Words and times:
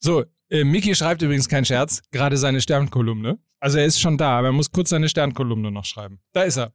So, 0.00 0.24
äh, 0.50 0.64
Miki 0.64 0.94
schreibt 0.94 1.22
übrigens 1.22 1.48
kein 1.48 1.64
Scherz, 1.64 2.02
gerade 2.10 2.36
seine 2.36 2.60
Sternkolumne. 2.60 3.38
Also 3.60 3.78
er 3.78 3.86
ist 3.86 4.00
schon 4.00 4.16
da, 4.18 4.38
aber 4.38 4.48
er 4.48 4.52
muss 4.52 4.70
kurz 4.70 4.90
seine 4.90 5.08
Sternkolumne 5.08 5.70
noch 5.72 5.84
schreiben. 5.84 6.20
Da 6.32 6.42
ist 6.42 6.56
er. 6.58 6.72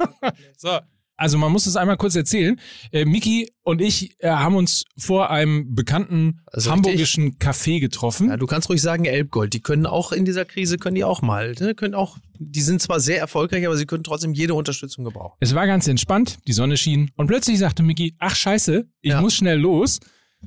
so. 0.56 0.78
Also 1.18 1.38
man 1.38 1.50
muss 1.50 1.64
es 1.66 1.76
einmal 1.76 1.96
kurz 1.96 2.14
erzählen. 2.14 2.60
Äh, 2.92 3.06
Miki 3.06 3.50
und 3.62 3.80
ich 3.80 4.16
äh, 4.22 4.28
haben 4.28 4.54
uns 4.54 4.84
vor 4.98 5.30
einem 5.30 5.74
bekannten 5.74 6.40
Also 6.46 6.70
hamburgischen 6.70 7.38
Café 7.38 7.80
getroffen. 7.80 8.28
Ja, 8.28 8.36
du 8.36 8.46
kannst 8.46 8.68
ruhig 8.68 8.82
sagen 8.82 9.06
Elbgold. 9.06 9.54
Die 9.54 9.62
können 9.62 9.86
auch 9.86 10.12
in 10.12 10.26
dieser 10.26 10.44
Krise, 10.44 10.76
können 10.76 10.94
die 10.96 11.04
auch 11.04 11.22
mal. 11.22 11.54
Ne? 11.58 11.74
Können 11.74 11.94
auch, 11.94 12.18
die 12.38 12.60
sind 12.60 12.82
zwar 12.82 13.00
sehr 13.00 13.18
erfolgreich, 13.18 13.64
aber 13.64 13.78
sie 13.78 13.86
können 13.86 14.04
trotzdem 14.04 14.34
jede 14.34 14.52
Unterstützung 14.52 15.06
gebrauchen. 15.06 15.36
Es 15.40 15.54
war 15.54 15.66
ganz 15.66 15.88
entspannt, 15.88 16.36
die 16.48 16.52
Sonne 16.52 16.76
schien 16.76 17.10
und 17.16 17.28
plötzlich 17.28 17.58
sagte 17.58 17.82
Miki, 17.82 18.14
ach 18.18 18.36
scheiße, 18.36 18.86
ich 19.00 19.12
Ja. 19.12 19.22
muss 19.22 19.34
schnell 19.36 19.58
los, 19.58 20.00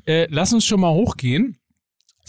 äh, 0.06 0.28
lass 0.30 0.54
uns 0.54 0.66
schon 0.68 0.82
mal 0.82 0.94
hochgehen. 0.94 1.58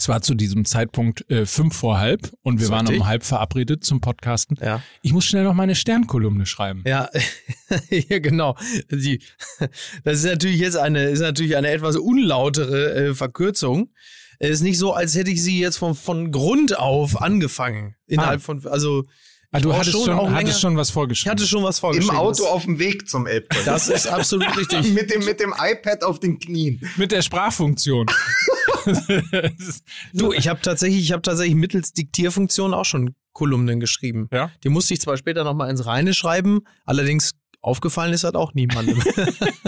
Es 0.01 0.07
war 0.09 0.23
zu 0.23 0.33
diesem 0.33 0.65
Zeitpunkt 0.65 1.29
äh, 1.29 1.45
fünf 1.45 1.75
vor 1.75 1.99
halb 1.99 2.31
und 2.41 2.59
wir 2.59 2.69
waren 2.69 2.87
um 2.87 3.05
halb 3.05 3.23
verabredet 3.23 3.83
zum 3.83 4.01
Podcasten. 4.01 4.57
Ja. 4.59 4.81
Ich 5.03 5.13
muss 5.13 5.25
schnell 5.25 5.43
noch 5.43 5.53
meine 5.53 5.75
Sternkolumne 5.75 6.47
schreiben. 6.47 6.83
Ja, 6.87 7.07
ja 7.91 8.17
genau. 8.17 8.57
Die, 8.89 9.21
das 10.03 10.17
ist 10.17 10.25
natürlich 10.25 10.57
jetzt 10.59 10.75
eine, 10.75 11.03
ist 11.03 11.19
natürlich 11.19 11.55
eine 11.55 11.69
etwas 11.69 11.97
unlautere 11.97 13.09
äh, 13.09 13.13
Verkürzung. 13.13 13.91
Es 14.39 14.49
ist 14.49 14.61
nicht 14.61 14.79
so, 14.79 14.91
als 14.91 15.13
hätte 15.13 15.29
ich 15.29 15.43
sie 15.43 15.59
jetzt 15.59 15.77
von, 15.77 15.93
von 15.93 16.31
Grund 16.31 16.79
auf 16.79 17.21
angefangen. 17.21 17.93
Innerhalb 18.07 18.41
von, 18.41 18.65
also 18.65 19.03
Ah, 19.53 19.57
ich 19.57 19.63
du 19.63 19.73
hattest 19.73 19.91
schon, 19.91 20.09
auch 20.17 20.23
länger- 20.29 20.37
hattest 20.37 20.61
schon 20.61 20.77
was 20.77 20.87
Ich 20.87 20.93
vorgeschrieben. 20.93 21.31
hatte 21.33 21.45
schon 21.45 21.61
was 21.63 21.77
Im 21.77 21.81
vorgeschrieben. 21.81 22.15
Auto 22.15 22.43
Das- 22.43 22.51
auf 22.51 22.63
dem 22.63 22.79
Weg 22.79 23.09
zum 23.09 23.27
Elbgold. 23.27 23.67
Das 23.67 23.89
ist 23.89 24.07
absolut 24.07 24.47
richtig. 24.57 24.93
mit, 24.93 25.11
dem, 25.13 25.25
mit 25.25 25.41
dem 25.41 25.53
iPad 25.59 26.03
auf 26.05 26.21
den 26.21 26.39
Knien. 26.39 26.79
Mit 26.95 27.11
der 27.11 27.21
Sprachfunktion. 27.21 28.05
Du, 30.13 30.33
ich 30.33 30.47
habe 30.47 30.61
tatsächlich, 30.61 31.01
ich 31.01 31.11
habe 31.11 31.21
tatsächlich 31.21 31.55
mittels 31.55 31.93
Diktierfunktion 31.93 32.73
auch 32.73 32.85
schon 32.85 33.15
Kolumnen 33.33 33.79
geschrieben. 33.79 34.27
Ja? 34.31 34.51
Die 34.63 34.69
musste 34.69 34.93
ich 34.93 35.01
zwar 35.01 35.17
später 35.17 35.43
nochmal 35.43 35.69
ins 35.69 35.85
Reine 35.85 36.13
schreiben, 36.13 36.61
allerdings 36.85 37.31
aufgefallen 37.61 38.13
ist 38.13 38.23
das 38.23 38.33
auch 38.35 38.53
niemandem. 38.53 39.01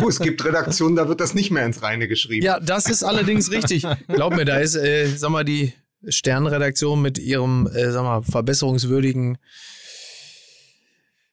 Oh, 0.02 0.10
es 0.10 0.20
gibt 0.20 0.44
Redaktionen, 0.44 0.98
da 0.98 1.08
wird 1.08 1.22
das 1.22 1.34
nicht 1.34 1.50
mehr 1.52 1.66
ins 1.66 1.82
Reine 1.82 2.10
geschrieben. 2.10 2.44
ja, 2.44 2.60
das 2.60 2.90
ist 2.90 3.04
allerdings 3.04 3.52
richtig. 3.52 3.86
Glaub 4.08 4.36
mir, 4.36 4.44
da 4.44 4.58
ist, 4.58 4.76
äh, 4.76 5.08
sag 5.08 5.30
mal, 5.30 5.46
die 5.46 5.74
Sternredaktion 6.06 7.02
mit 7.02 7.20
ihrem, 7.20 7.68
äh, 7.68 7.92
sag 7.92 8.04
mal, 8.04 8.22
verbesserungswürdigen 8.24 9.38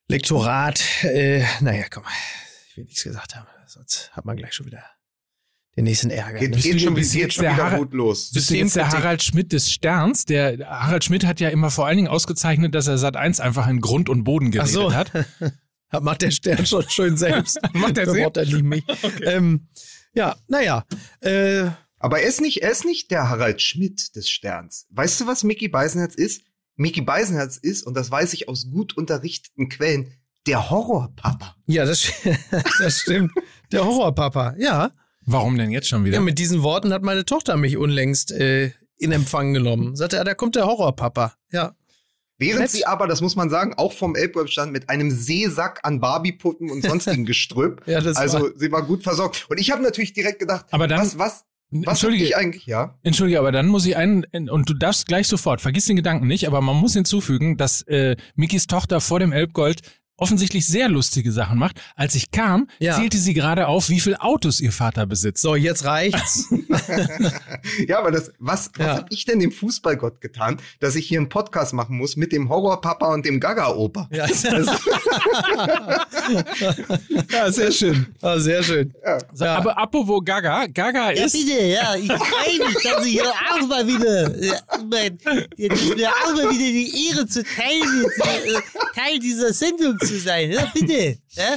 Lektorat. 0.07 0.83
Äh, 1.03 1.43
naja, 1.61 1.87
komm, 1.91 2.05
ich 2.71 2.77
will 2.77 2.85
nichts 2.85 3.03
gesagt 3.03 3.35
haben, 3.35 3.49
sonst 3.67 4.11
hat 4.13 4.25
man 4.25 4.37
gleich 4.37 4.53
schon 4.53 4.67
wieder 4.67 4.85
den 5.81 5.85
nächsten 5.91 6.11
Ärger. 6.11 6.39
Geht, 6.39 6.57
geht 6.63 6.81
schon, 6.81 6.95
bist 6.95 7.13
geht 7.13 7.23
jetzt 7.23 7.35
schon 7.35 7.43
der 7.45 7.53
wieder 7.55 7.65
Harald- 7.65 7.79
gut 7.83 7.93
los. 7.95 8.31
Bist 8.33 8.51
du 8.51 8.55
jetzt 8.55 8.77
der. 8.77 8.89
Harald 8.91 9.23
Schmidt 9.23 9.53
des 9.53 9.71
Sterns? 9.71 10.25
Der 10.25 10.59
Harald 10.69 11.05
Schmidt 11.05 11.25
hat 11.27 11.41
ja 11.41 11.49
immer 11.49 11.71
vor 11.71 11.87
allen 11.87 11.97
Dingen 11.97 12.09
ausgezeichnet, 12.09 12.75
dass 12.75 12.87
er 12.87 12.99
Sat 12.99 13.17
1 13.17 13.41
einfach 13.41 13.67
in 13.69 13.81
Grund 13.81 14.09
und 14.09 14.25
Boden 14.25 14.51
geredet 14.51 14.73
so. 14.73 14.93
hat. 14.95 15.13
Hat- 15.91 16.03
Macht 16.05 16.23
der 16.23 16.31
Stern 16.31 16.65
schon 16.67 16.89
schön 16.89 17.17
selbst. 17.17 17.59
Macht 17.73 17.99
er 17.99 18.07
Da 18.07 18.13
selbst? 18.13 18.37
er 18.37 18.47
nicht 18.47 18.63
mich. 18.63 18.85
Ähm, 19.27 19.67
ja, 20.15 20.37
naja. 20.47 20.85
Äh, 21.21 21.67
Aber 21.99 22.21
er 22.21 22.29
ist 22.29 22.41
nicht, 22.41 22.63
er 22.63 22.71
ist 22.71 22.85
nicht 22.85 23.11
der 23.11 23.29
Harald 23.29 23.61
Schmidt 23.61 24.15
des 24.15 24.29
Sterns. 24.29 24.87
Weißt 24.91 25.21
du, 25.21 25.27
was 25.27 25.43
Mickey 25.43 25.67
Beisenherz 25.69 26.15
ist? 26.15 26.43
Mickey 26.77 27.01
Beisenherz 27.01 27.57
ist, 27.57 27.83
und 27.85 27.95
das 27.95 28.11
weiß 28.11 28.33
ich 28.35 28.49
aus 28.49 28.71
gut 28.71 28.97
unterrichteten 28.97 29.69
Quellen, 29.69 30.13
der 30.47 30.71
Horrorpapa. 30.71 31.57
ja, 31.67 31.85
das, 31.85 32.11
das 32.79 33.01
stimmt. 33.01 33.33
Der 33.73 33.85
Horrorpapa. 33.85 34.55
Ja. 34.59 34.91
Warum 35.33 35.57
denn 35.59 35.71
jetzt 35.71 35.89
schon 35.89 36.05
wieder? 36.05 36.15
ja, 36.17 36.21
mit 36.21 36.39
diesen 36.39 36.63
Worten 36.63 36.93
hat 36.93 37.03
meine 37.03 37.25
Tochter 37.25 37.57
mich 37.57 37.77
unlängst 37.77 38.33
äh, 38.33 38.73
in 38.99 39.13
Empfang 39.13 39.53
genommen. 39.55 39.97
Sagte 39.97 40.17
er, 40.17 40.25
da 40.25 40.35
kommt 40.35 40.57
der 40.57 40.67
Horrorpapa. 40.67 41.35
Ja. 41.53 41.75
Während 42.39 42.61
Nett. 42.63 42.71
sie 42.71 42.87
aber, 42.87 43.07
das 43.07 43.21
muss 43.21 43.37
man 43.37 43.51
sagen, 43.51 43.75
auch 43.77 43.93
vom 43.93 44.17
Elbgold 44.17 44.51
stand 44.51 44.73
mit 44.73 44.89
einem 44.89 45.11
Seesack 45.11 45.81
an 45.83 46.01
Barbiepuppen 46.01 46.71
und 46.71 46.83
sonstigen 46.83 47.25
Gestrüpp. 47.27 47.83
Ja, 47.87 48.01
das 48.01 48.17
also 48.17 48.41
war, 48.41 48.51
sie 48.57 48.73
war 48.73 48.83
gut 48.83 49.03
versorgt. 49.03 49.47
Und 49.51 49.61
ich 49.61 49.71
habe 49.71 49.83
natürlich 49.83 50.15
direkt 50.15 50.39
gedacht, 50.39 50.65
Aber 50.71 50.89
dann- 50.89 51.01
was, 51.01 51.19
was, 51.19 51.45
was 51.71 51.87
Entschuldige, 51.87 52.25
ich 52.25 52.37
eigentlich, 52.37 52.67
ja? 52.67 52.99
Entschuldige, 53.03 53.39
aber 53.39 53.53
dann 53.53 53.67
muss 53.69 53.87
ich 53.87 53.97
einen, 53.97 54.25
und 54.49 54.69
du 54.69 54.75
darfst 54.75 55.07
gleich 55.07 55.29
sofort, 55.29 55.61
vergiss 55.61 55.85
den 55.85 55.97
Gedanken 55.97 56.27
nicht, 56.27 56.47
aber 56.49 56.61
man 56.63 56.77
muss 56.77 56.95
hinzufügen, 56.95 57.57
dass 57.59 57.83
äh, 57.83 58.17
Mikis 58.35 58.67
Tochter 58.67 59.01
vor 59.01 59.21
dem 59.21 59.33
Elbgold 59.33 59.83
offensichtlich 60.21 60.67
sehr 60.67 60.89
lustige 60.89 61.33
Sachen 61.33 61.59
macht. 61.59 61.81
Als 61.97 62.15
ich 62.15 62.31
kam, 62.31 62.69
Ja. 62.79 62.97
zählte 62.97 63.19
sie 63.19 63.35
gerade 63.35 63.67
auf, 63.69 63.89
wie 63.89 64.01
viele 64.01 64.21
Autos 64.23 64.61
ihr 64.61 64.73
Vater 64.73 65.07
besitzt. 65.07 65.43
so, 65.43 65.55
jetzt 65.57 65.85
reicht's. 65.85 66.47
ja, 67.89 67.99
aber 67.99 68.11
das, 68.11 68.33
was, 68.39 68.71
was 68.77 68.87
Ja. 68.87 68.97
hab 68.99 69.13
ich 69.13 69.25
denn 69.25 69.41
dem 69.41 69.53
Fußballgott 69.53 70.21
getan, 70.21 70.59
dass 70.81 70.97
ich 70.97 71.07
hier 71.07 71.19
einen 71.19 71.29
Podcast 71.29 71.73
machen 71.73 71.97
muss 71.97 72.17
mit 72.17 72.33
dem 72.33 72.49
Horrorpapa 72.49 73.13
und 73.13 73.25
dem 73.27 73.41
Gaga-Opa? 73.41 74.09
ja, 74.13 74.27
Ja, 77.33 77.51
sehr 77.53 77.73
schön. 77.73 78.07
ah, 78.23 78.39
sehr 78.39 78.63
schön. 78.63 78.93
So, 79.33 79.45
Ja. 79.45 79.57
Aber 79.57 79.77
apropos 79.79 80.23
Gaga, 80.25 80.67
Gaga 80.67 81.11
Ja, 81.13 81.25
ist. 81.25 81.33
bitte, 81.33 81.63
ja, 81.65 81.95
ich 81.97 82.13
freue 82.13 82.69
mich, 82.69 82.83
dass 82.83 83.05
ich 83.07 83.13
hier 83.13 83.25
auch 83.31 83.67
mal 83.67 83.87
wieder, 83.87 84.37
ja, 84.43 84.55
mein, 84.91 85.19
jetzt 85.57 85.83
ist 85.83 85.97
mir 85.97 86.09
auch 86.09 86.35
mal 86.35 86.51
wieder 86.51 86.59
die 86.59 87.09
Ehre 87.09 87.27
zu 87.27 87.43
teilen, 87.43 88.05
jetzt, 88.05 88.27
äh, 88.27 88.61
Teil 89.01 89.19
dieser 89.19 89.53
Sendung 89.53 89.99
zu 90.01 90.10
sein. 90.19 90.51
Ja, 90.53 90.71
bitte. 90.75 91.19
Ja? 91.31 91.57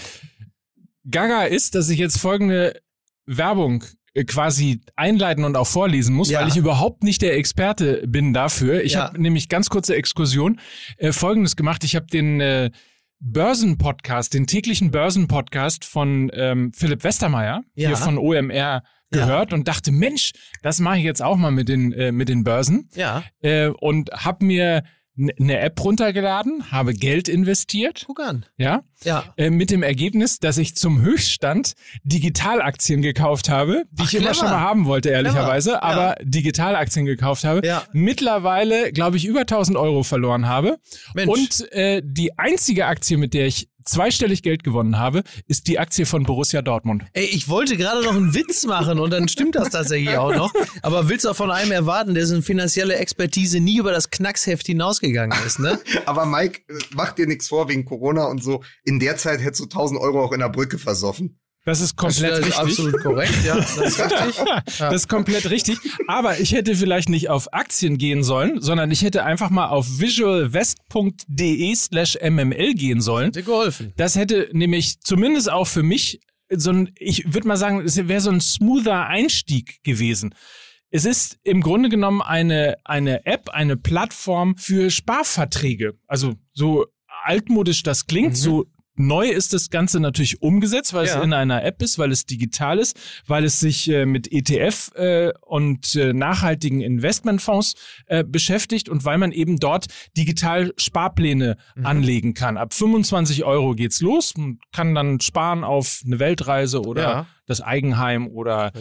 Gaga 1.09 1.43
ist, 1.43 1.75
dass 1.75 1.89
ich 1.89 1.99
jetzt 1.99 2.17
folgende 2.19 2.79
Werbung 3.25 3.83
äh, 4.13 4.23
quasi 4.23 4.81
einleiten 4.95 5.43
und 5.43 5.55
auch 5.57 5.67
vorlesen 5.67 6.15
muss, 6.15 6.29
Ja. 6.29 6.41
weil 6.41 6.47
ich 6.47 6.57
überhaupt 6.57 7.03
nicht 7.03 7.21
der 7.21 7.35
Experte 7.37 8.03
bin 8.07 8.33
dafür. 8.33 8.83
Ich 8.83 8.93
Ja. 8.93 9.05
habe 9.07 9.21
nämlich 9.21 9.49
ganz 9.49 9.69
kurze 9.69 9.95
Exkursion 9.95 10.59
äh, 10.97 11.11
Folgendes 11.11 11.55
gemacht. 11.55 11.83
Ich 11.83 11.95
habe 11.95 12.07
den 12.07 12.39
äh, 12.39 12.71
Börsenpodcast, 13.19 14.33
den 14.33 14.47
täglichen 14.47 14.91
Börsenpodcast 14.91 15.85
von 15.85 16.29
ähm, 16.33 16.71
Philipp 16.73 17.03
Westermeier 17.03 17.63
Ja. 17.73 17.89
hier 17.89 17.97
von 17.97 18.17
OMR 18.17 18.83
gehört 19.11 19.53
und 19.53 19.67
dachte, 19.67 19.91
Mensch, 19.91 20.31
das 20.61 20.79
mache 20.79 20.97
ich 20.97 21.03
jetzt 21.03 21.21
auch 21.21 21.37
mal 21.37 21.51
mit 21.51 21.69
den 21.69 21.93
äh, 21.93 22.11
mit 22.11 22.29
den 22.29 22.43
Börsen 22.43 22.89
Ja, 22.95 23.23
äh, 23.41 23.67
und 23.67 24.09
habe 24.11 24.43
mir 24.45 24.83
eine 25.17 25.59
App 25.59 25.83
runtergeladen, 25.83 26.71
habe 26.71 26.93
Geld 26.93 27.29
investiert, 27.29 28.03
guck 28.07 28.19
an. 28.19 28.45
ja, 28.57 28.81
Ja. 29.03 29.23
äh, 29.37 29.49
mit 29.51 29.69
dem 29.69 29.83
Ergebnis, 29.83 30.39
dass 30.39 30.57
ich 30.57 30.75
zum 30.75 31.01
Höchststand 31.01 31.73
Digitalaktien 32.03 33.01
gekauft 33.01 33.49
habe, 33.49 33.83
die 33.91 34.01
Ach, 34.03 34.07
ich 34.07 34.13
immer 34.15 34.31
clever. 34.31 34.35
schon 34.35 34.49
mal 34.49 34.59
haben 34.61 34.85
wollte, 34.85 35.09
ehrlicherweise, 35.09 35.71
Clever, 35.71 35.83
aber 35.83 36.15
Digitalaktien 36.23 37.05
gekauft 37.05 37.43
habe. 37.43 37.65
Ja. 37.65 37.83
Mittlerweile, 37.93 38.91
glaube 38.91 39.17
ich, 39.17 39.25
über 39.25 39.41
1000 39.41 39.77
Euro 39.77 40.03
verloren 40.03 40.47
habe. 40.47 40.77
Mensch. 41.13 41.29
Und 41.31 41.71
äh, 41.73 42.01
die 42.03 42.37
einzige 42.39 42.85
Aktie, 42.87 43.17
mit 43.17 43.33
der 43.33 43.47
ich 43.47 43.69
zweistellig 43.83 44.43
Geld 44.43 44.63
gewonnen 44.63 44.97
habe, 44.97 45.23
ist 45.47 45.67
die 45.67 45.79
Aktie 45.79 46.05
von 46.05 46.23
Borussia 46.23 46.61
Dortmund. 46.61 47.05
Ey, 47.13 47.25
ich 47.25 47.49
wollte 47.49 47.77
gerade 47.77 48.03
noch 48.03 48.15
einen 48.15 48.33
Witz 48.33 48.65
machen 48.65 48.99
und 48.99 49.11
dann 49.11 49.27
stimmt 49.27 49.55
das 49.55 49.69
tatsächlich 49.69 50.17
auch 50.17 50.35
noch. 50.35 50.53
Aber 50.81 51.09
willst 51.09 51.25
du 51.25 51.29
auch 51.29 51.35
von 51.35 51.51
einem 51.51 51.71
erwarten, 51.71 52.13
dessen 52.13 52.43
finanzielle 52.43 52.95
Expertise 52.95 53.59
nie 53.59 53.77
über 53.77 53.91
das 53.91 54.09
Knacksheft 54.09 54.65
hinausgegangen 54.65 55.37
ist, 55.45 55.59
ne? 55.59 55.79
Aber 56.05 56.25
Mike, 56.25 56.61
äh, 56.67 56.79
mach 56.93 57.13
dir 57.13 57.27
nichts 57.27 57.47
vor 57.47 57.69
wegen 57.69 57.85
Corona 57.85 58.25
und 58.25 58.43
so. 58.43 58.63
In 58.83 58.99
der 58.99 59.17
Zeit 59.17 59.41
hättest 59.41 59.61
du 59.61 59.65
1000 59.65 59.99
Euro 59.99 60.23
auch 60.23 60.31
in 60.31 60.39
der 60.39 60.49
Brücke 60.49 60.77
versoffen. 60.77 61.39
Das 61.65 61.79
ist 61.79 61.95
komplett 61.95 62.31
das 62.31 62.39
ist 62.39 62.45
richtig. 62.45 62.59
absolut 62.59 63.01
korrekt, 63.01 63.45
ja. 63.45 63.55
Das 63.55 63.77
ist 63.77 63.99
richtig. 63.99 64.45
Das 64.79 64.93
ist 64.93 65.07
komplett 65.07 65.49
richtig. 65.49 65.77
Aber 66.07 66.39
ich 66.39 66.51
hätte 66.51 66.75
vielleicht 66.75 67.07
nicht 67.07 67.29
auf 67.29 67.53
Aktien 67.53 67.97
gehen 67.97 68.23
sollen, 68.23 68.59
sondern 68.61 68.91
ich 68.91 69.01
hätte 69.01 69.23
einfach 69.23 69.49
mal 69.49 69.69
auf 69.69 69.99
visualvest.de 69.99 71.75
slash 71.75 72.17
mml 72.21 72.73
gehen 72.73 72.99
sollen. 72.99 73.27
Hat 73.27 73.35
dir 73.35 73.43
geholfen. 73.43 73.93
Das 73.95 74.15
hätte 74.15 74.49
nämlich 74.51 74.99
zumindest 74.99 75.49
auch 75.49 75.67
für 75.67 75.83
mich 75.83 76.19
so 76.49 76.71
ein, 76.71 76.91
ich 76.97 77.33
würde 77.33 77.47
mal 77.47 77.57
sagen, 77.57 77.81
es 77.81 77.95
wäre 77.95 78.21
so 78.21 78.29
ein 78.29 78.41
smoother 78.41 79.07
Einstieg 79.07 79.83
gewesen. 79.83 80.35
Es 80.89 81.05
ist 81.05 81.39
im 81.43 81.61
Grunde 81.61 81.89
genommen 81.89 82.21
eine, 82.21 82.75
eine 82.83 83.25
App, 83.25 83.49
eine 83.49 83.77
Plattform 83.77 84.57
für 84.57 84.91
Sparverträge. 84.91 85.93
Also 86.07 86.35
so 86.53 86.85
altmodisch 87.23 87.83
das 87.83 88.05
klingt, 88.05 88.37
so 88.37 88.65
neu 88.95 89.27
ist 89.29 89.53
das 89.53 89.69
Ganze 89.69 89.99
natürlich 89.99 90.41
umgesetzt, 90.41 90.93
weil 90.93 91.07
Ja. 91.07 91.17
es 91.19 91.23
in 91.23 91.33
einer 91.33 91.63
App 91.63 91.81
ist, 91.81 91.97
weil 91.97 92.11
es 92.11 92.25
digital 92.25 92.79
ist, 92.79 92.99
weil 93.27 93.43
es 93.43 93.59
sich 93.59 93.89
äh, 93.89 94.05
mit 94.05 94.31
ETF 94.31 94.91
äh, 94.95 95.31
und 95.41 95.95
äh, 95.95 96.13
nachhaltigen 96.13 96.81
Investmentfonds 96.81 97.75
äh, 98.07 98.23
beschäftigt 98.23 98.89
und 98.89 99.05
weil 99.05 99.17
man 99.17 99.31
eben 99.31 99.59
dort 99.59 99.87
digital 100.17 100.73
Sparpläne 100.77 101.57
anlegen 101.83 102.33
kann. 102.33 102.57
Ab 102.57 102.73
25 102.73 103.43
Euro 103.43 103.73
geht's 103.73 104.01
los, 104.01 104.33
man 104.37 104.59
kann 104.71 104.93
dann 104.95 105.19
sparen 105.19 105.63
auf 105.63 106.01
eine 106.05 106.19
Weltreise 106.19 106.81
oder 106.81 107.01
Ja. 107.01 107.27
Das 107.45 107.61
Eigenheim 107.61 108.27
oder 108.27 108.71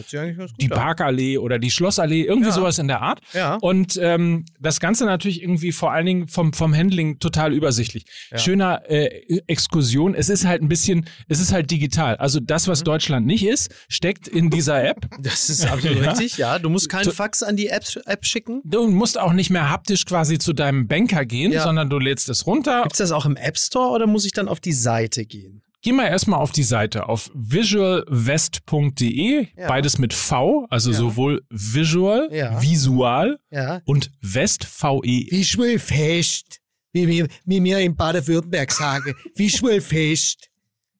die. 0.59 0.67
Parkallee 0.69 1.37
oder 1.37 1.59
die 1.59 1.71
Schlossallee, 1.71 2.21
irgendwie 2.23 2.49
Ja. 2.49 2.55
sowas 2.55 2.79
in 2.79 2.87
der 2.87 3.01
Art. 3.01 3.21
Ja. 3.33 3.55
Und 3.61 3.97
ähm, 4.01 4.45
das 4.59 4.79
Ganze 4.79 5.05
natürlich 5.05 5.41
irgendwie 5.41 5.71
vor 5.71 5.91
allen 5.91 6.05
Dingen 6.05 6.27
vom, 6.27 6.53
vom 6.53 6.73
Handling 6.75 7.19
total 7.19 7.53
übersichtlich. 7.53 8.05
Ja. 8.31 8.37
Schöner 8.37 8.89
äh, 8.89 9.41
Exkursion. 9.47 10.15
Es 10.15 10.29
ist 10.29 10.45
halt 10.45 10.61
ein 10.61 10.67
bisschen, 10.69 11.05
es 11.27 11.39
ist 11.39 11.51
halt 11.51 11.71
digital. 11.71 12.15
Also 12.17 12.39
das, 12.39 12.67
Mhm. 12.67 12.71
was 12.71 12.83
Deutschland 12.83 13.25
nicht 13.25 13.45
ist, 13.45 13.73
steckt 13.89 14.27
in 14.27 14.49
dieser 14.49 14.83
App. 14.83 15.07
Das 15.21 15.49
ist 15.49 15.65
absolut 15.65 15.99
richtig, 16.07 16.37
ja. 16.37 16.59
Du 16.59 16.69
musst 16.69 16.89
keinen 16.89 17.11
Fax 17.11 17.43
an 17.43 17.55
die 17.57 17.67
App, 17.67 17.83
App 18.05 18.25
schicken. 18.25 18.61
Du 18.63 18.87
musst 18.87 19.19
auch 19.19 19.33
nicht 19.33 19.49
mehr 19.49 19.69
haptisch 19.69 20.05
quasi 20.05 20.37
zu 20.37 20.53
deinem 20.53 20.87
Banker 20.87 21.25
gehen, 21.25 21.51
sondern 21.59 21.89
du 21.89 21.99
lädst 21.99 22.29
es 22.29 22.45
runter. 22.45 22.83
Gibt's 22.83 22.99
das 22.99 23.11
auch 23.11 23.25
im 23.25 23.35
App 23.35 23.57
Store 23.57 23.89
oder 23.89 24.07
muss 24.07 24.25
ich 24.25 24.31
dann 24.31 24.47
auf 24.47 24.59
die 24.59 24.73
Seite 24.73 25.25
gehen? 25.25 25.62
Geh 25.83 25.91
mal 25.91 26.07
erstmal 26.07 26.39
auf 26.39 26.51
die 26.53 26.63
Seite 26.63 27.09
auf 27.09 27.29
visualvest.de, 27.33 29.47
Ja. 29.57 29.67
beides 29.67 29.97
mit 29.97 30.13
V, 30.13 30.65
also 30.69 30.91
Ja. 30.91 30.97
sowohl 30.97 31.41
visual, 31.49 32.29
Ja. 32.31 32.61
visual 32.61 33.39
Ja. 33.51 33.81
und 33.85 34.11
West 34.21 34.65
VE. 34.65 35.27
Visual 35.29 35.77
Fest. 35.79 36.59
Wie 36.93 37.07
wir, 37.07 37.27
wie 37.45 37.63
wir 37.63 37.79
in 37.79 37.95
Baden-Württemberg 37.95 38.71
sagen. 38.71 39.13
Visual 39.35 39.81
Fest. 39.81 40.49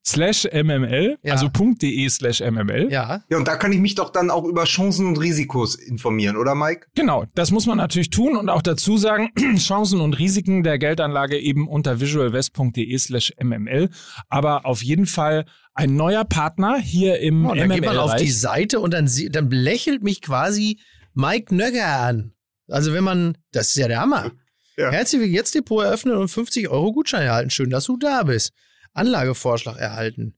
Slash 0.06 0.46
mml, 0.52 1.18
Ja. 1.24 1.34
also 1.34 1.48
.de 1.50 2.10
slash 2.10 2.42
mml. 2.42 2.88
Ja. 2.92 3.24
Ja, 3.30 3.38
und 3.38 3.48
da 3.48 3.56
kann 3.56 3.72
ich 3.72 3.80
mich 3.80 3.96
doch 3.96 4.10
dann 4.10 4.30
auch 4.30 4.44
über 4.46 4.66
Chancen 4.66 5.08
und 5.08 5.20
Risikos 5.20 5.76
informieren, 5.76 6.36
oder 6.38 6.56
Mike? 6.56 6.88
Genau, 6.96 7.26
das 7.36 7.52
muss 7.52 7.66
man 7.66 7.78
natürlich 7.78 8.10
tun 8.10 8.36
und 8.36 8.50
auch 8.50 8.62
dazu 8.62 8.98
sagen, 8.98 9.30
Chancen 9.58 10.02
und 10.02 10.20
Risiken 10.20 10.64
der 10.64 10.78
Geldanlage 10.78 11.38
eben 11.40 11.68
unter 11.68 12.00
visualwest.de 12.02 12.98
slash 12.98 13.34
mml. 13.42 13.90
Aber 14.30 14.66
auf 14.66 14.84
jeden 14.84 15.06
Fall 15.06 15.46
ein 15.74 15.96
neuer 15.96 16.26
Partner 16.26 16.78
hier 16.78 17.20
im 17.20 17.46
Oh, 17.46 17.52
und 17.52 17.58
dann 17.58 17.68
mml 17.68 17.76
geht 17.80 17.86
man 17.86 17.98
auf 17.98 18.16
die. 18.16 18.30
Seite 18.30 18.80
und 18.80 18.94
dann, 18.94 19.10
dann 19.32 19.50
lächelt 19.52 20.04
mich 20.04 20.22
quasi 20.22 20.80
Mike 21.14 21.54
Nögger 21.56 21.88
an. 21.88 22.34
Also 22.68 22.94
wenn 22.94 23.04
man, 23.04 23.38
das 23.52 23.70
ist 23.70 23.76
ja 23.76 23.88
der 23.88 24.02
Hammer. 24.02 24.32
Ja. 24.78 24.92
Herzlich 24.92 25.20
willkommen, 25.22 25.36
jetzt 25.36 25.54
Depot 25.56 25.84
eröffnen 25.84 26.16
und 26.18 26.30
50 26.30 26.68
Euro 26.70 26.92
Gutschein 26.94 27.24
erhalten. 27.28 27.50
Schön, 27.52 27.70
dass 27.70 27.86
du 27.86 27.98
da 27.98 28.24
bist. 28.24 28.52
Anlagevorschlag 28.94 29.78
erhalten. 29.78 30.36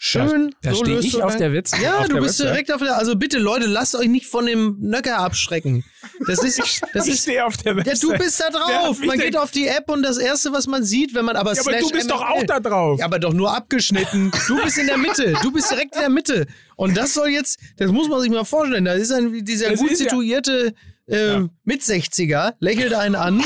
Schön. 0.00 0.54
Da 0.62 0.74
so 0.74 0.84
stehe 0.84 1.00
ich 1.00 1.10
du 1.10 1.22
auf 1.22 1.34
der 1.36 1.52
Witz. 1.52 1.72
Ja, 1.82 2.04
du 2.06 2.20
bist 2.20 2.38
Website. 2.38 2.46
direkt 2.50 2.72
auf 2.72 2.80
der. 2.80 2.96
Also 2.96 3.16
bitte, 3.16 3.38
Leute, 3.38 3.66
lasst 3.66 3.96
euch 3.96 4.06
nicht 4.06 4.26
von 4.26 4.46
dem 4.46 4.76
Nöcker 4.78 5.18
abschrecken. 5.18 5.84
Das 6.24 6.44
ist, 6.44 6.60
das 6.94 7.08
Ich 7.08 7.14
ist. 7.14 7.22
stehe 7.22 7.44
auf 7.44 7.56
der 7.56 7.72
Ja, 7.72 7.78
Website. 7.78 8.02
du 8.04 8.16
bist 8.16 8.40
da 8.40 8.48
drauf. 8.50 9.00
Man 9.04 9.18
geht 9.18 9.36
auf 9.36 9.50
die 9.50 9.66
App 9.66 9.90
und 9.90 10.04
das 10.04 10.18
erste, 10.18 10.52
was 10.52 10.68
man 10.68 10.84
sieht, 10.84 11.14
wenn 11.16 11.24
man 11.24 11.34
aber 11.34 11.52
Ja, 11.54 11.62
aber 11.62 11.72
du 11.80 11.90
bist 11.90 12.08
doch 12.12 12.20
MML 12.20 12.32
auch 12.32 12.44
da 12.46 12.60
drauf. 12.60 13.00
ja, 13.00 13.06
aber 13.06 13.18
doch 13.18 13.32
nur 13.32 13.52
abgeschnitten. 13.52 14.30
Du 14.46 14.62
bist 14.62 14.78
in 14.78 14.86
der 14.86 14.98
Mitte. 14.98 15.34
Du 15.42 15.50
bist 15.50 15.68
direkt 15.68 15.96
in 15.96 16.00
der 16.02 16.10
Mitte. 16.10 16.46
Und 16.76 16.96
das 16.96 17.14
soll 17.14 17.30
jetzt, 17.30 17.58
das 17.78 17.90
muss 17.90 18.08
man 18.08 18.20
sich 18.20 18.30
mal 18.30 18.44
vorstellen. 18.44 18.84
Da 18.84 18.92
ist 18.92 19.10
ein, 19.10 19.44
dieser 19.44 19.70
Das 19.70 19.80
gut 19.80 19.90
ja- 19.90 19.96
situierte 19.96 20.74
äh, 21.08 21.26
Ja. 21.32 21.48
Mit-60er, 21.64 22.54
lächelt 22.60 22.94
einen 22.94 23.16
an. 23.16 23.42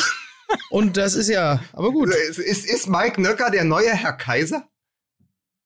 Und 0.70 0.96
das 0.96 1.14
ist 1.14 1.28
ja, 1.28 1.62
aber 1.72 1.92
gut. 1.92 2.08
Ist, 2.08 2.38
ist, 2.38 2.66
ist 2.66 2.88
Mike 2.88 3.20
Nöcker 3.20 3.50
der 3.50 3.64
neue 3.64 3.90
Herr 3.90 4.14
Kaiser? 4.14 4.68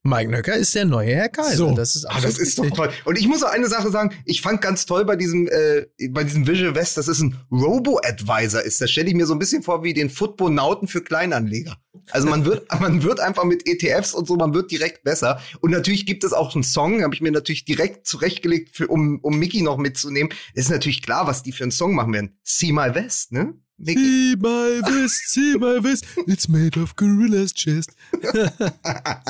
Mike 0.06 0.30
Nöcker 0.30 0.54
ist 0.54 0.74
der 0.74 0.84
neue 0.84 1.14
Herr 1.14 1.28
Kaiser. 1.28 1.56
So. 1.56 1.74
Das 1.74 1.96
ist 1.96 2.04
Ah, 2.06 2.20
das 2.20 2.38
ist 2.38 2.58
doch 2.58 2.70
toll. 2.70 2.90
Und 3.04 3.18
ich 3.18 3.26
muss 3.26 3.42
auch 3.42 3.50
eine 3.50 3.68
Sache 3.68 3.90
sagen, 3.90 4.14
ich 4.24 4.40
fand 4.40 4.60
ganz 4.62 4.86
toll 4.86 5.04
bei 5.04 5.16
diesem, 5.16 5.48
äh, 5.48 5.86
bei 6.10 6.24
diesem 6.24 6.46
Visual 6.46 6.74
West, 6.74 6.96
das 6.96 7.08
ist 7.08 7.20
ein 7.20 7.36
Robo-Advisor 7.50 8.62
ist. 8.62 8.80
Das 8.80 8.90
stelle 8.90 9.08
ich 9.08 9.14
mir 9.14 9.26
so 9.26 9.34
ein 9.34 9.38
bisschen 9.38 9.62
vor 9.62 9.82
wie 9.82 9.94
den 9.94 10.08
Footbonauten 10.08 10.88
für 10.88 11.02
Kleinanleger. 11.02 11.76
Also 12.10 12.28
man 12.28 12.44
wird, 12.44 12.66
man 12.80 13.02
wird 13.02 13.20
einfach 13.20 13.44
mit 13.44 13.66
ETFs 13.68 14.14
und 14.14 14.28
so, 14.28 14.36
man 14.36 14.54
wird 14.54 14.70
direkt 14.70 15.02
besser. 15.02 15.40
Und 15.60 15.72
natürlich 15.72 16.06
gibt 16.06 16.24
es 16.24 16.32
auch 16.32 16.54
einen 16.54 16.62
Song, 16.64 17.02
habe 17.02 17.14
ich 17.14 17.20
mir 17.20 17.32
natürlich 17.32 17.64
direkt 17.64 18.06
zurechtgelegt, 18.06 18.76
für, 18.76 18.86
um, 18.86 19.18
um 19.22 19.38
Mickey 19.38 19.62
noch 19.62 19.76
mitzunehmen. 19.76 20.32
Es 20.54 20.66
ist 20.66 20.70
natürlich 20.70 21.02
klar, 21.02 21.26
was 21.26 21.42
die 21.42 21.52
für 21.52 21.64
einen 21.64 21.72
Song 21.72 21.94
machen 21.94 22.12
werden. 22.12 22.38
See 22.44 22.72
My 22.72 22.94
West, 22.94 23.32
ne? 23.32 23.54
Mickey. 23.78 23.98
See 23.98 24.36
my 24.36 24.80
vest, 24.82 25.32
see 25.32 25.54
my 25.58 25.82
vest, 25.82 26.06
it's 26.26 26.48
made 26.48 26.80
of 26.80 26.96
gorilla's 26.96 27.52
chest. 27.52 27.90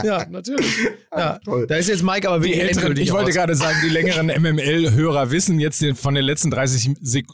ja, 0.04 0.24
natürlich. 0.28 0.72
Ja, 1.10 1.38
Toll. 1.38 1.66
da 1.66 1.76
ist 1.76 1.88
jetzt 1.88 2.02
Mike 2.02 2.28
aber 2.28 2.42
wirklich 2.42 2.60
älteren, 2.60 2.96
ich 2.96 3.12
wollte 3.12 3.32
gerade 3.32 3.54
sagen, 3.56 3.76
die 3.82 3.88
längeren 3.88 4.26
MML-Hörer 4.26 5.30
wissen 5.30 5.58
jetzt 5.58 5.84
von 5.94 6.14
den 6.14 6.24
letzten 6.24 6.50
30 6.50 6.96
Sek 7.00 7.26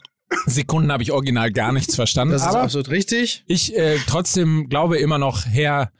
Sekunden 0.47 0.91
habe 0.91 1.03
ich 1.03 1.11
original 1.11 1.51
gar 1.51 1.71
nichts 1.71 1.93
verstanden. 1.95 2.31
Das 2.31 2.41
ist 2.41 2.47
aber 2.47 2.63
absolut 2.63 2.89
richtig. 2.89 3.43
ich 3.45 3.77
äh, 3.77 3.97
trotzdem 4.07 4.67
glaube 4.67 4.97
immer 4.97 5.19
noch 5.19 5.45
Herr 5.45 5.91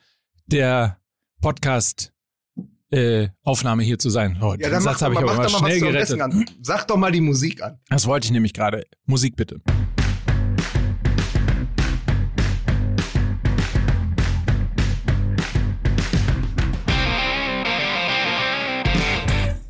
der 0.47 0.97
Podcast 1.41 2.13
äh, 2.89 3.29
Aufnahme 3.43 3.83
hier 3.83 3.99
zu 3.99 4.09
sein. 4.09 4.39
Oh, 4.41 4.51
Ja, 4.51 4.57
den 4.57 4.71
dann 4.71 4.83
mach 4.83 4.93
Satz 4.93 5.01
habe 5.03 5.13
ich 5.13 5.19
mal, 5.19 5.29
aber 5.29 5.43
mach 5.43 5.51
mal 5.51 5.61
mal 5.61 5.69
was 5.69 5.77
schnell 5.77 6.05
zum 6.07 6.17
gerettet. 6.17 6.55
Sag 6.61 6.87
doch 6.87 6.97
mal 6.97 7.11
die 7.11 7.21
Musik 7.21 7.61
an. 7.61 7.79
Das 7.89 8.07
wollte 8.07 8.25
ich 8.25 8.31
nämlich 8.31 8.53
gerade. 8.53 8.85
Musik 9.05 9.35
bitte. 9.35 9.61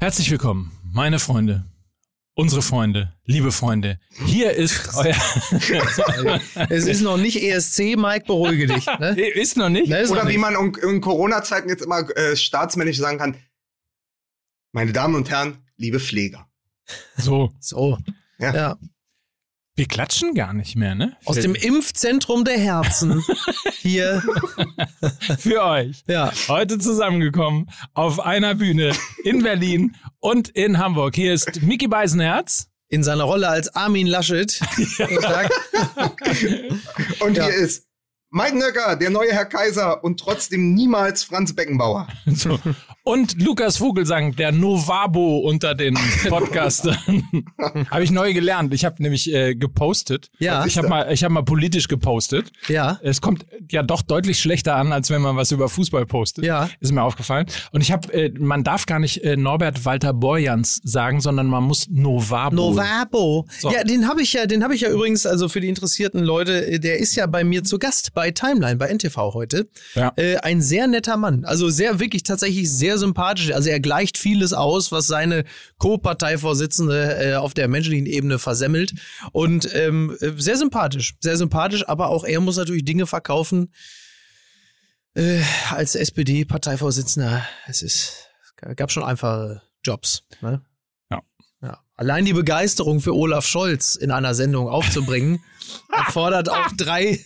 Herzlich 0.03 0.29
willkommen, 0.31 0.69
meine 0.83 1.17
Freunde, 1.17 1.63
unsere 2.33 2.61
Freunde, 2.61 3.13
liebe 3.23 3.53
Freunde. 3.53 4.01
Hier 4.25 4.51
ist 4.51 4.93
euer. 4.97 5.15
Es 6.69 6.87
ist 6.87 6.99
noch 6.99 7.15
nicht 7.15 7.41
ESC, 7.41 7.95
Mike, 7.95 8.25
beruhige 8.27 8.67
dich. 8.67 8.85
Ne? 8.85 9.17
ist 9.33 9.55
noch 9.55 9.69
nicht? 9.69 9.87
Ne, 9.87 9.99
ist 9.99 10.09
noch 10.09 10.17
Oder 10.17 10.27
wie 10.27 10.33
nicht. 10.33 10.41
man 10.41 10.55
in, 10.55 10.75
in 10.89 10.99
Corona-Zeiten 10.99 11.69
jetzt 11.69 11.85
immer 11.85 12.05
äh, 12.17 12.35
staatsmännisch 12.35 12.97
sagen 12.97 13.17
kann, 13.17 13.37
meine 14.73 14.91
Damen 14.91 15.15
und 15.15 15.29
Herren, 15.29 15.59
liebe 15.77 16.01
Pfleger. 16.01 16.49
So, 17.15 17.53
So. 17.61 17.97
Ja. 18.39 18.53
Ja. 18.53 18.77
Wir 19.75 19.87
klatschen 19.87 20.35
gar 20.35 20.53
nicht 20.53 20.75
mehr, 20.75 20.93
ne? 20.93 21.17
Aus 21.25 21.37
dem 21.39 21.55
Impfzentrum 21.55 22.45
der 22.45 22.59
Herzen. 22.59 23.23
Hier. 23.79 24.21
Für 25.39 25.63
euch. 25.63 26.03
Ja. 26.07 26.31
Heute 26.47 26.77
zusammengekommen 26.77 27.69
auf 27.93 28.19
einer 28.19 28.53
Bühne 28.53 28.91
in 29.23 29.41
Berlin 29.41 29.95
und 30.19 30.49
in 30.49 30.77
Hamburg. 30.77 31.15
Hier 31.15 31.33
ist 31.33 31.61
Mickey 31.63 31.87
Beisenherz. 31.87 32.67
In 32.89 33.03
seiner 33.03 33.23
Rolle 33.23 33.47
als 33.47 33.73
Armin 33.75 34.05
Laschet. 34.05 34.59
Tag. 35.21 35.49
Und 37.21 37.35
Ja. 37.37 37.45
hier 37.45 37.55
ist 37.55 37.87
Mike 38.29 38.55
Nöcker, 38.55 38.95
der 38.95 39.09
neue 39.09 39.31
Herr 39.31 39.45
Kaiser 39.45 40.03
und 40.03 40.19
trotzdem 40.19 40.75
niemals 40.75 41.23
Franz 41.23 41.55
Beckenbauer. 41.55 42.07
So. 42.27 42.59
Und 43.05 43.41
Lukas 43.43 43.77
Vogelsang, 43.77 44.33
der 44.37 44.53
Novabo 44.53 45.39
unter 45.39 45.75
den 45.75 45.97
Podcastern. 46.29 46.97
habe 47.91 48.01
ich 48.01 48.11
neu 48.11 48.33
gelernt. 48.33 48.73
Ich 48.73 48.85
habe 48.85 49.03
nämlich 49.03 49.29
äh, 49.33 49.55
gepostet. 49.55 50.31
Ja. 50.39 50.65
Ich 50.65 50.77
habe 50.77 50.87
mal, 50.87 51.11
ich 51.11 51.21
hab 51.25 51.31
mal 51.33 51.43
politisch 51.43 51.89
gepostet. 51.89 52.53
Ja. 52.69 53.01
Es 53.03 53.19
kommt 53.19 53.45
ja 53.69 53.83
doch 53.83 54.03
deutlich 54.03 54.39
schlechter 54.39 54.77
an, 54.77 54.93
als 54.93 55.09
wenn 55.09 55.21
man 55.21 55.35
was 55.35 55.51
über 55.51 55.67
Fußball 55.67 56.05
postet. 56.05 56.45
Ja. 56.45 56.69
Ist 56.79 56.93
mir 56.93 57.03
aufgefallen. 57.03 57.45
Und 57.73 57.81
ich 57.81 57.91
habe, 57.91 58.11
äh, 58.13 58.31
man 58.39 58.63
darf 58.63 58.85
gar 58.85 58.99
nicht 58.99 59.21
äh, 59.21 59.35
Norbert 59.35 59.83
Walter 59.83 60.13
Borjans 60.13 60.79
sagen, 60.85 61.19
sondern 61.19 61.47
man 61.47 61.63
muss 61.65 61.89
Novabo. 61.89 62.55
Novabo. 62.55 63.45
So. 63.59 63.69
Ja, 63.69 63.83
den 63.83 64.07
habe 64.07 64.21
ich 64.21 64.31
ja, 64.31 64.45
den 64.45 64.63
habe 64.63 64.75
ich 64.75 64.81
ja 64.81 64.89
übrigens, 64.89 65.25
also 65.25 65.49
für 65.49 65.59
die 65.59 65.67
interessierten 65.67 66.23
Leute, 66.23 66.65
äh, 66.67 66.79
der 66.79 66.99
ist 66.99 67.15
ja 67.17 67.25
bei 67.25 67.43
mir 67.43 67.65
zu 67.65 67.79
Gast 67.79 68.13
bei 68.13 68.31
Timeline, 68.31 68.77
bei 68.77 68.87
NTV 68.87 69.33
heute. 69.33 69.67
Ja. 69.93 70.13
Äh, 70.15 70.37
ein 70.37 70.61
sehr 70.61 70.87
netter 70.87 71.17
Mann. 71.17 71.43
Also 71.43 71.69
sehr, 71.69 71.99
wirklich 71.99 72.23
tatsächlich 72.23 72.71
sehr 72.71 72.92
sympathisch. 72.97 73.51
Also 73.51 73.69
er 73.69 73.79
gleicht 73.79 74.17
vieles 74.17 74.53
aus, 74.53 74.91
was 74.91 75.07
seine 75.07 75.45
Co-Parteivorsitzende 75.77 77.31
äh, 77.31 77.35
auf 77.35 77.53
der 77.53 77.67
menschlichen 77.67 78.05
Ebene 78.05 78.39
versemmelt. 78.39 78.93
Und 79.31 79.73
ähm, 79.73 80.17
äh, 80.21 80.31
sehr 80.37 80.57
sympathisch. 80.57 81.15
Sehr 81.19 81.37
sympathisch, 81.37 81.87
aber 81.87 82.09
auch 82.09 82.23
er 82.23 82.39
muss 82.39 82.57
natürlich 82.57 82.85
Dinge 82.85 83.07
verkaufen. 83.07 83.73
Äh, 85.15 85.41
als 85.69 85.95
SPD-Parteivorsitzender, 85.95 87.45
es 87.67 87.81
ist, 87.81 88.29
es 88.43 88.75
gab 88.75 88.91
schon 88.91 89.03
einfache 89.03 89.61
Jobs. 89.83 90.23
Ne? 90.41 90.61
Ja. 91.63 91.79
Allein 91.95 92.25
die 92.25 92.33
Begeisterung 92.33 92.99
für 92.99 93.15
Olaf 93.15 93.45
Scholz 93.45 93.95
in 93.95 94.11
einer 94.11 94.35
Sendung 94.35 94.67
aufzubringen, 94.67 95.41
erfordert 95.91 96.49
auch 96.49 96.67
drei, 96.75 97.23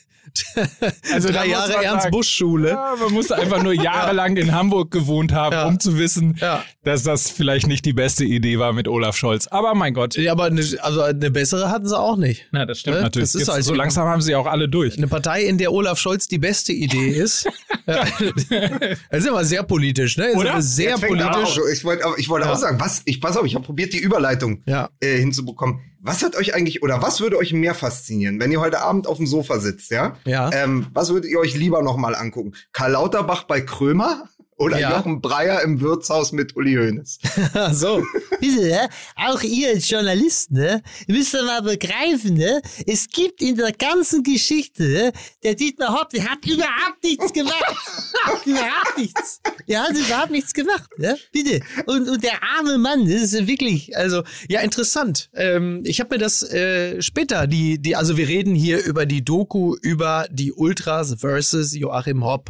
Also 1.13 1.27
da 1.29 1.34
drei 1.36 1.43
muss 1.48 1.51
Jahre 1.51 1.74
man 1.74 1.84
Ernst 1.84 2.03
sagen, 2.03 2.12
Busch 2.12 2.29
Schule. 2.29 2.69
Ja, 2.69 2.93
man 3.00 3.13
musste 3.13 3.36
einfach 3.36 3.63
nur 3.63 3.74
jahrelang 3.74 4.38
in 4.38 4.53
Hamburg 4.53 4.91
gewohnt 4.91 5.31
haben, 5.31 5.53
Ja. 5.53 5.67
um 5.67 5.79
zu 5.79 5.98
wissen, 5.98 6.38
Ja. 6.39 6.63
dass 6.84 7.03
das 7.03 7.29
vielleicht 7.29 7.67
nicht 7.67 7.86
die 7.86 7.93
beste 7.93 8.25
Idee 8.25 8.60
war 8.60 8.74
mit 8.74 8.88
Olaf 8.88 9.15
Scholz. 9.17 9.48
Aber 9.48 9.74
mein 9.75 9.93
Gott. 9.93 10.15
Ja, 10.15 10.31
aber 10.34 10.46
eine, 10.46 10.62
also 10.81 11.01
eine 11.01 11.31
bessere 11.31 11.69
hatten 11.69 11.88
sie 11.88 11.98
auch 11.98 12.17
nicht. 12.17 12.48
Na, 12.51 12.65
das 12.65 12.79
stimmt 12.79 12.98
Ne? 12.98 13.01
natürlich. 13.03 13.27
Das 13.29 13.36
ist 13.36 13.41
Jetzt, 13.48 13.53
halt 13.53 13.63
so 13.63 13.74
langsam 13.74 14.07
haben 14.07 14.22
sie 14.22 14.36
auch 14.36 14.46
alle 14.48 14.67
durch. 14.69 14.98
Eine 14.98 15.07
Partei, 15.07 15.43
in 15.43 15.57
der 15.57 15.72
Olaf 15.72 15.98
Scholz 16.00 16.27
die 16.27 16.39
beste 16.39 16.74
Idee 16.74 17.10
ist. 17.10 17.48
Das 17.88 19.19
ist 19.24 19.27
immer 19.27 19.46
sehr 19.46 19.63
politisch, 19.63 20.17
ne? 20.17 20.34
Oder? 20.36 20.51
immer 20.51 20.62
sehr 20.62 20.98
politisch. 20.98 21.57
auch- 21.60 21.67
Ich 21.72 21.84
wollte 21.86 22.03
ich 22.17 22.29
wollte 22.29 22.48
Ja. 22.48 22.53
auch 22.53 22.57
sagen, 22.57 22.79
was, 22.79 23.01
ich 23.05 23.22
pass 23.22 23.38
auf, 23.38 23.46
ich 23.46 23.55
habe 23.55 23.65
probiert, 23.65 23.93
die 23.93 24.00
Überleitung 24.00 24.62
Ja. 24.65 24.89
äh, 25.00 25.17
hinzubekommen. 25.17 25.79
Was 26.00 26.24
hat 26.24 26.36
euch 26.36 26.54
eigentlich, 26.54 26.84
oder 26.84 27.01
was 27.01 27.22
würde 27.22 27.38
euch 27.38 27.54
mehr 27.54 27.74
faszinieren, 27.74 28.39
wenn 28.39 28.51
ihr 28.51 28.60
heute 28.60 28.82
Abend 28.82 29.08
auf 29.08 29.18
dem 29.18 29.27
Sofa 29.27 29.60
sitzt, 29.60 29.92
ja? 29.92 30.16
Ja. 30.25 30.51
Ähm, 30.54 30.88
was 30.94 31.10
würdet 31.10 31.30
ihr 31.32 31.39
euch 31.39 31.56
lieber 31.56 31.82
noch 31.82 31.98
mal 31.98 32.16
angucken? 32.16 32.54
Karl 32.72 32.92
Lauterbach 32.92 33.44
bei 33.44 33.62
Krömer 33.62 34.30
Oder 34.58 34.80
Ja. 34.80 34.98
Jochen 34.98 35.22
Breyer 35.22 35.62
im 35.62 35.82
Wirtshaus 35.82 36.32
mit 36.32 36.56
Uli 36.56 36.74
Hoeneß. 36.74 37.20
so. 37.74 38.04
Bitte, 38.40 38.90
auch 39.16 39.42
ihr 39.44 39.70
als 39.70 39.88
Journalisten, 39.90 40.56
ne? 40.56 40.82
ihr 41.08 41.16
müsst 41.16 41.34
doch 41.34 41.44
mal 41.46 41.62
begreifen, 41.62 42.34
ne? 42.36 42.62
es 42.88 43.08
gibt 43.08 43.42
in 43.42 43.56
der 43.56 43.72
ganzen 43.72 44.24
Geschichte, 44.24 44.84
ne? 44.84 45.12
der 45.44 45.54
Dietmar 45.54 45.94
Hopp, 45.94 46.10
der 46.10 46.26
hat 46.26 46.44
überhaupt 46.46 47.04
nichts 47.04 47.32
gemacht. 47.34 47.76
überhaupt 48.46 48.98
nichts. 48.98 49.42
Der 49.68 49.84
hat 49.84 49.96
überhaupt 49.96 50.32
nichts 50.32 50.54
gemacht. 50.54 50.90
Ne? 50.98 51.18
Bitte. 51.32 51.62
Und, 51.86 52.10
und 52.10 52.24
der 52.24 52.42
arme 52.58 52.80
Mann, 52.80 53.08
das 53.08 53.34
ist 53.34 53.48
wirklich, 53.48 53.96
Also, 53.96 54.24
ja, 54.50 54.62
interessant. 54.62 55.30
Ähm, 55.36 55.84
ich 55.86 56.00
habe 56.00 56.16
mir 56.16 56.20
das 56.20 56.42
äh, 56.42 57.00
später, 57.02 57.46
die, 57.46 57.80
die, 57.80 57.96
also 57.96 58.18
wir 58.18 58.28
reden 58.28 58.56
hier 58.56 58.84
über 58.84 59.06
die 59.06 59.24
Doku 59.24 59.76
über 59.82 60.28
die 60.32 60.52
Ultras 60.52 61.16
versus 61.20 61.76
Joachim 61.76 62.24
Hopp. 62.24 62.50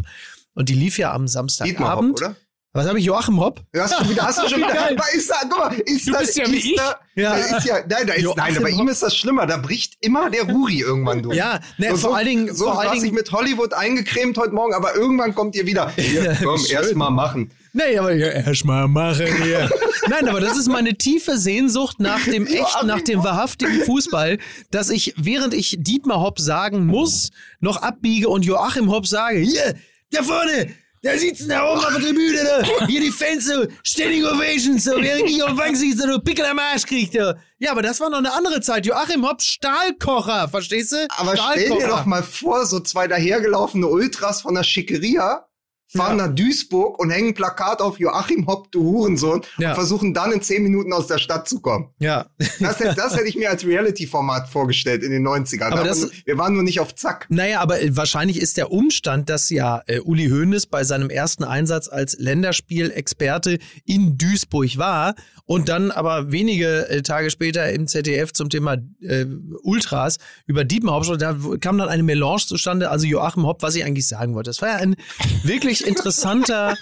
Und 0.57 0.69
die 0.69 0.73
lief 0.73 0.97
ja 0.97 1.13
am 1.13 1.27
Samstagabend. 1.27 2.19
Hopp, 2.19 2.29
oder? 2.29 2.35
Was 2.73 2.87
habe 2.87 2.99
ich, 2.99 3.05
Joachim 3.05 3.39
Hopp? 3.39 3.63
Hast 3.75 3.99
du, 3.99 4.09
wieder, 4.09 4.23
hast 4.23 4.39
du 4.39 4.49
schon 4.49 4.59
wieder. 4.59 4.89
Aber 4.91 5.03
ist 5.15 5.29
da, 5.29 5.35
guck 5.49 5.57
mal, 5.57 5.73
ist 5.85 6.07
Du 6.07 6.11
da, 6.11 6.19
bist 6.19 6.35
ja 6.37 6.47
wie 6.47 6.57
ist 6.57 6.65
ich. 6.65 6.75
Da, 6.75 6.99
Ja. 7.15 7.35
Da 7.35 7.57
ist 7.57 7.65
ja, 7.65 7.75
nein, 7.87 8.07
da 8.07 8.13
ist, 8.13 8.23
Joachim 8.23 8.43
nein, 8.43 8.63
bei 8.63 8.69
ihm 8.69 8.87
ist 8.87 9.03
das 9.03 9.15
schlimmer. 9.15 9.45
Da 9.45 9.57
bricht 9.57 9.93
immer 10.01 10.29
der 10.31 10.43
Ruri 10.43 10.79
irgendwann 10.81 11.21
durch. 11.21 11.37
Ja, 11.37 11.59
ne, 11.77 11.91
Und 11.91 11.99
vor 11.99 12.09
so, 12.09 12.15
allen 12.15 12.27
Dingen, 12.27 12.55
so 12.55 12.65
vor 12.65 12.81
allen 12.81 13.01
Dingen, 13.01 13.13
mit 13.15 13.31
Hollywood 13.31 13.73
eingecremt 13.73 14.37
heute 14.37 14.53
Morgen, 14.53 14.73
aber 14.73 14.95
irgendwann 14.95 15.35
kommt 15.35 15.55
ihr 15.55 15.67
wieder. 15.67 15.89
Hier, 15.95 16.35
komm, 16.43 16.59
schön. 16.59 16.75
erst 16.77 16.95
mal 16.95 17.09
machen. 17.11 17.51
nee, 17.73 17.97
aber 17.97 18.13
ja, 18.13 18.27
erst 18.29 18.65
mal 18.65 18.87
machen 18.87 19.27
hier. 19.43 19.69
Nein, 20.09 20.27
aber 20.27 20.39
das 20.39 20.57
ist 20.57 20.67
meine 20.67 20.95
tiefe 20.97 21.37
Sehnsucht 21.37 21.99
nach 21.99 22.23
dem 22.25 22.45
echten, 22.47 22.87
nach 22.87 23.01
dem 23.01 23.23
wahrhaftigen 23.23 23.85
Fußball, 23.85 24.39
dass 24.71 24.89
ich, 24.89 25.13
während 25.17 25.53
ich 25.53 25.77
Dietmar 25.79 26.19
Hopp 26.19 26.39
sagen 26.39 26.85
muss, 26.85 27.29
noch 27.59 27.81
abbiege 27.81 28.29
und 28.29 28.45
Joachim 28.45 28.91
Hopp 28.91 29.07
sage, 29.07 29.39
hier, 29.39 29.75
da 30.11 30.23
vorne, 30.23 30.73
da 31.03 31.17
sitzen 31.17 31.49
da 31.49 31.71
oben 31.71 31.79
auf 31.79 31.93
der 31.93 32.01
Tribüne, 32.01 32.43
da, 32.43 32.87
hier 32.87 33.01
die 33.01 33.11
Fans, 33.11 33.45
so, 33.45 33.65
Standing 33.83 34.25
Ovations, 34.25 34.83
so, 34.83 34.91
während 35.01 35.29
ich 35.29 35.41
auf 35.41 35.49
dem 35.49 35.57
Bank 35.57 35.77
sitze, 35.77 36.11
so, 36.11 36.19
Pickel 36.19 36.45
am 36.45 36.59
Arsch 36.59 36.85
kriegt, 36.85 37.13
so. 37.13 37.33
Ja, 37.59 37.71
aber 37.71 37.81
das 37.81 37.99
war 37.99 38.09
noch 38.09 38.17
eine 38.17 38.33
andere 38.33 38.61
Zeit. 38.61 38.85
Joachim 38.85 39.27
Hopp, 39.27 39.41
Stahlkocher, 39.41 40.49
verstehst 40.49 40.91
du? 40.91 41.07
Aber 41.17 41.35
stell 41.37 41.69
dir 41.69 41.87
doch 41.87 42.05
mal 42.05 42.23
vor, 42.23 42.65
so 42.65 42.79
zwei 42.79 43.07
dahergelaufene 43.07 43.87
Ultras 43.87 44.41
von 44.41 44.55
der 44.55 44.63
Schickeria 44.63 45.47
fahren 45.87 46.17
nach 46.17 46.33
Duisburg 46.35 46.99
und 46.99 47.09
hängen 47.11 47.29
ein 47.29 47.33
Plakat 47.33 47.81
auf 47.81 47.97
Joachim 47.99 48.45
Hopp, 48.47 48.71
du 48.71 48.83
Hurensohn, 48.83 49.41
Ja. 49.57 49.69
und 49.69 49.75
versuchen 49.75 50.13
dann 50.13 50.31
in 50.33 50.41
zehn 50.41 50.61
Minuten 50.63 50.91
aus 50.93 51.07
der 51.07 51.17
Stadt 51.17 51.47
zu 51.47 51.59
kommen. 51.61 51.89
Ja. 51.99 52.25
Das, 52.59 52.79
hätte- 52.79 52.95
das 52.95 53.15
hätte 53.15 53.27
ich 53.27 53.35
mir 53.37 53.49
als 53.49 53.65
Reality-Format 53.65 54.49
vorgestellt 54.49 55.01
in 55.03 55.11
den 55.11 55.23
90ern. 55.25 55.71
Aber 55.71 55.83
das- 55.83 56.09
wir 56.25 56.37
waren 56.37 56.53
nur 56.53 56.63
nicht 56.63 56.79
auf 56.79 56.93
Zack. 56.95 57.25
Naja, 57.29 57.61
aber 57.61 57.81
äh, 57.81 57.95
wahrscheinlich 57.95 58.39
ist 58.41 58.57
der 58.57 58.71
Umstand, 58.71 59.29
dass 59.29 59.49
ja 59.49 59.81
äh, 59.87 59.99
Uli 59.99 60.27
Hoeneß 60.29 60.65
bei 60.67 60.83
seinem 60.83 61.09
ersten 61.09 61.43
Einsatz 61.45 61.87
als 61.87 62.17
Länderspielexperte 62.19 63.59
in 63.85 64.17
Duisburg 64.17 64.77
war 64.77 65.15
und 65.45 65.69
dann 65.69 65.91
aber 65.91 66.31
wenige 66.31 66.89
äh, 66.89 67.01
Tage 67.01 67.29
später 67.29 67.69
im 67.71 67.87
ZDF 67.87 68.33
zum 68.33 68.49
Thema 68.49 68.75
äh, 69.01 69.25
Ultras 69.63 70.17
über 70.45 70.65
sprach, 70.69 71.17
da 71.17 71.37
kam 71.61 71.77
dann 71.77 71.87
eine 71.89 72.03
Melange 72.03 72.41
zustande, 72.45 72.89
also 72.89 73.05
Joachim 73.05 73.45
Hopp, 73.45 73.61
was 73.61 73.75
ich 73.75 73.83
eigentlich 73.85 74.07
sagen 74.07 74.35
wollte. 74.35 74.49
Das 74.49 74.61
war 74.61 74.69
ja 74.69 74.75
ein 74.75 74.95
wirklich 75.43 75.76
interessanter, 75.81 76.75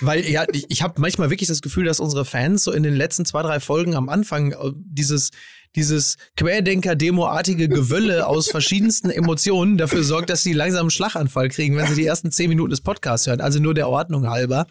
weil 0.00 0.28
ja, 0.28 0.44
ich, 0.52 0.66
ich 0.68 0.82
habe 0.82 1.00
manchmal 1.00 1.30
wirklich 1.30 1.48
das 1.48 1.62
Gefühl, 1.62 1.84
dass 1.84 2.00
unsere 2.00 2.24
Fans 2.24 2.64
so 2.64 2.72
in 2.72 2.82
den 2.82 2.94
letzten 2.94 3.24
zwei, 3.24 3.42
drei 3.42 3.60
Folgen 3.60 3.94
am 3.94 4.08
Anfang 4.08 4.52
äh, 4.52 4.72
dieses 4.74 5.30
dieses 5.76 6.16
Querdenker-Demo-artige 6.36 7.68
Gewölle 7.68 8.26
aus 8.26 8.48
verschiedensten 8.48 9.10
Emotionen 9.10 9.76
dafür 9.76 10.04
sorgt, 10.04 10.30
dass 10.30 10.42
sie 10.42 10.52
langsam 10.52 10.82
einen 10.82 10.90
Schlaganfall 10.90 11.48
kriegen, 11.48 11.76
wenn 11.76 11.86
sie 11.88 11.96
die 11.96 12.06
ersten 12.06 12.30
zehn 12.30 12.48
Minuten 12.48 12.70
des 12.70 12.80
Podcasts 12.80 13.26
hören. 13.26 13.40
Also 13.40 13.58
nur 13.58 13.74
der 13.74 13.88
Ordnung 13.88 14.28
halber. 14.28 14.66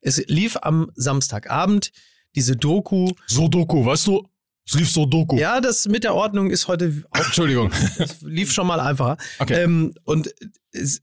Es 0.00 0.24
lief 0.26 0.56
am 0.60 0.90
Samstagabend 0.94 1.92
diese 2.34 2.56
Doku. 2.56 3.12
So 3.26 3.48
Doku, 3.48 3.84
weißt 3.84 4.08
du? 4.08 4.26
Es 4.66 4.74
lief 4.74 4.90
so 4.90 5.06
Doku. 5.06 5.36
Ja, 5.36 5.60
das 5.60 5.88
mit 5.88 6.04
der 6.04 6.14
Ordnung 6.14 6.50
ist 6.50 6.68
heute 6.68 7.02
Entschuldigung. 7.14 7.70
lief 8.22 8.52
schon 8.52 8.66
mal 8.66 8.80
einfacher. 8.80 9.16
Okay. 9.38 9.62
Ähm, 9.62 9.94
und 10.04 10.32
es, 10.72 11.02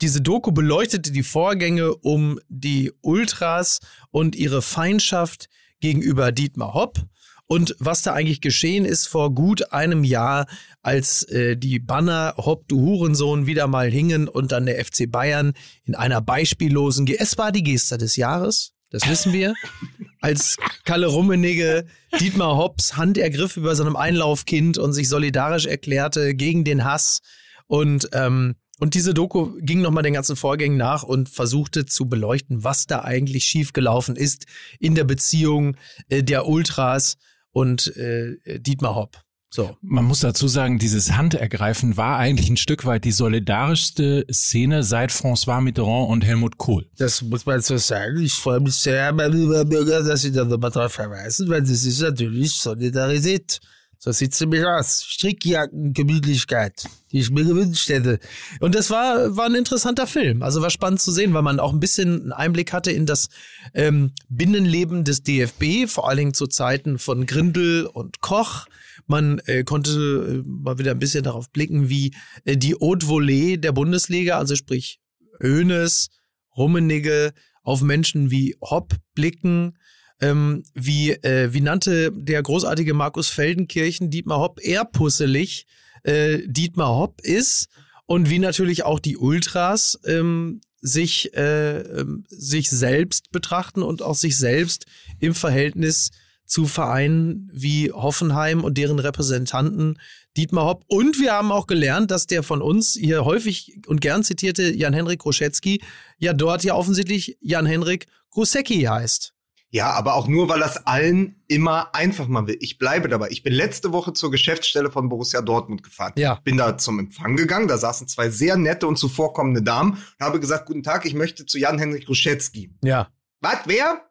diese 0.00 0.20
Doku 0.20 0.52
beleuchtete 0.52 1.12
die 1.12 1.22
Vorgänge 1.22 1.94
um 1.96 2.38
die 2.48 2.92
Ultras 3.00 3.80
und 4.10 4.36
ihre 4.36 4.62
Feindschaft 4.62 5.48
gegenüber 5.80 6.32
Dietmar 6.32 6.74
Hopp. 6.74 7.00
Und 7.48 7.76
was 7.78 8.02
da 8.02 8.12
eigentlich 8.12 8.40
geschehen 8.40 8.84
ist 8.84 9.06
vor 9.06 9.32
gut 9.32 9.72
einem 9.72 10.02
Jahr, 10.02 10.46
als 10.82 11.22
äh, 11.24 11.56
die 11.56 11.78
Banner 11.78 12.34
Hopp, 12.38 12.66
du 12.66 12.80
Hurensohn 12.80 13.46
wieder 13.46 13.68
mal 13.68 13.88
hingen 13.88 14.26
und 14.26 14.50
dann 14.50 14.66
der 14.66 14.84
FC 14.84 15.10
Bayern 15.10 15.52
in 15.84 15.94
einer 15.94 16.20
beispiellosen, 16.20 17.06
Ge 17.06 17.16
es 17.20 17.38
war 17.38 17.52
die 17.52 17.62
Geste 17.62 17.98
des 17.98 18.16
Jahres, 18.16 18.72
das 18.90 19.08
wissen 19.08 19.32
wir, 19.32 19.54
als 20.20 20.56
Kalle 20.84 21.06
Rummenigge 21.06 21.86
Dietmar 22.18 22.56
Hopps 22.56 22.96
Hand 22.96 23.16
ergriff 23.16 23.56
über 23.56 23.76
seinem 23.76 23.94
Einlaufkind 23.94 24.76
und 24.76 24.92
sich 24.92 25.08
solidarisch 25.08 25.66
erklärte 25.66 26.34
gegen 26.34 26.64
den 26.64 26.84
Hass. 26.84 27.20
Und, 27.68 28.08
ähm, 28.12 28.56
und 28.78 28.94
diese 28.94 29.14
Doku 29.14 29.52
ging 29.60 29.80
nochmal 29.80 30.02
den 30.02 30.14
ganzen 30.14 30.36
Vorgängen 30.36 30.76
nach 30.76 31.02
und 31.02 31.28
versuchte 31.28 31.86
zu 31.86 32.08
beleuchten, 32.08 32.62
was 32.62 32.86
da 32.86 33.02
eigentlich 33.02 33.44
schiefgelaufen 33.44 34.16
ist 34.16 34.46
in 34.78 34.94
der 34.94 35.04
Beziehung 35.04 35.76
äh, 36.08 36.22
der 36.22 36.46
Ultras 36.46 37.16
und 37.52 37.96
äh, 37.96 38.36
Dietmar 38.60 38.94
Hopp. 38.94 39.22
So. 39.48 39.76
Man 39.80 40.04
muss 40.04 40.20
dazu 40.20 40.48
sagen, 40.48 40.78
dieses 40.78 41.12
Handergreifen 41.12 41.96
war 41.96 42.18
eigentlich 42.18 42.50
ein 42.50 42.58
Stück 42.58 42.84
weit 42.84 43.04
die 43.04 43.12
solidarischste 43.12 44.26
Szene 44.30 44.82
seit 44.82 45.10
François 45.10 45.62
Mitterrand 45.62 46.10
und 46.10 46.24
Helmut 46.24 46.58
Kohl. 46.58 46.86
Das 46.98 47.22
muss 47.22 47.46
man 47.46 47.62
so 47.62 47.78
sagen. 47.78 48.20
Ich 48.20 48.34
freue 48.34 48.60
mich 48.60 48.74
sehr, 48.74 49.12
mein 49.12 49.32
lieber 49.32 49.64
Bürger, 49.64 50.02
dass 50.02 50.22
Sie 50.22 50.32
da 50.32 50.44
nochmal 50.44 50.72
drauf 50.72 50.92
verweisen, 50.92 51.48
weil 51.48 51.62
das 51.62 51.84
ist 51.84 52.02
natürlich 52.02 52.52
Solidarität. 52.52 53.60
So 54.06 54.12
sieht 54.12 54.36
sie 54.36 54.46
mich 54.46 54.64
aus. 54.64 55.02
Strickjacken, 55.02 55.92
Gemütlichkeit, 55.92 56.84
die 57.10 57.18
ich 57.18 57.30
mir 57.32 57.42
gewünscht 57.42 57.88
hätte. 57.88 58.20
Und 58.60 58.76
das 58.76 58.88
war, 58.90 59.36
war 59.36 59.46
ein 59.46 59.56
interessanter 59.56 60.06
Film. 60.06 60.44
Also 60.44 60.62
war 60.62 60.70
spannend 60.70 61.00
zu 61.00 61.10
sehen, 61.10 61.34
weil 61.34 61.42
man 61.42 61.58
auch 61.58 61.72
ein 61.72 61.80
bisschen 61.80 62.22
einen 62.22 62.32
Einblick 62.32 62.72
hatte 62.72 62.92
in 62.92 63.04
das 63.04 63.30
ähm, 63.74 64.12
Binnenleben 64.28 65.02
des 65.02 65.24
DFB, 65.24 65.88
vor 65.88 66.08
allen 66.08 66.18
Dingen 66.18 66.34
zu 66.34 66.46
Zeiten 66.46 67.00
von 67.00 67.26
Grindel 67.26 67.86
und 67.86 68.20
Koch. 68.20 68.66
Man 69.08 69.40
äh, 69.46 69.64
konnte 69.64 69.90
äh, 69.90 70.42
mal 70.46 70.78
wieder 70.78 70.92
ein 70.92 71.00
bisschen 71.00 71.24
darauf 71.24 71.50
blicken, 71.50 71.88
wie 71.88 72.14
äh, 72.44 72.56
die 72.56 72.76
Haute 72.76 73.08
Volée 73.08 73.56
der 73.56 73.72
Bundesliga, 73.72 74.38
also 74.38 74.54
sprich 74.54 75.00
Hoeneß, 75.42 76.10
Rummenigge, 76.56 77.32
auf 77.64 77.82
Menschen 77.82 78.30
wie 78.30 78.54
Hopp 78.62 78.94
blicken. 79.16 79.75
Ähm, 80.20 80.62
wie, 80.74 81.12
äh, 81.12 81.52
wie 81.52 81.60
nannte 81.60 82.10
der 82.12 82.42
großartige 82.42 82.94
Markus 82.94 83.28
Feldenkirchen 83.28 84.10
Dietmar 84.10 84.38
Hopp 84.38 84.60
eher 84.62 84.84
pusselig 84.86 85.66
äh, 86.04 86.38
Dietmar 86.46 86.96
Hopp 86.96 87.20
ist 87.20 87.68
und 88.06 88.30
wie 88.30 88.38
natürlich 88.38 88.84
auch 88.84 88.98
die 88.98 89.16
Ultras 89.16 89.98
ähm, 90.06 90.60
sich, 90.80 91.34
äh, 91.34 91.80
ähm, 91.80 92.24
sich 92.28 92.70
selbst 92.70 93.30
betrachten 93.30 93.82
und 93.82 94.02
auch 94.02 94.14
sich 94.14 94.36
selbst 94.36 94.86
im 95.18 95.34
Verhältnis 95.34 96.10
zu 96.46 96.66
Vereinen 96.66 97.50
wie 97.52 97.90
Hoffenheim 97.90 98.62
und 98.62 98.78
deren 98.78 99.00
Repräsentanten 99.00 99.98
Dietmar 100.36 100.66
Hopp. 100.66 100.84
Und 100.86 101.18
wir 101.18 101.32
haben 101.32 101.50
auch 101.50 101.66
gelernt, 101.66 102.10
dass 102.10 102.26
der 102.26 102.42
von 102.42 102.62
uns 102.62 102.94
hier 102.94 103.24
häufig 103.24 103.80
und 103.86 104.00
gern 104.00 104.22
zitierte 104.22 104.70
Jan-Henrik 104.72 105.20
Groschetzky 105.20 105.82
ja 106.18 106.32
dort 106.32 106.62
ja 106.62 106.74
offensichtlich 106.74 107.36
Jan-Henrik 107.40 108.06
Grusecki 108.30 108.82
heißt. 108.82 109.32
Ja, 109.70 109.90
aber 109.90 110.14
auch 110.14 110.28
nur, 110.28 110.48
weil 110.48 110.60
das 110.60 110.86
allen 110.86 111.42
immer 111.48 111.94
einfach 111.94 112.28
machen 112.28 112.46
will. 112.46 112.56
Ich 112.60 112.78
bleibe 112.78 113.08
dabei. 113.08 113.28
Ich 113.30 113.42
bin 113.42 113.52
letzte 113.52 113.92
Woche 113.92 114.12
zur 114.12 114.30
Geschäftsstelle 114.30 114.90
von 114.90 115.08
Borussia 115.08 115.42
Dortmund 115.42 115.82
gefahren. 115.82 116.12
Ja. 116.16 116.36
Bin 116.44 116.56
da 116.56 116.78
zum 116.78 116.98
Empfang 116.98 117.36
gegangen. 117.36 117.68
Da 117.68 117.76
saßen 117.76 118.06
zwei 118.08 118.30
sehr 118.30 118.56
nette 118.56 118.86
und 118.86 118.96
zuvorkommende 118.96 119.62
Damen 119.62 119.92
und 119.92 120.24
habe 120.24 120.40
gesagt, 120.40 120.66
guten 120.66 120.82
Tag, 120.82 121.04
ich 121.04 121.14
möchte 121.14 121.46
zu 121.46 121.58
Jan-Henrik 121.58 122.08
Ruschetzky. 122.08 122.70
Ja. 122.82 123.08
Was, 123.40 123.58
wer? 123.66 124.02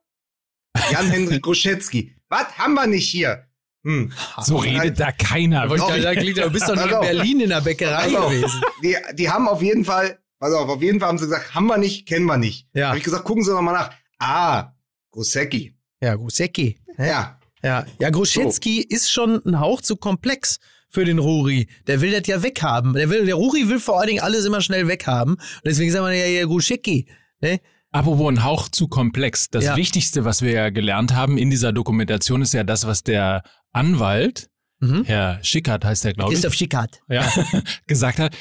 Jan-Henrik 0.91 1.45
Ruschetzky. 1.47 2.15
Was 2.29 2.57
haben 2.57 2.74
wir 2.74 2.88
nicht 2.88 3.09
hier? 3.09 3.45
Hm. 3.85 4.12
So 4.41 4.57
redet 4.57 5.00
da 5.00 5.12
keiner. 5.12 5.67
Doch, 5.67 5.95
da 5.95 6.15
klingt, 6.15 6.38
du 6.38 6.50
bist 6.50 6.67
doch 6.67 6.75
nicht 6.75 6.91
in. 6.91 7.00
Berlin 7.00 7.39
in 7.41 7.50
der 7.50 7.62
Bäckerei 7.62 8.09
gewesen. 8.09 8.62
Die, 8.83 8.97
die 9.13 9.29
haben 9.29 9.47
auf 9.47 9.62
jeden 9.62 9.85
Fall, 9.85 10.19
pass 10.39 10.53
auf, 10.53 10.67
auf 10.67 10.81
jeden 10.81 11.00
Fall 11.00 11.09
haben 11.09 11.19
sie 11.19 11.25
gesagt, 11.25 11.53
haben 11.53 11.67
wir 11.67 11.77
nicht, 11.77 12.07
kennen 12.07 12.25
wir 12.25 12.38
nicht. 12.38 12.67
Ja. 12.74 12.89
Habe 12.89 12.97
ich 12.97 13.03
gesagt, 13.03 13.24
gucken 13.25 13.43
Sie 13.43 13.51
noch 13.51 13.62
mal 13.62 13.74
nach. 13.74 13.91
Ah, 14.17 14.75
Grusecki. 15.15 15.74
Ja, 16.01 16.15
Grusecki. 16.15 16.77
Ja. 16.98 17.39
Ja, 17.63 17.86
ja 18.00 18.10
Gruschetzky 18.10 18.81
ist 18.81 19.10
schon 19.10 19.41
ein 19.45 19.60
Hauch 19.62 19.79
zu 19.81 19.95
komplex 19.95 20.60
für 20.89 21.05
den 21.05 21.19
Ruri. 21.19 21.67
Der 21.88 22.01
will 22.01 22.12
das 22.12 22.27
ja 22.27 22.43
weghaben. 22.43 22.93
Der, 22.93 23.10
will, 23.10 23.25
der 23.25 23.36
Ruri 23.36 23.69
will 23.69 23.79
vor 23.79 23.98
allen 23.98 24.10
Dingen 24.10 24.19
alles 24.22 24.45
immer 24.45 24.60
schnell 24.62 24.88
weghaben. 24.89 25.36
Und 25.36 25.41
deswegen 25.65 25.89
sagen 25.91 26.05
wir 26.05 26.13
ja, 26.13 26.25
ja 26.25 26.45
Gruschecki. 26.45 27.07
Ne? 27.39 27.62
Apropos 27.91 28.29
ein 28.29 28.43
Hauch 28.43 28.67
zu 28.67 28.89
komplex. 28.89 29.50
Das 29.50 29.63
Ja. 29.63 29.77
Wichtigste, 29.77 30.25
was 30.25 30.41
wir 30.41 30.51
ja 30.51 30.69
gelernt 30.69 31.15
haben 31.15 31.38
in 31.38 31.50
dieser 31.50 31.72
Dokumentation, 31.72 32.41
ist 32.41 32.53
ja 32.53 32.65
das, 32.65 32.86
was 32.86 33.03
der 33.03 33.43
Anwalt, 33.72 34.50
Mhm. 34.81 35.05
Herr 35.05 35.39
Schickert 35.41 35.86
heißt 35.86 36.03
der, 36.03 36.13
glaube 36.13 36.34
ich, 36.34 36.36
Christoph 36.36 36.53
Schickhardt. 36.53 37.00
ja, 37.07 37.31
gesagt 37.88 38.19
hat, 38.19 38.36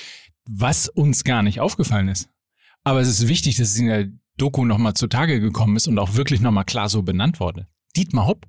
was 0.44 0.88
uns 0.88 1.22
gar 1.22 1.44
nicht 1.44 1.60
aufgefallen 1.60 2.08
ist. 2.08 2.28
Aber 2.82 3.00
es 3.00 3.08
ist 3.08 3.28
wichtig, 3.28 3.56
dass 3.56 3.68
es 3.68 3.78
Ihnen 3.78 3.88
ja 3.88 4.04
Doku 4.36 4.64
nochmal 4.64 4.94
zutage 4.94 5.40
gekommen 5.40 5.76
ist 5.76 5.86
und 5.86 5.98
auch 5.98 6.14
wirklich 6.14 6.40
nochmal 6.40 6.64
klar 6.64 6.88
so 6.88 7.02
benannt 7.02 7.40
wurde. 7.40 7.66
Dietmar 7.96 8.26
Hopp 8.26 8.46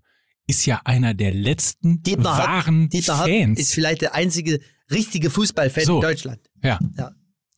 ist 0.48 0.66
ja 0.66 0.82
einer 0.86 1.14
der 1.14 1.34
letzten 1.34 2.02
Dietmar 2.04 2.38
Hopp- 2.38 2.48
wahren 2.48 2.90
Dietmar 2.90 3.20
Hopp 3.20 3.28
Fans. 3.28 3.60
ist 3.60 3.74
vielleicht 3.74 4.02
der 4.02 4.16
einzige 4.16 4.60
richtige 4.92 5.30
Fußballfan 5.30 5.84
So. 5.86 5.96
in 5.96 6.02
Deutschland. 6.02 6.40
ja. 6.64 6.80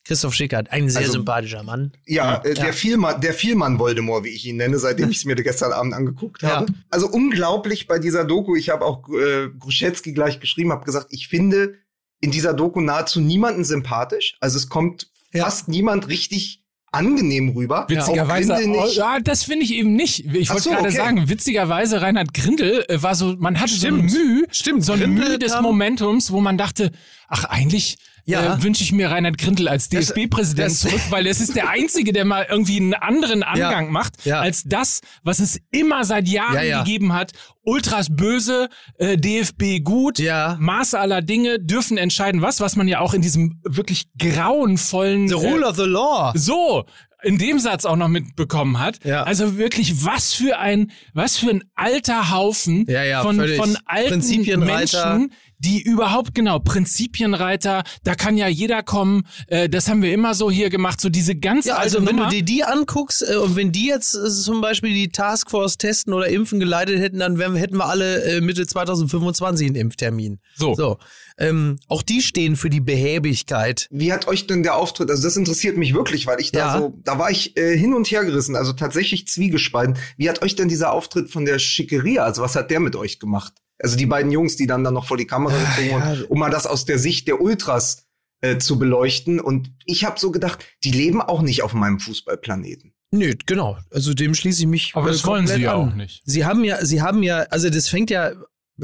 Christoph 0.05 0.33
Schickert, 0.35 0.71
ein 0.71 0.89
sehr 0.89 1.01
Also- 1.01 1.11
sympathischer 1.13 1.63
Mann. 1.63 1.91
Ja, 2.05 2.37
äh, 2.37 2.53
Ja. 2.53 2.63
der 2.63 2.71
Vielmann, 2.73 3.19
der 3.19 3.33
Vielmann 3.33 3.77
Voldemort, 3.77 4.23
wie 4.23 4.29
ich 4.29 4.45
ihn 4.45 4.55
nenne, 4.55 4.79
seitdem 4.79 5.09
ich 5.09 5.17
es 5.17 5.25
mir 5.25 5.35
gestern 5.43 5.73
Abend 5.73 5.93
angeguckt 5.93 6.43
Ja. 6.43 6.49
habe. 6.61 6.73
Also 6.89 7.09
unglaublich 7.09 7.87
bei 7.87 7.99
dieser 7.99 8.23
Doku. 8.23 8.55
Ich 8.55 8.69
habe 8.69 8.85
auch 8.85 9.09
äh, 9.09 9.49
Gruschetski 9.59 10.13
gleich 10.13 10.39
geschrieben, 10.39 10.71
habe 10.71 10.85
gesagt, 10.85 11.07
ich 11.09 11.27
finde 11.27 11.73
in 12.21 12.31
dieser 12.31 12.53
Doku 12.53 12.79
nahezu 12.79 13.19
niemanden 13.19 13.65
sympathisch. 13.65 14.37
Also 14.39 14.57
es 14.57 14.69
kommt 14.69 15.11
Ja. 15.33 15.43
fast 15.43 15.67
niemand 15.67 16.07
richtig 16.07 16.63
angenehm 16.91 17.49
rüber. 17.49 17.85
Witzigerweise, 17.89 18.57
oh, 18.67 18.87
ja, 18.91 19.19
das 19.19 19.43
finde 19.43 19.65
ich 19.65 19.73
eben 19.73 19.93
nicht. 19.93 20.25
Ich 20.33 20.49
wollte 20.49 20.63
so, 20.63 20.69
gerade 20.69 20.87
okay. 20.87 20.95
sagen, 20.95 21.29
witzigerweise, 21.29 22.01
Reinhard 22.01 22.33
Grindel 22.33 22.85
äh, 22.87 23.01
war 23.01 23.15
so, 23.15 23.35
man 23.37 23.59
hatte 23.59 23.73
Stimmt. 23.73 24.11
so 24.11 24.17
ein 24.17 24.25
Mühe, 24.27 24.45
Stimmt, 24.51 24.85
so 24.85 24.93
ein 24.93 25.13
Mühe 25.13 25.37
des 25.37 25.59
Momentums, 25.61 26.31
wo 26.31 26.41
man 26.41 26.57
dachte, 26.57 26.91
ach, 27.27 27.45
eigentlich 27.45 27.97
Ja. 28.27 28.55
äh, 28.55 28.63
wünsche 28.63 28.83
ich 28.83 28.91
mir 28.91 29.09
Reinhard 29.09 29.37
Grindel 29.37 29.67
als 29.67 29.89
DFB-Präsident 29.89 30.71
zurück, 30.77 31.01
weil 31.09 31.25
es 31.27 31.39
ist 31.41 31.55
der 31.55 31.69
Einzige, 31.69 32.11
der 32.13 32.25
mal 32.25 32.45
irgendwie 32.49 32.77
einen 32.77 32.93
anderen 32.93 33.41
Angang 33.41 33.89
macht, 33.91 34.25
Ja. 34.25 34.41
als 34.41 34.63
das, 34.65 34.99
was 35.23 35.39
es 35.39 35.59
immer 35.71 36.03
seit 36.03 36.27
Jahren 36.27 36.55
Ja, 36.55 36.61
ja. 36.63 36.83
gegeben 36.83 37.13
hat. 37.13 37.31
Ultras 37.63 38.07
böse, 38.09 38.69
äh, 38.97 39.17
DFB 39.17 39.79
gut, 39.83 40.19
Ja. 40.19 40.57
Maß 40.59 40.93
aller 40.93 41.21
Dinge 41.21 41.59
dürfen 41.59 41.97
entscheiden 41.97 42.41
was, 42.41 42.59
was 42.59 42.75
man 42.75 42.87
ja 42.87 42.99
auch 42.99 43.13
in 43.13 43.21
diesem 43.21 43.61
wirklich 43.63 44.07
grauenvollen 44.17 45.27
The 45.27 45.33
rule 45.35 45.65
of 45.67 45.75
the 45.77 45.83
law. 45.85 46.31
so 46.35 46.85
in 47.23 47.39
dem 47.39 47.57
Satz 47.59 47.83
auch 47.85 47.95
noch 47.95 48.07
mitbekommen 48.09 48.79
hat. 48.79 49.03
Ja. 49.03 49.23
Also 49.23 49.57
wirklich, 49.57 50.05
was 50.05 50.33
für 50.35 50.59
ein, 50.59 50.91
was 51.13 51.35
für 51.37 51.49
ein 51.49 51.63
alter 51.75 52.29
Haufen 52.31 52.85
Ja, 52.87 53.03
ja, 53.03 53.23
von, 53.23 53.37
von 53.55 53.75
alten. 53.85 54.59
Menschen, 54.59 55.31
die 55.59 55.81
überhaupt, 55.81 56.35
genau, 56.35 56.59
Prinzipienreiter, 56.59 57.83
da 58.03 58.15
kann 58.15 58.37
ja 58.37 58.47
jeder 58.47 58.83
kommen, 58.83 59.23
äh, 59.47 59.69
das 59.69 59.87
haben 59.89 60.01
wir 60.01 60.13
immer 60.13 60.33
so 60.33 60.51
hier 60.51 60.69
gemacht, 60.69 61.01
so 61.01 61.09
diese 61.09 61.35
ganz 61.35 61.65
Ja, 61.65 61.75
alte 61.75 61.97
also 61.97 62.07
wenn 62.07 62.15
Nummer. 62.17 62.29
du 62.29 62.35
dir 62.35 62.43
die 62.43 62.63
anguckst 62.63 63.23
äh, 63.27 63.35
und 63.37 63.55
wenn 63.55 63.71
die 63.71 63.87
jetzt 63.87 64.15
äh, 64.15 64.29
zum 64.29 64.61
Beispiel 64.61 64.93
die 64.93 65.09
Taskforce 65.09 65.77
testen 65.77 66.13
oder 66.13 66.27
impfen 66.27 66.59
geleitet 66.59 66.99
hätten, 66.99 67.19
dann 67.19 67.37
wären, 67.37 67.55
hätten 67.55 67.77
wir 67.77 67.85
alle 67.85 68.23
äh, 68.23 68.41
Mitte 68.41 68.65
2025 68.67 69.67
einen 69.67 69.75
Impftermin. 69.75 70.39
so. 70.55 70.75
So, 70.75 70.97
ähm, 71.39 71.77
auch 71.87 72.01
die 72.03 72.21
stehen 72.21 72.55
für 72.55 72.69
die 72.69 72.81
Behäbigkeit. 72.81 73.87
Wie 73.91 74.11
hat 74.13 74.27
euch 74.27 74.47
denn 74.47 74.63
der 74.63 74.75
Auftritt? 74.75 75.09
Also 75.09 75.23
das 75.23 75.37
interessiert 75.37 75.77
mich 75.77 75.93
wirklich, 75.93 76.27
weil 76.27 76.39
ich 76.39 76.51
da 76.51 76.59
Ja. 76.59 76.77
so, 76.79 76.93
da 77.03 77.17
war 77.19 77.31
ich 77.31 77.57
äh, 77.57 77.77
hin 77.77 77.93
und 77.93 78.07
her 78.11 78.25
gerissen, 78.25 78.55
also 78.55 78.73
tatsächlich 78.73 79.27
zwiegespalten. 79.27 79.97
Wie 80.17 80.29
hat 80.29 80.41
euch 80.41 80.55
denn 80.55 80.67
dieser 80.67 80.91
Auftritt 80.91 81.29
von 81.31 81.45
der 81.45 81.57
Schickeria, 81.59 82.23
also 82.23 82.41
was 82.41 82.55
hat 82.55 82.69
der 82.71 82.79
mit 82.79 82.95
euch 82.95 83.19
gemacht? 83.19 83.53
Also 83.79 83.95
die 83.95 84.05
beiden 84.05 84.31
Jungs, 84.31 84.55
die 84.55 84.67
dann 84.67 84.83
dann 84.83 84.93
noch 84.93 85.05
vor 85.05 85.17
die 85.17 85.27
Kamera 85.27 85.55
gezogen 85.55 85.89
ja. 85.89 86.09
wurden, 86.09 86.23
um 86.25 86.39
mal 86.39 86.49
das 86.49 86.65
aus 86.65 86.85
der 86.85 86.97
Sicht 86.97 87.27
der 87.27 87.41
Ultras 87.41 88.07
äh, 88.41 88.57
zu 88.57 88.79
beleuchten. 88.79 89.39
Und 89.39 89.71
ich 89.85 90.05
habe 90.05 90.19
so 90.19 90.31
gedacht, 90.31 90.65
die 90.83 90.91
leben 90.91 91.21
auch 91.21 91.41
nicht 91.41 91.63
auf 91.63 91.73
meinem 91.73 91.99
Fußballplaneten. 91.99 92.93
Nö, 93.11 93.33
genau. 93.45 93.77
Also 93.91 94.13
dem 94.13 94.33
schließe 94.33 94.61
ich 94.61 94.67
mich. 94.67 94.91
Aber 94.95 95.09
äh, 95.09 95.11
das 95.11 95.25
wollen 95.25 95.47
sie 95.47 95.61
ja 95.61 95.75
auch 95.75 95.93
nicht. 95.93 96.21
Sie 96.25 96.45
haben 96.45 96.63
ja, 96.63 96.83
sie 96.83 97.01
haben 97.01 97.23
ja, 97.23 97.43
also 97.49 97.69
das 97.69 97.87
fängt 97.87 98.09
ja 98.09 98.33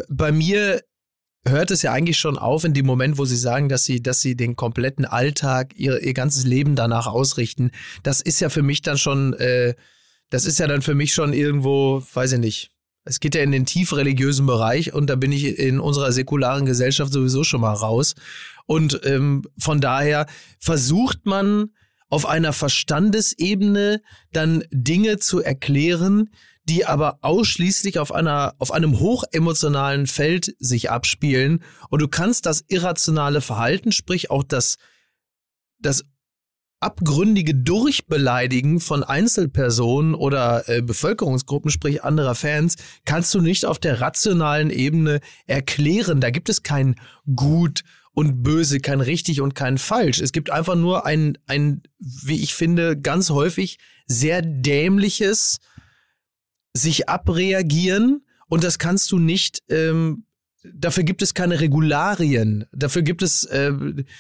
bei 0.10 0.32
mir 0.32 0.82
hört 1.46 1.72
es 1.72 1.82
ja 1.82 1.92
eigentlich 1.92 2.18
schon 2.18 2.38
auf 2.38 2.64
in 2.64 2.74
dem 2.74 2.86
Moment, 2.86 3.18
wo 3.18 3.26
sie 3.26 3.36
sagen, 3.36 3.68
dass 3.68 3.84
sie, 3.84 4.02
dass 4.02 4.22
sie 4.22 4.36
den 4.36 4.56
kompletten 4.56 5.06
Alltag, 5.06 5.74
ihr, 5.76 6.02
ihr 6.02 6.14
ganzes 6.14 6.46
Leben 6.46 6.76
danach 6.76 7.08
ausrichten. 7.08 7.72
Das 8.02 8.22
ist 8.22 8.40
ja 8.40 8.50
für 8.50 8.64
mich 8.64 8.82
dann 8.82 8.98
schon, 8.98 9.34
äh, 9.34 9.76
das 10.30 10.46
ist 10.46 10.60
ja 10.60 10.68
dann 10.68 10.82
für 10.82 10.96
mich 10.96 11.14
schon 11.14 11.34
irgendwo, 11.34 12.02
weiß 12.14 12.34
ich 12.34 12.40
nicht. 12.40 12.72
Es 13.06 13.20
geht 13.20 13.36
ja 13.36 13.42
in 13.42 13.52
den 13.52 13.66
tief 13.66 13.94
religiösen 13.94 14.46
Bereich 14.46 14.94
und 14.94 15.10
da 15.10 15.16
bin 15.16 15.32
ich 15.32 15.60
in 15.60 15.80
unserer 15.80 16.12
säkularen 16.12 16.66
Gesellschaft 16.66 17.12
sowieso 17.12 17.44
schon 17.44 17.62
mal 17.62 17.74
raus. 17.74 18.16
Und 18.66 19.02
ähm, 19.04 19.44
von 19.58 19.82
daher 19.82 20.26
versucht 20.58 21.26
man 21.26 21.72
auf 22.10 22.26
einer 22.26 22.54
Verstandesebene 22.54 24.02
dann 24.32 24.64
Dinge 24.72 25.18
zu 25.18 25.42
erklären, 25.42 26.30
die 26.66 26.86
aber 26.86 27.20
ausschließlich 27.22 28.00
auf 28.00 28.14
einer, 28.14 28.56
auf 28.60 28.72
einem 28.72 29.00
hochemotionalen 29.00 30.08
Feld 30.08 30.56
sich 30.60 30.90
abspielen. 30.90 31.64
Und 31.90 32.02
du 32.02 32.08
kannst 32.08 32.46
das 32.46 32.64
irrationale 32.68 33.42
Verhalten, 33.42 33.92
sprich 33.92 34.32
auch 34.32 34.44
das, 34.44 34.78
das 35.80 36.06
abgründige 36.84 37.56
Durchbeleidigen 37.56 38.80
von 38.80 39.04
Einzelpersonen 39.04 40.14
oder 40.14 40.68
äh, 40.70 40.82
Bevölkerungsgruppen, 40.82 41.72
sprich 41.72 42.04
anderer 42.04 42.36
Fans, 42.36 42.76
kannst 43.06 43.34
du 43.34 43.42
nicht 43.42 43.66
auf 43.66 43.80
der 43.80 44.02
rationalen 44.02 44.70
Ebene 44.70 45.20
erklären. 45.48 46.22
Da 46.22 46.30
gibt 46.30 46.50
es 46.50 46.64
kein 46.64 46.96
Gut 47.36 47.84
und 48.12 48.44
Böse, 48.44 48.80
kein 48.80 49.02
richtig 49.02 49.42
und 49.42 49.56
kein 49.56 49.78
falsch. 49.78 50.22
Es 50.22 50.32
gibt 50.32 50.52
einfach 50.52 50.76
nur 50.76 51.06
ein, 51.06 51.38
ein, 51.48 51.82
wie 51.98 52.42
ich 52.42 52.54
finde, 52.54 53.00
ganz 53.00 53.30
häufig 53.30 53.80
sehr 54.06 54.42
dämliches 54.42 55.60
sich 56.74 57.10
abreagieren 57.10 58.26
und 58.48 58.64
das 58.64 58.78
kannst 58.78 59.12
du 59.12 59.20
nicht 59.20 59.64
ähm, 59.70 60.26
dafür 60.64 61.04
gibt 61.04 61.22
es 61.22 61.34
keine 61.34 61.60
Regularien. 61.60 62.66
Dafür 62.72 63.02
gibt 63.02 63.22
es, 63.22 63.44
äh, 63.46 63.72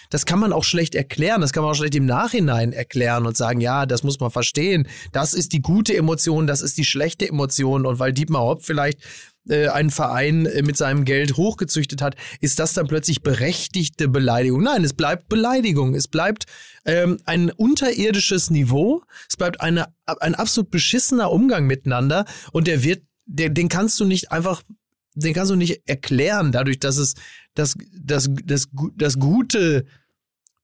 das 0.09 0.25
kann 0.25 0.39
man 0.39 0.51
auch 0.51 0.63
schlecht 0.63 0.95
erklären, 0.95 1.41
das 1.41 1.53
kann 1.53 1.63
man 1.63 1.71
auch 1.71 1.75
schlecht 1.75 1.95
im 1.95 2.05
Nachhinein 2.05 2.73
erklären 2.73 3.25
und 3.25 3.37
sagen, 3.37 3.61
ja, 3.61 3.85
das 3.85 4.03
muss 4.03 4.19
man 4.19 4.31
verstehen. 4.31 4.87
Das 5.11 5.33
ist 5.33 5.53
die 5.53 5.61
gute 5.61 5.95
Emotion, 5.95 6.47
das 6.47 6.61
ist 6.61 6.77
die 6.77 6.85
schlechte 6.85 7.27
Emotion. 7.27 7.85
Und 7.85 7.99
weil 7.99 8.13
Dietmar 8.13 8.41
Hopp 8.41 8.63
vielleicht 8.63 8.99
äh, 9.47 9.67
einen 9.69 9.89
Verein 9.89 10.45
äh, 10.45 10.61
mit 10.61 10.75
seinem 10.75 11.05
Geld 11.05 11.37
hochgezüchtet 11.37 12.01
hat, 12.01 12.15
ist 12.41 12.59
das 12.59 12.73
dann 12.73 12.87
plötzlich 12.87 13.21
berechtigte 13.21 14.09
Beleidigung. 14.09 14.63
Nein, 14.63 14.83
es 14.83 14.93
bleibt 14.93 15.29
Beleidigung. 15.29 15.95
Es 15.95 16.07
bleibt 16.07 16.45
ähm, 16.85 17.19
ein 17.25 17.51
unterirdisches 17.51 18.49
Niveau. 18.49 19.01
Es 19.29 19.37
bleibt 19.37 19.61
eine, 19.61 19.87
ein 20.05 20.35
absolut 20.35 20.71
beschissener 20.71 21.31
Umgang 21.31 21.67
miteinander 21.67 22.25
und 22.51 22.67
der 22.67 22.83
wird, 22.83 23.03
der, 23.25 23.49
den 23.49 23.69
kannst 23.69 23.99
du 24.01 24.05
nicht 24.05 24.31
einfach 24.31 24.61
den 25.15 25.33
kannst 25.33 25.51
du 25.51 25.55
nicht 25.55 25.81
erklären, 25.85 26.51
dadurch, 26.51 26.79
dass 26.79 26.97
es 26.97 27.15
das, 27.53 27.75
das, 27.93 28.29
das, 28.43 28.67
das 28.95 29.19
gute, 29.19 29.85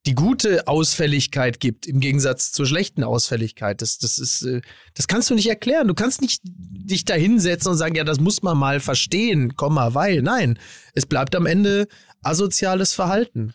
die 0.06 0.16
gute 0.16 0.68
Ausfälligkeit 0.68 1.60
gibt, 1.60 1.86
im 1.86 2.00
Gegensatz 2.00 2.52
zur 2.52 2.66
schlechten 2.66 3.04
Ausfälligkeit. 3.04 3.82
Das, 3.82 3.98
das 3.98 4.18
ist, 4.18 4.44
äh, 4.44 4.62
das 4.94 5.08
kannst 5.08 5.30
du 5.30 5.36
nicht 5.36 5.50
erklären. 5.50 5.88
Du 5.88 5.94
kannst 5.94 6.22
nicht 6.22 6.42
dich 6.44 7.06
da 7.06 7.14
hinsetzen 7.14 7.72
und 7.72 7.78
sagen, 7.78 7.96
ja, 7.96 8.04
das 8.04 8.20
muss 8.20 8.42
man 8.42 8.58
mal 8.58 8.80
verstehen, 8.80 9.56
Komma, 9.56 9.94
weil. 9.94 10.22
Nein, 10.22 10.58
es 10.94 11.06
bleibt 11.06 11.36
am 11.36 11.46
Ende 11.46 11.88
asoziales 12.22 12.94
Verhalten. 12.94 13.54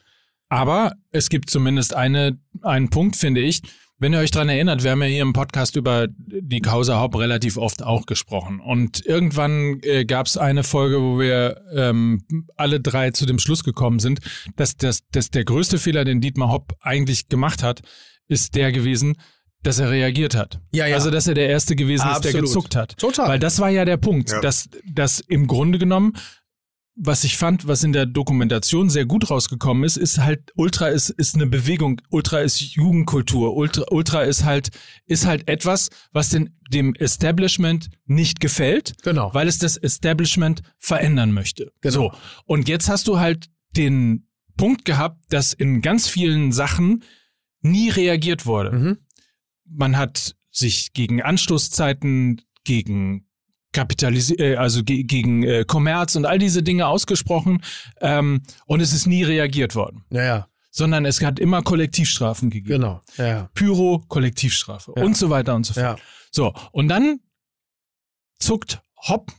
Aber 0.49 0.93
es 1.11 1.31
gibt 1.31 1.51
zumindest 1.51 1.95
eine, 1.95 2.39
einen 2.63 2.91
Punkt, 2.91 3.17
finde 3.17 3.41
ich. 3.41 3.63
Wenn 3.99 4.13
ihr 4.13 4.19
euch 4.19 4.33
dran 4.33 4.49
erinnert, 4.49 4.83
wir 4.83 4.91
haben 4.91 5.03
ja 5.03 5.09
hier 5.09 5.23
im 5.23 5.33
Podcast 5.33 5.77
über 5.77 6.09
die 6.09 6.61
Causa 6.61 7.01
Hopp 7.01 7.17
relativ 7.17 7.57
oft 7.57 7.83
auch 7.83 8.07
gesprochen. 8.07 8.59
Und 8.59 9.07
irgendwann 9.07 9.79
äh, 9.83 10.05
gab 10.05 10.27
es 10.27 10.37
eine 10.37 10.65
Folge, 10.65 11.01
wo 11.01 11.21
wir 11.21 11.61
ähm, 11.73 12.25
alle 12.57 12.81
drei 12.81 13.13
zu 13.13 13.25
dem 13.25 13.39
Schluss 13.39 13.63
gekommen 13.63 14.01
sind, 14.01 14.19
dass, 14.57 14.77
dass, 14.77 15.01
dass 15.13 15.31
der 15.31 15.45
größte 15.45 15.79
Fehler, 15.79 16.05
den 16.05 16.21
Dietmar 16.21 16.51
Hopp 16.51 16.73
eigentlich 16.81 17.29
gemacht 17.29 17.63
hat, 17.63 17.83
ist 18.27 18.57
der 18.57 18.73
gewesen, 18.73 19.15
dass 19.63 19.79
er 19.79 19.91
reagiert 19.91 20.35
hat. 20.35 20.61
Ja, 20.73 20.87
ja. 20.87 20.97
Also, 20.97 21.11
dass 21.11 21.29
er 21.29 21.35
der 21.35 21.49
Erste 21.49 21.77
gewesen 21.77 22.03
ist, 22.09 22.25
der 22.25 22.31
Absolut. 22.33 22.47
gezuckt 22.47 22.77
hat. 22.77 22.99
Total. 22.99 23.29
Weil 23.29 23.39
das 23.39 23.61
war 23.61 23.71
ja 23.71 23.85
der 23.85 23.97
Punkt, 23.97 24.31
Ja. 24.31 24.41
dass, 24.41 24.69
dass 24.93 25.21
im 25.21 25.47
Grunde 25.47 25.79
genommen, 25.79 26.15
was 26.97 27.25
ich 27.25 27.37
fand, 27.37 27.67
was 27.67 27.83
in 27.83 27.93
der 27.93 28.07
Dokumentation 28.07 28.89
sehr 28.89 29.05
gut 29.05 29.29
rausgekommen 29.31 29.83
ist, 29.83 29.97
ist 29.97 30.19
halt, 30.19 30.53
Ultra 30.55 30.89
ist, 30.89 31.11
ist 31.11 31.35
eine 31.35 31.47
Bewegung, 31.47 32.01
Ultra 32.11 32.41
ist 32.41 32.61
Jugendkultur, 32.61 33.57
Ultra, 33.57 33.85
Ultra 33.91 34.23
ist 34.23 34.45
halt, 34.45 34.71
ist 35.07 35.27
halt 35.27 35.49
etwas, 35.49 35.91
was 36.13 36.29
den, 36.31 36.57
dem 36.71 36.95
Establishment 36.95 37.91
nicht 38.07 38.39
gefällt, 38.39 38.95
Genau. 39.03 39.35
weil 39.35 39.49
es 39.49 39.59
das 39.59 39.77
Establishment 39.77 40.63
verändern 40.79 41.33
möchte. 41.33 41.73
Genau. 41.81 41.95
So. 41.95 42.13
Und 42.47 42.69
jetzt 42.69 42.89
hast 42.89 43.09
du 43.09 43.19
halt 43.19 43.49
den 43.77 44.29
Punkt 44.57 44.85
gehabt, 44.85 45.21
dass 45.31 45.53
in 45.53 45.83
ganz 45.83 46.07
vielen 46.09 46.53
Sachen 46.53 47.03
nie 47.61 47.89
reagiert 47.91 48.47
wurde 48.47 48.71
Mhm. 48.71 48.99
man 49.65 49.97
hat 49.97 50.37
sich 50.53 50.93
gegen 50.93 51.23
Anstoßzeiten, 51.23 52.41
gegen 52.63 53.24
Kapitalisi 53.75 54.35
äh, 54.37 54.57
also 54.57 54.83
ge 54.83 55.03
gegen 55.03 55.43
äh, 55.43 55.65
Kommerz 55.67 56.17
und 56.17 56.25
all 56.25 56.39
diese 56.39 56.63
Dinge 56.63 56.87
ausgesprochen 56.87 57.63
ähm, 58.01 58.41
und 58.67 58.81
es 58.81 58.95
ist 58.95 59.07
nie 59.07 59.23
reagiert 59.25 59.75
worden, 59.75 60.05
Ja, 60.11 60.23
ja, 60.25 60.49
sondern 60.71 61.05
es 61.05 61.21
hat 61.21 61.39
immer 61.39 61.61
Kollektivstrafen 61.63 62.49
gegeben. 62.49 62.81
genau. 62.81 63.03
Ja, 63.19 63.27
ja. 63.27 63.51
Pyro, 63.55 64.03
Kollektivstrafe 64.09 64.95
Ja. 64.97 65.03
und 65.05 65.17
so 65.17 65.29
weiter 65.29 65.55
und 65.55 65.67
so 65.67 65.75
fort. 65.75 65.99
ja. 65.99 66.05
So, 66.31 66.55
und 66.73 66.89
dann 66.89 67.21
zuckt 68.39 68.81
Hopp 69.09 69.31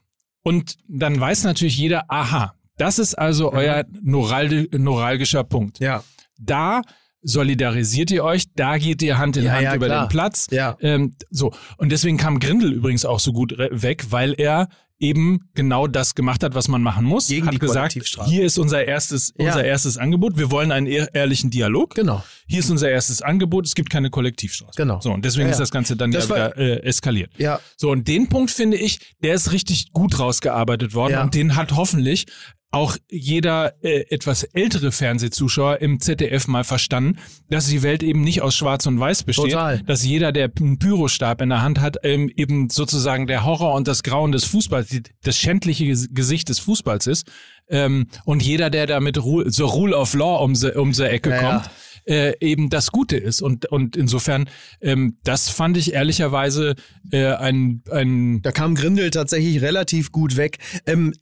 und 0.44 0.78
dann 0.88 1.20
weiß 1.20 1.44
natürlich 1.44 1.78
jeder, 1.78 2.06
aha, 2.10 2.54
das 2.78 3.00
ist 3.00 3.16
also 3.16 3.52
Mhm. 3.52 3.58
euer 3.58 3.80
neuralgi- 4.04 4.78
neuralgischer 4.78 5.44
Punkt 5.44 5.80
ja. 5.80 6.04
da 6.38 6.82
solidarisiert 7.26 8.12
ihr 8.12 8.24
euch, 8.24 8.46
da 8.56 8.78
geht 8.78 9.02
ihr 9.02 9.18
Hand 9.18 9.36
in 9.38 9.44
Ja, 9.46 9.54
Hand 9.54 9.64
ja, 9.64 9.76
über 9.76 9.88
klar. 9.88 10.06
den 10.06 10.10
Platz. 10.10 10.48
Ja. 10.52 10.78
Ähm, 10.80 11.16
so. 11.32 11.52
Und 11.78 11.92
deswegen 11.92 12.18
kam 12.18 12.40
Grindel 12.40 12.72
übrigens 12.72 13.04
auch 13.04 13.20
so 13.20 13.34
gut 13.34 13.56
weg, 13.58 14.06
weil 14.12 14.34
er 14.38 14.70
eben 15.00 15.50
genau 15.54 15.88
das 15.88 16.16
gemacht 16.16 16.44
hat, 16.44 16.56
was 16.56 16.68
man 16.68 16.82
machen 16.82 17.06
muss. 17.06 17.28
Gegen 17.28 17.48
hat 17.48 17.60
gesagt, 17.60 17.98
hier 18.28 18.46
ist 18.46 18.58
unser 18.58 18.86
erstes, 18.86 19.34
Ja. 19.38 19.48
unser 19.48 19.64
erstes 19.66 19.98
Angebot. 19.98 20.38
Wir 20.38 20.52
wollen 20.52 20.72
einen 20.72 20.88
ehr 20.88 21.14
ehrlichen 21.14 21.50
Dialog. 21.50 21.96
Genau. 21.96 22.24
Hier 22.48 22.60
ist 22.60 22.70
unser 22.70 22.90
erstes 22.90 23.22
Angebot. 23.22 23.66
Es 23.66 23.76
gibt 23.76 23.90
keine 23.90 24.10
Kollektivstrafe. 24.10 24.72
Genau. 24.78 25.02
So. 25.02 25.12
Und 25.12 25.26
deswegen 25.26 25.48
Ja, 25.48 25.52
ist 25.52 25.58
ja. 25.58 25.64
das 25.64 25.72
Ganze 25.72 25.98
dann 25.98 26.12
Das 26.12 26.30
ja 26.30 26.36
war- 26.36 26.56
wieder 26.56 26.58
äh, 26.58 26.84
eskaliert. 26.84 27.32
Ja. 27.38 27.60
So, 27.76 27.92
und 27.92 28.08
den 28.08 28.30
Punkt 28.30 28.52
finde 28.52 28.78
ich, 28.78 29.00
der 29.22 29.34
ist 29.34 29.52
richtig 29.52 29.92
gut 29.92 30.18
rausgearbeitet 30.20 30.94
worden 30.94 31.18
und 31.20 31.36
den 31.36 31.56
hat 31.56 31.76
hoffentlich 31.76 32.26
auch 32.72 32.98
jeder 33.10 33.74
äh, 33.86 34.04
etwas 34.10 34.44
ältere 34.44 34.92
Fernsehzuschauer 34.92 35.78
im 35.82 36.02
ZDF 36.02 36.50
mal 36.50 36.66
verstanden, 36.66 37.20
dass 37.50 37.68
die 37.68 37.84
Welt 37.84 38.04
eben 38.04 38.20
nicht 38.22 38.42
aus 38.42 38.54
Schwarz 38.54 38.86
und 38.86 39.00
Weiß 39.00 39.24
besteht, 39.24 39.52
Total. 39.52 39.82
dass 39.84 40.04
jeder, 40.04 40.34
der 40.34 40.52
einen 40.60 40.78
Pyrostab 40.78 41.40
in 41.42 41.50
der 41.50 41.62
Hand 41.62 41.80
hat, 41.80 41.96
ähm, 42.04 42.30
eben 42.36 42.70
sozusagen 42.70 43.28
der 43.28 43.46
Horror 43.46 43.76
und 43.76 43.88
das 43.88 44.04
Grauen 44.04 44.34
des 44.34 44.44
Fußballs, 44.44 44.85
die, 44.86 45.04
das 45.24 45.38
schändliche 45.38 45.86
Ges- 45.86 46.08
Gesicht 46.14 46.50
des 46.50 46.60
Fußballs 46.60 47.08
ist 47.08 47.28
ähm, 47.68 48.08
und 48.26 48.44
jeder, 48.44 48.70
der 48.70 48.88
da 48.88 49.00
mit 49.00 49.22
Rule, 49.24 49.52
so 49.52 49.66
Rule 49.66 49.96
of 49.98 50.14
Law 50.14 50.44
um 50.44 50.54
die 50.54 50.72
um 50.74 50.92
Ecke 50.92 51.30
Ja, 51.30 51.36
ja. 51.36 51.52
kommt, 51.54 51.70
äh, 52.06 52.34
eben 52.40 52.70
das 52.70 52.92
Gute 52.92 53.18
ist. 53.18 53.42
Und, 53.42 53.66
und 53.66 53.96
insofern, 53.96 54.48
ähm, 54.82 55.18
das 55.24 55.50
fand 55.50 55.76
ich 55.78 55.94
ehrlicherweise 55.94 56.76
äh, 57.12 57.34
ein, 57.34 57.82
ein 57.92 58.42
Da 58.44 58.52
kam 58.52 58.76
Grindel 58.76 59.10
tatsächlich 59.10 59.62
relativ 59.62 60.12
gut 60.12 60.38
weg. 60.38 60.60
Ähm, 60.86 61.14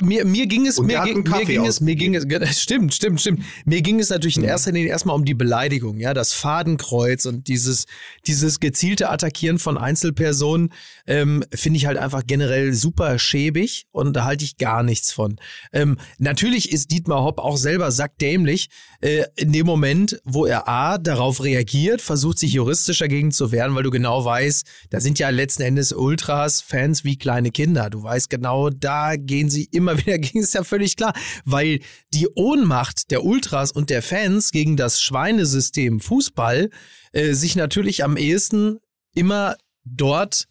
mir, 0.00 0.24
mir 0.24 0.46
ging 0.46 0.66
es, 0.66 0.78
mir 0.78 1.00
ging, 1.02 1.22
mir 1.22 1.44
ging 1.44 1.64
es, 1.64 1.80
mir 1.80 1.96
ging 1.96 2.14
es, 2.14 2.24
stimmt, 2.60 2.94
stimmt, 2.94 3.20
stimmt. 3.20 3.42
Mir 3.64 3.80
ging 3.80 3.98
es 3.98 4.10
natürlich 4.10 4.36
in 4.36 4.44
erster 4.44 4.72
Linie 4.72 4.90
erstmal 4.90 5.16
um 5.16 5.24
die 5.24 5.34
Beleidigung, 5.34 5.98
ja, 5.98 6.12
das 6.12 6.32
Fadenkreuz 6.32 7.24
und 7.24 7.48
dieses, 7.48 7.86
dieses 8.26 8.60
gezielte 8.60 9.08
Attackieren 9.08 9.58
von 9.58 9.78
Einzelpersonen, 9.78 10.72
ähm, 11.06 11.44
finde 11.54 11.78
ich 11.78 11.86
halt 11.86 11.96
einfach 11.96 12.22
generell 12.26 12.74
super 12.74 13.18
schäbig 13.18 13.86
und 13.90 14.14
da 14.14 14.24
halte 14.24 14.44
ich 14.44 14.58
gar 14.58 14.82
nichts 14.82 15.12
von. 15.12 15.36
Ähm, 15.72 15.96
natürlich 16.18 16.72
ist 16.72 16.90
Dietmar 16.90 17.22
Hopp 17.22 17.38
auch 17.38 17.56
selber 17.56 17.90
sackdämlich, 17.90 18.68
äh, 19.00 19.24
in 19.36 19.52
dem 19.52 19.66
Moment, 19.66 20.20
wo 20.24 20.46
er 20.46 20.68
A, 20.68 20.98
darauf 20.98 21.42
reagiert, 21.42 22.00
versucht 22.00 22.38
sich 22.38 22.52
juristisch 22.52 22.98
dagegen 22.98 23.32
zu 23.32 23.50
wehren, 23.50 23.74
weil 23.74 23.82
du 23.82 23.90
genau 23.90 24.24
weißt, 24.24 24.66
da 24.90 25.00
sind 25.00 25.18
ja 25.18 25.30
letzten 25.30 25.62
Endes 25.62 25.92
Ultras 25.92 26.60
Fans 26.60 27.04
wie 27.04 27.16
kleine 27.16 27.50
Kinder. 27.50 27.90
Du 27.90 28.02
weißt 28.02 28.28
genau, 28.28 28.70
da 28.70 29.16
gehen 29.16 29.48
sie 29.48 29.64
immer 29.64 29.98
wieder 30.04 30.18
gegen, 30.18 30.40
ist 30.40 30.54
ja 30.54 30.64
völlig 30.64 30.96
klar, 30.96 31.14
weil 31.44 31.80
die 32.12 32.28
Ohnmacht 32.34 33.10
der 33.10 33.24
Ultras 33.24 33.72
und 33.72 33.90
der 33.90 34.02
Fans 34.02 34.52
gegen 34.52 34.76
das 34.76 35.00
Schweinesystem 35.02 36.00
Fußball 36.00 36.70
äh, 37.12 37.32
sich 37.32 37.56
natürlich 37.56 38.04
am 38.04 38.16
ehesten 38.16 38.78
immer 39.14 39.56
dort 39.84 40.46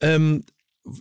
ähm, 0.00 0.44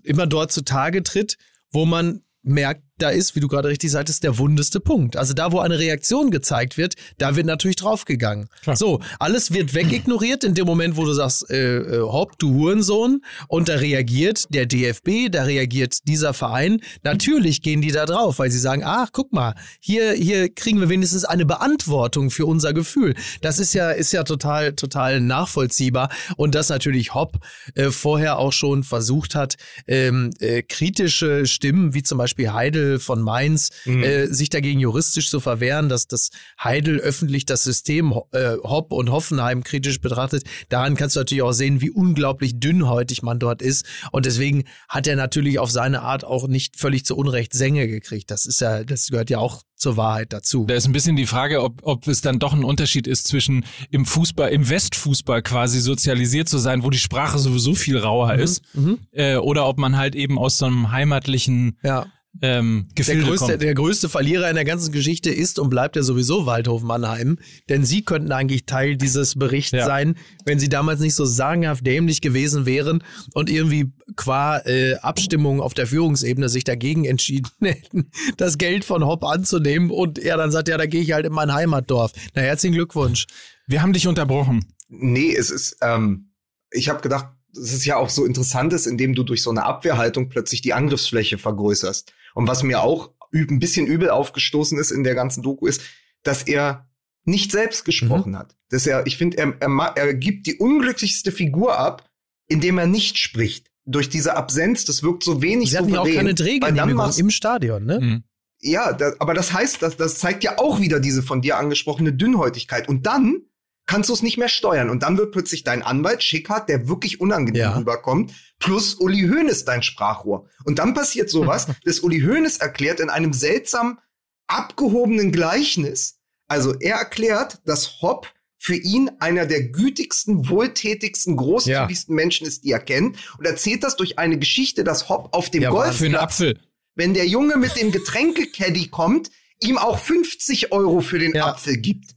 immer 0.03 0.27
dort 0.27 0.51
zutage 0.51 1.03
tritt, 1.03 1.37
wo 1.71 1.85
man 1.85 2.23
merkt, 2.41 2.83
da 2.97 3.09
ist, 3.09 3.35
wie 3.35 3.39
du 3.39 3.47
gerade 3.47 3.69
richtig 3.69 3.91
sagtest, 3.91 4.23
der 4.23 4.37
wundeste 4.37 4.79
Punkt. 4.79 5.17
Also 5.17 5.33
da, 5.33 5.51
wo 5.51 5.59
eine 5.59 5.77
Reaktion 5.77 6.31
gezeigt 6.31 6.77
wird, 6.77 6.95
da 7.17 7.35
wird 7.35 7.45
natürlich 7.45 7.75
draufgegangen. 7.77 8.49
Klar. 8.63 8.75
So, 8.75 8.99
alles 9.19 9.51
wird 9.51 9.73
wegignoriert 9.73 10.43
in 10.43 10.53
dem 10.55 10.65
Moment, 10.65 10.97
wo 10.97 11.05
du 11.05 11.13
sagst, 11.13 11.49
äh, 11.49 11.77
äh, 11.77 12.01
hopp, 12.01 12.37
du 12.39 12.53
Hurensohn, 12.53 13.21
und 13.47 13.69
da 13.69 13.75
reagiert 13.75 14.45
der 14.53 14.65
DFB, 14.65 15.29
da 15.31 15.43
reagiert 15.43 16.07
dieser 16.07 16.33
Verein. 16.33 16.81
Natürlich 17.03 17.61
gehen 17.61 17.81
die 17.81 17.91
da 17.91 18.05
drauf, 18.05 18.39
weil 18.39 18.49
sie 18.49 18.59
sagen, 18.59 18.83
ach, 18.83 19.09
guck 19.11 19.31
mal, 19.31 19.55
hier, 19.79 20.13
hier 20.13 20.53
kriegen 20.53 20.79
wir 20.79 20.89
wenigstens 20.89 21.25
eine 21.25 21.45
Beantwortung 21.45 22.31
für 22.31 22.45
unser 22.45 22.73
Gefühl. 22.73 23.13
Das 23.41 23.59
ist 23.59 23.73
ja, 23.73 23.91
ist 23.91 24.11
ja 24.11 24.23
total, 24.23 24.73
total 24.73 25.21
nachvollziehbar. 25.21 26.09
Und 26.35 26.55
dass 26.55 26.69
natürlich 26.69 27.13
Hopp 27.13 27.37
äh, 27.75 27.91
vorher 27.91 28.39
auch 28.39 28.53
schon 28.53 28.83
versucht 28.83 29.35
hat, 29.35 29.55
ähm, 29.87 30.31
äh, 30.39 30.63
kritische 30.63 31.45
Stimmen, 31.45 31.93
wie 31.93 32.03
zum 32.03 32.17
Beispiel 32.17 32.51
Heidel 32.51 32.86
von 32.99 33.21
Mainz, 33.21 33.69
äh, 33.85 34.27
sich 34.27 34.49
dagegen 34.49 34.79
juristisch 34.79 35.29
zu 35.29 35.39
verwehren, 35.39 35.89
dass 35.89 36.07
das 36.07 36.29
Heidel 36.63 36.99
öffentlich 36.99 37.45
das 37.45 37.63
System 37.63 38.13
äh, 38.31 38.55
Hopp 38.63 38.91
und 38.91 39.11
Hoffenheim 39.11 39.63
kritisch 39.63 40.01
betrachtet. 40.01 40.43
Daran 40.69 40.95
kannst 40.95 41.15
du 41.15 41.19
natürlich 41.19 41.41
auch 41.43 41.51
sehen, 41.51 41.81
wie 41.81 41.91
unglaublich 41.91 42.59
dünnhäutig 42.59 43.21
man 43.21 43.39
dort 43.39 43.61
ist. 43.61 43.85
Und 44.11 44.25
deswegen 44.25 44.63
hat 44.89 45.07
er 45.07 45.15
natürlich 45.15 45.59
auf 45.59 45.71
seine 45.71 46.01
Art 46.01 46.23
auch 46.23 46.47
nicht 46.47 46.77
völlig 46.77 47.05
zu 47.05 47.15
Unrecht 47.17 47.53
Sänge 47.53 47.87
gekriegt. 47.87 48.31
Das 48.31 48.45
ist 48.45 48.61
ja, 48.61 48.83
das 48.83 49.07
gehört 49.09 49.29
ja 49.29 49.37
auch 49.39 49.61
zur 49.75 49.95
Wahrheit 49.95 50.33
dazu. 50.33 50.65
Da 50.65 50.73
ist 50.73 50.87
ein 50.87 50.91
bisschen 50.91 51.15
die 51.15 51.27
Frage, 51.27 51.61
ob, 51.61 51.81
ob 51.83 52.07
es 52.07 52.21
dann 52.21 52.39
doch 52.39 52.53
ein 52.53 52.63
Unterschied 52.63 53.05
ist 53.05 53.27
zwischen 53.27 53.63
im 53.91 54.05
Fußball, 54.07 54.49
im 54.49 54.67
Westfußball 54.67 55.43
quasi 55.43 55.81
sozialisiert 55.81 56.49
zu 56.49 56.57
sein, 56.57 56.83
wo 56.83 56.89
die 56.89 56.97
Sprache 56.97 57.37
sowieso 57.37 57.75
viel 57.75 57.97
rauer 57.99 58.33
ist, 58.35 58.63
Mhm. 58.73 58.97
äh, 59.11 59.35
oder 59.35 59.67
ob 59.67 59.77
man 59.77 59.95
halt 59.95 60.15
eben 60.15 60.39
aus 60.39 60.57
so 60.57 60.65
einem 60.65 60.91
heimatlichen 60.91 61.77
Ja. 61.83 62.07
Ähm, 62.41 62.87
Der 62.89 62.95
Gefilde 62.95 63.23
größte, 63.25 63.45
kommt. 63.47 63.61
der 63.61 63.73
größte 63.73 64.09
Verlierer 64.09 64.49
in 64.49 64.55
der 64.55 64.65
ganzen 64.65 64.91
Geschichte 64.91 65.29
ist 65.29 65.59
und 65.59 65.69
bleibt 65.69 65.95
ja 65.95 66.03
sowieso 66.03 66.45
Waldhof 66.45 66.81
Mannheim. 66.83 67.37
Denn 67.69 67.83
sie 67.85 68.03
könnten 68.03 68.31
eigentlich 68.31 68.65
Teil 68.65 68.97
dieses 68.97 69.35
Berichts 69.35 69.71
Ja. 69.71 69.85
sein, 69.85 70.15
wenn 70.45 70.59
sie 70.59 70.69
damals 70.69 70.99
nicht 70.99 71.15
so 71.15 71.25
sagenhaft 71.25 71.85
dämlich 71.85 72.21
gewesen 72.21 72.65
wären 72.65 73.03
und 73.33 73.49
irgendwie 73.49 73.91
qua 74.15 74.59
äh, 74.65 74.95
Abstimmung 74.97 75.61
auf 75.61 75.73
der 75.73 75.87
Führungsebene 75.87 76.49
sich 76.49 76.63
dagegen 76.63 77.05
entschieden 77.05 77.49
hätten, 77.61 78.11
das 78.37 78.57
Geld 78.57 78.85
von 78.85 79.03
Hopp 79.05 79.23
anzunehmen 79.23 79.91
und 79.91 80.19
er 80.19 80.37
dann 80.37 80.51
sagt, 80.51 80.67
ja, 80.67 80.77
da 80.77 80.85
gehe 80.85 81.01
ich 81.01 81.11
halt 81.13 81.25
in 81.25 81.33
mein 81.33 81.53
Heimatdorf. 81.53 82.11
Na, 82.33 82.41
herzlichen 82.41 82.75
Glückwunsch. 82.75 83.25
Wir 83.67 83.81
haben 83.81 83.93
dich 83.93 84.07
unterbrochen. 84.07 84.65
Nee, 84.89 85.33
es 85.35 85.49
ist, 85.49 85.77
ähm, 85.81 86.31
ich 86.71 86.89
habe 86.89 87.01
gedacht, 87.01 87.27
es 87.57 87.73
ist 87.73 87.85
ja 87.85 87.97
auch 87.97 88.09
so 88.09 88.25
interessant 88.25 88.73
ist, 88.73 88.85
indem 88.85 89.15
du 89.15 89.23
durch 89.23 89.41
so 89.41 89.49
eine 89.49 89.63
Abwehrhaltung 89.63 90.29
plötzlich 90.29 90.61
die 90.61 90.73
Angriffsfläche 90.73 91.37
vergrößerst. 91.37 92.13
Und 92.33 92.47
was 92.47 92.63
mir 92.63 92.81
auch 92.81 93.11
üb 93.33 93.49
ein 93.51 93.59
bisschen 93.59 93.87
übel 93.87 94.09
aufgestoßen 94.09 94.77
ist 94.77 94.91
in 94.91 95.03
der 95.03 95.15
ganzen 95.15 95.43
Doku 95.43 95.67
ist, 95.67 95.81
dass 96.23 96.43
er 96.43 96.87
nicht 97.25 97.51
selbst 97.51 97.83
gesprochen 97.83 98.37
hat. 98.37 98.55
Dass 98.69 98.87
er, 98.87 99.05
ich 99.05 99.17
finde, 99.17 99.37
er, 99.37 99.53
er, 99.59 99.93
er 99.95 100.13
gibt 100.13 100.47
die 100.47 100.55
unglücklichste 100.55 101.31
Figur 101.31 101.77
ab, 101.77 102.09
indem 102.47 102.77
er 102.77 102.87
nicht 102.87 103.17
spricht. 103.17 103.69
Durch 103.85 104.09
diese 104.09 104.35
Absenz, 104.35 104.85
das 104.85 105.03
wirkt 105.03 105.23
so 105.23 105.41
wenig 105.41 105.71
Sie 105.71 105.77
hatten 105.77 105.89
ja 105.89 106.01
auch 106.01 106.05
souverän. 106.05 106.35
keine 106.35 106.61
Weil 106.61 106.73
dann 106.73 106.75
Drehgenehmigung 106.75 107.13
im 107.17 107.29
Stadion, 107.29 107.85
ne? 107.85 107.99
Mhm. 107.99 108.23
ja, 108.61 108.91
da, 108.93 109.13
aber 109.19 109.33
das 109.33 109.53
heißt, 109.53 109.81
das, 109.81 109.95
das 109.95 110.17
zeigt 110.17 110.43
ja 110.43 110.57
auch 110.57 110.81
wieder 110.81 110.99
diese 110.99 111.23
von 111.23 111.41
dir 111.41 111.57
angesprochene 111.57 112.13
Dünnhäutigkeit. 112.13 112.89
Und 112.89 113.05
dann 113.05 113.43
kannst 113.87 114.09
du 114.09 114.13
es 114.13 114.21
nicht 114.21 114.37
mehr 114.37 114.49
steuern. 114.49 114.89
Und 114.91 115.01
dann 115.03 115.17
wird 115.17 115.31
plötzlich 115.31 115.63
dein 115.63 115.81
Anwalt 115.81 116.21
Schickhardt, 116.21 116.69
der 116.69 116.87
wirklich 116.87 117.19
unangenehm 117.19 117.61
Ja. 117.61 117.75
rüberkommt, 117.77 118.33
plus 118.59 118.93
Uli 118.95 119.21
Hoeneß 119.27 119.65
dein 119.65 119.81
Sprachrohr. 119.81 120.47
Und 120.65 120.77
dann 120.79 120.93
passiert 120.93 121.29
sowas, 121.29 121.67
dass 121.85 122.01
Uli 122.01 122.19
Hoeneß 122.21 122.57
erklärt 122.57 122.99
in 122.99 123.09
einem 123.09 123.33
seltsam 123.33 123.99
abgehobenen 124.47 125.31
Gleichnis, 125.31 126.19
also 126.47 126.73
er 126.79 126.95
erklärt, 126.97 127.59
dass 127.65 128.01
Hopp 128.01 128.31
für 128.57 128.75
ihn 128.75 129.11
einer 129.19 129.45
der 129.45 129.63
gütigsten, 129.69 130.49
wohltätigsten, 130.49 131.35
großzügigsten 131.37 132.15
Menschen 132.15 132.47
ist, 132.47 132.63
die 132.63 132.71
er 132.71 132.79
kennt. 132.79 133.17
Und 133.37 133.45
erzählt 133.45 133.83
das 133.83 133.95
durch 133.97 134.17
eine 134.17 134.39
Geschichte, 134.39 134.83
dass 134.83 135.09
Hopp 135.09 135.33
auf 135.35 135.49
dem 135.51 135.61
Ja, 135.63 135.69
Golfplatz 135.69 136.21
Apfel. 136.23 136.59
wenn 136.95 137.13
der 137.13 137.27
Junge 137.27 137.57
mit 137.57 137.75
dem 137.79 137.91
Getränkecaddy 137.91 138.87
kommt, 138.87 139.29
ihm 139.61 139.77
auch 139.77 139.99
50 139.99 140.71
Euro 140.71 141.01
für 141.01 141.19
den 141.19 141.35
Ja. 141.35 141.47
Apfel 141.47 141.77
gibt. 141.77 142.15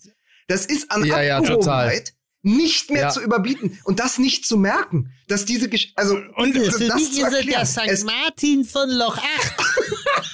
Das 0.51 0.67
ist 0.67 0.91
an 0.91 1.05
Ja, 1.05 1.23
ja, 1.23 1.37
Abgehobenheit 1.39 2.13
nicht 2.43 2.91
mehr 2.91 3.03
Ja. 3.03 3.09
zu 3.11 3.21
überbieten 3.21 3.79
und 3.85 4.01
das 4.01 4.19
nicht 4.19 4.47
zu 4.47 4.57
merken, 4.57 5.13
dass 5.29 5.45
diese 5.45 5.69
Gesch 5.69 5.93
also 5.95 6.17
Und 6.37 6.57
das, 6.57 6.77
Für 6.79 6.87
das 6.87 6.95
mich 6.97 7.13
zu 7.13 7.27
ist 7.27 7.33
er 7.35 7.43
der 7.45 7.67
St. 7.67 7.81
Es, 7.87 8.03
Martin 8.05 8.65
von 8.65 8.89
Loch 8.91 9.17
8. 9.19 9.55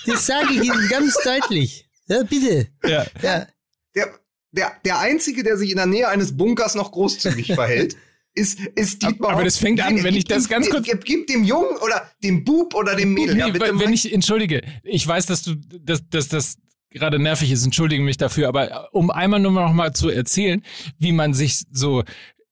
Das 0.07 0.25
sage 0.27 0.53
ich 0.55 0.63
Ihnen 0.63 0.89
ganz 0.89 1.17
deutlich. 1.25 1.87
Ja, 2.09 2.23
bitte. 2.23 2.69
Ja. 2.85 3.05
Ja. 3.23 3.47
der, 3.95 4.15
der, 4.53 4.73
der 4.85 4.99
einzige, 5.01 5.43
der 5.43 5.57
sich 5.59 5.71
in 5.71 5.77
der 5.77 5.87
Nähe 5.87 6.09
eines 6.09 6.37
Bunkers 6.37 6.77
noch 6.77 6.93
großzügig 6.93 7.53
verhält, 7.55 7.97
ist, 8.35 8.61
ist 8.77 9.03
Dietmar. 9.03 9.33
Aber 9.33 9.45
das 9.45 9.59
fängt 9.59 9.81
an, 9.81 10.03
wenn 10.05 10.15
ich 10.15 10.25
das 10.25 10.49
ganz 10.49 10.71
kurz- 10.71 10.87
Gib, 10.87 11.05
gib 11.05 11.27
dem 11.27 11.43
Jungen 11.43 11.77
oder 11.79 12.09
dem 12.23 12.45
Bub 12.45 12.75
oder 12.75 12.95
dem 12.95 13.13
Mädel. 13.15 13.35
Nee, 13.35 13.41
ja, 13.59 13.79
wenn 13.81 13.93
ich, 13.93 14.13
entschuldige, 14.13 14.63
ich 14.85 15.05
weiß, 15.07 15.27
dass 15.27 15.43
du, 15.43 15.57
dass, 15.57 16.09
dass 16.09 16.29
das 16.29 16.57
gerade 16.99 17.19
nervig 17.19 17.51
ist, 17.51 17.65
entschuldige 17.65 18.03
mich 18.03 18.17
dafür, 18.17 18.49
aber 18.49 18.89
um 18.93 19.11
einmal 19.11 19.41
nur 19.41 19.53
noch 19.53 19.73
mal 19.73 19.93
zu 19.93 20.09
erzählen, 20.09 20.63
wie 20.99 21.13
man 21.13 21.35
sich 21.35 21.63
so 21.71 22.03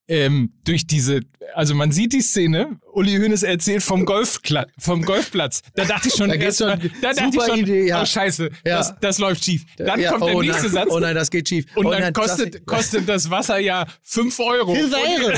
ähm, 0.08 0.52
durch 0.64 0.86
diese, 0.86 1.20
also 1.54 1.74
man 1.74 1.92
sieht 1.92 2.12
die 2.12 2.20
Szene 2.20 2.78
Uli 2.94 3.16
Hoeneß 3.16 3.42
erzählt 3.42 3.82
vom, 3.82 4.04
Golfkla 4.04 4.66
vom 4.78 5.02
Golfplatz. 5.02 5.62
Da 5.74 5.84
dachte 5.84 6.08
ich 6.08 6.14
schon, 6.14 6.28
Da 6.28 6.34
erst 6.36 6.58
schon- 6.58 6.90
da 7.02 7.12
dachte 7.12 7.30
ich 7.36 7.42
schon, 7.44 7.58
Idee, 7.58 7.86
ja. 7.88 8.02
oh 8.02 8.06
scheiße, 8.06 8.50
Ja. 8.64 8.78
das, 8.78 8.94
das 9.00 9.18
läuft 9.18 9.44
schief. 9.44 9.62
Dann 9.76 10.00
Ja, 10.00 10.12
kommt 10.12 10.26
der 10.28 10.34
oh 10.36 10.42
nächste 10.42 10.62
nein, 10.64 10.72
Satz. 10.72 10.88
Oh 10.90 10.98
nein, 11.00 11.14
das 11.14 11.30
geht 11.30 11.48
schief. 11.48 11.66
Und 11.74 11.86
oh 11.86 11.90
dann 11.90 12.00
nein, 12.02 12.12
das- 12.12 12.28
kostet, 12.28 12.66
kostet 12.66 13.08
das 13.08 13.30
Wasser 13.30 13.58
ja 13.58 13.86
5 14.02 14.38
Euro. 14.40 14.74
5 14.74 14.94
Euro. 14.94 15.28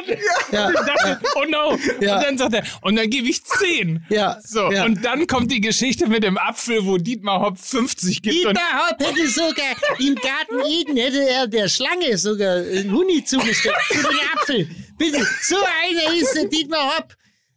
Und, 0.00 0.52
Ja. 0.52 0.66
und 0.66 0.74
ich 0.74 0.80
dachte, 0.80 1.20
oh 1.36 1.44
no. 1.50 1.78
Ja. 2.00 2.16
Und 2.18 2.24
dann 2.24 2.38
sagt 2.38 2.54
er, 2.54 2.64
und 2.82 2.96
dann 2.96 3.08
gebe 3.10 3.28
ich 3.28 3.42
10. 3.44 4.04
Ja, 4.08 4.38
So, 4.44 4.70
ja. 4.72 4.84
und 4.84 5.04
dann 5.04 5.26
kommt 5.26 5.50
die 5.52 5.60
Geschichte 5.60 6.06
mit 6.08 6.22
dem 6.22 6.36
Apfel, 6.38 6.84
wo 6.84 6.98
Dietmar 6.98 7.40
Hopp 7.40 7.58
50 7.58 8.22
gibt. 8.22 8.34
Dietmar 8.34 8.88
Hopp 8.88 9.00
hätte 9.00 9.28
sogar 9.28 9.74
im 9.98 10.14
Garten 10.16 10.60
Eden 10.68 10.96
hätte 10.96 11.28
er 11.28 11.46
der 11.46 11.68
Schlange 11.68 12.16
sogar 12.18 12.56
einen 12.56 12.90
Huni 12.92 13.24
zugesteckt 13.24 13.76
für 13.90 14.02
den 14.08 14.18
Apfel. 14.34 14.68
Bitte, 14.98 15.26
so 15.42 15.56
einer 15.56 16.14
ist 16.20 16.34
der 16.34 16.44
Dietmar 16.46 16.80
Hopp. 16.84 16.89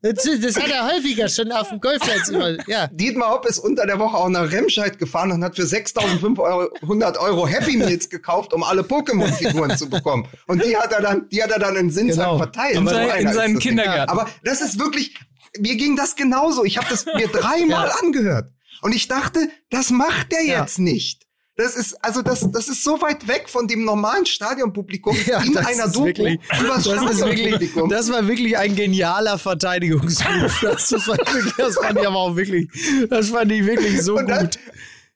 Das 0.05 0.15
das 0.41 0.57
hat 0.57 0.69
er 0.69 0.85
häufiger 0.85 1.29
schon 1.29 1.49
auf 1.53 1.69
dem 1.69 1.79
Golfplatz. 1.79 2.29
Ja. 2.67 2.87
Dietmar 2.87 3.29
Hopp 3.31 3.45
ist 3.45 3.57
unter 3.59 3.85
der 3.85 3.99
Woche 3.99 4.17
auch 4.17 4.27
nach 4.27 4.51
Remscheid 4.51 4.99
gefahren 4.99 5.31
und 5.31 5.41
hat 5.45 5.55
für 5.55 5.63
6.500 5.63 7.17
Euro 7.19 7.47
Happy 7.47 7.77
Meals 7.77 8.09
gekauft, 8.09 8.53
um 8.53 8.63
alle 8.63 8.81
Pokémon-Figuren 8.81 9.77
zu 9.77 9.89
bekommen. 9.89 10.27
Und 10.47 10.63
die 10.63 10.75
hat 10.75 10.91
er 10.91 11.01
dann, 11.01 11.29
die 11.29 11.41
hat 11.41 11.51
er 11.51 11.59
dann 11.59 11.75
in 11.77 11.89
Sinsheim 11.89 12.25
Genau. 12.25 12.37
verteilt. 12.37 12.75
In 12.75 12.85
sein- 12.87 13.19
in 13.27 13.33
seinen. 13.33 13.59
Kindergarten. 13.59 14.11
Aber 14.11 14.27
das 14.43 14.59
ist 14.61 14.77
wirklich, 14.77 15.15
mir 15.57 15.75
ging 15.77 15.95
das 15.95 16.15
genauso. 16.17 16.65
Ich 16.65 16.77
habe 16.77 16.87
das 16.89 17.05
mir 17.05 17.27
dreimal 17.29 17.89
angehört. 18.01 18.49
Und 18.81 18.93
ich 18.93 19.07
dachte, 19.07 19.47
das 19.69 19.89
macht 19.89 20.33
der 20.33 20.43
Ja. 20.43 20.59
jetzt 20.61 20.79
nicht. 20.79 21.22
Das 21.55 21.75
ist, 21.75 22.03
also 22.03 22.23
das, 22.23 22.49
das 22.51 22.67
ist 22.67 22.83
so 22.83 22.99
weit 23.01 23.27
weg 23.27 23.47
von 23.47 23.67
dem 23.67 23.85
normalen 23.85 24.25
Stadionpublikum 24.25 25.15
Ja, 25.27 25.39
in 25.43 25.53
das 25.53 25.65
einer 25.67 25.87
Doku 25.87 26.05
wirklich- 26.07 26.39
das 26.49 26.83
Das, 26.85 27.11
ist 27.11 27.19
wirklich, 27.25 27.71
das 27.89 28.11
war 28.11 28.27
wirklich 28.27 28.57
ein 28.57 28.75
genialer 28.75 29.37
Verteidigungsmove. 29.37 30.51
Das, 30.61 30.91
war 31.07 31.17
wirklich, 31.17 31.53
das 31.55 31.75
fand 31.75 31.99
ich 31.99 32.07
aber 32.07 32.17
auch 32.17 32.35
wirklich, 32.35 32.67
das 33.09 33.29
fand 33.29 33.51
ich 33.51 33.65
wirklich 33.65 34.01
so 34.01 34.17
Und 34.17 34.27
dann- 34.29 34.45
gut. 34.45 34.59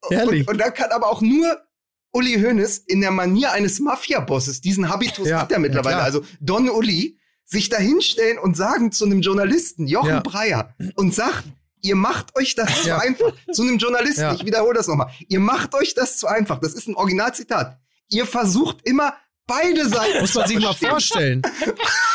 Herrlich. 0.09 0.41
Und, 0.41 0.53
und 0.53 0.57
dann 0.59 0.73
kann 0.75 0.91
aber 0.91 1.07
auch 1.09 1.21
nur 1.21 1.57
Uli 2.11 2.35
Hoeneß 2.39 2.77
in 2.85 3.01
der 3.01 3.11
Manier 3.11 3.51
eines 3.51 3.79
Mafia-Bosses, 3.79 4.61
diesen 4.61 4.89
Habitus 4.89 5.27
Ja, 5.27 5.41
hat 5.41 5.51
er 5.51 5.59
mittlerweile, 5.59 5.97
ja, 5.97 6.03
also 6.03 6.21
Don 6.39 6.69
Uli, 6.69 7.17
sich 7.45 7.69
da 7.69 7.77
hinstellen 7.77 8.37
und 8.37 8.55
sagen 8.55 8.91
zu 8.91 9.05
einem 9.05 9.21
Journalisten, 9.21 9.87
Jochen 9.87 10.09
Ja. 10.09 10.19
Breyer, 10.19 10.75
und 10.95 11.13
sagt, 11.15 11.43
ihr 11.81 11.95
macht 11.95 12.35
euch 12.37 12.55
das 12.55 12.81
zu 12.83 12.97
einfach. 12.99 13.31
Zu 13.51 13.63
einem 13.63 13.77
Journalisten, 13.77 14.21
Ja. 14.21 14.33
ich 14.33 14.45
wiederhole 14.45 14.73
das 14.73 14.87
nochmal, 14.87 15.09
ihr 15.27 15.39
macht 15.39 15.73
euch 15.75 15.93
das 15.93 16.17
zu 16.17 16.27
einfach. 16.27 16.59
Das 16.59 16.73
ist 16.73 16.87
ein 16.87 16.95
Originalzitat. 16.95 17.77
Ihr 18.09 18.25
versucht 18.25 18.77
immer 18.87 19.13
beide 19.47 19.87
Seiten 19.87 20.19
Muss 20.21 20.35
man 20.35 20.47
sich 20.47 20.59
mal 20.59 20.73
vorstellen. 20.73 21.41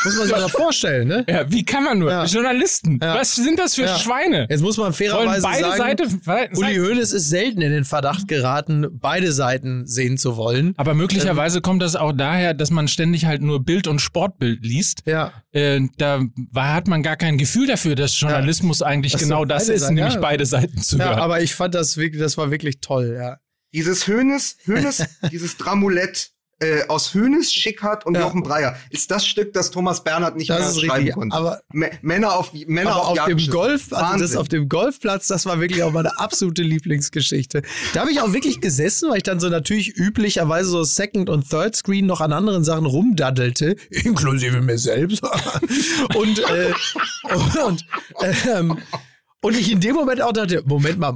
Muss 0.05 0.15
man 0.17 0.27
sich 0.27 0.35
mal 0.35 0.49
vorstellen, 0.49 1.07
ne? 1.07 1.25
ja, 1.27 1.51
wie 1.51 1.65
kann 1.65 1.83
man 1.83 1.99
nur? 1.99 2.11
Ja. 2.11 2.25
Journalisten, 2.25 2.99
Ja. 3.01 3.15
was 3.15 3.35
sind 3.35 3.57
das 3.59 3.75
für 3.75 3.83
Ja. 3.83 3.97
Schweine? 3.97 4.47
Jetzt 4.49 4.61
muss 4.61 4.77
man 4.77 4.93
fairerweise 4.93 5.41
beide 5.41 5.63
sagen, 5.65 5.77
Seiten, 5.77 6.21
Seiten 6.23 6.57
Uli 6.57 6.75
Hoeneß 6.77 7.11
ist 7.11 7.29
selten 7.29 7.61
in 7.61 7.71
den 7.71 7.85
Verdacht 7.85 8.27
geraten, 8.27 8.87
beide 8.93 9.31
Seiten 9.33 9.85
sehen 9.87 10.17
zu 10.17 10.37
wollen. 10.37 10.73
Aber 10.77 10.93
möglicherweise 10.93 11.61
kommt 11.61 11.81
das 11.81 11.95
auch 11.95 12.11
daher, 12.13 12.53
dass 12.53 12.69
man 12.71 12.87
ständig 12.87 13.25
halt 13.25 13.41
nur 13.41 13.63
Bild 13.63 13.87
und 13.87 13.99
Sportbild 13.99 14.63
liest. 14.63 15.01
Ja. 15.05 15.31
Äh, 15.51 15.81
da 15.97 16.21
war, 16.51 16.73
hat 16.73 16.87
man 16.87 17.01
gar 17.03 17.15
kein 17.15 17.37
Gefühl 17.37 17.67
dafür, 17.67 17.95
dass 17.95 18.19
Journalismus 18.19 18.81
eigentlich 18.81 19.13
Dass 19.13 19.21
genau 19.21 19.45
das 19.45 19.69
ist, 19.69 19.81
Seiten- 19.81 19.95
nämlich 19.95 20.15
ja. 20.15 20.19
beide 20.21 20.45
Seiten 20.45 20.81
zu 20.81 20.97
Ja, 20.97 21.05
hören. 21.05 21.19
aber 21.19 21.41
ich 21.41 21.55
fand 21.55 21.73
das 21.75 21.97
wirklich, 21.97 22.21
das 22.21 22.37
war 22.37 22.51
wirklich 22.51 22.79
toll, 22.81 23.15
ja. 23.19 23.37
Dieses 23.73 24.05
Hönes, 24.07 24.57
Hönes, 24.65 25.03
dieses 25.31 25.57
Dramulett 25.57 26.29
äh, 26.63 26.83
aus 26.87 27.13
Hönes, 27.13 27.51
Schickhardt 27.53 28.05
und 28.05 28.15
Ja. 28.15 28.21
Jochen 28.21 28.43
Breyer 28.43 28.75
ist 28.89 29.11
das 29.11 29.25
Stück, 29.25 29.53
das 29.53 29.71
Thomas 29.71 30.03
Bernhard 30.03 30.35
nicht 30.37 30.49
Das 30.49 30.75
mehr 30.75 30.85
schreiben 30.85 30.97
richtig, 31.03 31.13
konnte. 31.15 31.35
aber- 31.35 31.61
M 31.73 31.85
Männer 32.01 32.33
auf 32.35 32.53
Männer 32.67 32.91
Aber 32.91 33.07
auf 33.07 33.13
dem 33.13 33.27
Jagdschiffe. 33.37 33.51
Golf, 33.51 33.93
also 33.93 34.19
das 34.19 34.35
auf 34.35 34.47
dem 34.47 34.69
Golfplatz, 34.69 35.27
das 35.27 35.45
war 35.45 35.59
wirklich 35.59 35.83
auch 35.83 35.91
meine 35.91 36.17
absolute 36.19 36.61
Lieblingsgeschichte. 36.63 37.61
Da 37.93 38.01
habe 38.01 38.11
ich 38.11 38.21
auch 38.21 38.33
wirklich 38.33 38.61
gesessen, 38.61 39.09
weil 39.09 39.17
ich 39.17 39.23
dann 39.23 39.39
so 39.39 39.49
natürlich 39.49 39.95
üblicherweise 39.97 40.69
so 40.69 40.83
Second 40.83 41.29
und 41.29 41.49
Third 41.49 41.75
Screen 41.75 42.05
noch 42.05 42.21
an 42.21 42.33
anderen 42.33 42.63
Sachen 42.63 42.85
rumdaddelte, 42.85 43.75
inklusive 43.89 44.61
mir 44.61 44.77
selbst. 44.77 45.23
und 46.15 46.39
äh, 46.39 46.73
und 47.65 47.85
ähm, 48.47 48.77
und 49.43 49.55
ich 49.55 49.71
in 49.71 49.79
dem 49.79 49.93
Moment 49.95 50.21
auch 50.21 50.31
dachte, 50.31 50.63
Moment 50.65 50.97
mal, 50.97 51.13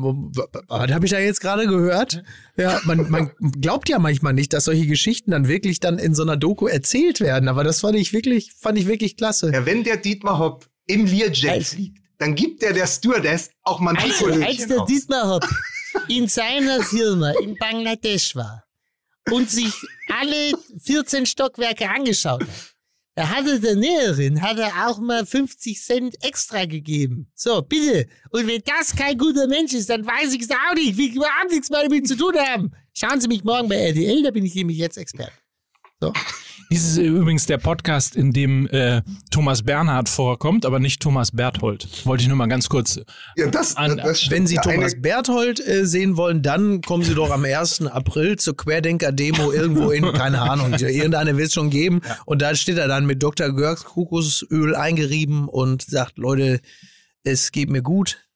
was 0.68 0.92
habe 0.92 1.06
ich 1.06 1.12
da 1.12 1.18
jetzt 1.20 1.42
gerade 1.42 1.66
gehört? 1.66 2.24
Ja, 2.58 2.80
man, 2.84 3.10
man 3.10 3.32
glaubt 3.60 3.90
ja 3.90 3.98
manchmal 3.98 4.34
nicht, 4.34 4.54
dass 4.54 4.66
solche 4.66 4.86
Geschichten 4.86 5.32
dann 5.32 5.48
wirklich 5.48 5.80
dann 5.80 5.98
in 5.98 6.14
so 6.14 6.22
einer 6.22 6.38
Doku 6.38 6.68
erzählt 6.68 7.20
werden. 7.22 7.48
Aber 7.50 7.64
das 7.64 7.80
fand 7.82 7.96
ich 7.96 8.14
wirklich, 8.14 8.52
fand 8.54 8.78
ich 8.78 8.86
wirklich 8.88 9.18
klasse. 9.18 9.52
Ja, 9.52 9.66
wenn 9.66 9.84
der 9.84 9.98
Dietmar 9.98 10.38
Hopp 10.38 10.68
im 10.86 11.06
Learjet 11.06 11.50
Als- 11.50 11.70
fliegt, 11.74 11.98
dann 12.20 12.36
gibt 12.36 12.62
der 12.62 12.74
der 12.74 12.88
Stewardess 12.88 13.50
auch 13.64 13.80
mal 13.80 13.92
ein 13.96 14.04
Also, 14.04 14.26
als 14.44 14.68
der 14.68 14.82
aus. 14.82 14.88
Dietmar 14.88 15.30
Hopp 15.36 15.48
in 16.10 16.28
seiner 16.28 16.82
Firma 16.84 17.32
in 17.42 17.56
Bangladesch 17.56 18.36
war 18.36 18.64
und 19.32 19.50
sich 19.50 19.74
alle 20.20 20.54
14 20.84 21.26
Stockwerke 21.26 21.90
angeschaut 21.90 22.42
hat, 22.42 22.48
da 23.18 23.30
hatte 23.30 23.60
der 23.60 23.76
Näherin 23.76 24.44
hat 24.44 24.60
er 24.60 24.88
auch 24.88 25.00
mal 25.00 25.26
50 25.26 25.82
Cent 25.82 26.24
extra 26.24 26.66
gegeben. 26.66 27.32
So, 27.34 27.64
bitte. 27.64 28.08
Und 28.30 28.46
wenn 28.46 28.62
das 28.64 28.96
kein 28.96 29.18
guter 29.18 29.48
Mensch 29.48 29.74
ist, 29.74 29.90
dann 29.90 30.06
weiß 30.06 30.36
ich 30.36 30.44
es 30.44 30.52
auch 30.52 30.76
nicht. 30.76 30.96
Wir 30.98 31.16
überhaupt 31.16 31.50
nichts 31.50 31.72
mehr 31.72 31.82
damit 31.82 32.08
zu 32.08 32.16
tun 32.16 32.38
haben. 32.38 32.74
Schauen 32.94 33.20
Sie 33.20 33.28
mich 33.28 33.44
morgen 33.44 33.70
bei 33.70 33.76
RTL, 33.76 34.22
da 34.22 34.30
bin 34.30 34.46
ich 34.46 34.54
nämlich 34.54 34.78
jetzt 34.78 35.00
Experte. 35.00 35.32
So. 36.00 36.14
Dies 36.70 36.84
ist 36.86 36.98
übrigens 36.98 37.46
der 37.46 37.58
Podcast, 37.58 38.16
in 38.16 38.34
dem 38.34 38.68
äh, 38.68 39.02
Thomas 39.32 39.64
Bernhard 39.64 40.10
vorkommt, 40.10 40.66
aber 40.66 40.80
nicht 40.80 41.02
Thomas 41.02 41.32
Berthold. 41.32 41.88
Wollte 42.06 42.24
ich 42.24 42.28
nur 42.28 42.36
mal 42.38 42.48
ganz 42.48 42.68
kurz. 42.68 43.00
Ja, 43.38 43.48
das, 43.50 43.78
An- 43.78 43.98
das 43.98 44.20
stimmt. 44.22 44.32
Wenn 44.34 44.48
Sie 44.48 44.56
Ja, 44.56 44.62
Thomas 44.62 45.02
Berthold 45.02 45.66
äh, 45.66 45.86
sehen 45.86 46.18
wollen, 46.18 46.42
dann 46.42 46.82
kommen 46.82 47.04
Sie 47.04 47.16
doch 47.16 47.32
am 47.32 47.46
1. 47.46 47.88
April 47.88 48.38
zur 48.38 48.58
Querdenker-Demo 48.58 49.52
irgendwo 49.52 49.92
in, 49.92 50.04
keine 50.14 50.42
Ahnung, 50.42 50.74
irgendeine 50.74 51.38
wird 51.38 51.48
es 51.48 51.54
schon 51.54 51.70
geben. 51.70 52.02
Und 52.26 52.42
da 52.42 52.54
steht 52.56 52.78
er 52.78 52.88
dann 52.88 53.06
mit 53.06 53.24
Dr. 53.24 53.50
Görgs 53.54 53.86
Kokosöl 53.86 54.76
eingerieben 54.76 55.48
und 55.48 55.84
sagt, 55.84 56.18
Leute, 56.18 56.60
es 57.24 57.52
geht 57.52 57.70
mir 57.70 57.82
gut. 57.82 58.27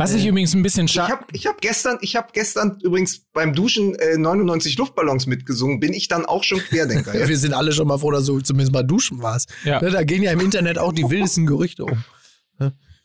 Was 0.00 0.14
ich 0.14 0.26
übrigens 0.26 0.54
ein 0.54 0.62
bisschen 0.62 0.86
ich 0.86 0.92
schade. 0.92 1.12
habe 1.12 1.24
ich 1.32 1.46
hab 1.46 1.60
gestern, 1.60 1.98
ich 2.00 2.16
habe 2.16 2.28
gestern 2.32 2.78
übrigens 2.82 3.26
beim 3.32 3.52
Duschen 3.54 3.94
äh, 3.96 4.16
99 4.16 4.76
Luftballons 4.78 5.26
mitgesungen. 5.26 5.78
Bin 5.78 5.92
ich 5.92 6.08
dann 6.08 6.24
auch 6.24 6.42
schon 6.42 6.58
Querdenker? 6.60 7.12
Wir 7.14 7.26
Jetzt? 7.26 7.40
sind 7.42 7.52
alle 7.54 7.72
schon 7.72 7.86
mal 7.86 7.98
froh, 7.98 8.10
dass 8.10 8.26
du 8.26 8.40
zumindest 8.40 8.72
mal 8.72 8.82
duschen 8.82 9.22
warst. 9.22 9.50
Ja. 9.64 9.80
Ne, 9.80 9.90
Da 9.90 10.02
gehen 10.02 10.22
ja 10.22 10.32
im 10.32 10.40
Internet 10.40 10.78
auch 10.78 10.92
die 10.92 11.08
wildesten 11.08 11.46
Gerüchte 11.46 11.84
um. 11.84 12.02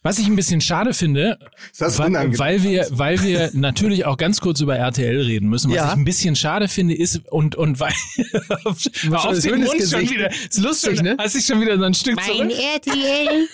Was 0.04 0.20
ich 0.20 0.28
ein 0.28 0.36
bisschen 0.36 0.62
schade 0.62 0.94
finde, 0.94 1.40
das 1.80 1.98
weil, 1.98 2.10
unangenehm? 2.10 2.38
weil 2.38 2.62
wir, 2.62 2.86
weil 2.92 3.24
wir 3.24 3.50
natürlich 3.54 4.06
auch 4.06 4.18
ganz 4.18 4.40
kurz 4.40 4.62
über 4.62 4.76
RTL 4.78 5.20
reden 5.20 5.50
müssen. 5.50 5.72
Was 5.72 5.78
Ja. 5.78 5.88
ich 5.88 5.94
ein 5.94 6.06
bisschen 6.06 6.36
schade 6.36 6.68
finde, 6.68 6.94
ist 6.96 7.22
und 7.32 7.56
und 7.56 7.80
weil 7.80 7.92
auf, 8.66 8.78
auf 9.12 9.40
den 9.40 9.56
Mund 9.62 9.70
schon 9.70 9.78
Gesicht. 9.80 10.12
wieder. 10.14 10.30
Ist 10.32 10.60
lustig, 10.60 11.02
ne? 11.02 11.18
Hast 11.20 11.34
dich 11.34 11.46
schon 11.48 11.60
wieder 11.60 11.76
so 11.80 11.86
ein 11.86 11.96
Stück 11.96 12.18
Mein 12.18 12.26
zurück. 12.26 12.52
RTL. 12.76 13.48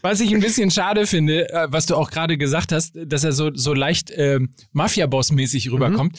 Was 0.00 0.20
ich 0.20 0.32
ein 0.34 0.40
bisschen 0.40 0.70
schade 0.70 1.06
finde, 1.06 1.48
äh, 1.52 1.66
was 1.70 1.86
du 1.86 1.94
auch 1.96 2.10
gerade 2.10 2.36
gesagt 2.38 2.72
hast, 2.72 2.92
dass 2.94 3.24
er 3.24 3.32
so 3.32 3.50
so 3.54 3.74
leicht 3.74 4.10
ähm, 4.14 4.50
Mafia-Boss-mäßig 4.72 5.70
rüberkommt. 5.70 6.18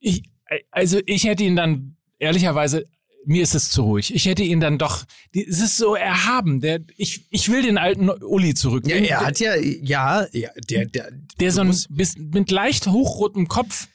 Ich, 0.00 0.22
äh, 0.48 0.58
also 0.70 1.00
ich 1.06 1.24
hätte 1.24 1.44
ihn 1.44 1.56
dann 1.56 1.96
ehrlicherweise 2.18 2.86
mir 3.26 3.42
ist 3.42 3.54
es 3.54 3.70
zu 3.70 3.84
ruhig. 3.84 4.14
Ich 4.14 4.26
hätte 4.26 4.42
ihn 4.42 4.60
dann 4.60 4.76
doch, 4.76 5.04
die- 5.34 5.46
es 5.46 5.58
ist 5.62 5.78
so 5.78 5.94
erhaben. 5.94 6.60
Der, 6.60 6.80
ich, 6.98 7.24
ich 7.30 7.50
will 7.50 7.62
den 7.62 7.78
alten 7.78 8.10
Uli 8.10 8.52
zurück. 8.52 8.86
Ja, 8.86 8.96
er 8.96 9.20
hat 9.26 9.40
ja, 9.40 9.56
ja, 9.56 10.26
ja 10.32 10.50
der, 10.68 10.84
der, 10.84 11.10
der 11.40 11.50
so 11.50 11.62
ein, 11.62 11.68
musst- 11.68 11.86
bis, 11.88 12.18
mit 12.18 12.50
leicht 12.50 12.86
hochrotem 12.86 13.48
Kopf. 13.48 13.88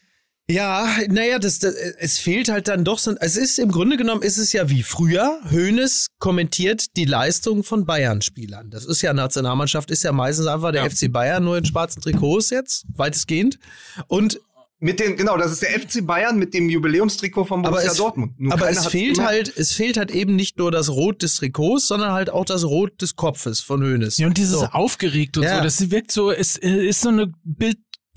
Ja, 0.49 0.87
naja, 1.09 1.37
das, 1.37 1.59
das, 1.59 1.75
es 1.75 2.17
fehlt 2.17 2.49
halt 2.49 2.67
dann 2.67 2.83
doch 2.83 2.97
so. 2.97 3.13
Es 3.19 3.37
ist 3.37 3.59
im 3.59 3.71
Grunde 3.71 3.97
genommen 3.97 4.23
ist 4.23 4.37
es 4.39 4.51
ja 4.51 4.67
wie 4.69 4.81
früher. 4.81 5.39
Hoeneß 5.51 6.07
kommentiert 6.17 6.95
die 6.97 7.05
Leistung 7.05 7.63
von 7.63 7.85
Bayern-Spielern. 7.85 8.71
Das 8.71 8.83
ist 8.85 9.01
ja 9.03 9.13
Nationalmannschaft, 9.13 9.91
ist 9.91 10.03
ja 10.03 10.11
meistens 10.11 10.47
einfach 10.47 10.71
der 10.71 10.83
Ja. 10.85 10.89
FC 10.89 11.11
Bayern 11.11 11.43
nur 11.43 11.57
in 11.57 11.65
schwarzen 11.65 12.01
Trikots 12.01 12.49
jetzt, 12.49 12.85
weitestgehend. 12.95 13.59
Und 14.07 14.39
Mit 14.79 14.99
den, 15.01 15.17
genau, 15.17 15.37
das 15.37 15.51
ist 15.51 15.61
der 15.61 15.69
FC 15.77 16.03
Bayern 16.07 16.39
mit 16.39 16.53
dem 16.53 16.69
Jubiläumstrikot 16.69 17.43
von 17.45 17.59
aber 17.59 17.71
Borussia 17.71 17.91
es, 17.91 17.97
Dortmund. 17.97 18.39
Nur 18.39 18.53
aber 18.53 18.69
es 18.69 18.87
fehlt 18.87 19.15
gemacht. 19.17 19.29
halt, 19.29 19.53
es 19.57 19.73
fehlt 19.73 19.97
halt 19.97 20.09
eben 20.09 20.35
nicht 20.37 20.57
nur 20.57 20.71
das 20.71 20.89
Rot 20.89 21.21
des 21.21 21.35
Trikots, 21.35 21.85
sondern 21.87 22.13
halt 22.13 22.29
auch 22.29 22.45
das 22.45 22.63
Rot 22.63 23.01
des 23.01 23.15
Kopfes 23.17 23.59
von 23.59 23.83
Hoeneß. 23.83 24.17
Ja, 24.17 24.27
und 24.27 24.37
dieses 24.37 24.53
So. 24.61 24.65
aufgeregt 24.67 25.37
und 25.37 25.43
Ja. 25.43 25.57
so, 25.57 25.63
das 25.63 25.91
wirkt 25.91 26.11
so, 26.11 26.31
es 26.31 26.55
ist 26.55 27.01
so 27.01 27.09
eine 27.09 27.31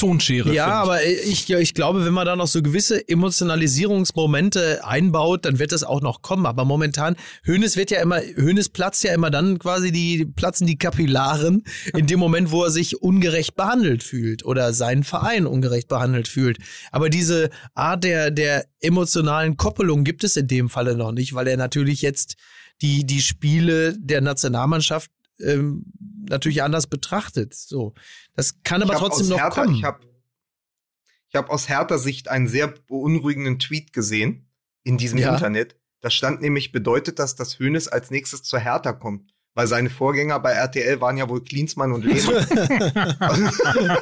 Bildtonschere. 0.02 0.52
Ja, 0.52 0.66
aber 0.66 1.04
ich, 1.04 1.48
ich 1.50 1.74
glaube, 1.74 2.04
wenn 2.04 2.12
man 2.12 2.26
da 2.26 2.36
noch 2.36 2.46
so 2.46 2.62
gewisse 2.62 3.08
Emotionalisierungsmomente 3.08 4.84
einbaut, 4.84 5.44
dann 5.44 5.58
wird 5.58 5.72
das 5.72 5.84
auch 5.84 6.00
noch 6.00 6.22
kommen. 6.22 6.46
Aber 6.46 6.64
momentan, 6.64 7.16
Hönes 7.44 7.76
wird 7.76 7.90
ja 7.90 8.00
immer, 8.00 8.20
Hönes 8.20 8.68
platzt 8.68 9.04
ja 9.04 9.14
immer 9.14 9.30
dann 9.30 9.58
quasi 9.58 9.92
die, 9.92 10.24
platzen 10.24 10.66
die 10.66 10.76
Kapillaren 10.76 11.64
in 11.96 12.06
dem 12.06 12.18
Moment, 12.18 12.50
wo 12.50 12.64
er 12.64 12.70
sich 12.70 13.00
ungerecht 13.00 13.54
behandelt 13.54 14.02
fühlt 14.02 14.44
oder 14.44 14.72
seinen 14.72 15.04
Verein 15.04 15.46
ungerecht 15.46 15.88
behandelt 15.88 16.28
fühlt. 16.28 16.58
Aber 16.90 17.08
diese 17.08 17.50
Art 17.74 18.04
der, 18.04 18.30
der 18.30 18.66
emotionalen 18.80 19.56
Koppelung 19.56 20.04
gibt 20.04 20.24
es 20.24 20.36
in 20.36 20.48
dem 20.48 20.68
Falle 20.68 20.96
noch 20.96 21.12
nicht, 21.12 21.34
weil 21.34 21.46
er 21.46 21.56
natürlich 21.56 22.02
jetzt 22.02 22.34
die, 22.80 23.06
die 23.06 23.22
Spiele 23.22 23.96
der 23.98 24.20
Nationalmannschaft 24.20 25.10
ähm, 25.40 25.84
natürlich 26.28 26.62
anders 26.62 26.86
betrachtet. 26.86 27.54
So. 27.54 27.94
Das 28.34 28.62
kann 28.62 28.82
aber 28.82 28.94
trotzdem 28.94 29.28
noch 29.28 29.38
Hertha, 29.38 29.62
kommen. 29.64 29.74
Ich 29.74 29.84
habe 29.84 30.00
ich 31.28 31.34
hab 31.36 31.48
aus 31.50 31.68
härter 31.68 31.98
Sicht 31.98 32.28
einen 32.28 32.46
sehr 32.48 32.68
beunruhigenden 32.68 33.58
Tweet 33.58 33.92
gesehen 33.92 34.50
in 34.84 34.98
diesem 34.98 35.18
Ja. 35.18 35.32
Internet. 35.32 35.76
Da 36.00 36.10
stand 36.10 36.40
nämlich, 36.42 36.72
bedeutet 36.72 37.18
das, 37.18 37.36
dass 37.36 37.58
Hoeneß 37.58 37.88
als 37.88 38.10
nächstes 38.10 38.42
zur 38.42 38.58
Hertha 38.58 38.92
kommt. 38.92 39.32
Weil 39.54 39.66
seine 39.66 39.90
Vorgänger 39.90 40.40
bei 40.40 40.52
RTL 40.52 41.00
waren 41.02 41.18
ja 41.18 41.28
wohl 41.28 41.42
Klinsmann 41.44 41.92
und 41.92 42.04
Lehmann. 42.06 42.46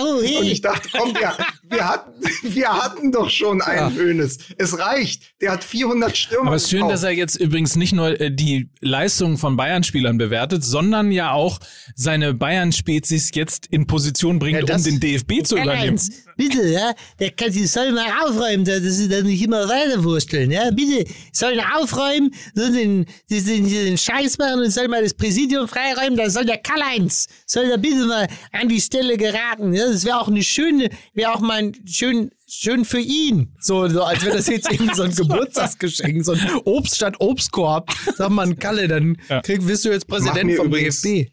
Oh, 0.00 0.18
Und 0.18 0.24
hey. 0.24 0.50
ich 0.50 0.60
dachte, 0.60 0.88
komm, 0.92 1.14
wir, 1.14 1.32
wir, 1.70 1.88
hatten, 1.88 2.12
wir 2.42 2.68
hatten 2.68 3.10
doch 3.12 3.30
schon 3.30 3.60
einen 3.62 3.96
Hoeneß. 3.96 4.38
Es 4.58 4.78
reicht. 4.78 5.22
Der 5.40 5.52
hat 5.52 5.64
400 5.64 6.16
Stürmer. 6.16 6.46
Aber 6.48 6.56
es 6.56 6.64
ist 6.64 6.70
schön, 6.70 6.88
dass 6.88 7.02
er 7.02 7.10
jetzt 7.12 7.36
übrigens 7.36 7.76
nicht 7.76 7.92
nur 7.92 8.20
äh, 8.20 8.30
die 8.30 8.68
Leistungen 8.80 9.38
von 9.38 9.56
Bayern-Spielern 9.56 10.18
bewertet, 10.18 10.64
sondern 10.64 11.10
ja 11.12 11.32
auch 11.32 11.58
seine 11.94 12.34
Bayern-Spezies 12.34 13.30
jetzt 13.34 13.66
in 13.66 13.86
Position 13.86 14.38
bringt, 14.38 14.68
Ja, 14.68 14.76
um 14.76 14.82
den 14.82 15.00
DFB 15.00 15.42
zu 15.44 15.54
übernehmen. 15.56 15.66
Karl-Heinz, 15.96 16.10
bitte, 16.36 16.66
ja, 16.68 16.92
der 17.18 17.30
kann, 17.30 17.50
die 17.52 17.66
soll 17.66 17.92
mal 17.92 18.06
aufräumen, 18.24 18.64
da- 18.64 18.78
dass 18.80 18.96
sie 18.98 19.08
dann 19.08 19.24
nicht 19.24 19.42
immer 19.42 19.68
weiterwursteln, 19.68 20.50
ja, 20.50 20.70
bitte, 20.70 21.10
sollen 21.32 21.60
aufräumen, 21.76 22.34
sollen 22.54 22.74
den, 22.74 23.06
den, 23.30 23.44
den, 23.46 23.68
den 23.68 23.98
Scheiß 23.98 24.38
machen 24.38 24.60
und 24.60 24.70
soll 24.70 24.88
mal 24.88 25.02
das 25.02 25.14
Präsidium 25.14 25.66
freiräumen, 25.68 26.16
da 26.16 26.28
soll 26.28 26.44
der 26.44 26.58
Karl-Heinz, 26.58 27.26
soll 27.46 27.68
da 27.68 27.76
bitte 27.76 28.04
mal 28.06 28.26
an 28.52 28.68
die 28.68 28.80
Stelle 28.80 29.16
geraten, 29.16 29.72
ja, 29.72 29.86
das 29.86 30.04
wäre 30.04 30.20
auch 30.20 30.28
eine 30.28 30.42
schöne, 30.42 30.90
wäre 31.14 31.32
auch 31.32 31.40
mal 31.40 31.53
ein 31.54 31.74
schön, 31.86 32.30
schön 32.48 32.84
für 32.84 32.98
ihn. 33.00 33.56
So, 33.60 33.88
so 33.88 34.02
als 34.02 34.24
wäre 34.24 34.36
das 34.36 34.46
jetzt 34.48 34.70
irgendwie 34.70 34.94
so 34.94 35.02
ein 35.04 35.10
Geburtstagsgeschenk, 35.16 36.24
so 36.24 36.32
ein 36.32 36.40
Obst 36.64 36.96
statt 36.96 37.16
Obstkorb. 37.18 37.90
Sag 38.16 38.30
mal, 38.30 38.54
Kalle, 38.56 38.88
dann 38.88 39.16
Ja. 39.28 39.40
krieg, 39.40 39.66
wirst 39.66 39.84
du 39.84 39.90
jetzt 39.90 40.06
Präsident 40.06 40.52
vom 40.56 40.66
übrigens- 40.66 41.00
DFB. 41.00 41.30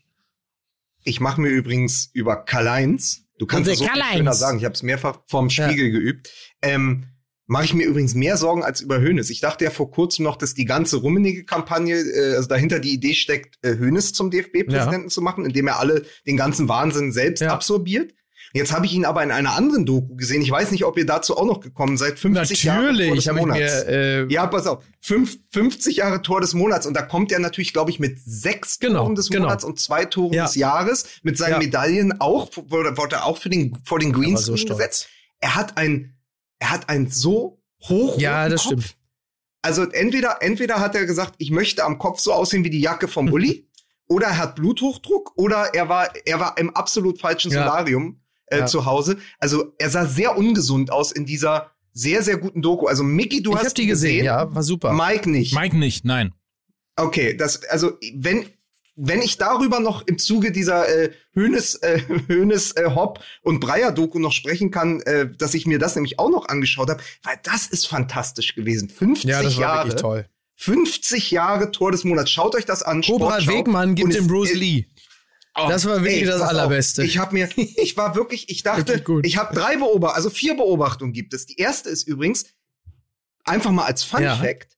Ich 1.03 1.19
mache 1.19 1.41
mir 1.41 1.49
übrigens 1.49 2.10
über 2.13 2.38
Karl-Heinz, 2.45 3.23
du 3.39 3.47
kannst 3.47 3.69
es 3.69 3.79
so 3.79 3.86
schöner 4.13 4.34
sagen, 4.34 4.60
ich 4.60 4.65
habe 4.65 4.75
es 4.75 4.84
mehrfach 4.84 5.19
vorm 5.25 5.49
Spiegel 5.49 5.89
geübt, 5.91 6.31
ähm, 6.62 7.05
mache 7.47 7.65
ich 7.65 7.73
mir 7.73 7.86
übrigens 7.88 8.13
mehr 8.13 8.38
Sorgen 8.38 8.63
als 8.63 8.81
über 8.81 8.99
Hoeneß. 9.01 9.29
Ich 9.31 9.41
dachte 9.41 9.65
ja 9.65 9.71
vor 9.71 9.89
kurzem 9.91 10.23
noch, 10.23 10.38
dass 10.38 10.53
die 10.53 10.65
ganze 10.65 10.97
Rummenigge-Kampagne, 10.97 11.95
äh, 11.97 12.36
also 12.36 12.47
dahinter 12.47 12.79
die 12.79 12.93
Idee 12.93 13.13
steckt, 13.15 13.57
äh, 13.63 13.77
Hoeneß 13.79 14.13
zum 14.13 14.29
DFB-Präsidenten 14.31 15.10
zu 15.10 15.21
machen, 15.21 15.43
indem 15.45 15.67
er 15.67 15.79
alle 15.79 16.05
den 16.27 16.38
ganzen 16.38 16.69
Wahnsinn 16.69 17.12
selbst 17.12 17.41
Ja. 17.41 17.51
absorbiert. 17.51 18.13
Jetzt 18.53 18.71
habe 18.73 18.85
ich 18.85 18.93
ihn 18.93 19.05
aber 19.05 19.23
in 19.23 19.31
einer 19.31 19.55
anderen 19.55 19.85
Doku 19.85 20.15
gesehen. 20.15 20.41
Ich 20.41 20.51
weiß 20.51 20.71
nicht, 20.71 20.83
ob 20.85 20.97
ihr 20.97 21.05
dazu 21.05 21.37
auch 21.37 21.45
noch 21.45 21.59
gekommen 21.61 21.97
seid. 21.97 22.19
50 22.19 22.63
Jahre 22.63 22.81
Tor 22.81 22.91
Natürlich 22.91 23.23
des 23.25 23.33
Monats. 23.33 23.59
mir 23.59 23.87
äh, 23.87 24.25
Ja, 24.33 24.47
pass 24.47 24.67
auf. 24.67 24.83
Fünf, 24.99 25.37
50 25.51 25.97
Jahre 25.97 26.21
Tor 26.21 26.41
des 26.41 26.53
Monats. 26.53 26.85
Und 26.85 26.93
da 26.95 27.01
kommt 27.01 27.31
er 27.31 27.39
natürlich, 27.39 27.71
glaube 27.73 27.91
ich, 27.91 27.99
mit 27.99 28.19
sechs 28.23 28.79
Genau, 28.79 29.03
Toren 29.03 29.15
des 29.15 29.29
genau. 29.29 29.43
Monats 29.45 29.63
und 29.63 29.79
zwei 29.79 30.05
Toren 30.05 30.33
Ja. 30.33 30.45
des 30.45 30.55
Jahres. 30.55 31.05
Mit 31.23 31.37
seinen 31.37 31.51
Ja. 31.53 31.57
Medaillen 31.59 32.19
auch, 32.19 32.49
wurde, 32.67 32.93
er 33.15 33.25
auch 33.25 33.37
für 33.37 33.49
den, 33.49 33.77
vor 33.85 33.99
den 33.99 34.11
Greenscreen 34.13 34.57
so 34.57 34.65
gesetzt. 34.75 35.07
Er 35.39 35.55
hat 35.55 35.77
ein, 35.77 36.15
er 36.59 36.71
hat 36.71 36.89
ein 36.89 37.09
so 37.09 37.61
hoch 37.87 38.19
Ja, 38.19 38.47
das 38.49 38.63
Kopf. 38.63 38.67
stimmt. 38.81 38.95
Also 39.63 39.83
entweder, 39.83 40.37
entweder 40.41 40.79
hat 40.79 40.95
er 40.95 41.05
gesagt, 41.05 41.35
ich 41.37 41.51
möchte 41.51 41.83
am 41.83 41.99
Kopf 41.99 42.19
so 42.19 42.33
aussehen 42.33 42.63
wie 42.63 42.69
die 42.69 42.81
Jacke 42.81 43.07
vom 43.07 43.27
Uli, 43.31 43.67
oder 44.07 44.27
er 44.27 44.37
hat 44.37 44.55
Bluthochdruck, 44.55 45.31
oder 45.35 45.73
er 45.73 45.87
war, 45.87 46.09
er 46.25 46.39
war 46.39 46.57
im 46.57 46.75
absolut 46.75 47.19
falschen 47.21 47.51
Ja. 47.51 47.63
Solarium 47.63 48.20
äh, 48.51 48.59
Ja. 48.59 48.65
zu 48.67 48.85
Hause. 48.85 49.17
Also 49.39 49.73
er 49.79 49.89
sah 49.89 50.05
sehr 50.05 50.37
ungesund 50.37 50.91
aus 50.91 51.11
in 51.11 51.25
dieser 51.25 51.71
sehr, 51.93 52.21
sehr 52.23 52.37
guten 52.37 52.61
Doku. 52.61 52.87
Also 52.87 53.03
Mickey, 53.03 53.41
du 53.41 53.51
ich 53.51 53.57
hast 53.57 53.65
habe 53.65 53.73
die 53.75 53.87
gesehen, 53.87 54.23
ja, 54.25 54.53
war 54.53 54.63
super. 54.63 54.93
Mike 54.93 55.29
nicht. 55.29 55.53
Mike 55.55 55.77
nicht, 55.77 56.05
nein. 56.05 56.33
Okay, 56.95 57.35
das, 57.35 57.63
also 57.65 57.97
wenn, 58.15 58.45
wenn 58.95 59.21
ich 59.21 59.37
darüber 59.37 59.79
noch 59.79 60.05
im 60.07 60.17
Zuge 60.17 60.51
dieser 60.51 60.87
äh, 60.87 61.11
Hönes, 61.33 61.75
äh, 61.75 62.01
Hönes 62.27 62.71
äh, 62.73 62.91
Hopp 62.93 63.19
und 63.41 63.59
Breyer 63.59 63.91
Doku 63.91 64.19
noch 64.19 64.31
sprechen 64.31 64.71
kann, 64.71 65.01
äh, 65.01 65.29
dass 65.37 65.53
ich 65.53 65.65
mir 65.65 65.79
das 65.79 65.95
nämlich 65.95 66.19
auch 66.19 66.29
noch 66.29 66.47
angeschaut 66.47 66.89
habe, 66.89 67.01
weil 67.23 67.35
das 67.43 67.67
ist 67.67 67.87
fantastisch 67.87 68.55
gewesen. 68.55 68.89
50 68.89 69.29
ja, 69.29 69.41
das 69.41 69.55
war 69.55 69.61
Jahre, 69.61 69.87
wirklich 69.87 70.01
toll. 70.01 70.25
50 70.55 71.31
Jahre 71.31 71.71
Tor 71.71 71.91
des 71.91 72.03
Monats. 72.03 72.29
Schaut 72.29 72.55
euch 72.55 72.65
das 72.65 72.83
an. 72.83 73.01
Cobra. 73.01 73.39
Wegmann 73.47 73.95
gibt 73.95 74.13
dem 74.13 74.27
Bruce 74.27 74.51
äh, 74.51 74.57
Lee. 74.57 74.85
Oh, 75.55 75.67
Das 75.67 75.85
war 75.85 76.01
wirklich 76.03 76.23
das 76.25 76.39
pass 76.39 76.43
auf. 76.43 76.49
Allerbeste. 76.49 77.03
Ich 77.03 77.17
habe 77.17 77.33
mir, 77.33 77.49
ich 77.55 77.97
war 77.97 78.15
wirklich, 78.15 78.49
ich 78.49 78.63
dachte, 78.63 79.03
ich 79.23 79.37
habe 79.37 79.53
drei 79.53 79.75
Beobachtungen, 79.75 80.15
also 80.15 80.29
vier 80.29 80.55
Beobachtungen 80.55 81.11
gibt 81.13 81.33
es. 81.33 81.45
Die 81.45 81.57
erste 81.57 81.89
ist 81.89 82.07
übrigens, 82.07 82.45
einfach 83.43 83.71
mal 83.71 83.85
als 83.85 84.03
Fun 84.03 84.23
Ja. 84.23 84.35
Fact, 84.37 84.77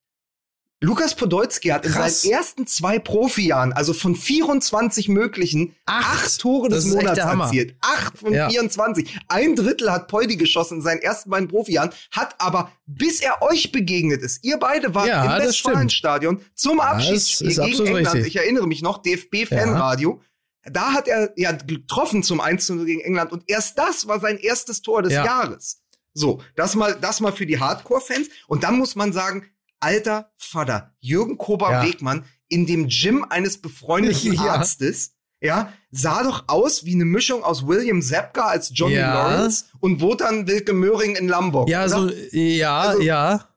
Lukas 0.82 1.16
Podolski 1.16 1.70
hat 1.70 1.86
in 1.86 1.94
Krass. 1.94 2.24
seinen 2.24 2.32
ersten 2.34 2.68
zwei 2.68 3.00
Profijahren, 3.00 3.72
also 3.72 3.94
von 3.94 4.18
24 4.18 5.08
möglichen, 5.08 5.76
Acht. 5.86 6.26
acht 6.26 6.40
Tore 6.42 6.68
des 6.68 6.88
Monats 6.88 7.18
erzielt. 7.20 7.76
Acht 7.80 8.18
von 8.18 8.34
Ja. 8.34 8.50
24. 8.50 9.18
Ein 9.30 9.56
Drittel 9.56 9.90
hat 9.92 10.10
Poldi 10.10 10.36
geschossen 10.36 10.80
in 10.80 10.82
seinen 10.82 11.00
ersten 11.02 11.30
beiden 11.30 11.48
Profijahren, 11.48 11.92
hat 12.12 12.36
aber, 12.40 12.70
bis 12.86 13.22
er 13.22 13.42
euch 13.42 13.72
begegnet 13.72 14.22
ist, 14.24 14.44
ihr 14.44 14.58
beide 14.58 14.94
wart 14.94 15.08
Ja, 15.08 15.38
im 15.38 15.44
Westfalenstadion 15.48 16.42
zum 16.54 16.82
Abschiedsspiel 16.82 17.48
gegen 17.56 17.86
England. 17.86 18.08
richtig. 18.16 18.26
Ich 18.28 18.36
erinnere 18.36 18.68
mich 18.68 18.82
noch, 18.82 19.02
DFB-Fanradio. 19.04 20.20
Da 20.72 20.94
hat 20.94 21.08
er 21.08 21.32
ja 21.36 21.52
getroffen 21.52 22.24
zum 22.24 22.40
1 22.40 22.66
zu 22.66 22.76
0 22.76 22.86
gegen 22.86 23.02
England 23.02 23.32
und 23.32 23.44
erst 23.48 23.78
das 23.78 24.08
war 24.08 24.20
sein 24.20 24.38
erstes 24.38 24.82
Tor 24.82 25.02
des 25.02 25.14
Ja. 25.14 25.26
Jahres. 25.26 25.82
So, 26.14 26.42
das 26.56 26.76
mal, 26.76 26.96
das 27.00 27.20
mal 27.22 27.34
für 27.34 27.46
die 27.46 27.60
Hardcore-Fans. 27.60 28.30
Und 28.48 28.64
dann 28.64 28.78
muss 28.78 28.96
man 28.96 29.12
sagen, 29.14 29.46
alter 29.80 30.32
Vater, 30.38 30.94
Jürgen 31.00 31.38
Kober 31.38 31.72
Ja. 31.72 31.84
Wegmann 31.84 32.24
in 32.48 32.66
dem 32.68 32.88
Gym 32.88 33.26
eines 33.30 33.60
befreundeten 33.60 34.34
Ja. 34.34 34.54
Arztes, 34.54 35.16
ja, 35.42 35.74
sah 35.92 36.24
doch 36.24 36.46
aus 36.48 36.86
wie 36.86 36.94
eine 36.94 37.04
Mischung 37.04 37.44
aus 37.44 37.68
William 37.68 38.02
Zepka 38.02 38.44
als 38.48 38.72
Johnny. 38.74 38.96
Lawrence 38.96 39.66
und 39.82 40.00
Wotan 40.00 40.48
Wilke 40.48 40.72
Möhring 40.72 41.16
in 41.18 41.28
Lamborg. 41.28 41.68
Ja, 41.68 41.82
oder? 41.86 41.90
so, 41.90 42.10
ja, 42.32 42.80
Also- 42.80 43.02
ja. 43.02 43.50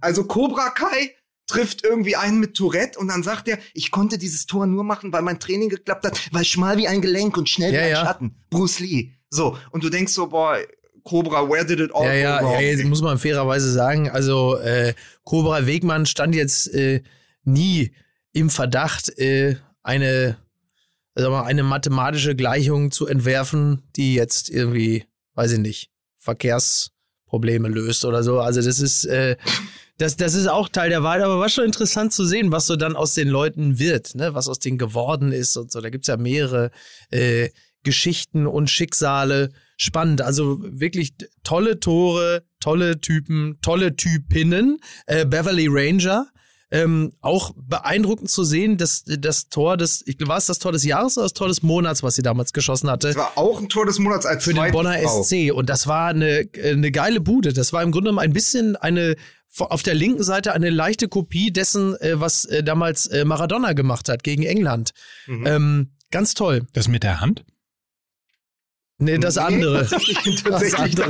Also 0.00 0.24
Cobra 0.24 0.70
Kai 0.70 1.15
trifft 1.46 1.84
irgendwie 1.84 2.16
einen 2.16 2.40
mit 2.40 2.54
Tourette 2.54 2.98
und 2.98 3.08
dann 3.08 3.22
sagt 3.22 3.46
er, 3.48 3.58
ich 3.74 3.90
konnte 3.90 4.18
dieses 4.18 4.46
Tor 4.46 4.66
nur 4.66 4.82
machen, 4.84 5.12
weil 5.12 5.22
mein 5.22 5.38
Training 5.38 5.68
geklappt 5.68 6.04
hat, 6.04 6.20
weil 6.32 6.44
schmal 6.44 6.76
wie 6.76 6.88
ein 6.88 7.00
Gelenk 7.00 7.36
und 7.36 7.48
schnell 7.48 7.72
Ja, 7.72 7.80
wie 7.80 7.84
ein 7.84 7.90
ja. 7.90 8.04
Schatten. 8.04 8.34
Bruce 8.50 8.80
Lee. 8.80 9.12
So, 9.30 9.56
und 9.70 9.84
du 9.84 9.88
denkst 9.90 10.12
so, 10.12 10.26
boah, 10.26 10.58
Cobra, 11.04 11.48
where 11.48 11.64
did 11.64 11.78
it 11.78 11.94
all 11.94 12.04
Ja, 12.04 12.12
ja, 12.14 12.40
go 12.40 12.46
wrong? 12.46 12.54
ja, 12.54 12.60
jetzt 12.60 12.84
muss 12.84 13.00
man 13.00 13.18
fairerweise 13.18 13.70
sagen, 13.70 14.10
also 14.10 14.56
äh, 14.58 14.92
Cobra 15.24 15.66
Wegmann 15.66 16.04
stand 16.06 16.34
jetzt 16.34 16.72
äh, 16.74 17.02
nie 17.44 17.92
im 18.32 18.50
Verdacht, 18.50 19.16
äh, 19.18 19.56
eine, 19.84 20.36
sag 21.14 21.30
mal, 21.30 21.44
eine 21.44 21.62
mathematische 21.62 22.34
Gleichung 22.34 22.90
zu 22.90 23.06
entwerfen, 23.06 23.82
die 23.94 24.14
jetzt 24.14 24.50
irgendwie, 24.50 25.04
weiß 25.34 25.52
ich 25.52 25.58
nicht, 25.60 25.90
Verkehrsprobleme 26.18 27.68
löst 27.68 28.04
oder 28.04 28.22
so. 28.22 28.40
Also 28.40 28.60
das 28.60 28.80
ist, 28.80 29.04
äh, 29.04 29.36
das, 29.98 30.16
das 30.16 30.34
ist 30.34 30.46
auch 30.46 30.68
Teil 30.68 30.90
der 30.90 31.02
Wahrheit, 31.02 31.22
aber 31.22 31.38
war 31.38 31.48
schon 31.48 31.64
interessant 31.64 32.12
zu 32.12 32.24
sehen, 32.24 32.52
was 32.52 32.66
so 32.66 32.76
dann 32.76 32.96
aus 32.96 33.14
den 33.14 33.28
Leuten 33.28 33.78
wird, 33.78 34.14
ne? 34.14 34.34
was 34.34 34.48
aus 34.48 34.58
denen 34.58 34.78
geworden 34.78 35.32
ist 35.32 35.56
und 35.56 35.72
so. 35.72 35.80
Da 35.80 35.90
gibt's 35.90 36.08
ja 36.08 36.16
mehrere 36.16 36.70
äh, 37.10 37.50
Geschichten 37.82 38.46
und 38.46 38.68
Schicksale. 38.68 39.50
Spannend, 39.78 40.22
also 40.22 40.58
wirklich 40.60 41.14
tolle 41.44 41.80
Tore, 41.80 42.44
tolle 42.60 43.00
Typen, 43.00 43.58
tolle 43.62 43.94
Typinnen. 43.94 44.78
Äh, 45.06 45.26
Beverly 45.26 45.66
Ranger, 45.68 46.26
ähm, 46.70 47.12
auch 47.20 47.52
beeindruckend 47.56 48.28
zu 48.28 48.42
sehen, 48.42 48.76
dass 48.76 49.04
das 49.04 49.48
Tor 49.48 49.76
des, 49.76 50.02
ich 50.06 50.16
war 50.26 50.36
es 50.36 50.46
das 50.46 50.58
Tor 50.58 50.72
des 50.72 50.84
Jahres 50.84 51.16
oder 51.16 51.26
das 51.26 51.32
Tor 51.32 51.46
des 51.46 51.62
Monats, 51.62 52.02
was 52.02 52.16
sie 52.16 52.22
damals 52.22 52.52
geschossen 52.52 52.90
hatte? 52.90 53.08
Das 53.08 53.16
war 53.16 53.32
auch 53.36 53.60
ein 53.60 53.68
Tor 53.68 53.86
des 53.86 54.00
Monats 54.00 54.26
als 54.26 54.42
für 54.42 54.52
den 54.52 54.72
Bonner 54.72 54.98
Frau. 54.98 55.22
SC. 55.22 55.52
Und 55.52 55.70
das 55.70 55.86
war 55.86 56.08
eine, 56.08 56.48
eine 56.62 56.90
geile 56.90 57.20
Bude. 57.20 57.52
Das 57.52 57.72
war 57.72 57.82
im 57.82 57.92
Grunde 57.92 58.10
genommen 58.10 58.24
ein 58.24 58.32
bisschen 58.32 58.74
eine, 58.74 59.14
auf 59.60 59.82
der 59.82 59.94
linken 59.94 60.22
Seite 60.22 60.52
eine 60.52 60.70
leichte 60.70 61.08
Kopie 61.08 61.52
dessen, 61.52 61.94
äh, 62.00 62.20
was 62.20 62.44
äh, 62.46 62.62
damals 62.62 63.06
äh, 63.06 63.24
Maradona 63.24 63.72
gemacht 63.72 64.08
hat 64.08 64.22
gegen 64.24 64.42
England. 64.42 64.90
Mhm. 65.26 65.46
Ähm, 65.46 65.90
ganz 66.10 66.34
toll. 66.34 66.66
Das 66.72 66.88
mit 66.88 67.02
der 67.02 67.20
Hand? 67.20 67.44
Nee, 68.98 69.18
das 69.18 69.36
Nee, 69.36 69.42
andere. 69.42 69.86
Tatsächlich, 69.86 70.42
tatsächlich, 70.42 70.94
Das 70.94 71.08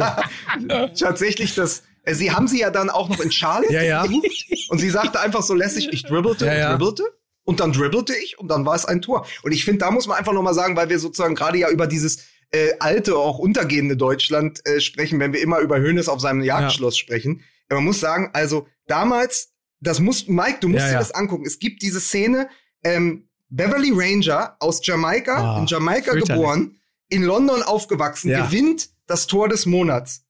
da, 0.69 0.89
tatsächlich 0.89 1.55
das. 1.55 1.83
äh, 2.03 2.15
Sie 2.15 2.33
haben 2.33 2.49
sie 2.49 2.61
ja 2.61 2.71
dann 2.71 2.91
auch 2.91 3.09
noch 3.09 3.21
in 3.21 3.31
Charlotte 3.31 3.73
Ja, 3.73 3.83
ja. 3.83 4.03
und 4.69 4.79
sie 4.81 4.91
sagte 4.91 5.21
einfach 5.21 5.43
so 5.43 5.55
lässig, 5.55 5.89
ich 5.93 6.03
dribbelte 6.05 6.47
Ja, 6.47 6.53
und 6.53 6.59
ja. 6.59 6.71
dribbelte 6.77 7.05
und 7.45 7.61
dann 7.61 7.73
dribbelte 7.73 8.13
ich 8.17 8.39
und 8.41 8.49
dann 8.49 8.67
war 8.67 8.75
es 8.75 8.85
ein 8.87 9.03
Tor. 9.03 9.25
Und 9.45 9.53
ich 9.53 9.65
finde, 9.65 9.79
da 9.81 9.91
muss 9.93 10.09
man 10.09 10.19
einfach 10.19 10.33
noch 10.33 10.43
mal 10.43 10.55
sagen, 10.55 10.77
weil 10.77 10.89
wir 10.89 10.99
sozusagen 10.99 11.37
gerade 11.37 11.59
ja 11.59 11.71
über 11.71 11.87
dieses 11.87 12.25
äh, 12.51 12.71
alte, 12.81 13.17
auch 13.17 13.39
untergehende 13.39 13.97
Deutschland 13.97 14.67
äh, 14.67 14.81
sprechen, 14.81 15.21
wenn 15.21 15.33
wir 15.33 15.41
immer 15.41 15.61
über 15.61 15.79
Hönes 15.79 16.09
auf 16.09 16.21
seinem 16.21 16.43
Jagdschloss 16.43 16.99
sprechen. 16.99 17.43
Man 17.71 17.85
muss 17.85 18.01
sagen, 18.01 18.31
also 18.33 18.67
damals, 18.87 19.53
das 19.81 20.01
muss, 20.01 20.27
Mike, 20.29 20.59
du 20.61 20.69
musst 20.69 20.81
Ja, 20.81 20.87
dir 20.89 20.93
ja. 20.95 20.99
das 20.99 21.13
angucken. 21.13 21.45
Es 21.47 21.59
gibt 21.59 21.83
diese 21.83 22.01
Szene, 22.01 22.49
ähm, 22.85 23.29
Beverly 23.49 23.93
Ranger 23.95 24.57
aus 24.61 24.81
Jamaika, 24.85 25.57
Ah, 25.57 25.59
in 25.61 25.67
Jamaika 25.67 26.15
geboren, 26.15 26.77
in 27.09 27.23
London 27.23 27.63
aufgewachsen, 27.63 28.31
Ja. 28.31 28.47
gewinnt 28.47 28.89
das 29.07 29.27
Tor 29.27 29.49
des 29.49 29.67
Monats. 29.67 30.25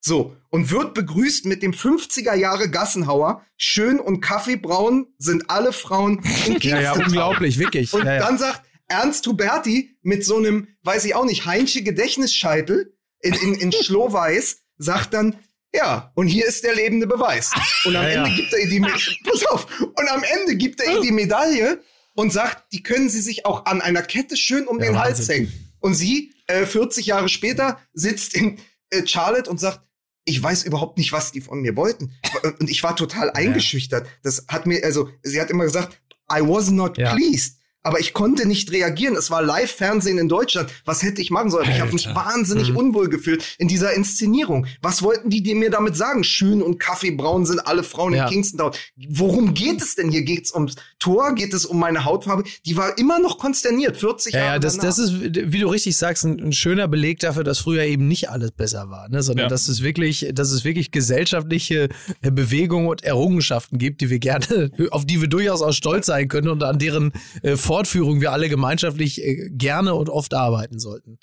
So, 0.00 0.36
und 0.50 0.70
wird 0.70 0.92
begrüßt 0.94 1.46
mit 1.46 1.62
dem 1.62 1.72
50er 1.72 2.34
Jahre 2.34 2.70
Gassenhauer. 2.70 3.42
Schön 3.56 3.98
und 4.00 4.20
kaffeebraun 4.20 5.06
sind 5.18 5.48
alle 5.50 5.72
Frauen 5.72 6.22
in 6.46 6.56
Ja, 6.60 6.78
ja, 6.80 6.92
Kingston. 6.92 7.04
unglaublich, 7.06 7.58
wirklich. 7.58 7.92
Und 7.94 8.04
ja, 8.04 8.14
ja. 8.14 8.18
dann 8.20 8.36
sagt 8.38 8.62
Ernst 8.86 9.26
Huberti 9.26 9.96
mit 10.02 10.24
so 10.24 10.36
einem, 10.36 10.68
weiß 10.82 11.06
ich 11.06 11.14
auch 11.14 11.24
nicht, 11.24 11.46
Heinsche 11.46 11.82
Gedächtnisscheitel 11.82 12.94
in, 13.20 13.32
in, 13.34 13.54
in 13.54 13.72
Schlohweiß, 13.82 14.58
sagt 14.76 15.14
dann, 15.14 15.36
ja, 15.74 16.12
und 16.14 16.28
hier 16.28 16.46
ist 16.46 16.62
der 16.64 16.74
lebende 16.74 17.06
Beweis. 17.06 17.50
Und 17.84 17.96
am 17.96 18.02
Ja, 18.04 18.08
ja. 18.08 18.24
Ende 18.24 18.36
gibt 18.36 18.52
er 18.52 18.58
ihr 18.60 18.68
die, 18.68 18.80
Me- 18.80 18.92
pass 19.24 19.44
auf, 19.46 19.66
und 19.80 20.08
am 20.10 20.22
Ende 20.22 20.56
gibt 20.56 20.80
er 20.80 20.92
ihr 20.94 21.00
die 21.00 21.10
Medaille 21.12 21.82
und 22.14 22.32
sagt, 22.32 22.72
die 22.72 22.82
können 22.82 23.08
sie 23.10 23.20
sich 23.20 23.44
auch 23.44 23.66
an 23.66 23.80
einer 23.82 24.02
Kette 24.02 24.36
schön 24.36 24.66
um 24.66 24.78
Ja, 24.80 24.86
den 24.86 24.98
Hals 24.98 25.28
hängen. 25.28 25.52
Und 25.80 25.94
sie, 25.94 26.32
äh, 26.46 26.64
40 26.64 27.06
Jahre 27.06 27.28
später, 27.28 27.78
sitzt 27.92 28.34
in 28.34 28.58
äh, 28.90 29.06
Charlotte 29.06 29.50
und 29.50 29.58
sagt, 29.58 29.80
ich 30.24 30.42
weiß 30.42 30.62
überhaupt 30.62 30.96
nicht, 30.96 31.12
was 31.12 31.32
die 31.32 31.42
von 31.42 31.60
mir 31.60 31.76
wollten. 31.76 32.14
Und 32.60 32.70
ich 32.70 32.82
war 32.82 32.96
total 32.96 33.30
eingeschüchtert. 33.32 34.06
Das 34.22 34.46
hat 34.48 34.64
mir, 34.66 34.82
also, 34.82 35.10
sie 35.22 35.38
hat 35.40 35.50
immer 35.50 35.64
gesagt, 35.64 36.00
I 36.32 36.40
was 36.40 36.70
not 36.70 36.96
Ja. 36.96 37.14
pleased. 37.14 37.58
Aber 37.84 38.00
ich 38.00 38.12
konnte 38.14 38.48
nicht 38.48 38.72
reagieren. 38.72 39.14
Es 39.14 39.30
war 39.30 39.42
Live-Fernsehen 39.42 40.18
in 40.18 40.28
Deutschland. 40.28 40.70
Was 40.84 41.02
hätte 41.02 41.20
ich 41.22 41.30
machen 41.30 41.50
sollen? 41.50 41.68
Ich 41.70 41.80
habe 41.80 41.92
mich 41.92 42.08
Alter. 42.08 42.18
wahnsinnig 42.18 42.70
Mhm. 42.70 42.76
unwohl 42.78 43.08
gefühlt 43.08 43.44
in 43.58 43.68
dieser 43.68 43.92
Inszenierung. 43.92 44.66
Was 44.82 45.02
wollten 45.02 45.28
die, 45.30 45.42
die 45.42 45.54
mir 45.54 45.70
damit 45.70 45.94
sagen? 45.96 46.24
Schön 46.24 46.62
und 46.62 46.78
kaffeebraun 46.80 47.44
sind 47.46 47.60
alle 47.66 47.82
Frauen 47.84 48.14
Ja. 48.14 48.24
in 48.26 48.32
Kingston 48.32 48.58
Town. 48.58 48.72
Worum 49.10 49.54
geht 49.54 49.82
es 49.82 49.94
denn 49.94 50.10
hier? 50.10 50.22
Geht 50.22 50.46
es 50.46 50.54
ums 50.54 50.76
Tor? 50.98 51.34
Geht 51.34 51.52
es 51.52 51.66
um 51.66 51.78
meine 51.78 52.04
Hautfarbe? 52.06 52.44
Die 52.64 52.76
war 52.76 52.96
immer 52.98 53.18
noch 53.20 53.36
konsterniert. 53.38 53.98
40 53.98 54.32
Ja, 54.32 54.38
Jahre 54.40 54.52
ja, 54.54 54.58
das, 54.58 54.78
danach. 54.78 54.88
das 54.88 54.98
ist, 54.98 55.12
wie 55.52 55.58
du 55.58 55.68
richtig 55.68 55.96
sagst, 55.96 56.24
ein, 56.24 56.40
ein 56.40 56.52
schöner 56.54 56.88
Beleg 56.88 57.18
dafür, 57.20 57.44
dass 57.44 57.58
früher 57.58 57.82
eben 57.84 58.08
nicht 58.08 58.30
alles 58.30 58.50
besser 58.52 58.88
war, 58.88 59.10
ne? 59.10 59.22
sondern 59.22 59.44
Ja. 59.44 59.48
dass 59.50 59.68
es 59.68 59.82
wirklich, 59.82 60.26
dass 60.32 60.50
es 60.52 60.64
wirklich 60.64 60.90
gesellschaftliche 60.90 61.90
äh, 62.22 62.30
Bewegungen 62.30 62.88
und 62.88 63.04
Errungenschaften 63.04 63.78
gibt, 63.78 64.00
die 64.00 64.08
wir 64.10 64.18
gerne, 64.18 64.70
auf 64.90 65.04
die 65.04 65.20
wir 65.20 65.28
durchaus 65.28 65.60
auch 65.62 65.72
stolz 65.72 66.06
sein 66.06 66.28
können 66.28 66.48
und 66.48 66.62
an 66.62 66.78
deren 66.78 67.12
äh, 67.42 67.56
Fortführung 67.74 68.20
wir 68.20 68.30
alle 68.30 68.48
gemeinschaftlich 68.48 69.20
äh, 69.20 69.48
gerne 69.50 69.94
und 69.94 70.08
oft 70.08 70.32
arbeiten 70.32 70.78
sollten. 70.78 71.18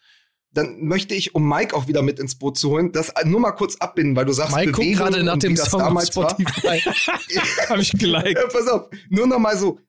dann 0.53 0.83
möchte 0.83 1.15
ich, 1.15 1.33
um 1.33 1.47
Mike 1.47 1.73
auch 1.73 1.87
wieder 1.87 2.01
mit 2.01 2.19
ins 2.19 2.35
Boot 2.35 2.57
zu 2.57 2.71
holen, 2.71 2.91
das 2.91 3.13
nur 3.23 3.39
mal 3.39 3.53
kurz 3.53 3.77
abbinden, 3.77 4.17
weil 4.17 4.25
du 4.25 4.33
sagst, 4.33 4.53
Mike 4.53 4.73
guckt 4.73 4.83
Bewegung 4.85 5.05
gerade 5.05 5.23
nach 5.23 5.37
dem 5.37 5.55
Song 5.55 5.79
auf 5.81 5.87
damals 5.87 6.13
war. 6.17 6.29
Spotify. 6.29 6.79
Habe 7.69 7.81
ich 7.81 7.93
geliked. 7.93 8.37
Pass 8.51 8.67
auf, 8.67 8.89
nur 9.09 9.27
noch 9.27 9.39
mal 9.39 9.57
so. 9.57 9.79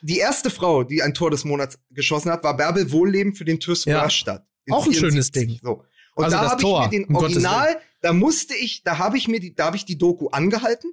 Die 0.00 0.16
erste 0.16 0.48
Frau, 0.48 0.82
die 0.82 1.02
ein 1.02 1.12
Tor 1.12 1.30
des 1.30 1.44
Monats 1.44 1.78
geschossen 1.90 2.30
hat, 2.32 2.42
war 2.42 2.56
Bärbel 2.56 2.90
Wohlleben 2.90 3.34
für 3.34 3.44
den 3.44 3.60
TuS 3.60 3.84
Ja. 3.84 4.00
Rastatt. 4.00 4.46
Auch 4.70 4.86
ein 4.86 4.92
74. 4.92 4.98
schönes 4.98 5.30
Ding. 5.30 5.60
So. 5.62 5.84
Und 6.14 6.24
Also 6.24 6.36
da 6.38 6.50
habe 6.50 6.62
ich 6.62 6.68
mir 6.68 6.88
den 6.88 7.04
um 7.04 7.16
Original, 7.16 7.76
da 8.00 8.14
musste 8.14 8.54
ich, 8.54 8.82
da 8.82 8.96
habe 8.96 9.18
ich 9.18 9.28
mir 9.28 9.40
die, 9.40 9.54
da 9.54 9.66
habe 9.66 9.76
ich 9.76 9.84
die 9.84 9.98
Doku 9.98 10.28
angehalten 10.28 10.90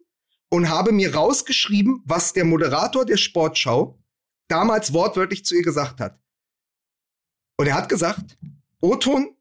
und 0.50 0.68
habe 0.70 0.92
mir 0.92 1.16
rausgeschrieben, 1.16 2.02
was 2.06 2.34
der 2.34 2.44
Moderator 2.44 3.06
der 3.06 3.18
Sportschau 3.18 3.98
damals 4.48 4.94
wortwörtlich 4.94 5.46
zu 5.46 5.56
ihr 5.56 5.64
gesagt 5.64 6.00
hat. 6.00 6.20
Und 7.58 7.68
er 7.68 7.76
hat 7.76 7.90
gesagt, 7.90 8.38
Oton, 8.82 9.36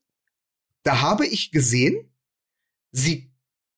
da 0.83 1.01
habe 1.01 1.27
ich 1.27 1.51
gesehen, 1.51 2.11
Sie, 2.93 3.33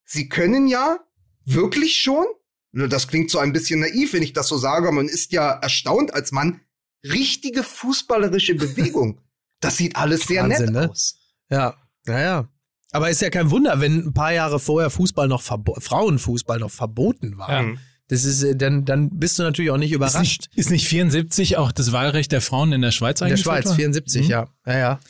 Sie 0.04 0.28
können 0.28 0.66
ja 0.66 0.98
wirklich 1.44 2.00
schon, 2.00 2.26
nur 2.72 2.88
das 2.88 3.08
klingt 3.08 3.30
so 3.30 3.38
ein 3.38 3.52
bisschen 3.52 3.80
naiv, 3.80 4.12
wenn 4.12 4.22
ich 4.22 4.34
das 4.34 4.48
so 4.48 4.58
sage, 4.58 4.92
man 4.92 5.08
ist 5.08 5.32
ja 5.32 5.52
erstaunt 5.52 6.12
als 6.12 6.32
Mann, 6.32 6.60
richtige 7.02 7.62
fußballerische 7.62 8.54
Bewegung. 8.54 9.20
Das 9.60 9.78
sieht 9.78 9.96
alles 9.96 10.26
sehr 10.26 10.42
Wahnsinn, 10.42 10.72
nett 10.72 10.74
ne? 10.74 10.90
aus. 10.90 11.18
Ja, 11.48 11.76
naja. 12.04 12.48
Aber 12.92 13.10
ist 13.10 13.22
ja 13.22 13.30
kein 13.30 13.50
Wunder, 13.50 13.80
wenn 13.80 14.06
ein 14.06 14.14
paar 14.14 14.32
Jahre 14.32 14.60
vorher 14.60 14.90
Fußball 14.90 15.28
noch 15.28 15.42
Frauenfußball 15.42 16.58
noch 16.58 16.70
verboten 16.70 17.38
war. 17.38 17.50
Ja. 17.50 17.74
Das 18.08 18.24
ist, 18.24 18.42
äh, 18.42 18.54
dann, 18.56 18.84
dann 18.84 19.10
bist 19.10 19.38
du 19.38 19.42
natürlich 19.42 19.70
auch 19.70 19.76
nicht 19.78 19.90
Ist 19.90 19.96
überrascht. 19.96 20.42
nicht, 20.50 20.56
ist 20.58 20.70
nicht 20.70 20.86
74 20.88 21.56
auch 21.56 21.72
das 21.72 21.90
Wahlrecht 21.92 22.30
der 22.32 22.40
Frauen 22.40 22.72
in 22.72 22.80
der 22.82 22.92
Schweiz 22.92 23.20
In 23.20 23.28
der 23.28 23.36
Schweiz, 23.36 23.64
worden? 23.66 23.76
74, 23.76 24.24
Mhm. 24.26 24.30
ja. 24.30 24.48
Ja, 24.66 24.78
ja. 24.78 25.00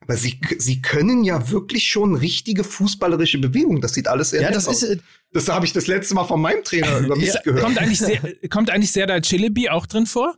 Aber 0.00 0.16
sie, 0.16 0.38
sie 0.58 0.80
können 0.82 1.24
ja 1.24 1.50
wirklich 1.50 1.88
schon 1.88 2.14
richtige 2.14 2.62
fußballerische 2.62 3.38
Bewegung. 3.38 3.80
Das 3.80 3.94
sieht 3.94 4.06
alles 4.06 4.30
sehr 4.30 4.42
Ja, 4.42 4.50
das 4.52 4.68
aus. 4.68 4.82
ist, 4.84 4.90
äh, 4.90 4.98
das 5.32 5.48
habe 5.48 5.66
ich 5.66 5.72
das 5.72 5.88
letzte 5.88 6.14
Mal 6.14 6.24
von 6.24 6.40
meinem 6.40 6.62
Trainer 6.62 6.98
über 7.00 7.16
mich 7.16 7.34
Ja, 7.34 7.40
gehört. 7.42 7.64
Kommt 7.64 7.78
eigentlich, 7.78 7.98
sehr, 7.98 8.20
kommt 8.50 8.70
eigentlich 8.70 8.92
Serdar 8.92 9.22
Celebi 9.22 9.68
auch 9.70 9.86
drin 9.86 10.06
vor? 10.06 10.36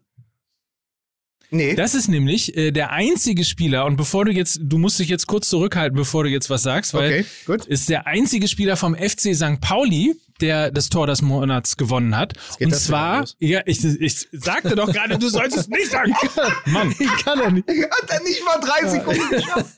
nee. 1.50 1.74
Das 1.74 1.94
ist 1.94 2.08
nämlich 2.08 2.56
äh, 2.56 2.70
der 2.72 2.92
einzige 2.92 3.44
Spieler, 3.44 3.84
und 3.86 3.96
bevor 3.96 4.24
du 4.24 4.32
jetzt, 4.32 4.60
du 4.62 4.78
musst 4.78 4.98
dich 4.98 5.08
jetzt 5.08 5.26
kurz 5.26 5.48
zurückhalten, 5.48 5.96
bevor 5.96 6.24
du 6.24 6.30
jetzt 6.30 6.50
was 6.50 6.62
sagst, 6.62 6.94
weil 6.94 7.08
Okay, 7.10 7.24
gut. 7.46 7.66
ist 7.66 7.88
der 7.88 8.06
einzige 8.06 8.48
Spieler 8.48 8.76
vom 8.76 8.94
FC 8.94 9.34
St. 9.34 9.60
Pauli, 9.60 10.14
der 10.40 10.70
das 10.70 10.88
Tor 10.88 11.06
des 11.06 11.22
Monats 11.22 11.76
gewonnen 11.76 12.16
hat. 12.16 12.34
geht 12.58 12.66
Und 12.68 12.74
zwar, 12.74 13.24
ja, 13.38 13.60
ich, 13.66 13.84
ich 13.84 14.28
sagte 14.32 14.74
doch 14.74 14.92
gerade, 14.92 15.18
du 15.18 15.28
sollst 15.28 15.56
es 15.56 15.68
nicht 15.68 15.90
sagen. 15.90 16.12
Mann. 16.66 16.94
ich 16.98 17.24
kann 17.24 17.38
ja 17.38 17.50
nicht. 17.50 17.68
Hat 17.68 18.10
er 18.10 18.22
nicht 18.22 18.42
mal 18.44 18.58
drei 18.60 18.88
Sekunden 18.88 19.30
geschafft. 19.30 19.74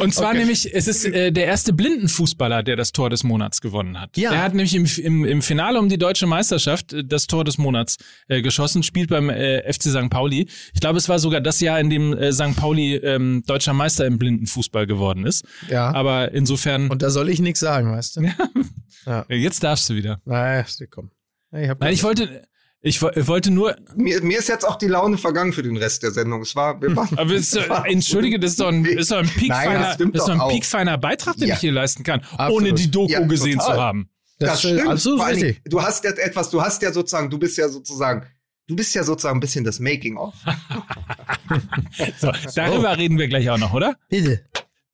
Und 0.00 0.12
zwar 0.14 0.30
Okay. 0.30 0.38
nämlich, 0.38 0.74
es 0.74 0.86
ist 0.88 1.04
äh, 1.04 1.30
der 1.32 1.46
erste 1.46 1.72
Blindenfußballer, 1.72 2.62
der 2.62 2.76
das 2.76 2.92
Tor 2.92 3.10
des 3.10 3.24
Monats 3.24 3.60
gewonnen 3.60 4.00
hat. 4.00 4.16
Ja. 4.16 4.30
Der 4.30 4.42
hat 4.42 4.54
nämlich 4.54 4.74
im, 4.74 4.84
im, 5.02 5.24
im 5.24 5.42
Finale 5.42 5.78
um 5.78 5.88
die 5.88 5.98
deutsche 5.98 6.26
Meisterschaft 6.26 6.92
äh, 6.92 7.04
das 7.04 7.26
Tor 7.26 7.44
des 7.44 7.56
Monats 7.58 7.96
äh, 8.28 8.42
geschossen, 8.42 8.82
spielt 8.82 9.10
beim 9.10 9.30
äh, 9.30 9.60
FC 9.72 9.84
St. 9.84 10.10
Pauli. 10.10 10.48
Ich 10.74 10.80
glaube, 10.80 10.98
es 10.98 11.08
war 11.08 11.18
sogar 11.18 11.40
das 11.40 11.60
Jahr, 11.60 11.78
in 11.80 11.88
dem 11.90 12.12
äh, 12.12 12.32
St. 12.32 12.56
Pauli 12.56 12.96
ähm, 12.96 13.42
deutscher 13.46 13.72
Meister 13.72 14.06
im 14.06 14.18
Blindenfußball 14.18 14.86
geworden 14.86 15.24
ist. 15.26 15.44
Ja. 15.68 15.92
Aber 15.94 16.32
insofern, 16.32 16.90
Und 16.90 17.02
da 17.02 17.10
soll 17.10 17.28
ich 17.28 17.40
nichts 17.40 17.60
sagen, 17.60 17.92
weißt 17.92 18.16
du? 18.16 18.22
Ja. 18.22 18.32
äh, 19.06 19.34
jetzt 19.36 19.62
darfst 19.62 19.88
du 19.88 19.94
wieder. 19.94 20.20
Naja, 20.24 20.64
komm. 20.90 21.10
Ich, 21.52 21.68
Nein, 21.78 21.92
ich 21.92 22.02
wollte, 22.02 22.42
ich 22.80 23.00
wo- 23.00 23.10
wollte 23.14 23.50
nur, 23.50 23.76
Mir, 23.96 24.20
mir 24.22 24.38
ist 24.38 24.48
jetzt 24.48 24.66
auch 24.66 24.76
die 24.76 24.88
Laune 24.88 25.16
vergangen 25.18 25.52
für 25.52 25.62
den 25.62 25.76
Rest 25.76 26.02
der 26.02 26.10
Sendung. 26.10 26.42
Es 26.42 26.54
war, 26.56 26.80
wir 26.82 26.94
waren, 26.96 27.16
aber 27.18 27.32
es 27.32 27.54
war- 27.68 27.86
entschuldige, 27.86 28.38
das 28.40 28.52
ist 28.52 28.60
doch 28.60 28.68
ein, 28.68 28.84
ist 28.84 29.10
doch 29.10 29.18
ein 29.18 29.24
Nein, 29.26 29.34
piekfeiner, 29.36 29.78
das 29.80 29.94
stimmt 29.94 30.14
das 30.16 30.22
ist 30.22 30.28
doch 30.34 30.40
ein 30.40 30.48
piekfeiner 30.50 30.98
Beitrag, 30.98 31.36
den 31.36 31.48
Ja. 31.48 31.54
ich 31.54 31.60
hier 31.60 31.72
leisten 31.72 32.02
kann, 32.02 32.20
Absolut. 32.32 32.52
ohne 32.62 32.72
die 32.74 32.90
Doku 32.90 33.12
Ja, 33.12 33.20
gesehen 33.20 33.58
total. 33.58 33.74
zu 33.76 33.80
haben. 33.80 34.10
Das, 34.40 34.58
stimmt. 34.58 34.86
Absolut 34.88 35.20
Vor 35.20 35.28
richtig. 35.28 35.62
du 35.64 35.80
hast 35.80 36.04
ja 36.04 36.10
etwas, 36.10 36.50
du 36.50 36.60
hast 36.60 36.82
ja 36.82 36.92
sozusagen, 36.92 37.30
du 37.30 37.38
bist 37.38 37.56
ja 37.56 37.68
sozusagen, 37.68 38.26
du 38.66 38.74
bist 38.76 38.94
ja 38.94 39.04
sozusagen 39.04 39.36
ein 39.38 39.40
bisschen 39.40 39.64
das 39.64 39.78
Making-of. 39.80 40.34
So, 42.18 42.32
darüber 42.56 42.96
reden 42.98 43.18
wir 43.18 43.28
gleich 43.28 43.48
auch 43.50 43.58
noch, 43.58 43.72
oder? 43.74 43.96
Bitte. 44.08 44.40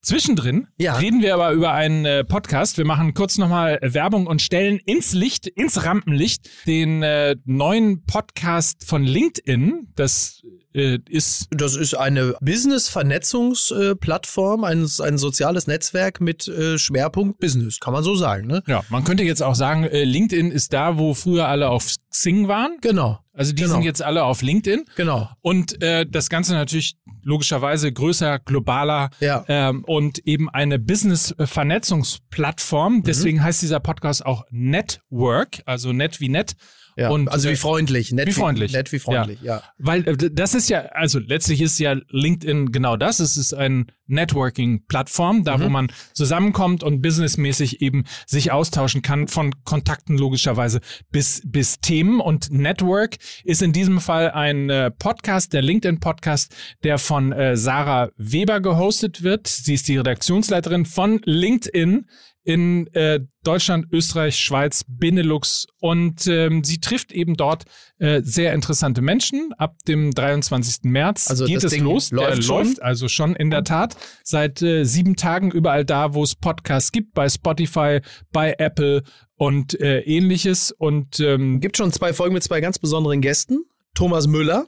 Zwischendrin 0.02 0.66
Ja. 0.78 0.94
reden 0.96 1.20
wir 1.20 1.34
aber 1.34 1.52
über 1.52 1.72
einen 1.72 2.06
äh, 2.06 2.24
Podcast. 2.24 2.78
Wir 2.78 2.86
machen 2.86 3.12
kurz 3.12 3.36
nochmal 3.36 3.78
Werbung 3.82 4.26
und 4.26 4.40
stellen 4.40 4.78
ins 4.78 5.12
Licht, 5.12 5.46
ins 5.46 5.84
Rampenlicht, 5.84 6.48
den 6.66 7.02
äh, 7.02 7.36
neuen 7.44 8.04
Podcast 8.06 8.86
von 8.86 9.04
LinkedIn. 9.04 9.88
Das 9.96 10.42
äh, 10.74 10.98
ist 11.08 11.46
Das 11.50 11.76
ist 11.76 11.94
eine 11.94 12.34
Business-Vernetzungsplattform, 12.40 14.64
ein, 14.64 14.86
ein 15.02 15.18
soziales 15.18 15.66
Netzwerk 15.66 16.20
mit 16.20 16.48
äh, 16.48 16.78
Schwerpunkt 16.78 17.38
Business, 17.40 17.80
kann 17.80 17.92
man 17.92 18.04
so 18.04 18.14
sagen, 18.14 18.46
ne? 18.46 18.62
ja, 18.66 18.82
man 18.88 19.04
könnte 19.04 19.22
jetzt 19.24 19.42
auch 19.42 19.54
sagen, 19.54 19.84
äh, 19.84 20.04
LinkedIn 20.04 20.50
ist 20.50 20.72
da, 20.72 20.98
wo 20.98 21.14
früher 21.14 21.48
alle 21.48 21.68
auf 21.70 21.88
Xing 22.10 22.48
waren. 22.48 22.76
Genau, 22.80 23.18
Also 23.32 23.52
die 23.52 23.62
Genau. 23.62 23.74
sind 23.74 23.82
jetzt 23.84 24.02
alle 24.02 24.24
auf 24.24 24.42
LinkedIn. 24.42 24.84
genau. 24.96 25.28
Und 25.40 25.80
äh, 25.82 26.06
das 26.08 26.28
Ganze 26.28 26.54
natürlich 26.54 26.96
logischerweise 27.22 27.92
größer, 27.92 28.38
globaler 28.38 29.10
Ja. 29.20 29.44
ähm, 29.48 29.84
und 29.84 30.18
eben 30.26 30.48
eine 30.50 30.78
Business-Vernetzungsplattform. 30.78 33.02
Deswegen 33.02 33.42
heißt 33.42 33.62
dieser 33.62 33.80
Podcast 33.80 34.24
auch 34.24 34.44
Network, 34.50 35.62
also 35.66 35.92
net 35.92 36.20
wie 36.20 36.28
net. 36.28 36.52
Ja. 36.96 37.10
Und, 37.10 37.28
also 37.28 37.48
äh, 37.48 37.52
wie 37.52 37.56
freundlich, 37.56 38.12
nett 38.12 38.26
wie 38.28 38.32
freundlich. 38.32 38.72
Nett 38.72 38.92
wie 38.92 38.98
freundlich, 38.98 39.40
ja. 39.42 39.62
Weil 39.78 40.06
äh, 40.06 40.30
das 40.32 40.54
ist 40.54 40.68
ja, 40.68 40.80
also 40.92 41.18
letztlich 41.18 41.60
ist 41.60 41.78
ja 41.78 41.96
LinkedIn 42.10 42.72
genau 42.72 42.96
das. 42.96 43.20
Es 43.20 43.36
ist 43.36 43.54
ein 43.54 43.90
Networking-Plattform, 44.06 45.44
da 45.44 45.60
wo 45.60 45.66
Mhm. 45.66 45.72
man 45.72 45.92
zusammenkommt 46.12 46.82
und 46.82 47.00
businessmäßig 47.00 47.80
eben 47.80 48.04
sich 48.26 48.50
austauschen 48.52 49.02
kann, 49.02 49.28
von 49.28 49.54
Kontakten 49.64 50.18
logischerweise 50.18 50.80
bis, 51.10 51.42
bis 51.44 51.80
Themen. 51.80 52.20
Und 52.20 52.50
Network 52.50 53.16
ist 53.44 53.62
in 53.62 53.72
diesem 53.72 54.00
Fall 54.00 54.30
ein 54.32 54.68
äh, 54.68 54.90
Podcast, 54.90 55.52
der 55.52 55.62
LinkedIn-Podcast, 55.62 56.54
der 56.82 56.98
von 56.98 57.32
äh, 57.32 57.56
Sarah 57.56 58.10
Weber 58.16 58.60
gehostet 58.60 59.22
wird. 59.22 59.46
Sie 59.46 59.74
ist 59.74 59.88
die 59.88 59.96
Redaktionsleiterin 59.96 60.84
von 60.84 61.20
LinkedIn 61.24 62.06
in 62.42 62.86
äh, 62.94 63.20
Deutschland, 63.42 63.86
Österreich, 63.92 64.36
Schweiz, 64.36 64.84
Benelux 64.88 65.66
und 65.80 66.26
ähm, 66.26 66.64
sie 66.64 66.80
trifft 66.80 67.12
eben 67.12 67.34
dort 67.36 67.64
äh, 67.98 68.22
sehr 68.22 68.54
interessante 68.54 69.02
Menschen. 69.02 69.52
Ab 69.58 69.76
dem 69.86 70.10
23. 70.12 70.84
März 70.84 71.28
Also 71.28 71.44
geht 71.44 71.62
es 71.62 71.70
Ding 71.72 71.84
los. 71.84 72.10
läuft 72.10 72.38
Der 72.38 72.42
schon? 72.42 72.66
läuft 72.66 72.82
also 72.82 73.08
schon 73.08 73.36
in 73.36 73.50
der 73.50 73.64
Tat 73.64 73.96
seit 74.24 74.62
äh, 74.62 74.84
sieben 74.84 75.16
Tagen 75.16 75.50
überall 75.50 75.84
da, 75.84 76.14
wo 76.14 76.22
es 76.22 76.34
Podcasts 76.34 76.92
gibt, 76.92 77.12
bei 77.12 77.28
Spotify, 77.28 78.00
bei 78.32 78.54
Apple 78.58 79.02
und 79.34 79.78
äh, 79.80 80.00
ähnliches. 80.00 80.72
Und 80.72 81.20
ähm, 81.20 81.60
Gibt 81.60 81.76
schon 81.76 81.92
zwei 81.92 82.12
Folgen 82.12 82.34
mit 82.34 82.42
zwei 82.42 82.60
ganz 82.60 82.78
besonderen 82.78 83.20
Gästen. 83.20 83.64
Thomas 83.94 84.26
Müller 84.26 84.66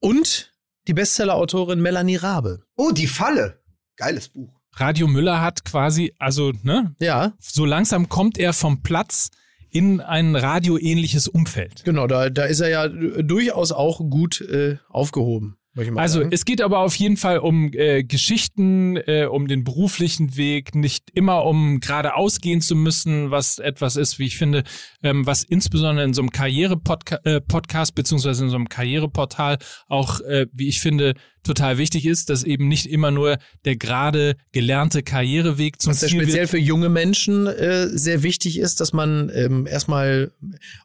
und 0.00 0.52
die 0.88 0.94
Bestseller-Autorin 0.94 1.80
Melanie 1.80 2.16
Rabe. 2.16 2.64
Oh, 2.76 2.90
die 2.90 3.06
Falle. 3.06 3.62
Geiles 3.96 4.28
Buch. 4.28 4.59
Radio 4.72 5.06
Müller 5.08 5.40
hat 5.40 5.64
quasi, 5.64 6.14
also, 6.18 6.52
ne, 6.62 6.94
Ja, 7.00 7.32
so 7.38 7.64
langsam 7.64 8.08
kommt 8.08 8.38
er 8.38 8.52
vom 8.52 8.82
Platz 8.82 9.30
in 9.70 10.00
ein 10.00 10.34
radioähnliches 10.36 11.28
Umfeld. 11.28 11.84
genau, 11.84 12.06
da, 12.06 12.30
da 12.30 12.44
ist 12.44 12.60
er 12.60 12.68
ja 12.68 12.88
durchaus 12.88 13.72
auch 13.72 13.98
gut 14.10 14.40
äh, 14.40 14.78
aufgehoben. 14.88 15.56
Also 15.96 16.20
sagen. 16.20 16.30
es 16.32 16.44
geht 16.44 16.60
aber 16.60 16.80
auf 16.80 16.94
jeden 16.94 17.16
Fall 17.16 17.38
um 17.38 17.70
äh, 17.72 18.02
Geschichten, 18.04 18.96
äh, 18.96 19.26
um 19.30 19.48
den 19.48 19.64
beruflichen 19.64 20.36
Weg, 20.36 20.74
nicht 20.74 21.10
immer 21.14 21.44
um 21.44 21.80
geradeaus 21.80 22.40
gehen 22.40 22.60
zu 22.60 22.76
müssen, 22.76 23.30
was 23.30 23.58
etwas 23.58 23.96
ist, 23.96 24.18
wie 24.18 24.26
ich 24.26 24.36
finde, 24.36 24.64
ähm, 25.02 25.26
was 25.26 25.42
insbesondere 25.42 26.04
in 26.04 26.14
so 26.14 26.22
einem 26.22 26.30
Karriere-Podcast 26.30 27.26
äh, 27.26 27.40
Podcast, 27.40 27.94
beziehungsweise 27.94 28.44
in 28.44 28.50
so 28.50 28.56
einem 28.56 28.68
Karriereportal 28.68 29.58
auch, 29.88 30.20
äh, 30.20 30.46
wie 30.52 30.68
ich 30.68 30.80
finde, 30.80 31.14
total 31.42 31.78
wichtig 31.78 32.06
ist, 32.06 32.30
dass 32.30 32.42
eben 32.42 32.68
nicht 32.68 32.86
immer 32.86 33.10
nur 33.10 33.38
der 33.64 33.76
gerade 33.76 34.36
gelernte 34.52 35.02
Karriereweg 35.02 35.80
zum 35.80 35.92
Was 35.92 36.00
Ziel 36.00 36.10
speziell 36.10 36.40
wird. 36.40 36.50
für 36.50 36.58
junge 36.58 36.88
Menschen 36.88 37.46
äh, 37.46 37.88
sehr 37.88 38.22
wichtig 38.22 38.58
ist, 38.58 38.80
dass 38.80 38.92
man 38.92 39.30
ähm, 39.34 39.66
erstmal, 39.66 40.32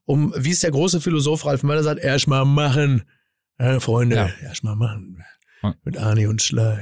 um, 0.06 0.34
wie 0.38 0.52
es 0.52 0.62
der 0.62 0.72
große 0.72 1.02
Philosoph 1.02 1.46
Ralf 1.46 1.64
Möller 1.64 1.84
sagt, 1.84 2.00
erstmal 2.00 2.46
machen. 2.46 3.04
Ja, 3.60 3.80
Freunde, 3.80 4.16
Ja. 4.16 4.30
erstmal 4.44 4.76
machen. 4.76 5.24
Ja. 5.64 5.76
Mit 5.84 5.98
Arnie 5.98 6.28
und 6.28 6.42
Schley. 6.42 6.78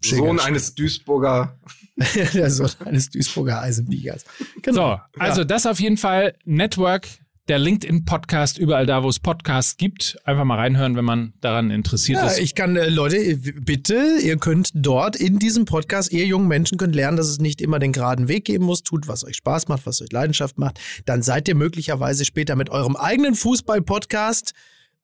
Sohn 0.00 0.38
eines 0.38 0.74
Duisburger. 0.74 1.58
der 2.34 2.50
Sohn 2.50 2.70
eines 2.84 3.10
Duisburger 3.10 3.60
Eisenbiegers. 3.62 4.24
Genau. 4.62 4.96
So, 5.14 5.20
also 5.20 5.44
das 5.44 5.64
auf 5.66 5.80
jeden 5.80 5.96
Fall 5.96 6.34
Network, 6.44 7.08
der 7.48 7.58
LinkedIn-Podcast, 7.58 8.58
überall 8.58 8.86
da, 8.86 9.02
wo 9.02 9.08
es 9.08 9.20
Podcasts 9.20 9.76
gibt. 9.76 10.16
Einfach 10.24 10.44
mal 10.44 10.56
reinhören, 10.58 10.96
wenn 10.96 11.04
man 11.04 11.34
daran 11.40 11.70
interessiert 11.70 12.18
Ja, 12.20 12.26
ist. 12.28 12.38
ich 12.38 12.54
kann, 12.54 12.76
äh, 12.76 12.88
Leute, 12.88 13.16
äh, 13.18 13.34
bitte, 13.36 14.16
ihr 14.22 14.36
könnt 14.38 14.70
dort 14.74 15.14
in 15.16 15.38
diesem 15.38 15.64
Podcast, 15.66 16.10
ihr 16.12 16.26
jungen 16.26 16.48
Menschen 16.48 16.78
könnt 16.78 16.94
lernen, 16.94 17.16
dass 17.16 17.28
es 17.28 17.38
nicht 17.40 17.60
immer 17.60 17.78
den 17.78 17.92
geraden 17.92 18.28
Weg 18.28 18.44
geben 18.46 18.64
muss, 18.64 18.82
tut, 18.82 19.08
was 19.08 19.24
euch 19.24 19.36
Spaß 19.36 19.68
macht, 19.68 19.86
was 19.86 20.00
euch 20.00 20.10
Leidenschaft 20.12 20.58
macht. 20.58 20.80
Dann 21.04 21.22
seid 21.22 21.46
ihr 21.48 21.54
möglicherweise 21.54 22.24
später 22.24 22.56
mit 22.56 22.70
eurem 22.70 22.96
eigenen 22.96 23.34
Fußball-Podcast 23.34 24.52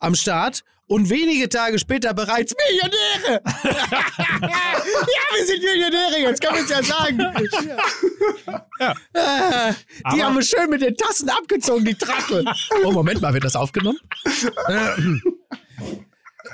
am 0.01 0.15
Start 0.15 0.63
und 0.87 1.09
wenige 1.09 1.49
Tage 1.49 1.79
später 1.79 2.13
bereits 2.15 2.53
Millionäre. 2.69 3.43
ja, 3.63 5.37
wir 5.37 5.47
sind 5.47 5.63
Millionäre, 5.63 6.19
jetzt 6.21 6.43
kann 6.43 6.55
man 6.55 6.65
es 6.65 6.71
ja 6.71 6.83
sagen. 6.83 7.19
Ja. 8.81 8.95
Äh, 9.13 9.73
die 9.73 10.05
Aber- 10.05 10.23
haben 10.25 10.35
wir 10.37 10.43
schön 10.43 10.69
mit 10.69 10.83
den 10.83 10.97
Tassen 10.97 11.29
abgezogen, 11.31 11.85
die 11.85 11.95
Trottel. 11.95 12.45
Oh, 12.85 12.91
Moment 12.91 13.21
mal, 13.21 13.33
wird 13.33 13.45
das 13.45 13.55
aufgenommen? 13.55 13.99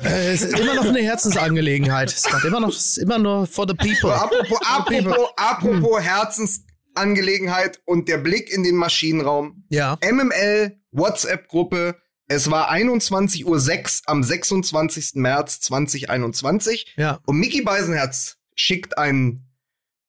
Äh, 0.03 0.33
es 0.35 0.43
ist 0.43 0.59
immer 0.59 0.75
noch 0.75 0.85
eine 0.85 1.01
Herzensangelegenheit. 1.01 2.13
Es 2.13 2.31
macht 2.31 2.45
immer 2.45 2.61
noch, 2.61 2.75
immer 2.99 3.19
nur 3.19 3.47
for 3.47 3.67
the 3.67 3.75
people. 3.75 4.13
Apropos, 4.13 4.59
apropos, 4.67 5.29
apropos 5.37 6.01
Herzensangelegenheit 6.03 7.81
und 7.87 8.09
der 8.09 8.19
Blick 8.19 8.51
in 8.53 8.63
den 8.65 8.77
Maschinenraum. 8.77 9.65
Ja. 9.71 9.97
MML, 10.03 10.79
WhatsApp-Gruppe. 10.93 11.97
Es 12.29 12.51
war 12.51 12.71
21.06 12.73 13.45
Uhr 13.45 14.11
am 14.11 14.23
26. 14.23 15.15
März 15.15 15.61
2021. 15.61 16.95
Ja. 16.97 17.21
Und 17.27 17.39
Mickey 17.39 17.63
Beisenherz 17.63 18.39
schickt 18.55 18.99
einen 18.99 19.49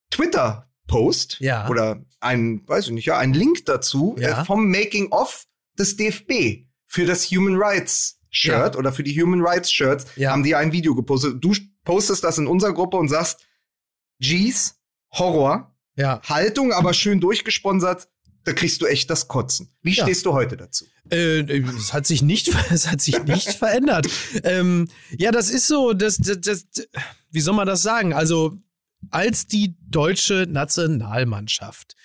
Twitter-Post 0.10 1.38
Ja. 1.40 1.68
oder 1.70 2.04
einen, 2.20 2.68
weiß 2.68 2.86
ich 2.88 2.92
nicht, 2.92 3.06
ja, 3.06 3.18
einen 3.18 3.34
Link 3.34 3.66
dazu 3.66 4.16
Ja. 4.20 4.42
äh, 4.42 4.46
vom 4.46 4.70
Making-of 4.70 5.46
des 5.78 5.96
DFB 5.98 6.66
für 6.86 7.06
das 7.06 7.26
Human 7.30 7.56
Rights 7.56 8.20
Shirt 8.30 8.76
oder 8.76 8.92
für 8.92 9.04
die 9.04 9.22
Human 9.22 9.42
Rights 9.42 9.72
Shirts 9.72 10.06
Ja. 10.16 10.32
haben 10.32 10.44
die 10.44 10.56
ein 10.56 10.72
Video 10.72 10.96
gepostet. 10.96 11.44
Du 11.44 11.54
postest 11.84 12.24
das 12.24 12.38
in 12.38 12.48
unserer 12.48 12.74
Gruppe 12.74 12.98
und 12.98 13.08
sagst, 13.10 13.46
Jeez, 14.20 14.76
Horror, 15.12 15.76
Ja. 15.96 16.20
Haltung, 16.24 16.72
aber 16.74 16.94
schön 16.94 17.20
durchgesponsert. 17.20 18.08
Da 18.48 18.54
kriegst 18.54 18.82
du 18.82 18.86
echt 18.86 19.10
das 19.10 19.28
Kotzen. 19.28 19.68
Wie 19.82 19.92
Ja. 19.94 20.06
stehst 20.06 20.26
du 20.26 20.32
heute 20.32 20.56
dazu? 20.56 20.86
Äh, 21.12 21.42
es 21.78 21.92
hat 21.92 22.08
sich 22.08 22.22
nicht, 22.22 22.48
es 22.72 22.88
hat 22.88 23.02
sich 23.02 23.22
nicht 23.26 23.50
verändert. 23.50 24.08
Ähm, 24.44 24.88
ja, 25.18 25.34
das 25.34 25.50
ist 25.50 25.68
so, 25.68 25.92
das, 25.92 26.16
das, 26.16 26.40
das, 26.40 26.66
wie 27.30 27.42
soll 27.42 27.56
man 27.56 27.68
das 27.68 27.82
sagen? 27.82 28.14
Also, 28.14 28.58
als 29.10 29.48
die 29.48 29.76
deutsche 29.90 30.46
Nationalmannschaft, 30.50 31.96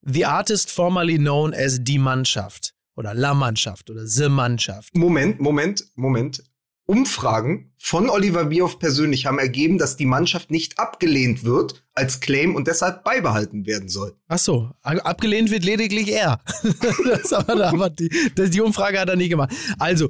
the 0.00 0.24
artist 0.24 0.70
formerly 0.70 1.18
known 1.18 1.52
as 1.52 1.78
die 1.82 1.98
Mannschaft 1.98 2.72
oder 2.96 3.12
La 3.12 3.34
Mannschaft 3.34 3.90
oder 3.90 4.06
The 4.06 4.30
Mannschaft, 4.30 4.96
Moment, 4.96 5.38
Moment, 5.38 5.84
Moment. 5.96 6.42
Umfragen 6.90 7.72
von 7.78 8.10
Oliver 8.10 8.46
Bierhoff 8.46 8.80
persönlich 8.80 9.24
haben 9.26 9.38
ergeben, 9.38 9.78
dass 9.78 9.96
die 9.96 10.06
Mannschaft 10.06 10.50
nicht 10.50 10.80
abgelehnt 10.80 11.44
wird 11.44 11.84
als 11.94 12.18
Claim 12.18 12.56
und 12.56 12.66
deshalb 12.66 13.04
beibehalten 13.04 13.64
werden 13.64 13.88
soll. 13.88 14.16
Ach 14.26 14.40
so, 14.40 14.70
abgelehnt 14.82 15.52
wird 15.52 15.64
lediglich 15.64 16.08
er. 16.08 16.40
das 17.04 17.32
aber, 17.32 17.68
aber 17.68 17.90
die, 17.90 18.10
das, 18.34 18.50
die 18.50 18.60
Umfrage 18.60 18.98
hat 18.98 19.08
er 19.08 19.14
nie 19.14 19.28
gemacht. 19.28 19.54
Also, 19.78 20.08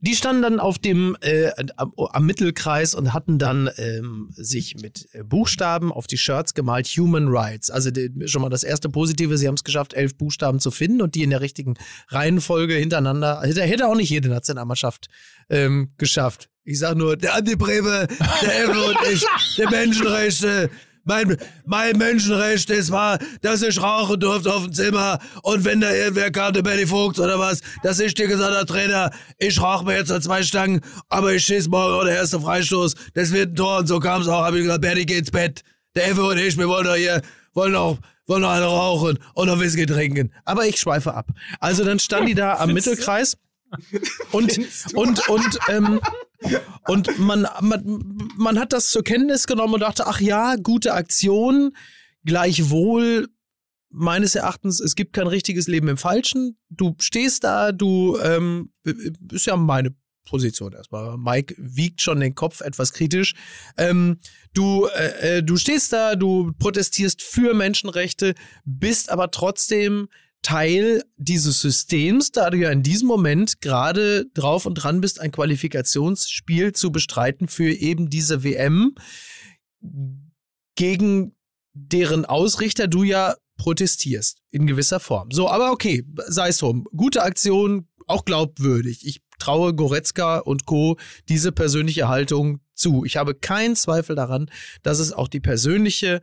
die 0.00 0.14
standen 0.14 0.42
dann 0.42 0.60
auf 0.60 0.78
dem 0.78 1.16
äh, 1.20 1.50
am, 1.76 1.92
am 1.96 2.26
Mittelkreis 2.26 2.94
und 2.94 3.12
hatten 3.12 3.38
dann 3.38 3.70
ähm, 3.76 4.28
sich 4.30 4.76
mit 4.76 5.08
äh, 5.12 5.22
Buchstaben 5.22 5.92
auf 5.92 6.06
die 6.06 6.16
Shirts 6.16 6.54
gemalt 6.54 6.86
Human 6.86 7.28
Rights. 7.28 7.70
Also 7.70 7.90
die, 7.90 8.10
schon 8.24 8.42
mal 8.42 8.48
das 8.48 8.62
erste 8.62 8.88
Positive, 8.88 9.36
sie 9.36 9.46
haben 9.46 9.54
es 9.54 9.64
geschafft, 9.64 9.94
elf 9.94 10.16
Buchstaben 10.16 10.60
zu 10.60 10.70
finden 10.70 11.02
und 11.02 11.14
die 11.14 11.22
in 11.22 11.30
der 11.30 11.40
richtigen 11.40 11.74
Reihenfolge 12.08 12.74
hintereinander. 12.74 13.42
Hätte, 13.42 13.62
hätte 13.62 13.88
auch 13.88 13.94
nicht 13.94 14.10
jede 14.10 14.28
Nationalmannschaft 14.28 15.08
ähm, 15.50 15.92
geschafft. 15.98 16.48
Ich 16.64 16.78
sag 16.78 16.96
nur, 16.96 17.16
der 17.16 17.34
Andi 17.34 17.56
Brebe, 17.56 18.06
der 18.42 18.54
Elfe 18.54 18.80
und 18.84 18.96
ich, 19.12 19.24
der 19.58 19.70
Menschenrechte. 19.70 20.70
Mein, 21.04 21.36
mein 21.64 21.96
Menschenrecht, 21.96 22.68
das 22.70 22.90
war, 22.90 23.18
dass 23.40 23.62
ich 23.62 23.80
rauchen 23.80 24.20
durfte 24.20 24.52
auf 24.52 24.64
dem 24.64 24.72
Zimmer 24.72 25.18
und 25.42 25.64
wenn 25.64 25.80
da 25.80 25.92
irgendwer 25.92 26.30
kannte, 26.30 26.62
Benny 26.62 26.86
Vogt 26.86 27.18
oder 27.18 27.38
was, 27.38 27.60
dass 27.82 28.00
ich 28.00 28.14
dir 28.14 28.28
gesagt 28.28 28.54
habe, 28.54 28.66
Trainer, 28.66 29.10
ich 29.38 29.60
rauche 29.60 29.84
mir 29.84 29.96
jetzt 29.96 30.10
noch 30.10 30.20
zwei 30.20 30.42
Stangen, 30.42 30.80
aber 31.08 31.32
ich 31.32 31.44
schieß 31.44 31.68
morgen 31.68 31.94
auch 31.94 32.04
der 32.04 32.16
erste 32.16 32.40
Freistoß, 32.40 32.94
das 33.14 33.32
wird 33.32 33.52
ein 33.52 33.56
Tor 33.56 33.78
und 33.78 33.86
so 33.86 33.98
kam 33.98 34.22
es 34.22 34.28
auch, 34.28 34.44
habe 34.44 34.58
ich 34.58 34.64
gesagt, 34.64 34.82
Benny, 34.82 35.04
geh 35.04 35.18
ins 35.18 35.30
Bett. 35.30 35.62
Der 35.96 36.08
Effe 36.08 36.22
und 36.22 36.38
ich, 36.38 36.56
wir 36.56 36.68
wollen 36.68 36.84
doch 36.84 36.94
hier, 36.94 37.20
wollen 37.52 37.72
noch, 37.72 37.98
wollen 38.26 38.42
noch 38.42 38.50
eine 38.50 38.66
rauchen 38.66 39.18
und 39.34 39.46
noch 39.48 39.58
Whisky 39.58 39.86
trinken. 39.86 40.32
Aber 40.44 40.66
ich 40.66 40.78
schweife 40.78 41.14
ab. 41.14 41.30
Also 41.58 41.84
dann 41.84 41.98
stand 41.98 42.28
die 42.28 42.34
da 42.34 42.58
am 42.58 42.72
Mittelkreis 42.72 43.36
und, 44.32 44.60
und, 44.94 45.28
und, 45.28 45.58
ähm, 45.68 46.00
und 46.86 47.18
man, 47.18 47.46
man, 47.60 48.30
man 48.36 48.58
hat 48.58 48.72
das 48.72 48.90
zur 48.90 49.04
Kenntnis 49.04 49.46
genommen 49.46 49.74
und 49.74 49.80
dachte, 49.80 50.06
ach 50.06 50.20
ja, 50.20 50.56
gute 50.56 50.94
Aktion. 50.94 51.72
Gleichwohl, 52.24 53.28
meines 53.90 54.34
Erachtens, 54.34 54.80
es 54.80 54.94
gibt 54.94 55.12
kein 55.12 55.26
richtiges 55.26 55.66
Leben 55.66 55.88
im 55.88 55.96
Falschen. 55.96 56.58
Du 56.68 56.94
stehst 56.98 57.44
da, 57.44 57.72
du, 57.72 58.18
ähm, 58.22 58.72
ist 59.32 59.46
ja 59.46 59.56
meine 59.56 59.94
Position 60.26 60.72
erstmal. 60.72 61.18
Mike 61.18 61.54
wiegt 61.58 62.00
schon 62.00 62.20
den 62.20 62.34
Kopf 62.34 62.60
etwas 62.60 62.92
kritisch. 62.92 63.34
Ähm, 63.76 64.18
du, 64.54 64.86
äh, 64.86 65.38
äh, 65.38 65.42
du 65.42 65.56
stehst 65.56 65.92
da, 65.92 66.14
du 66.14 66.52
protestierst 66.58 67.22
für 67.22 67.52
Menschenrechte, 67.54 68.34
bist 68.64 69.10
aber 69.10 69.30
trotzdem 69.30 70.08
Teil 70.42 71.02
dieses 71.16 71.60
Systems, 71.60 72.32
da 72.32 72.50
du 72.50 72.58
ja 72.58 72.70
in 72.70 72.82
diesem 72.82 73.08
Moment 73.08 73.60
gerade 73.60 74.26
drauf 74.32 74.66
und 74.66 74.74
dran 74.74 75.00
bist, 75.00 75.20
ein 75.20 75.32
Qualifikationsspiel 75.32 76.72
zu 76.72 76.90
bestreiten 76.90 77.46
für 77.48 77.72
eben 77.72 78.08
diese 78.08 78.42
WM, 78.42 78.94
gegen 80.76 81.34
deren 81.72 82.24
Ausrichter 82.24 82.88
du 82.88 83.02
ja 83.02 83.36
protestierst, 83.56 84.38
in 84.50 84.66
gewisser 84.66 85.00
Form. 85.00 85.30
So, 85.30 85.48
aber 85.50 85.72
okay, 85.72 86.04
sei 86.26 86.48
es 86.48 86.58
drum. 86.58 86.86
Gute 86.96 87.22
Aktion, 87.22 87.88
auch 88.06 88.24
glaubwürdig. 88.24 89.06
Ich 89.06 89.20
traue 89.38 89.74
Goretzka 89.74 90.38
und 90.38 90.64
Co. 90.64 90.96
diese 91.28 91.52
persönliche 91.52 92.08
Haltung 92.08 92.60
zu. 92.74 93.04
Ich 93.04 93.16
habe 93.16 93.34
keinen 93.34 93.76
Zweifel 93.76 94.16
daran, 94.16 94.50
dass 94.82 94.98
es 94.98 95.12
auch 95.12 95.28
die 95.28 95.40
persönliche 95.40 96.16
äh, 96.16 96.20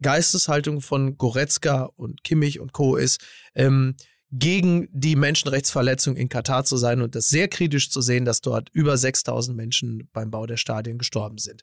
Geisteshaltung 0.00 0.80
von 0.80 1.16
Goretzka 1.16 1.90
und 1.96 2.24
Kimmich 2.24 2.60
und 2.60 2.72
Co. 2.72 2.96
ist, 2.96 3.20
ähm, 3.54 3.94
gegen 4.32 4.88
die 4.92 5.16
Menschenrechtsverletzung 5.16 6.16
in 6.16 6.28
Katar 6.28 6.64
zu 6.64 6.76
sein 6.76 7.02
und 7.02 7.14
das 7.14 7.28
sehr 7.28 7.48
kritisch 7.48 7.90
zu 7.90 8.00
sehen, 8.00 8.24
dass 8.24 8.40
dort 8.40 8.68
über 8.72 8.96
6000 8.96 9.56
Menschen 9.56 10.08
beim 10.12 10.30
Bau 10.30 10.46
der 10.46 10.56
Stadien 10.56 10.98
gestorben 10.98 11.38
sind. 11.38 11.62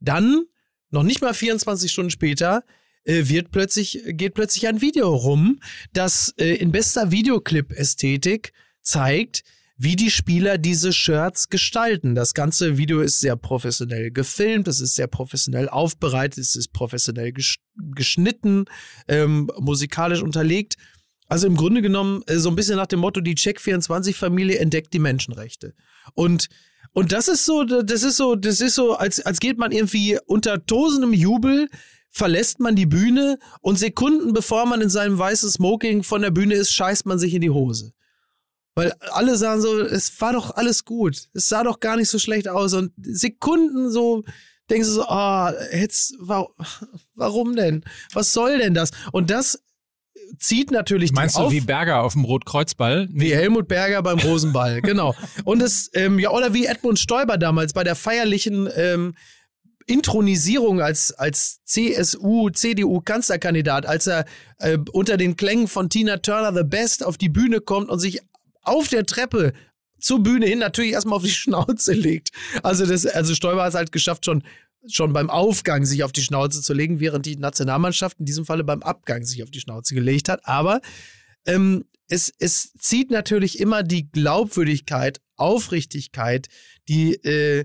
Dann, 0.00 0.44
noch 0.90 1.04
nicht 1.04 1.20
mal 1.20 1.34
24 1.34 1.92
Stunden 1.92 2.10
später, 2.10 2.64
äh, 3.04 3.28
wird 3.28 3.50
plötzlich, 3.52 4.02
geht 4.06 4.34
plötzlich 4.34 4.66
ein 4.66 4.80
Video 4.80 5.14
rum, 5.14 5.60
das 5.92 6.34
äh, 6.38 6.54
in 6.54 6.72
bester 6.72 7.12
Videoclip-Ästhetik 7.12 8.52
zeigt, 8.80 9.44
wie 9.82 9.96
die 9.96 10.12
Spieler 10.12 10.58
diese 10.58 10.92
Shirts 10.92 11.48
gestalten. 11.48 12.14
Das 12.14 12.34
ganze 12.34 12.78
Video 12.78 13.00
ist 13.00 13.18
sehr 13.18 13.34
professionell 13.34 14.12
gefilmt, 14.12 14.68
es 14.68 14.80
ist 14.80 14.94
sehr 14.94 15.08
professionell 15.08 15.68
aufbereitet, 15.68 16.38
es 16.38 16.54
ist 16.54 16.72
professionell 16.72 17.32
gesch 17.32 17.58
geschnitten, 17.74 18.66
ähm, 19.08 19.50
musikalisch 19.58 20.22
unterlegt. 20.22 20.76
Also 21.26 21.48
im 21.48 21.56
Grunde 21.56 21.82
genommen 21.82 22.22
äh, 22.26 22.36
so 22.36 22.48
ein 22.48 22.54
bisschen 22.54 22.76
nach 22.76 22.86
dem 22.86 23.00
Motto, 23.00 23.20
die 23.20 23.34
Check24-Familie 23.34 24.58
entdeckt 24.58 24.92
die 24.92 25.00
Menschenrechte. 25.00 25.74
Und 26.14 26.48
und 26.94 27.10
das 27.10 27.26
ist 27.26 27.44
so, 27.46 27.64
das 27.64 28.02
ist 28.02 28.18
so, 28.18 28.36
das 28.36 28.60
ist 28.60 28.74
so, 28.74 28.94
als, 28.94 29.18
als 29.20 29.40
geht 29.40 29.58
man 29.58 29.72
irgendwie 29.72 30.18
unter 30.26 30.64
tosendem 30.64 31.14
Jubel 31.14 31.68
verlässt 32.10 32.60
man 32.60 32.76
die 32.76 32.86
Bühne 32.86 33.38
und 33.62 33.78
Sekunden 33.78 34.32
bevor 34.32 34.66
man 34.66 34.80
in 34.80 34.90
seinem 34.90 35.18
weißen 35.18 35.50
Smoking 35.50 36.02
von 36.02 36.20
der 36.22 36.30
Bühne 36.30 36.54
ist, 36.54 36.72
scheißt 36.72 37.06
man 37.06 37.18
sich 37.18 37.34
in 37.34 37.40
die 37.40 37.50
Hose. 37.50 37.94
Weil 38.74 38.92
alle 39.12 39.36
sagen 39.36 39.60
so, 39.60 39.80
es 39.80 40.18
war 40.20 40.32
doch 40.32 40.56
alles 40.56 40.84
gut. 40.84 41.28
Es 41.34 41.48
sah 41.48 41.62
doch 41.62 41.78
gar 41.80 41.96
nicht 41.96 42.08
so 42.08 42.18
schlecht 42.18 42.48
aus. 42.48 42.72
Und 42.72 42.92
Sekunden 43.02 43.90
so 43.90 44.24
denkst 44.70 44.88
du 44.88 44.94
so, 44.94 45.02
ah, 45.04 45.52
jetzt, 45.72 46.14
wa- 46.18 46.48
warum 47.14 47.54
denn? 47.54 47.84
Was 48.14 48.32
soll 48.32 48.58
denn 48.58 48.72
das? 48.72 48.90
Und 49.12 49.28
das 49.30 49.62
zieht 50.38 50.70
natürlich 50.70 51.12
Meinst 51.12 51.36
du 51.36 51.40
auf 51.40 51.52
wie 51.52 51.60
Berger 51.60 52.02
auf 52.02 52.14
dem 52.14 52.24
Rotkreuzball? 52.24 53.08
wie 53.12 53.34
Helmut 53.34 53.68
Berger 53.68 54.02
beim 54.02 54.18
Rosenball, 54.20 54.80
genau. 54.80 55.14
Und 55.44 55.60
es, 55.62 55.90
ähm, 55.92 56.18
ja, 56.18 56.30
oder 56.30 56.54
wie 56.54 56.64
Edmund 56.64 56.98
Stoiber 56.98 57.36
damals 57.36 57.74
bei 57.74 57.84
der 57.84 57.94
feierlichen 57.96 58.68
ähm, 58.74 59.14
Intronisierung 59.86 60.80
als, 60.80 61.12
als 61.12 61.60
CSU, 61.64 62.48
CDU-Kanzlerkandidat, 62.50 63.84
als 63.84 64.06
er 64.06 64.24
äh, 64.58 64.78
unter 64.92 65.16
den 65.16 65.36
Klängen 65.36 65.68
von 65.68 65.90
Tina 65.90 66.18
Turner 66.18 66.54
The 66.54 66.64
Best 66.64 67.04
auf 67.04 67.18
die 67.18 67.28
Bühne 67.28 67.60
kommt 67.60 67.90
und 67.90 67.98
sich 67.98 68.20
auf 68.62 68.88
der 68.88 69.06
Treppe 69.06 69.52
zur 69.98 70.22
Bühne 70.22 70.46
hin 70.46 70.58
natürlich 70.58 70.92
erstmal 70.92 71.16
auf 71.16 71.24
die 71.24 71.30
Schnauze 71.42 71.92
legt. 71.92 72.30
Also, 72.62 72.86
das, 72.86 73.06
also 73.06 73.34
Stoiber 73.34 73.62
hat 73.62 73.70
es 73.70 73.74
halt 73.74 73.92
geschafft, 73.92 74.24
schon, 74.24 74.42
schon 74.88 75.12
beim 75.12 75.30
Aufgang 75.30 75.84
sich 75.84 76.04
auf 76.04 76.12
die 76.12 76.22
Schnauze 76.22 76.62
zu 76.62 76.74
legen, 76.74 77.00
während 77.00 77.26
die 77.26 77.36
Nationalmannschaft 77.36 78.18
in 78.18 78.26
diesem 78.26 78.44
Falle 78.44 78.64
beim 78.64 78.82
Abgang 78.82 79.24
sich 79.24 79.42
auf 79.42 79.50
die 79.50 79.60
Schnauze 79.60 79.94
gelegt 79.94 80.28
hat. 80.28 80.46
Aber 80.46 80.80
ähm, 81.46 81.84
es, 82.08 82.32
es 82.38 82.72
zieht 82.74 83.10
natürlich 83.10 83.58
immer 83.60 83.82
die 83.82 84.10
Glaubwürdigkeit, 84.10 85.20
Aufrichtigkeit, 85.36 86.48
die, 86.88 87.14
äh, 87.24 87.64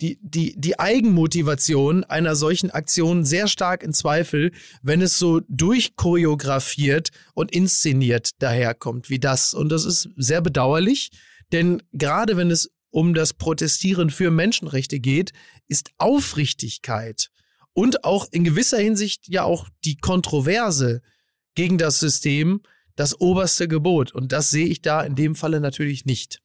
die, 0.00 0.18
die, 0.22 0.54
die 0.58 0.78
Eigenmotivation 0.78 2.04
einer 2.04 2.36
solchen 2.36 2.70
Aktion 2.70 3.24
sehr 3.24 3.48
stark 3.48 3.82
in 3.82 3.92
Zweifel, 3.92 4.52
wenn 4.82 5.02
es 5.02 5.18
so 5.18 5.40
durchchoreografiert 5.48 7.10
und 7.34 7.52
inszeniert 7.52 8.30
daherkommt 8.40 9.10
wie 9.10 9.18
das. 9.18 9.54
Und 9.54 9.70
das 9.70 9.84
ist 9.84 10.08
sehr 10.16 10.40
bedauerlich, 10.40 11.10
denn 11.52 11.82
gerade 11.92 12.36
wenn 12.36 12.50
es 12.50 12.70
um 12.90 13.14
das 13.14 13.34
Protestieren 13.34 14.10
für 14.10 14.30
Menschenrechte 14.30 15.00
geht, 15.00 15.32
ist 15.66 15.90
Aufrichtigkeit 15.98 17.30
und 17.72 18.04
auch 18.04 18.26
in 18.30 18.44
gewisser 18.44 18.78
Hinsicht 18.78 19.28
ja 19.28 19.44
auch 19.44 19.68
die 19.84 19.96
Kontroverse 19.96 21.02
gegen 21.54 21.78
das 21.78 22.00
System 22.00 22.62
das 22.96 23.20
oberste 23.20 23.68
Gebot. 23.68 24.12
Und 24.12 24.32
das 24.32 24.50
sehe 24.50 24.66
ich 24.66 24.82
da 24.82 25.02
in 25.02 25.14
dem 25.14 25.36
Falle 25.36 25.60
natürlich 25.60 26.04
nicht. 26.04 26.40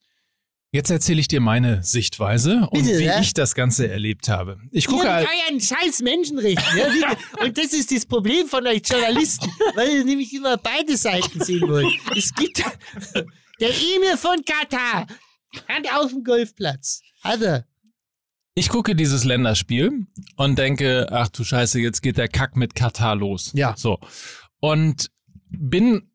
Jetzt 0.74 0.90
erzähle 0.90 1.20
ich 1.20 1.28
dir 1.28 1.40
meine 1.40 1.84
Sichtweise 1.84 2.66
und 2.68 2.84
Bitte, 2.84 2.98
wie 2.98 3.04
ja? 3.04 3.20
ich 3.20 3.32
das 3.32 3.54
Ganze 3.54 3.88
erlebt 3.88 4.28
habe. 4.28 4.58
Ich 4.72 4.88
gucke 4.88 5.08
halt, 5.08 5.28
euren 5.28 5.60
scheiß 5.60 6.02
Menschenrechten. 6.02 6.76
Ja, 6.76 7.16
und 7.44 7.56
das 7.56 7.72
ist 7.72 7.92
das 7.92 8.04
Problem 8.04 8.48
von 8.48 8.66
euch 8.66 8.82
Journalisten, 8.84 9.48
weil 9.76 9.88
ihr 9.90 10.04
nämlich 10.04 10.34
immer 10.34 10.56
beide 10.56 10.96
Seiten 10.96 11.40
sehen 11.44 11.68
wollt. 11.68 11.86
Es 12.16 12.34
gibt 12.34 12.58
der 13.60 13.68
Emir 13.68 14.18
von 14.18 14.44
Katar 14.44 15.06
hat 15.68 15.94
auf 15.94 16.10
dem 16.10 16.24
Golfplatz. 16.24 17.02
Hat 17.22 17.40
er. 17.40 17.68
ich 18.56 18.68
gucke 18.68 18.96
dieses 18.96 19.22
Länderspiel 19.22 20.08
und 20.34 20.58
denke, 20.58 21.06
ach 21.12 21.28
du 21.28 21.44
Scheiße, 21.44 21.78
jetzt 21.78 22.02
geht 22.02 22.18
der 22.18 22.26
Kack 22.26 22.56
mit 22.56 22.74
Katar 22.74 23.14
los. 23.14 23.52
Ja. 23.54 23.76
So. 23.76 24.00
Und 24.58 25.12
bin 25.50 26.10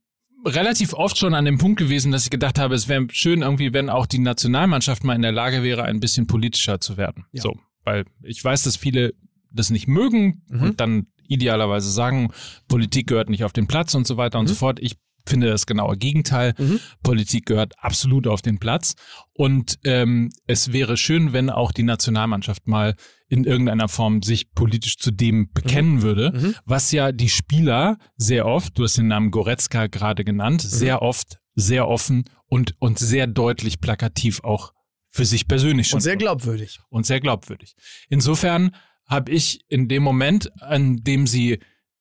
relativ 0.46 0.94
oft 0.94 1.18
schon 1.18 1.34
an 1.34 1.46
dem 1.46 1.58
Punkt 1.58 1.80
gewesen, 1.80 2.12
dass 2.12 2.24
ich 2.24 2.30
gedacht 2.30 2.60
habe, 2.60 2.76
es 2.76 2.88
wäre 2.88 3.08
schön 3.12 3.42
irgendwie, 3.42 3.74
wenn 3.74 3.90
auch 3.90 4.06
die 4.06 4.20
Nationalmannschaft 4.20 5.04
mal 5.04 5.16
in 5.16 5.22
der 5.22 5.32
Lage 5.32 5.64
wäre, 5.64 5.84
ein 5.84 6.00
bisschen 6.00 6.28
politischer 6.28 6.80
zu 6.80 6.98
werden. 6.98 7.26
Ja. 7.32 7.42
So. 7.42 7.58
Weil 7.84 8.06
ich 8.24 8.44
weiß, 8.44 8.64
dass 8.64 8.76
viele 8.76 9.14
das 9.52 9.70
nicht 9.70 9.88
mögen 9.88 10.44
Mhm. 10.50 10.62
und 10.62 10.80
dann 10.80 11.08
idealerweise 11.28 11.92
sagen, 11.92 12.32
Politik 12.68 13.08
gehört 13.08 13.30
nicht 13.30 13.44
auf 13.44 13.54
den 13.54 13.68
Platz 13.68 13.94
und 13.96 14.08
so 14.08 14.18
weiter 14.18 14.40
und 14.40 14.48
so 14.48 14.56
fort. 14.56 14.80
Ich 14.82 14.96
finde 15.30 15.47
das 15.47 15.65
genaue 15.65 15.95
Gegenteil. 15.97 16.53
Mhm. 16.57 16.80
Politik 17.03 17.45
gehört 17.45 17.73
absolut 17.77 18.27
auf 18.27 18.41
den 18.41 18.59
Platz. 18.59 18.95
Und 19.34 19.80
ähm, 19.86 20.30
es 20.47 20.73
wäre 20.73 20.97
schön, 20.97 21.32
wenn 21.34 21.49
auch 21.49 21.71
die 21.71 21.84
Nationalmannschaft 21.84 22.67
mal 22.67 22.95
in 23.27 23.43
irgendeiner 23.43 23.88
Form 23.88 24.21
sich 24.23 24.51
politisch 24.53 24.97
zu 24.97 25.11
dem 25.11 25.51
bekennen 25.53 26.01
würde, 26.01 26.32
Mhm. 26.34 26.55
was 26.65 26.91
ja 26.91 27.11
die 27.11 27.30
Spieler 27.30 27.97
sehr 28.17 28.45
oft, 28.45 28.77
du 28.77 28.84
hast 28.84 28.97
den 28.97 29.07
Namen 29.07 29.32
Goretzka 29.32 29.88
gerade 29.88 30.25
genannt, 30.25 30.63
Mhm. 30.63 30.67
sehr 30.69 31.01
oft, 31.01 31.38
sehr 31.55 31.88
offen 31.88 32.25
und, 32.47 32.75
und 32.80 32.97
sehr 32.99 33.27
deutlich 33.27 33.80
plakativ 33.80 34.43
auch 34.43 34.73
für 35.11 35.25
sich 35.25 35.47
persönlich 35.47 35.88
schon 35.88 35.97
Und 35.97 36.01
sehr 36.01 36.17
glaubwürdig. 36.17 36.80
und 36.89 37.05
sehr 37.05 37.19
glaubwürdig. 37.19 37.75
Insofern 38.09 38.75
habe 39.07 39.32
ich 39.32 39.61
in 39.67 39.88
dem 39.88 40.03
Moment, 40.03 40.51
an 40.61 40.97
dem 41.03 41.25
sie 41.27 41.59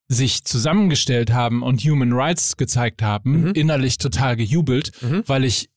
sich 0.08 0.44
zusammengestellt 0.44 1.32
haben 1.32 1.62
und 1.62 1.80
Human 1.82 2.12
Rights 2.12 2.56
gezeigt 2.56 3.02
haben, 3.02 3.42
Mhm. 3.48 3.52
innerlich 3.52 3.98
total 3.98 4.36
gejubelt, 4.36 4.90
Mhm. 5.02 5.22
weil 5.26 5.44
ich 5.44 5.68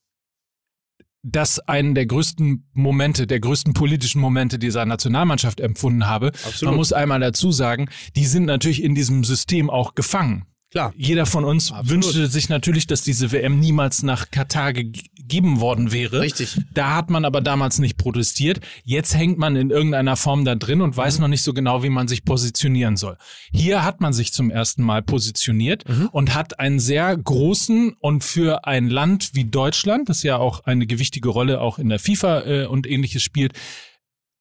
das 1.23 1.59
einen 1.59 1.93
der 1.93 2.07
größten 2.07 2.67
Momente, 2.73 3.27
der 3.27 3.39
größten 3.39 3.73
politischen 3.73 4.19
Momente 4.21 4.57
dieser 4.57 4.85
Nationalmannschaft 4.85 5.59
empfunden 5.59 6.07
habe. 6.07 6.27
Absolut. 6.27 6.61
Man 6.63 6.75
muss 6.77 6.93
einmal 6.93 7.19
dazu 7.19 7.51
sagen, 7.51 7.89
die 8.15 8.25
sind 8.25 8.45
natürlich 8.45 8.81
in 8.81 8.95
diesem 8.95 9.23
System 9.23 9.69
auch 9.69 9.93
gefangen. 9.93 10.45
Klar. 10.71 10.93
Jeder 10.97 11.25
von 11.25 11.43
uns 11.43 11.71
Absolut. 11.71 11.89
wünschte 12.05 12.27
sich 12.27 12.47
natürlich, 12.49 12.87
dass 12.87 13.01
diese 13.03 13.31
WM 13.31 13.59
niemals 13.59 14.03
nach 14.03 14.31
Katar 14.31 14.73
ge 14.73 14.91
gegeben 15.31 15.61
worden 15.61 15.93
wäre. 15.93 16.19
Richtig. 16.19 16.59
Da 16.73 16.93
hat 16.93 17.09
man 17.09 17.23
aber 17.23 17.39
damals 17.39 17.79
nicht 17.79 17.95
protestiert. 17.97 18.59
Jetzt 18.83 19.15
hängt 19.15 19.37
man 19.37 19.55
in 19.55 19.69
irgendeiner 19.69 20.17
Form 20.17 20.43
da 20.43 20.55
drin 20.55 20.81
und 20.81 20.97
weiß 20.97 21.19
noch 21.19 21.29
nicht 21.29 21.41
so 21.41 21.53
genau, 21.53 21.83
wie 21.83 21.89
man 21.89 22.09
sich 22.09 22.25
positionieren 22.25 22.97
soll. 22.97 23.15
Hier 23.53 23.85
hat 23.85 24.01
man 24.01 24.11
sich 24.11 24.33
zum 24.33 24.51
ersten 24.51 24.83
Mal 24.83 25.01
positioniert 25.01 25.85
und 26.11 26.33
hat 26.35 26.59
einen 26.59 26.81
sehr 26.81 27.15
großen 27.15 27.93
und 28.01 28.25
für 28.25 28.65
ein 28.65 28.89
Land 28.89 29.29
wie 29.33 29.45
Deutschland, 29.45 30.09
das 30.09 30.21
ja 30.21 30.35
auch 30.35 30.65
eine 30.65 30.85
gewichtige 30.85 31.29
Rolle 31.29 31.61
auch 31.61 31.79
in 31.79 31.87
der 31.87 31.99
FIFA 31.99 32.41
äh, 32.41 32.65
und 32.65 32.85
ähnliches 32.85 33.23
spielt, 33.23 33.53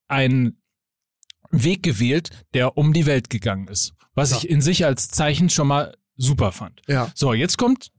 einen 0.08 0.60
Weg 1.52 1.84
gewählt, 1.84 2.30
der 2.52 2.76
um 2.76 2.92
die 2.92 3.06
Welt 3.06 3.30
gegangen 3.30 3.68
ist. 3.68 3.92
Was 4.14 4.30
Ja. 4.32 4.38
ich 4.38 4.50
in 4.50 4.60
sich 4.60 4.84
als 4.84 5.06
Zeichen 5.08 5.50
schon 5.50 5.68
mal 5.68 5.94
super 6.20 6.52
fand. 6.52 6.82
Ja. 6.86 7.10
So, 7.14 7.32
jetzt 7.34 7.56
kommt 7.56 7.90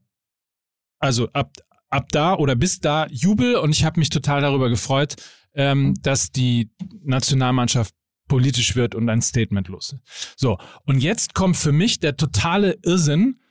also 1.00 1.30
ab, 1.34 1.52
ab 1.90 2.08
da 2.12 2.36
oder 2.36 2.56
bis 2.56 2.80
da 2.80 3.08
Jubel 3.08 3.56
und 3.56 3.72
ich 3.72 3.84
habe 3.84 4.00
mich 4.00 4.10
total 4.10 4.42
darüber 4.42 4.70
gefreut, 4.70 5.16
ähm, 5.54 5.96
dass 6.02 6.32
die 6.32 6.72
Nationalmannschaft 7.04 7.94
politisch 8.28 8.76
wird 8.76 8.96
und 8.96 9.10
ein 9.10 9.22
Statement 9.22 9.68
los 9.68 9.94
ist. 9.94 10.34
So, 10.38 10.58
und 10.86 11.00
jetzt 11.00 11.34
kommt 11.34 11.58
für 11.58 11.74
mich 11.74 12.00
der 12.00 12.16
totale 12.16 12.78
Irrsinn, 12.84 13.42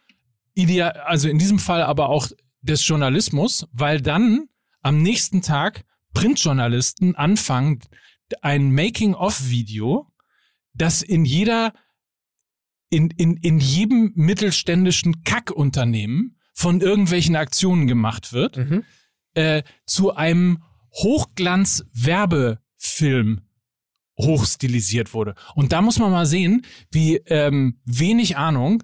ideal, 0.55 0.93
also 0.93 1.29
in 1.29 1.39
diesem 1.39 1.59
Fall 1.59 1.83
aber 1.83 2.09
auch 2.09 2.29
des 2.63 2.87
Journalismus, 2.87 3.67
weil 3.73 4.01
dann 4.01 4.49
am 4.81 5.03
nächsten 5.03 5.43
Tag 5.43 5.85
Printjournalisten 6.15 7.15
anfangen, 7.15 7.81
ein 8.43 8.73
Making-of-Video, 8.73 10.07
das 10.73 11.03
in 11.03 11.25
jeder 11.25 11.75
in, 12.91 13.11
in, 13.11 13.37
in 13.37 13.59
jedem 13.59 14.13
mittelständischen 14.15 15.25
Kackunternehmen 15.25 16.37
von 16.53 16.81
irgendwelchen 16.81 17.37
Aktionen 17.37 17.87
gemacht 17.87 18.33
wird, 18.33 18.57
Mhm. 18.59 18.85
äh, 19.35 19.63
zu 19.87 20.15
einem 20.15 20.63
Hochglanz-Werbefilm 20.93 23.41
hochstilisiert 24.19 25.15
wurde. 25.15 25.35
Und 25.55 25.73
da 25.73 25.81
muss 25.83 25.99
man 25.99 26.11
mal 26.11 26.27
sehen, 26.27 26.63
wie 26.91 27.17
ähm, 27.27 27.79
wenig 27.85 28.37
Ahnung 28.37 28.83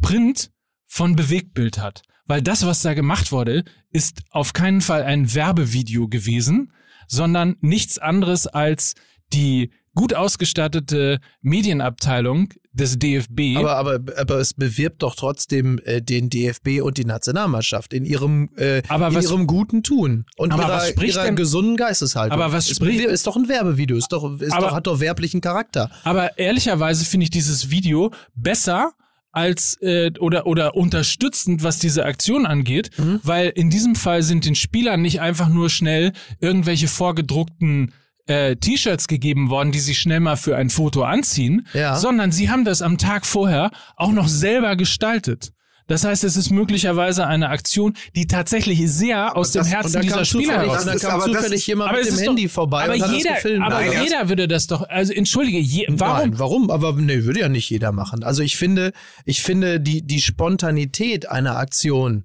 Print 0.00 0.50
von 0.86 1.16
Bewegtbild 1.16 1.78
hat. 1.78 2.02
Weil 2.26 2.42
das, 2.42 2.66
was 2.66 2.82
da 2.82 2.94
gemacht 2.94 3.32
wurde, 3.32 3.64
ist 3.90 4.22
auf 4.30 4.52
keinen 4.52 4.80
Fall 4.82 5.02
ein 5.02 5.34
Werbevideo 5.34 6.08
gewesen, 6.08 6.72
sondern 7.08 7.56
nichts 7.60 7.98
anderes 7.98 8.46
als 8.46 8.94
die 9.32 9.72
gut 9.94 10.14
ausgestattete 10.14 11.18
Medienabteilung 11.40 12.52
des 12.72 12.98
DFB. 12.98 13.56
Aber, 13.56 13.76
aber, 13.76 13.98
aber 14.18 14.36
es 14.38 14.54
bewirbt 14.54 15.02
doch 15.02 15.14
trotzdem 15.16 15.80
äh, 15.84 16.00
den 16.02 16.30
DFB 16.30 16.80
und 16.82 16.98
die 16.98 17.04
Nationalmannschaft 17.04 17.92
in 17.92 18.04
ihrem, 18.04 18.50
äh, 18.56 18.82
Aber 18.88 19.08
in 19.08 19.14
was- 19.14 19.24
ihrem 19.24 19.46
guten 19.46 19.82
Tun 19.82 20.26
und 20.36 20.52
Aber 20.52 20.62
ihrer, 20.64 20.72
was 20.76 20.88
spricht 20.90 21.14
ihrer 21.16 21.24
denn- 21.24 21.36
gesunden 21.36 21.76
Geisteshaltung. 21.76 22.32
Aber 22.40 22.52
was 22.52 22.68
spricht- 22.68 22.98
bewirbt- 22.98 23.12
ist 23.12 23.26
doch 23.26 23.36
ein 23.36 23.48
Werbevideo, 23.48 23.96
ist 23.96 24.08
doch, 24.12 24.38
ist 24.40 24.52
Aber- 24.52 24.68
doch, 24.68 24.74
hat 24.74 24.86
doch 24.86 25.00
werblichen 25.00 25.40
Charakter. 25.40 25.90
Aber 26.04 26.38
ehrlicherweise 26.38 27.04
finde 27.04 27.24
ich 27.24 27.30
dieses 27.30 27.70
Video 27.70 28.12
besser 28.34 28.92
als 29.32 29.76
äh, 29.82 30.10
oder 30.20 30.46
oder 30.46 30.74
unterstützend, 30.74 31.62
was 31.62 31.78
diese 31.78 32.04
Aktion 32.04 32.46
angeht, 32.46 32.90
Mhm. 32.98 33.20
weil 33.22 33.50
in 33.50 33.70
diesem 33.70 33.94
Fall 33.94 34.22
sind 34.22 34.44
den 34.46 34.54
Spielern 34.54 35.02
nicht 35.02 35.20
einfach 35.20 35.48
nur 35.48 35.68
schnell 35.70 36.12
irgendwelche 36.40 36.88
vorgedruckten 36.88 37.92
äh, 38.28 38.56
T-Shirts 38.56 39.08
gegeben 39.08 39.50
worden, 39.50 39.72
die 39.72 39.80
sie 39.80 39.94
schnell 39.94 40.20
mal 40.20 40.36
für 40.36 40.56
ein 40.56 40.70
Foto 40.70 41.02
anziehen, 41.02 41.66
Ja. 41.74 41.96
sondern 41.96 42.30
sie 42.30 42.50
haben 42.50 42.64
das 42.64 42.80
am 42.82 42.96
Tag 42.98 43.26
vorher 43.26 43.70
auch 43.96 44.12
noch 44.12 44.28
selber 44.28 44.76
gestaltet. 44.76 45.50
Das 45.86 46.04
heißt, 46.04 46.22
es 46.24 46.36
ist 46.36 46.50
möglicherweise 46.50 47.26
eine 47.26 47.48
Aktion, 47.48 47.94
die 48.14 48.26
tatsächlich 48.26 48.78
sehr 48.92 49.34
aus 49.34 49.52
dem 49.52 49.60
das- 49.60 49.70
Herzen 49.70 49.86
Und 49.86 49.94
dann 49.94 50.02
dieser 50.02 50.24
Spieler 50.26 50.58
heraus. 50.60 50.72
Das 50.74 50.80
und 50.82 50.86
dann 50.88 50.96
ist 50.96 51.02
kam 51.06 51.20
zufällig 51.22 51.66
jemand 51.66 51.92
mit 51.92 52.00
es 52.02 52.08
dem 52.08 52.14
ist 52.16 52.26
Handy 52.26 52.44
doch, 52.44 52.52
vorbei 52.52 52.84
aber 52.84 52.92
und 52.94 53.02
hat 53.02 53.10
jeder, 53.12 53.30
das 53.30 53.42
gefilmt. 53.42 53.64
aber 53.64 53.80
Nein, 53.80 54.02
jeder 54.04 54.28
würde 54.28 54.48
das 54.48 54.66
doch, 54.66 54.82
also 54.86 55.14
entschuldige, 55.14 55.58
je, 55.58 55.86
warum? 55.88 56.28
Nein, 56.30 56.38
warum? 56.38 56.70
Aber 56.70 56.92
nee, 56.92 57.24
würde 57.24 57.40
ja 57.40 57.48
nicht 57.48 57.70
jeder 57.70 57.92
machen. 57.92 58.22
Also 58.22 58.42
ich 58.42 58.58
finde, 58.58 58.92
ich 59.24 59.42
finde 59.42 59.80
die, 59.80 60.02
die 60.06 60.20
Spontanität 60.20 61.30
einer 61.30 61.56
Aktion 61.56 62.24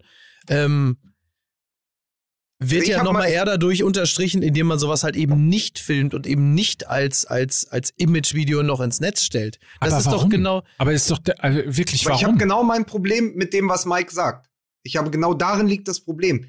ähm, 0.50 0.98
wird 2.70 2.84
Ich 2.84 2.90
ja 2.90 3.04
nochmal 3.04 3.24
mal- 3.24 3.30
eher 3.32 3.46
dadurch 3.46 3.84
unterstrichen, 3.84 4.42
indem 4.42 4.68
man 4.68 4.80
sowas 4.80 5.04
halt 5.04 5.16
eben 5.16 5.48
nicht 5.48 5.80
filmt 5.80 6.14
und 6.14 6.28
eben 6.28 6.54
nicht 6.54 6.88
als, 6.88 7.26
als, 7.26 7.68
als 7.68 7.92
Imagevideo 7.98 8.64
noch 8.64 8.82
ins 8.82 9.00
Netz 9.00 9.24
stellt. 9.24 9.60
Das 9.82 9.92
aber 9.92 10.00
ist 10.00 10.06
warum? 10.08 10.20
doch 10.22 10.30
genau. 10.30 10.64
Aber 10.78 10.94
ist 10.94 11.10
doch 11.12 11.20
der, 11.20 11.44
also 11.44 11.60
wirklich, 11.78 12.06
Aber 12.06 12.16
ich 12.16 12.24
habe 12.24 12.34
warum? 12.34 12.38
genau 12.40 12.64
mein 12.64 12.86
Problem 12.86 13.34
mit 13.36 13.54
dem, 13.54 13.70
was 13.70 13.86
Mike 13.86 14.14
sagt. 14.14 14.50
Ich 14.84 14.98
habe 14.98 15.10
genau 15.12 15.34
darin 15.34 15.68
liegt 15.68 15.88
das 15.88 16.02
Problem. 16.02 16.46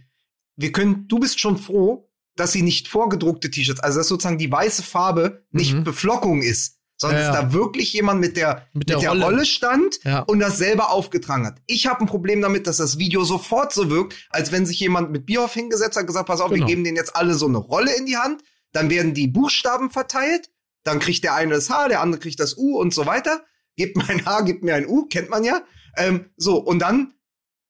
Wir 0.57 0.73
können, 0.73 1.07
du 1.09 1.19
bist 1.19 1.41
schon 1.41 1.59
froh, 1.59 2.11
dass 2.37 2.53
sie 2.53 2.63
nicht 2.63 2.89
vorgedruckte 2.89 3.51
T-Shirts, 3.51 3.81
also 3.81 3.99
dass 4.01 4.09
sozusagen 4.09 4.39
die 4.39 4.51
weiße 4.51 4.83
Farbe 4.83 5.45
nicht 5.51 5.75
Mhm. 5.75 5.85
Beflockung 5.85 6.43
ist, 6.43 6.79
sondern 6.97 7.21
Ja, 7.21 7.27
dass 7.29 7.37
ja. 7.37 7.43
da 7.43 7.53
wirklich 7.53 7.93
jemand 7.93 8.21
mit 8.21 8.37
der, 8.37 8.67
Mit 8.73 8.81
mit 8.83 8.89
der 8.91 8.99
der, 8.99 9.09
Rolle. 9.11 9.25
Rolle. 9.25 9.47
stand 9.47 9.99
Ja. 10.05 10.21
und 10.21 10.39
das 10.41 10.59
selber 10.59 10.91
aufgetragen 10.91 11.47
hat. 11.47 11.57
Ich 11.67 11.87
habe 11.87 12.01
ein 12.01 12.07
Problem 12.07 12.41
damit, 12.41 12.67
dass 12.67 12.77
das 12.77 12.99
Video 12.99 13.25
sofort 13.25 13.73
so 13.73 13.91
wirkt, 13.91 14.15
als 14.31 14.53
wenn 14.53 14.65
sich 14.67 14.79
jemand 14.81 15.11
mit 15.11 15.27
Bierhoff 15.27 15.55
hingesetzt 15.55 15.97
hat, 15.97 16.07
gesagt, 16.07 16.27
pass 16.27 16.41
auf, 16.41 16.51
Genau. 16.51 16.61
wir 16.67 16.67
geben 16.67 16.85
denen 16.85 16.97
jetzt 16.97 17.17
alle 17.17 17.35
so 17.35 17.47
eine 17.47 17.59
Rolle 17.59 17.95
in 17.97 18.07
die 18.07 18.17
Hand, 18.17 18.43
dann 18.73 18.91
werden 18.91 19.15
die 19.15 19.27
Buchstaben 19.29 19.91
verteilt, 19.91 20.51
dann 20.85 20.99
kriegt 21.01 21.25
der 21.25 21.35
eine 21.35 21.55
das 21.55 21.71
H, 21.71 21.89
der 21.89 22.01
andere 22.01 22.21
kriegt 22.21 22.39
das 22.41 22.57
U 22.57 22.79
und 22.79 22.93
so 22.95 23.07
weiter. 23.07 23.43
Gebt 23.77 23.97
mir 23.97 24.09
ein 24.09 24.25
H, 24.27 24.43
gebt 24.43 24.63
mir 24.63 24.75
ein 24.77 24.87
U, 24.87 25.07
kennt 25.07 25.31
man 25.31 25.43
ja. 25.45 25.63
Ähm, 25.97 26.27
so, 26.37 26.59
und 26.59 26.79
dann 26.81 27.15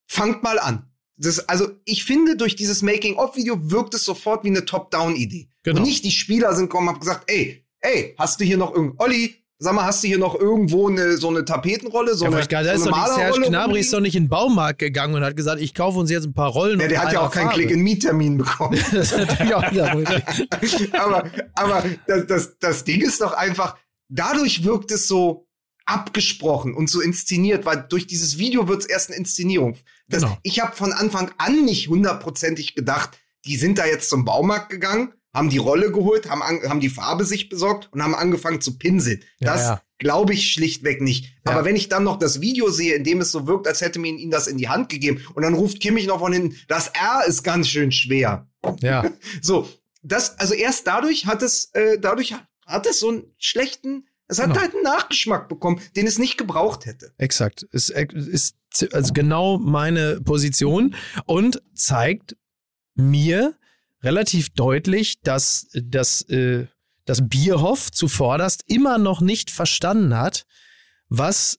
fangt 0.07 0.43
mal 0.43 0.59
an. 0.59 0.91
Das, 1.17 1.49
also, 1.49 1.69
ich 1.85 2.05
finde, 2.05 2.37
durch 2.37 2.57
dieses 2.57 2.83
Making-of-Video 2.83 3.71
wirkt 3.71 3.95
es 3.95 4.05
sofort 4.05 4.45
wie 4.45 4.49
eine 4.49 4.65
Top-Down-Idee. 4.65 5.49
Genau. 5.63 5.79
Und 5.79 5.87
nicht 5.87 6.05
die 6.05 6.11
Spieler 6.11 6.55
sind 6.55 6.65
gekommen 6.67 6.89
und 6.89 6.95
haben 6.95 7.01
gesagt, 7.01 7.31
ey, 7.31 7.64
ey, 7.85 8.15
hast 8.19 8.41
du 8.41 8.45
hier 8.45 8.57
noch 8.57 8.75
irgend, 8.75 8.99
Olli, 8.99 9.37
sag 9.59 9.75
mal, 9.75 9.85
hast 9.85 10.03
du 10.03 10.09
hier 10.09 10.19
noch 10.19 10.35
irgendwo 10.35 10.89
eine, 10.89 11.17
so 11.17 11.29
eine 11.29 11.45
Tapetenrolle, 11.45 12.15
so 12.15 12.25
Ja, 12.25 12.31
eine, 12.31 12.41
ich, 12.41 12.49
da 12.49 12.65
so 12.65 12.71
ist 12.71 12.83
eine 12.83 12.91
doch 12.91 13.07
nicht, 13.07 13.15
Serge 13.15 13.41
Gnabry 13.49 13.81
ist 13.81 13.93
doch 13.93 14.01
nicht 14.01 14.17
in 14.17 14.25
den 14.25 14.29
Baumarkt 14.29 14.79
gegangen 14.79 15.15
und 15.15 15.25
hat 15.25 15.37
gesagt, 15.37 15.61
ich 15.61 15.75
kaufe 15.75 15.99
uns 15.99 16.11
jetzt 16.11 16.25
ein 16.25 16.35
paar 16.35 16.51
Rollen. 16.51 16.81
Ja, 16.81 16.89
der 16.89 17.03
hat 17.03 17.13
ja 17.13 17.21
auch 17.21 17.31
keinen 17.31 17.47
Farbe. 17.47 17.61
Klick-in-Meet-Termin 17.61 18.39
bekommen. 18.39 18.79
Das 18.93 19.13
ist 19.13 19.17
natürlich 19.17 19.55
auch 19.55 19.71
wieder 19.71 19.97
richtig. 19.97 20.95
aber 20.95 21.31
aber 21.55 21.85
das, 22.07 22.27
das, 22.27 22.59
das 22.59 22.85
Ding 22.85 23.01
ist 23.01 23.21
doch 23.21 23.33
einfach, 23.33 23.77
dadurch 24.09 24.65
wirkt 24.65 24.91
es 24.91 25.07
so 25.09 25.47
abgesprochen 25.87 26.75
und 26.75 26.89
so 26.89 27.01
inszeniert, 27.01 27.67
weil 27.67 27.85
durch 27.89 28.07
dieses 28.07 28.39
Video 28.39 28.69
wird 28.69 28.83
es 28.83 28.87
erst 28.87 29.11
eine 29.11 29.19
Inszenierung. 29.19 29.77
Das, 30.09 30.23
Genau. 30.23 30.39
Ich 30.43 30.61
habe 30.61 30.75
von 30.75 30.93
Anfang 30.93 31.31
an 31.39 31.65
nicht 31.65 31.89
hundertprozentig 31.89 32.75
gedacht, 32.75 33.19
die 33.45 33.57
sind 33.57 33.79
da 33.79 33.85
jetzt 33.87 34.09
zum 34.09 34.25
Baumarkt 34.25 34.71
gegangen, 34.71 35.13
haben 35.35 35.51
die 35.51 35.59
Rolle 35.59 35.91
geholt, 35.93 36.31
haben, 36.31 36.43
an, 36.43 36.61
haben 36.69 36.81
die 36.81 36.89
Farbe 36.89 37.25
sich 37.25 37.49
besorgt 37.49 37.89
und 37.93 38.03
haben 38.03 38.15
angefangen 38.15 38.61
zu 38.61 38.79
pinseln. 38.79 39.21
Ja, 39.41 39.53
Das 39.53 39.61
ja. 39.63 39.83
glaube 39.99 40.33
ich 40.33 40.53
schlichtweg 40.53 41.03
nicht. 41.03 41.25
Ja. 41.45 41.53
Aber 41.53 41.65
wenn 41.65 41.75
ich 41.77 41.89
dann 41.89 42.05
noch 42.05 42.19
das 42.19 42.41
Video 42.41 42.71
sehe, 42.71 42.95
in 42.95 43.05
dem 43.05 43.21
es 43.21 43.33
so 43.33 43.47
wirkt, 43.47 43.67
als 43.67 43.81
hätte 43.81 43.99
mir 43.99 44.13
ihnen 44.13 44.31
das 44.31 44.47
in 44.47 44.57
die 44.59 44.69
Hand 44.69 44.89
gegeben 44.89 45.21
und 45.35 45.43
dann 45.43 45.55
ruft 45.55 45.81
Kimmich 45.81 46.07
noch 46.07 46.21
von 46.21 46.33
hinten, 46.33 46.57
das 46.69 46.89
R 46.89 47.25
ist 47.27 47.43
ganz 47.43 47.69
schön 47.69 47.91
schwer. 47.93 48.47
Ja. 48.81 49.11
So, 49.43 49.69
das, 50.03 50.39
also 50.39 50.55
erst 50.55 50.87
dadurch 50.87 51.27
hat 51.27 51.43
es, 51.43 51.71
äh, 51.75 51.99
dadurch 51.99 52.35
hat 52.67 52.87
es 52.87 53.01
so 53.01 53.09
einen 53.09 53.25
schlechten, 53.39 54.07
es 54.29 54.39
hat 54.39 54.49
Genau. 54.51 54.61
halt 54.61 54.75
einen 54.75 54.83
Nachgeschmack 54.85 55.49
bekommen, 55.49 55.81
den 55.97 56.07
es 56.07 56.19
nicht 56.19 56.39
gebraucht 56.39 56.87
hätte. 56.87 57.13
Exakt. 57.19 57.67
Es 57.73 57.91
ist 57.91 58.57
also 58.93 59.13
genau 59.13 59.59
meine 59.59 60.21
Position 60.21 60.95
und 61.27 61.61
zeigt 61.75 62.37
mir 62.95 63.55
relativ 64.05 64.51
deutlich, 64.51 65.21
dass 65.23 65.69
das, 65.73 66.23
äh, 66.23 66.67
Bierhoff 67.07 67.91
zuvorderst 67.91 68.63
immer 68.67 68.99
noch 68.99 69.21
nicht 69.21 69.51
verstanden 69.51 70.17
hat, 70.17 70.47
was 71.09 71.59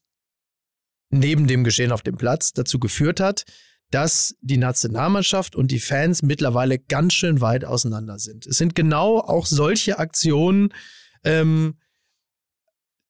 neben 1.09 1.47
dem 1.47 1.63
Geschehen 1.63 1.91
auf 1.91 2.01
dem 2.01 2.17
Platz 2.17 2.51
dazu 2.53 2.79
geführt 2.79 3.19
hat, 3.19 3.45
dass 3.91 4.35
die 4.41 4.57
Nationalmannschaft 4.57 5.55
und 5.55 5.71
die 5.71 5.79
Fans 5.79 6.21
mittlerweile 6.23 6.79
ganz 6.79 7.13
schön 7.13 7.41
weit 7.41 7.65
auseinander 7.65 8.19
sind. 8.19 8.45
Es 8.45 8.57
sind 8.57 8.75
genau 8.75 9.19
auch 9.19 9.45
solche 9.45 9.99
Aktionen, 9.99 10.73
ähm, 11.23 11.77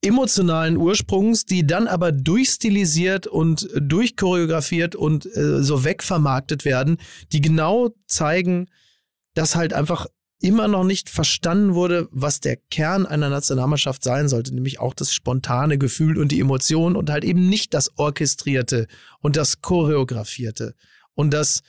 emotionalen 0.02 0.78
Ursprungs, 0.78 1.46
die 1.46 1.66
dann 1.66 1.88
aber 1.88 2.12
durchstilisiert 2.12 3.26
und 3.26 3.68
durchchoreografiert 3.76 4.96
und 4.96 5.26
äh, 5.26 5.64
so 5.64 5.84
wegvermarktet 5.84 6.64
werden, 6.66 6.98
die 7.32 7.42
genau 7.42 7.90
zeigen, 8.06 8.68
dass 9.36 9.56
halt 9.56 9.74
einfach 9.74 10.08
immer 10.42 10.68
noch 10.68 10.84
nicht 10.84 11.10
verstanden 11.10 11.76
wurde, 11.76 12.08
was 12.12 12.42
der 12.42 12.58
Kern 12.70 13.06
einer 13.06 13.30
Nationalmannschaft 13.30 14.04
sein 14.04 14.28
sollte, 14.28 14.54
nämlich 14.54 14.80
auch 14.80 14.94
das 14.94 15.14
spontane 15.14 15.78
Gefühl 15.78 16.18
und 16.18 16.32
die 16.32 16.40
Emotion 16.42 16.96
und 16.98 17.10
halt 17.10 17.24
eben 17.24 17.48
nicht 17.48 17.74
das 17.74 17.98
Orchestrierte 17.98 18.88
und 19.22 19.38
das 19.38 19.62
Choreografierte 19.62 20.76
und 21.14 21.32
das, 21.34 21.62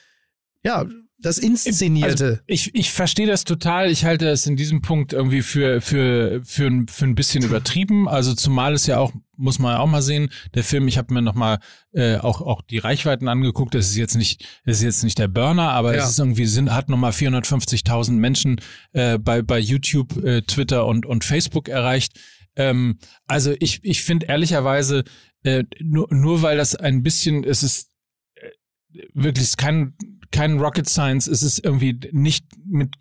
ja, 0.65 0.85
das 1.19 1.39
Inszenierte. 1.39 2.25
Also 2.27 2.39
ich, 2.47 2.75
ich 2.75 2.93
verstehe 2.93 3.27
das 3.27 3.45
total. 3.45 3.91
Ich 3.91 4.05
halte 4.05 4.29
es 4.29 4.47
in 4.47 4.57
diesem 4.57 4.83
Punkt 4.83 5.13
irgendwie 5.13 5.43
für, 5.43 5.81
für, 5.81 6.43
für, 6.45 6.67
ein- 6.67 6.89
für 6.89 7.05
ein 7.07 7.15
bisschen 7.15 7.43
übertrieben. 7.45 8.09
Also 8.09 8.35
zumal 8.35 8.75
es 8.75 8.87
ja 8.87 8.99
auch, 8.99 9.13
muss 9.37 9.59
man 9.59 9.77
auch 9.77 9.87
mal 9.87 10.03
sehen, 10.03 10.31
der 10.55 10.65
Film, 10.65 10.89
ich 10.89 10.99
habe 10.99 11.13
mir 11.15 11.23
nochmal 11.23 11.59
äh, 11.93 12.17
auch, 12.17 12.41
auch 12.41 12.63
die 12.63 12.79
Reichweiten 12.79 13.29
angeguckt. 13.29 13.75
Das 13.75 13.87
ist 13.87 13.97
jetzt 13.97 14.17
nicht, 14.17 14.45
das 14.65 14.79
ist 14.79 14.83
jetzt 14.83 15.05
nicht 15.05 15.19
der 15.19 15.29
Burner, 15.29 15.71
aber 15.73 15.95
Ja. 15.97 16.03
es 16.05 16.11
ist 16.11 16.19
irgendwie, 16.19 16.47
sind, 16.47 16.73
hat 16.73 16.89
nochmal 16.89 17.13
450.000 17.13 18.13
Menschen 18.13 18.61
äh, 18.93 19.19
bei, 19.19 19.43
bei 19.43 19.59
YouTube, 19.59 20.17
äh, 20.25 20.43
Twitter 20.43 20.87
und, 20.87 21.07
und 21.07 21.25
Facebook 21.25 21.69
erreicht. 21.69 22.19
Ähm, 22.57 22.99
also 23.27 23.55
ich, 23.61 23.81
ich 23.85 24.03
finde 24.03 24.27
ehrlicherweise, 24.27 25.05
äh, 25.45 25.65
nur, 25.81 26.09
nur 26.11 26.43
weil 26.43 26.57
das 26.57 26.75
ein 26.75 27.03
bisschen, 27.03 27.45
es 27.45 27.63
ist 27.63 27.91
äh, 28.37 29.03
wirklich 29.15 29.57
kein, 29.57 29.95
kein 30.31 30.59
Rocket 30.59 30.89
Science, 30.89 31.27
es 31.27 31.43
ist 31.43 31.65
irgendwie 31.65 31.99
nicht 32.13 32.47
mit 32.67 32.95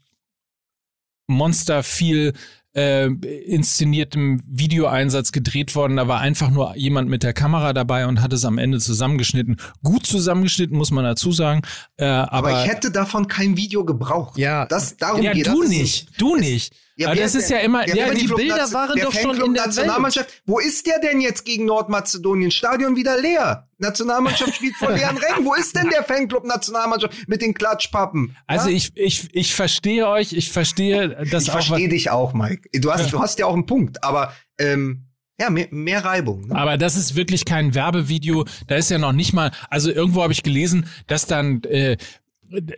Monster 1.28 1.84
viel 1.84 2.34
äh, 2.76 3.08
inszeniertem 3.08 4.42
Videoeinsatz 4.46 5.32
gedreht 5.32 5.76
worden. 5.76 5.98
Da 5.98 6.08
war 6.08 6.20
einfach 6.20 6.50
nur 6.50 6.76
jemand 6.76 7.10
mit 7.10 7.24
der 7.24 7.34
Kamera 7.34 7.74
dabei 7.74 8.06
und 8.06 8.22
hat 8.22 8.34
es 8.34 8.46
am 8.46 8.58
Ende 8.58 8.80
zusammengeschnitten. 8.80 9.58
Gut 9.84 10.06
zusammengeschnitten, 10.06 10.78
muss 10.78 10.92
man 10.92 11.06
dazu 11.06 11.32
sagen. 11.32 11.62
Äh, 11.98 12.06
aber, 12.06 12.50
Aber, 12.50 12.64
ich 12.64 12.70
hätte 12.70 12.92
davon 12.92 13.28
kein 13.28 13.58
Video 13.58 13.86
gebraucht. 13.86 14.38
Ja. 14.38 14.66
das, 14.66 14.98
darum 14.98 15.22
ja, 15.22 15.34
geht 15.34 15.48
du 15.48 15.62
das 15.62 15.70
nicht, 15.70 16.10
du 16.22 16.36
nicht. 16.36 16.74
Ja, 16.98 17.08
aber 17.10 17.18
das 17.18 17.36
ist 17.36 17.50
ja 17.50 17.58
immer, 17.58 17.86
ja, 17.88 17.94
die 18.12 18.20
Fanclub 18.20 18.38
Bilder 18.38 18.72
waren 18.72 19.00
doch 19.00 19.12
schon 19.12 19.22
Fanclub 19.24 19.48
in 19.48 19.54
der 19.54 19.66
Nationalmannschaft. 19.66 20.42
Wo 20.46 20.60
ist 20.60 20.86
der 20.88 21.00
denn 21.00 21.20
jetzt 21.20 21.44
gegen 21.44 21.66
Nordmazedonien? 21.66 22.52
Stadion 22.52 22.96
wieder 22.96 23.20
leer. 23.20 23.68
Nationalmannschaft 23.80 24.56
spielt 24.56 24.76
vor 24.78 24.92
leeren 24.96 25.18
Rängen. 25.18 25.46
Wo 25.46 25.54
ist 25.56 25.76
denn 25.76 25.90
der 25.90 26.04
Fanclub 26.06 26.46
Nationalmannschaft 26.46 27.28
mit 27.28 27.42
den 27.42 27.54
Klatschpappen? 27.54 28.36
Also 28.48 28.70
ja? 28.70 28.76
ich, 28.78 28.96
ich, 28.96 29.28
ich 29.36 29.54
verstehe 29.54 30.08
euch, 30.08 30.32
ich 30.32 30.52
verstehe 30.52 31.10
das 31.30 31.44
ich 31.44 31.50
auch. 31.50 31.54
verstehe 31.54 31.90
dich 31.90 32.12
auch, 32.12 32.34
Mike. 32.34 32.70
Du 32.80 32.92
hast, 32.94 33.06
Ja. 33.06 33.12
du 33.12 33.20
hast 33.22 33.40
ja 33.40 33.46
auch 33.46 33.54
einen 33.54 33.66
Punkt, 33.66 34.02
aber 34.04 34.34
ähm, 34.58 35.06
ja, 35.38 35.50
mehr, 35.50 35.68
mehr 35.72 36.06
Reibung. 36.06 36.48
Ne? 36.48 36.56
Aber 36.56 36.78
das 36.78 36.96
ist 36.96 37.16
wirklich 37.18 37.44
kein 37.44 37.76
Werbevideo. 37.76 38.46
Da 38.68 38.76
ist 38.78 38.90
ja 38.90 38.98
noch 38.98 39.12
nicht 39.12 39.34
mal, 39.34 39.52
also 39.70 39.92
irgendwo 39.92 40.24
habe 40.24 40.32
ich 40.32 40.44
gelesen, 40.44 40.88
dass 41.08 41.26
dann, 41.28 41.62
äh, 41.64 41.98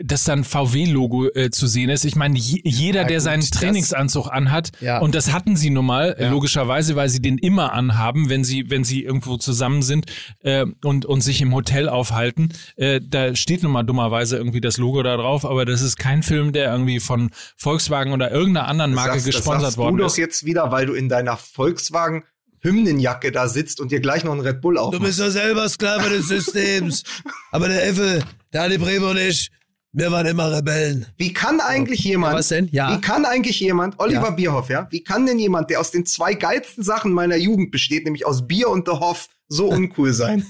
dass 0.03 0.23
dann 0.23 0.43
VW-Logo 0.43 1.29
äh, 1.33 1.49
zu 1.49 1.67
sehen 1.67 1.89
ist. 1.89 2.05
Ich 2.05 2.15
meine, 2.15 2.37
je, 2.37 2.61
jeder, 2.63 3.01
Ja, 3.01 3.07
der 3.07 3.17
gut, 3.17 3.23
seinen 3.23 3.39
das- 3.41 3.49
Trainingsanzug 3.51 4.27
anhat, 4.31 4.71
Ja. 4.79 4.99
und 4.99 5.13
das 5.15 5.31
hatten 5.33 5.55
sie 5.55 5.69
nun 5.69 5.85
mal, 5.85 6.15
Ja. 6.19 6.29
logischerweise, 6.29 6.95
weil 6.95 7.09
sie 7.09 7.21
den 7.21 7.37
immer 7.37 7.73
anhaben, 7.73 8.29
wenn 8.29 8.43
sie, 8.43 8.69
wenn 8.69 8.83
sie 8.83 9.03
irgendwo 9.03 9.37
zusammen 9.37 9.81
sind 9.81 10.05
äh, 10.41 10.65
und, 10.83 11.05
und 11.05 11.21
sich 11.21 11.41
im 11.41 11.53
Hotel 11.53 11.89
aufhalten. 11.89 12.49
Äh, 12.75 13.01
da 13.03 13.35
steht 13.35 13.63
nun 13.63 13.71
mal 13.71 13.83
dummerweise 13.83 14.37
irgendwie 14.37 14.61
das 14.61 14.77
Logo 14.77 15.03
da 15.03 15.17
drauf, 15.17 15.45
aber 15.45 15.65
das 15.65 15.81
ist 15.81 15.97
kein 15.97 16.23
Film, 16.23 16.53
der 16.53 16.71
irgendwie 16.71 16.99
von 16.99 17.29
Volkswagen 17.57 18.13
oder 18.13 18.31
irgendeiner 18.31 18.67
anderen 18.67 18.93
Marke 18.93 19.15
das, 19.15 19.23
das 19.25 19.35
gesponsert 19.35 19.61
sagst 19.63 19.77
worden 19.77 19.97
du 19.97 20.03
doch 20.03 20.09
ist. 20.11 20.17
jetzt 20.17 20.45
wieder, 20.45 20.71
weil 20.71 20.85
du 20.85 20.93
in 20.93 21.09
deiner 21.09 21.37
Volkswagen 21.37 22.23
Hymnenjacke 22.61 23.31
da 23.31 23.47
sitzt 23.47 23.79
und 23.79 23.91
dir 23.91 23.99
gleich 23.99 24.23
noch 24.23 24.31
einen 24.31 24.41
Red 24.41 24.61
Bull 24.61 24.75
Du 24.75 24.81
aufmachst. 24.81 25.05
bist 25.05 25.19
ja 25.19 25.29
selber 25.29 25.67
Sklave 25.69 26.09
des 26.09 26.27
Systems. 26.27 27.03
Aber 27.51 27.67
der 27.67 27.85
Effe, 27.87 28.23
der 28.53 28.63
Ali 28.63 28.77
Bremo 28.77 29.11
und 29.11 29.17
ich, 29.17 29.49
wir 29.93 30.11
waren 30.11 30.25
immer 30.27 30.51
Rebellen. 30.55 31.07
Wie 31.17 31.33
kann 31.33 31.59
eigentlich 31.59 32.01
jemand, 32.01 32.35
was 32.35 32.49
denn? 32.49 32.67
Ja. 32.71 32.95
wie 32.95 33.01
kann 33.01 33.25
eigentlich 33.25 33.59
jemand, 33.59 33.99
Oliver 33.99 34.23
Ja. 34.25 34.29
Bierhoff, 34.31 34.69
ja, 34.69 34.87
wie 34.91 35.03
kann 35.03 35.25
denn 35.25 35.39
jemand, 35.39 35.69
der 35.69 35.79
aus 35.79 35.91
den 35.91 36.05
zwei 36.05 36.33
geilsten 36.33 36.83
Sachen 36.83 37.11
meiner 37.13 37.37
Jugend 37.37 37.71
besteht, 37.71 38.03
nämlich 38.05 38.25
aus 38.25 38.45
Bier 38.47 38.69
und 38.69 38.87
The 38.87 38.93
Hoff, 38.93 39.27
so 39.49 39.69
uncool 39.69 40.13
sein? 40.13 40.45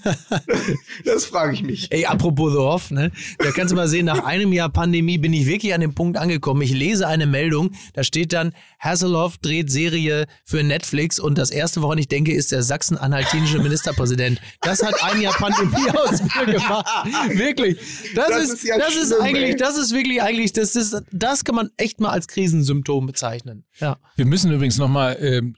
das 1.06 1.26
frage 1.26 1.54
ich 1.54 1.64
mich. 1.64 1.92
Ey, 1.92 2.06
apropos 2.06 2.52
The 2.54 2.58
Off, 2.58 2.92
ne? 2.92 3.12
Da 3.40 3.52
kannst 3.52 3.72
du 3.72 3.76
mal 3.76 3.88
sehen, 3.88 4.06
nach 4.06 4.24
einem 4.24 4.52
Jahr 4.54 4.70
Pandemie 4.70 5.18
bin 5.18 5.34
ich 5.34 5.46
wirklich 5.46 5.74
an 5.74 5.82
dem 5.82 5.94
Punkt 5.94 6.18
angekommen. 6.18 6.62
Ich 6.62 6.72
lese 6.72 7.08
eine 7.08 7.28
Meldung, 7.28 7.72
da 7.94 8.04
steht 8.04 8.34
dann, 8.34 8.54
Hasselhoff 8.80 9.38
dreht 9.38 9.72
Serie 9.72 10.26
für 10.46 10.64
Netflix 10.64 11.20
und 11.20 11.38
das 11.38 11.52
erste, 11.52 11.82
woran 11.82 11.98
ich 11.98 12.08
denke, 12.08 12.34
ist 12.34 12.52
der 12.52 12.64
sachsen-anhaltinische 12.64 13.60
Ministerpräsident. 13.60 14.42
Das 14.62 14.82
hat 14.84 14.96
ein 15.04 15.22
Jahr 15.22 15.34
Pandemie 15.34 15.90
aus 15.94 16.22
mir 16.22 16.54
gemacht. 16.54 16.88
Wirklich. 17.30 17.78
Das, 18.16 18.30
Das 18.30 18.44
ist, 18.44 18.54
ist 18.54 18.64
ja 18.64 18.78
das 18.78 18.96
ist 18.96 19.08
schlimm, 19.08 19.22
eigentlich, 19.22 19.50
ey. 19.52 19.56
das 19.56 19.78
ist 19.78 19.94
wirklich 19.94 20.22
eigentlich, 20.22 20.54
das 20.54 20.76
ist, 20.76 21.04
das 21.12 21.46
kann 21.46 21.56
man 21.56 21.70
echt 21.78 22.00
mal 22.00 22.10
als 22.10 22.28
Krisensymptom 22.28 23.06
bezeichnen. 23.06 23.66
Ja. 23.80 23.98
Wir 24.16 24.26
müssen 24.26 24.52
übrigens 24.52 24.78
nochmal 24.78 25.18
ähm, 25.20 25.56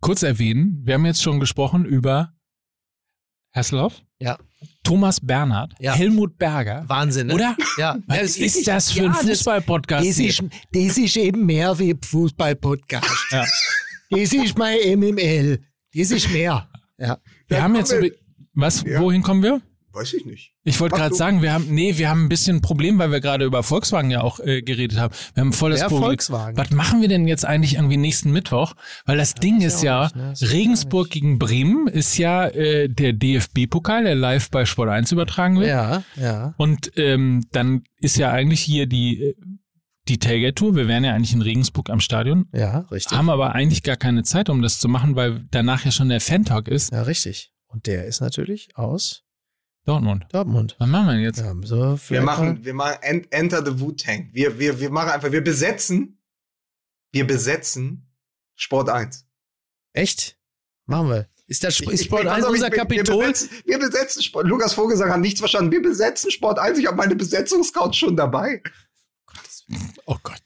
kurz 0.00 0.22
erwähnen, 0.22 0.80
wir 0.84 0.94
haben 0.94 1.04
jetzt 1.06 1.22
schon 1.22 1.40
gesprochen 1.40 1.84
über 1.84 2.32
Hasselhoff, 3.52 4.00
Ja. 4.20 4.36
Thomas 4.84 5.20
Bernhard, 5.20 5.72
Ja. 5.80 5.94
Helmut 5.94 6.38
Berger. 6.38 6.84
Wahnsinn, 6.86 7.28
ne? 7.28 7.34
Oder? 7.34 7.56
Ja. 7.78 7.96
Was 8.06 8.16
Ja, 8.16 8.22
es 8.22 8.36
ist 8.38 8.68
das 8.68 8.92
für 8.92 9.00
ein 9.00 9.06
ja, 9.06 9.12
das- 9.12 9.26
Fußball-Podcast? 9.26 10.06
Das 10.08 10.18
ist, 10.18 10.42
das 10.72 10.98
ist 10.98 11.16
eben 11.16 11.46
mehr 11.46 11.78
wie 11.78 11.90
ein 11.94 12.00
Fußball-Podcast. 12.02 13.26
Ja. 13.30 13.44
Das 14.10 14.32
ist 14.32 14.58
mein 14.58 14.78
MML. 14.98 15.60
Das 15.94 16.10
ist 16.10 16.30
mehr. 16.30 16.68
Ja. 16.98 17.18
Wir 17.48 17.56
Ja, 17.58 17.62
haben 17.64 17.74
jetzt, 17.76 17.92
wir- 17.92 18.12
was, 18.54 18.82
Ja. 18.82 19.00
wohin 19.00 19.22
kommen 19.22 19.42
wir? 19.42 19.60
Weiß 19.92 20.14
ich 20.14 20.24
nicht. 20.24 20.54
Ich 20.62 20.78
wollte 20.78 20.94
gerade 20.94 21.14
sagen, 21.14 21.42
wir 21.42 21.52
haben, 21.52 21.66
nee, 21.68 21.98
wir 21.98 22.08
haben 22.08 22.24
ein 22.24 22.28
bisschen 22.28 22.58
ein 22.58 22.60
Problem, 22.62 22.98
weil 22.98 23.10
wir 23.10 23.20
gerade 23.20 23.44
über 23.44 23.64
Volkswagen 23.64 24.10
ja 24.10 24.20
auch 24.20 24.38
äh, 24.38 24.62
geredet 24.62 24.98
haben. 24.98 25.12
Wir 25.34 25.40
haben 25.40 25.52
voll 25.52 25.72
das 25.72 25.82
Problem. 25.82 26.02
Volkswagen? 26.02 26.56
Was 26.56 26.70
machen 26.70 27.00
wir 27.00 27.08
denn 27.08 27.26
jetzt 27.26 27.44
eigentlich 27.44 27.74
irgendwie 27.74 27.96
nächsten 27.96 28.30
Mittwoch? 28.30 28.74
Weil 29.04 29.16
das 29.16 29.34
Ding 29.34 29.60
ist 29.62 29.82
ja, 29.82 30.04
nicht, 30.04 30.16
ne? 30.16 30.34
Ich 30.40 30.52
Regensburg 30.52 31.10
gegen 31.10 31.40
Bremen 31.40 31.88
ist 31.88 32.18
ja 32.18 32.46
äh, 32.46 32.88
der 32.88 33.12
DFB-Pokal, 33.14 34.04
der 34.04 34.14
live 34.14 34.50
bei 34.50 34.64
Sport 34.64 34.90
1 34.90 35.10
übertragen 35.10 35.58
wird. 35.58 35.68
Ja, 35.68 36.04
ja. 36.14 36.54
Und 36.56 36.92
ähm, 36.96 37.44
dann 37.50 37.82
ist 37.98 38.16
ja 38.16 38.30
eigentlich 38.30 38.60
hier 38.60 38.86
die, 38.86 39.20
äh, 39.22 39.34
die 40.08 40.18
Tailgate-Tour. 40.18 40.76
Wir 40.76 40.86
wären 40.86 41.02
ja 41.02 41.14
eigentlich 41.14 41.32
in 41.32 41.42
Regensburg 41.42 41.90
am 41.90 41.98
Stadion, 41.98 42.46
Ja, 42.52 42.86
richtig. 42.92 43.16
haben 43.16 43.28
aber 43.28 43.56
eigentlich 43.56 43.82
gar 43.82 43.96
keine 43.96 44.22
Zeit, 44.22 44.50
um 44.50 44.62
das 44.62 44.78
zu 44.78 44.88
machen, 44.88 45.16
weil 45.16 45.44
danach 45.50 45.84
ja 45.84 45.90
schon 45.90 46.10
der 46.10 46.20
Fan-Talk 46.20 46.68
ist. 46.68 46.92
Ja, 46.92 47.02
richtig. 47.02 47.52
Und 47.66 47.86
der 47.86 48.06
ist 48.06 48.20
natürlich 48.20 48.76
aus 48.76 49.24
Dortmund. 49.86 50.26
Dortmund. 50.30 50.76
Was 50.78 50.88
machen 50.88 51.06
wir 51.06 51.12
denn 51.14 51.22
jetzt? 51.22 51.38
Ja, 51.40 51.54
so 51.62 51.98
Wir 52.08 52.20
machen, 52.22 52.64
wir 52.64 52.74
machen 52.74 52.98
en- 53.02 53.26
Enter 53.30 53.64
the 53.64 53.80
Wu-Tang. 53.80 54.28
Wir, 54.32 54.58
wir, 54.58 54.78
wir 54.78 54.90
machen 54.90 55.10
einfach, 55.10 55.32
wir 55.32 55.42
besetzen, 55.42 56.18
wir 57.12 57.26
besetzen 57.26 58.06
Sport 58.54 58.88
1. 58.90 59.26
Echt? 59.92 60.38
Machen 60.86 61.08
wir. 61.08 61.28
Ist 61.46 61.64
das 61.64 61.80
Ich- 61.80 61.88
ist 61.88 62.00
ich- 62.02 62.06
Sport 62.06 62.24
pass 62.24 62.34
1 62.36 62.44
auf, 62.44 62.54
ich- 62.54 62.60
unser 62.62 62.70
wir- 62.70 62.76
Kapitol? 62.78 63.18
Wir 63.20 63.26
besetzen, 63.32 63.50
wir 63.64 63.78
besetzen 63.78 64.22
Sport. 64.22 64.46
Lukas 64.46 64.74
Vogelsang 64.74 65.10
hat 65.10 65.20
nichts 65.20 65.40
verstanden. 65.40 65.72
Wir 65.72 65.82
besetzen 65.82 66.30
Sport 66.30 66.58
1. 66.58 66.78
Ich 66.78 66.86
habe 66.86 66.96
meine 66.96 67.16
Besetzungscouch 67.16 67.94
schon 67.94 68.16
dabei. 68.16 68.62
Oh 70.04 70.18
Gott. 70.22 70.42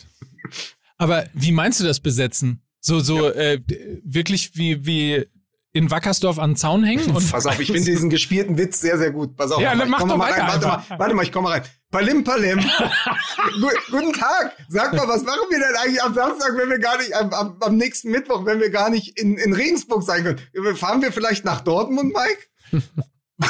Aber 0.97 1.27
wie 1.35 1.53
meinst 1.53 1.81
du 1.81 1.85
das 1.85 1.99
besetzen? 2.01 2.63
So, 2.81 3.01
so 3.01 3.31
äh, 3.31 3.59
d- 3.59 4.01
wirklich 4.05 4.55
wie, 4.57 4.85
wie 4.87 5.27
in 5.75 5.91
Wackersdorf 5.91 6.39
an 6.39 6.51
den 6.51 6.57
Zaun 6.57 6.85
hängen? 6.85 7.15
Und 7.15 7.31
Pass 7.33 7.45
auf, 7.45 7.59
ich 7.61 7.71
finde 7.71 7.85
diesen 7.85 8.09
gespielten 8.09 8.57
Witz 8.57 8.81
sehr, 8.81 8.97
sehr 8.97 9.11
gut. 9.11 9.37
Pass 9.37 9.51
auf, 9.51 9.61
Ja, 9.61 9.75
dann 9.75 9.91
mach 9.91 9.99
doch 9.99 10.17
mal 10.17 10.31
weiter 10.31 10.45
rein. 10.45 10.63
Warte 10.63 10.67
mal, 10.67 10.99
warte 10.99 11.15
mal, 11.15 11.23
ich 11.23 11.33
komme 11.33 11.49
mal 11.49 11.55
rein. 11.55 11.63
Palim, 11.91 12.25
Palim. 12.25 12.59
Gu 13.61 13.69
guten 13.91 14.13
Tag. 14.13 14.57
Sag 14.69 14.95
mal, 14.95 15.07
was 15.07 15.25
machen 15.25 15.47
wir 15.51 15.59
denn 15.59 15.77
eigentlich 15.83 16.03
am 16.03 16.15
Samstag, 16.15 16.53
wenn 16.57 16.71
wir 16.71 16.79
gar 16.79 16.97
nicht, 16.99 17.15
am, 17.15 17.57
am, 17.61 17.77
nächsten 17.77 18.11
Mittwoch, 18.11 18.47
wenn 18.47 18.61
wir 18.61 18.71
gar 18.71 18.89
nicht 18.89 19.19
in, 19.19 19.37
in 19.37 19.53
Regensburg 19.53 20.03
sein 20.05 20.23
können? 20.23 20.77
Fahren 20.77 21.03
wir 21.03 21.13
vielleicht 21.13 21.45
nach 21.45 21.61
Dortmund, 21.61 22.15
Mike? 22.15 22.83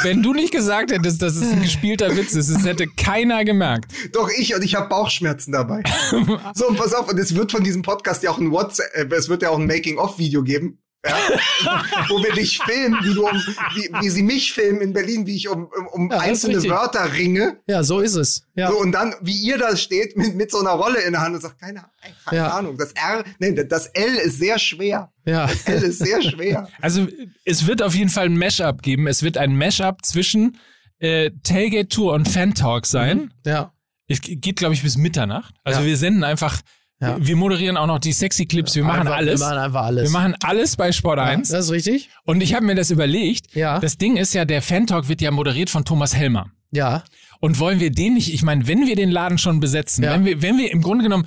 wenn 0.02 0.22
du 0.22 0.32
nicht 0.32 0.52
gesagt 0.52 0.90
hättest, 0.90 1.20
dass 1.20 1.36
es 1.36 1.52
ein 1.52 1.62
gespielter 1.62 2.16
Witz 2.16 2.34
ist, 2.34 2.50
das 2.50 2.64
hätte 2.64 2.86
keiner 2.86 3.44
gemerkt. 3.44 3.92
Doch 4.12 4.30
ich 4.30 4.54
und 4.54 4.62
ich 4.64 4.74
habe 4.74 4.88
Bauchschmerzen 4.88 5.52
dabei. 5.52 5.82
so, 6.54 6.68
und 6.68 6.76
pass 6.76 6.94
auf, 6.94 7.10
und 7.10 7.18
es 7.18 7.34
wird 7.34 7.52
von 7.52 7.62
diesem 7.62 7.82
Podcast 7.82 8.22
ja 8.22 8.30
auch 8.30 8.38
ein 8.38 8.50
WhatsApp, 8.50 8.94
äh, 8.94 9.14
es 9.14 9.28
wird 9.28 9.42
ja 9.42 9.50
auch 9.50 9.58
ein 9.58 9.66
Making-of-Video 9.66 10.42
geben. 10.42 10.78
Ja, 11.06 11.16
wo 12.08 12.22
wir 12.22 12.32
dich 12.32 12.58
filmen, 12.58 12.98
wie, 13.02 13.12
du 13.14 13.26
um, 13.28 13.36
wie, 13.74 13.90
wie 14.00 14.08
sie 14.10 14.22
mich 14.22 14.52
filmen 14.52 14.80
in 14.80 14.92
Berlin, 14.92 15.26
wie 15.26 15.36
ich 15.36 15.48
um, 15.48 15.64
um, 15.66 15.86
um 15.88 16.10
Ja, 16.10 16.18
einzelne. 16.20 16.62
Wörter 16.64 17.12
ringe. 17.12 17.58
Ja, 17.66 17.82
so 17.82 18.00
ist 18.00 18.14
es. 18.14 18.46
Ja. 18.54 18.70
So, 18.70 18.78
und 18.80 18.92
dann, 18.92 19.14
wie 19.20 19.36
ihr 19.36 19.58
da 19.58 19.76
steht, 19.76 20.16
mit, 20.16 20.34
mit 20.34 20.50
so 20.50 20.60
einer 20.60 20.70
Rolle 20.70 21.00
in 21.02 21.12
der 21.12 21.20
Hand 21.20 21.34
und 21.34 21.42
sagt, 21.42 21.60
keine, 21.60 21.84
keine 22.24 22.36
Ja. 22.38 22.48
Ahnung, 22.56 22.78
das 22.78 22.92
R, 22.92 23.22
nee, 23.38 23.52
das 23.52 23.86
L 23.88 24.14
ist 24.16 24.38
sehr 24.38 24.58
schwer. 24.58 25.12
ja. 25.26 25.46
Das 25.46 25.66
L 25.66 25.82
ist 25.82 25.98
sehr 25.98 26.22
schwer. 26.22 26.68
Also 26.80 27.06
es 27.44 27.66
wird 27.66 27.82
auf 27.82 27.94
jeden 27.94 28.10
Fall 28.10 28.26
ein 28.26 28.38
Mashup 28.38 28.82
geben. 28.82 29.06
Es 29.06 29.22
wird 29.22 29.36
ein 29.36 29.56
Mashup 29.56 30.04
zwischen 30.04 30.58
äh, 31.00 31.30
Tailgate 31.42 31.88
Tour 31.88 32.14
und 32.14 32.28
Fan 32.28 32.54
Talk 32.54 32.86
sein. 32.86 33.32
ja. 33.44 33.72
Es 34.06 34.20
geht, 34.20 34.56
glaube 34.56 34.74
ich, 34.74 34.82
bis 34.82 34.98
Mitternacht. 34.98 35.54
Also 35.64 35.80
Ja. 35.80 35.86
wir 35.86 35.96
senden 35.96 36.24
einfach, 36.24 36.60
Ja. 37.04 37.16
wir 37.20 37.36
moderieren 37.36 37.76
auch 37.76 37.86
noch 37.86 37.98
die 37.98 38.12
sexy 38.12 38.46
Clips. 38.46 38.74
Wir 38.74 38.84
machen 38.84 39.00
Einfach- 39.02 39.16
alles. 39.16 39.40
Wir 39.40 39.46
machen 39.46 39.58
einfach 39.58 39.82
alles. 39.84 40.02
Wir 40.04 40.10
machen 40.10 40.34
alles 40.42 40.76
bei 40.76 40.92
Sport 40.92 41.18
ja, 41.18 41.24
1. 41.24 41.48
das 41.48 41.66
ist 41.66 41.70
richtig. 41.72 42.10
Und 42.24 42.40
ich 42.42 42.54
habe 42.54 42.64
mir 42.66 42.74
das 42.74 42.90
überlegt. 42.90 43.54
Ja. 43.54 43.78
Das 43.78 43.98
Ding 43.98 44.16
ist 44.16 44.34
ja, 44.34 44.44
der 44.44 44.62
Fan 44.62 44.86
Talk 44.86 45.08
wird 45.08 45.20
ja 45.20 45.30
moderiert 45.30 45.70
von 45.70 45.84
Thomas 45.84 46.14
Helmer. 46.14 46.46
Ja. 46.72 47.04
Und 47.40 47.58
wollen 47.58 47.78
wir 47.80 47.90
den 47.90 48.14
nicht, 48.14 48.32
ich 48.32 48.42
meine, 48.42 48.66
wenn 48.66 48.86
wir 48.86 48.96
den 48.96 49.10
Laden 49.10 49.38
schon 49.38 49.60
besetzen, 49.60 50.02
Ja. 50.04 50.12
wenn 50.12 50.24
wir, 50.24 50.42
wenn 50.42 50.58
wir 50.58 50.72
im 50.72 50.82
Grunde 50.82 51.04
genommen, 51.04 51.26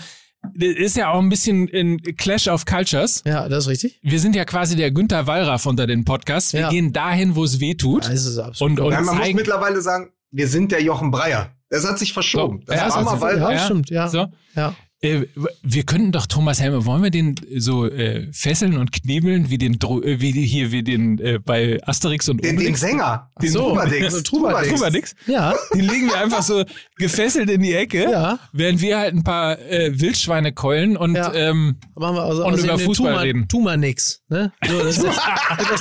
das 0.56 0.70
ist 0.78 0.96
ja 0.98 1.10
auch 1.12 1.20
ein 1.20 1.30
bisschen 1.30 1.70
ein 1.74 1.98
Clash 2.18 2.48
of 2.48 2.66
Cultures. 2.66 3.24
Ja, 3.26 3.50
das 3.50 3.66
ist 3.66 3.70
richtig. 3.70 4.00
Wir 4.04 4.20
sind 4.20 4.36
ja 4.36 4.46
quasi 4.46 4.76
der 4.76 4.92
Günther 4.92 5.26
Wallraff 5.28 5.66
unter 5.66 5.88
den 5.88 6.06
Podcasts. 6.06 6.54
Wir 6.54 6.62
Ja. 6.62 6.70
gehen 6.70 6.94
dahin, 6.94 7.36
wo 7.36 7.44
es 7.44 7.60
weh 7.60 7.74
tut. 7.76 8.06
Das 8.06 8.26
ist 8.26 8.38
absolut. 8.38 8.80
Und, 8.80 8.86
und 8.86 8.92
Ja, 8.94 9.02
man 9.02 9.18
muss 9.18 9.34
mittlerweile 9.34 9.82
sagen, 9.82 10.10
wir 10.32 10.48
sind 10.48 10.72
der 10.72 10.82
Jochen 10.84 11.12
Breyer. 11.12 11.52
Das 11.70 11.86
hat 11.88 12.00
sich 12.00 12.14
verschoben. 12.14 12.60
So, 12.62 12.66
Das 12.68 12.76
ja, 12.76 12.82
war 12.82 13.04
das 13.04 13.12
hat 13.14 13.20
mal 13.20 13.38
ja, 13.40 13.52
ja. 13.52 13.60
stimmt, 13.66 13.90
ja. 13.90 14.08
so. 14.08 14.28
Ja. 14.56 14.74
Äh, 15.02 15.28
wir 15.62 15.84
könnten 15.84 16.12
doch 16.12 16.26
Thomas 16.26 16.60
Helmer, 16.60 16.84
wollen 16.86 17.04
wir 17.04 17.12
den 17.12 17.36
so 17.58 17.86
äh, 17.88 18.28
fesseln 18.34 18.78
und 18.78 18.92
knebeln, 18.92 19.52
wie 19.52 19.60
den 19.60 19.78
Dro 19.78 20.02
äh, 20.02 20.20
wie 20.22 20.32
hier, 20.32 20.72
wie 20.72 20.82
den 20.82 21.20
äh, 21.20 21.38
bei 21.38 21.80
Asterix 21.86 22.28
und 22.30 22.38
den, 22.44 22.56
den 22.56 22.58
Obelix? 22.58 22.80
Sänger, 22.80 23.30
den 23.40 23.50
so, 23.52 23.70
Trubadix. 23.70 24.24
Trubadix. 24.24 24.70
Trubadix. 24.74 25.16
Ja. 25.28 25.54
Den 25.72 25.82
legen 25.88 26.08
wir 26.08 26.18
einfach 26.18 26.42
so 26.42 26.64
gefesselt 26.98 27.48
in 27.52 27.62
die 27.62 27.74
Ecke, 27.76 28.10
Ja. 28.10 28.40
während 28.54 28.82
wir 28.82 28.98
halt 28.98 29.14
ein 29.14 29.24
paar 29.24 29.60
äh, 29.60 30.00
Wildschweine 30.00 30.52
keulen 30.52 30.98
und 30.98 31.14
Ja. 31.14 31.32
ähm, 31.32 31.76
Machen 31.96 32.16
wir 32.16 32.24
also 32.24 32.44
Und 32.48 32.54
aus 32.56 32.64
über 32.64 32.80
Fußball 32.80 33.12
tu 33.12 33.16
mal, 33.18 33.24
reden. 33.24 33.48
Tu 33.48 33.60
mal 33.62 33.78
nix. 33.78 34.24
Ne? 34.30 34.52
So, 34.68 34.80
das 34.80 34.98
ist 34.98 35.06
das 35.06 35.16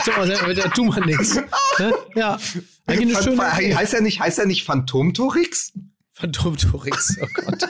Thomas 0.04 0.28
Helmer 0.28 0.48
mit 0.48 0.58
der 0.58 0.70
Tu 0.72 0.84
mal 0.84 1.00
nix. 1.06 1.36
Ne? 1.36 1.92
Ja. 2.16 2.38
Eigentlich 2.86 3.16
eine 3.16 3.24
schöne 3.24 3.50
heißt 3.76 3.94
er 3.94 4.02
nicht, 4.02 4.20
heißt 4.20 4.38
er 4.40 4.46
nicht 4.46 4.64
Phantomtorix? 4.64 5.72
Phantomtorix, 6.16 7.18
oh 7.20 7.26
Gott. 7.34 7.62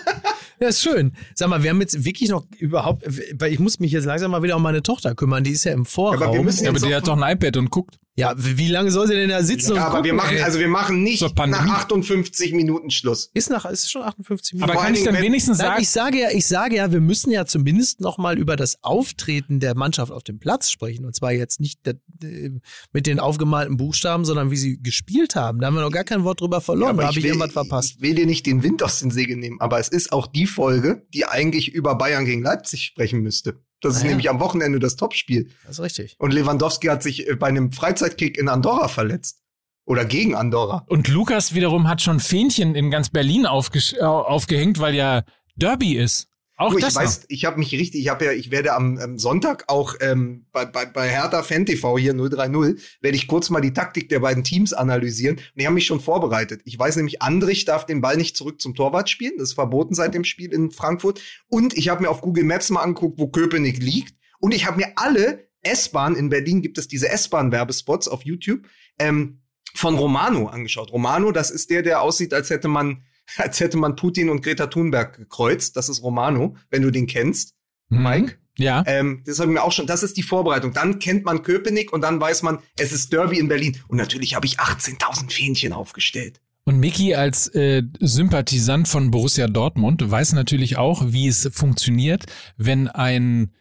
Ja, 0.58 0.68
ist 0.68 0.80
schön. 0.80 1.12
Sag 1.34 1.50
mal, 1.50 1.62
wir 1.62 1.68
haben 1.68 1.82
jetzt 1.82 2.06
wirklich 2.06 2.30
noch 2.30 2.46
überhaupt, 2.58 3.04
weil 3.38 3.52
ich 3.52 3.58
muss 3.58 3.78
mich 3.78 3.92
jetzt 3.92 4.06
langsam 4.06 4.30
mal 4.30 4.42
wieder 4.42 4.56
um 4.56 4.62
meine 4.62 4.82
Tochter 4.82 5.14
kümmern, 5.14 5.44
die 5.44 5.50
ist 5.50 5.64
ja 5.64 5.72
im 5.72 5.84
Vorraum. 5.84 6.22
Aber 6.22 6.32
wir 6.32 6.42
müssen 6.42 6.64
ja, 6.64 6.70
aber 6.70 6.78
die 6.78 6.94
hat 6.94 7.06
doch 7.06 7.20
ein 7.20 7.30
iPad 7.36 7.58
und 7.58 7.68
guckt. 7.68 7.98
Ja, 8.18 8.34
wie 8.36 8.68
lange 8.68 8.90
soll 8.90 9.06
sie 9.06 9.14
denn 9.14 9.28
da 9.28 9.42
sitzen 9.42 9.72
und 9.72 9.76
Ja, 9.76 9.82
aber 9.84 9.96
gucken, 9.96 10.04
wir 10.06 10.14
machen, 10.14 10.36
ey? 10.36 10.42
also 10.42 10.58
wir 10.58 10.68
machen 10.68 11.02
nicht 11.02 11.22
nach 11.36 11.68
58 11.68 12.52
Minuten 12.54 12.90
Schluss. 12.90 13.30
ist 13.34 13.50
nach, 13.50 13.64
ist 13.66 13.90
schon 13.90 14.02
58 14.02 14.54
Minuten. 14.54 14.70
Aber 14.70 14.80
kann 14.80 14.94
ich 14.94 15.04
dann 15.04 15.18
wenigstens 15.20 15.58
sagen, 15.58 15.82
ich 15.82 15.90
sage 15.90 16.20
ja, 16.20 16.28
ich 16.32 16.46
sage 16.46 16.76
ja, 16.76 16.90
wir 16.90 17.00
müssen 17.00 17.30
ja 17.30 17.44
zumindest 17.44 18.00
noch 18.00 18.16
mal 18.18 18.38
über 18.38 18.56
das 18.56 18.82
Auftreten 18.82 19.60
der 19.60 19.76
Mannschaft 19.76 20.10
auf 20.12 20.22
dem 20.24 20.38
Platz 20.38 20.70
sprechen. 20.70 21.04
Und 21.04 21.14
zwar 21.14 21.32
jetzt 21.32 21.60
nicht 21.60 21.86
äh, 21.86 22.50
mit 22.92 23.06
den 23.06 23.20
aufgemalten 23.20 23.76
Buchstaben, 23.76 24.24
sondern 24.24 24.50
wie 24.50 24.56
sie 24.56 24.80
gespielt 24.82 25.36
haben. 25.36 25.60
Da 25.60 25.66
haben 25.66 25.74
wir 25.74 25.82
noch 25.82 25.92
gar 25.92 26.04
kein 26.04 26.24
Wort 26.24 26.40
drüber 26.40 26.60
verloren. 26.62 26.90
Aber 26.90 27.02
da 27.02 27.08
habe 27.08 27.18
ich 27.18 27.24
will- 27.24 27.32
irgendwas 27.32 27.52
verpasst. 27.52 27.94
Ich 27.96 28.00
will 28.00 28.14
dir 28.14 28.26
nicht 28.26 28.46
den 28.46 28.62
Wind 28.62 28.82
aus 28.82 29.00
den 29.00 29.10
Segeln 29.10 29.40
nehmen, 29.40 29.60
aber 29.60 29.78
es 29.78 29.88
ist 29.88 30.12
auch 30.12 30.26
die 30.26 30.46
Folge, 30.46 31.06
die 31.12 31.26
eigentlich 31.26 31.72
über 31.74 31.94
Bayern 31.96 32.24
gegen 32.24 32.42
Leipzig 32.42 32.82
sprechen 32.84 33.20
müsste. 33.20 33.60
Das 33.80 33.96
ist 33.96 34.02
Ah 34.02 34.04
ja. 34.04 34.10
nämlich 34.10 34.30
am 34.30 34.40
Wochenende 34.40 34.78
das 34.78 34.96
Topspiel. 34.96 35.50
Das 35.64 35.78
ist 35.78 35.84
richtig. 35.84 36.16
Und 36.18 36.32
Lewandowski 36.32 36.86
hat 36.88 37.02
sich 37.02 37.28
äh, 37.28 37.34
bei 37.36 37.46
einem 37.48 37.72
Freizeitkick 37.72 38.38
in 38.38 38.48
Andorra 38.48 38.88
verletzt. 38.88 39.42
Oder 39.88 40.04
gegen 40.04 40.34
Andorra. 40.34 40.84
und 40.88 41.06
Lukas 41.06 41.54
wiederum 41.54 41.86
hat 41.86 42.02
schon 42.02 42.18
Fähnchen 42.18 42.74
in 42.74 42.90
ganz 42.90 43.08
Berlin 43.10 43.46
aufgehängt, 43.46 44.80
weil 44.80 44.96
ja 44.96 45.22
Derby 45.54 45.96
ist. 45.96 46.26
Auch 46.56 46.70
Du, 46.70 46.78
ich 46.78 46.84
das 46.84 46.94
noch. 46.94 47.02
weiß, 47.02 47.26
ich 47.28 47.44
habe 47.44 47.58
mich 47.58 47.72
richtig, 47.72 48.00
ich 48.00 48.08
habe 48.08 48.24
ja, 48.24 48.32
ich 48.32 48.50
werde 48.50 48.74
am, 48.74 48.96
am 48.98 49.18
Sonntag 49.18 49.64
auch 49.68 49.94
ähm, 50.00 50.46
bei, 50.52 50.64
bei, 50.64 50.86
bei 50.86 51.08
Hertha 51.08 51.42
Fan 51.42 51.66
TV 51.66 51.98
hier 51.98 52.14
030, 52.14 52.98
werde 53.02 53.16
ich 53.16 53.28
kurz 53.28 53.50
mal 53.50 53.60
die 53.60 53.74
Taktik 53.74 54.08
der 54.08 54.20
beiden 54.20 54.42
Teams 54.42 54.72
analysieren. 54.72 55.36
Und 55.36 55.44
ich 55.54 55.66
habe 55.66 55.74
mich 55.74 55.86
schon 55.86 56.00
vorbereitet. 56.00 56.62
Ich 56.64 56.78
weiß 56.78 56.96
nämlich, 56.96 57.20
Andrich 57.20 57.66
darf 57.66 57.84
den 57.84 58.00
Ball 58.00 58.16
nicht 58.16 58.36
zurück 58.36 58.60
zum 58.60 58.74
Torwart 58.74 59.10
spielen. 59.10 59.34
Das 59.36 59.50
ist 59.50 59.54
verboten 59.54 59.94
seit 59.94 60.14
dem 60.14 60.24
Spiel 60.24 60.52
in 60.52 60.70
Frankfurt. 60.70 61.20
Und 61.48 61.76
ich 61.76 61.90
habe 61.90 62.02
mir 62.02 62.08
auf 62.08 62.22
Google 62.22 62.44
Maps 62.44 62.70
mal 62.70 62.82
angeguckt, 62.82 63.18
wo 63.18 63.28
Köpenick 63.28 63.82
liegt. 63.82 64.14
Und 64.38 64.54
ich 64.54 64.66
habe 64.66 64.78
mir 64.78 64.92
alle 64.96 65.46
S-Bahn, 65.62 66.14
in 66.14 66.28
Berlin 66.30 66.62
gibt 66.62 66.78
es 66.78 66.88
diese 66.88 67.08
S-Bahn-Werbespots 67.08 68.08
auf 68.08 68.24
YouTube, 68.24 68.66
ähm, 68.98 69.42
von 69.74 69.96
Romano 69.96 70.46
angeschaut. 70.46 70.90
Romano, 70.92 71.32
das 71.32 71.50
ist 71.50 71.70
der, 71.70 71.82
der 71.82 72.00
aussieht, 72.00 72.32
als 72.32 72.50
hätte 72.50 72.68
man, 72.68 73.04
als 73.36 73.60
hätte 73.60 73.76
man 73.76 73.96
Putin 73.96 74.30
und 74.30 74.42
Greta 74.42 74.66
Thunberg 74.66 75.16
gekreuzt. 75.16 75.76
Das 75.76 75.88
ist 75.88 76.02
Romano, 76.02 76.56
wenn 76.70 76.82
du 76.82 76.90
den 76.90 77.06
kennst. 77.06 77.54
Mhm. 77.88 78.02
Mike? 78.02 78.38
Ja. 78.58 78.82
Ähm, 78.86 79.22
das 79.26 79.38
haben 79.38 79.52
wir 79.52 79.64
auch 79.64 79.72
schon. 79.72 79.86
Das 79.86 80.02
ist 80.02 80.16
die 80.16 80.22
Vorbereitung. 80.22 80.72
Dann 80.72 80.98
kennt 80.98 81.24
man 81.24 81.42
Köpenick 81.42 81.92
und 81.92 82.00
dann 82.00 82.20
weiß 82.20 82.42
man, 82.42 82.60
es 82.78 82.92
ist 82.92 83.12
Derby 83.12 83.38
in 83.38 83.48
Berlin. 83.48 83.76
Und 83.88 83.98
natürlich 83.98 84.34
habe 84.34 84.46
ich 84.46 84.58
18.000 84.58 85.30
Fähnchen 85.30 85.72
aufgestellt. 85.72 86.40
Und 86.64 86.80
Mickey 86.80 87.14
als 87.14 87.46
äh, 87.54 87.82
Sympathisant 88.00 88.88
von 88.88 89.12
Borussia 89.12 89.46
Dortmund 89.46 90.10
weiß 90.10 90.32
natürlich 90.32 90.78
auch, 90.78 91.12
wie 91.12 91.28
es 91.28 91.48
funktioniert, 91.52 92.24
wenn 92.56 92.88
ein 92.88 93.52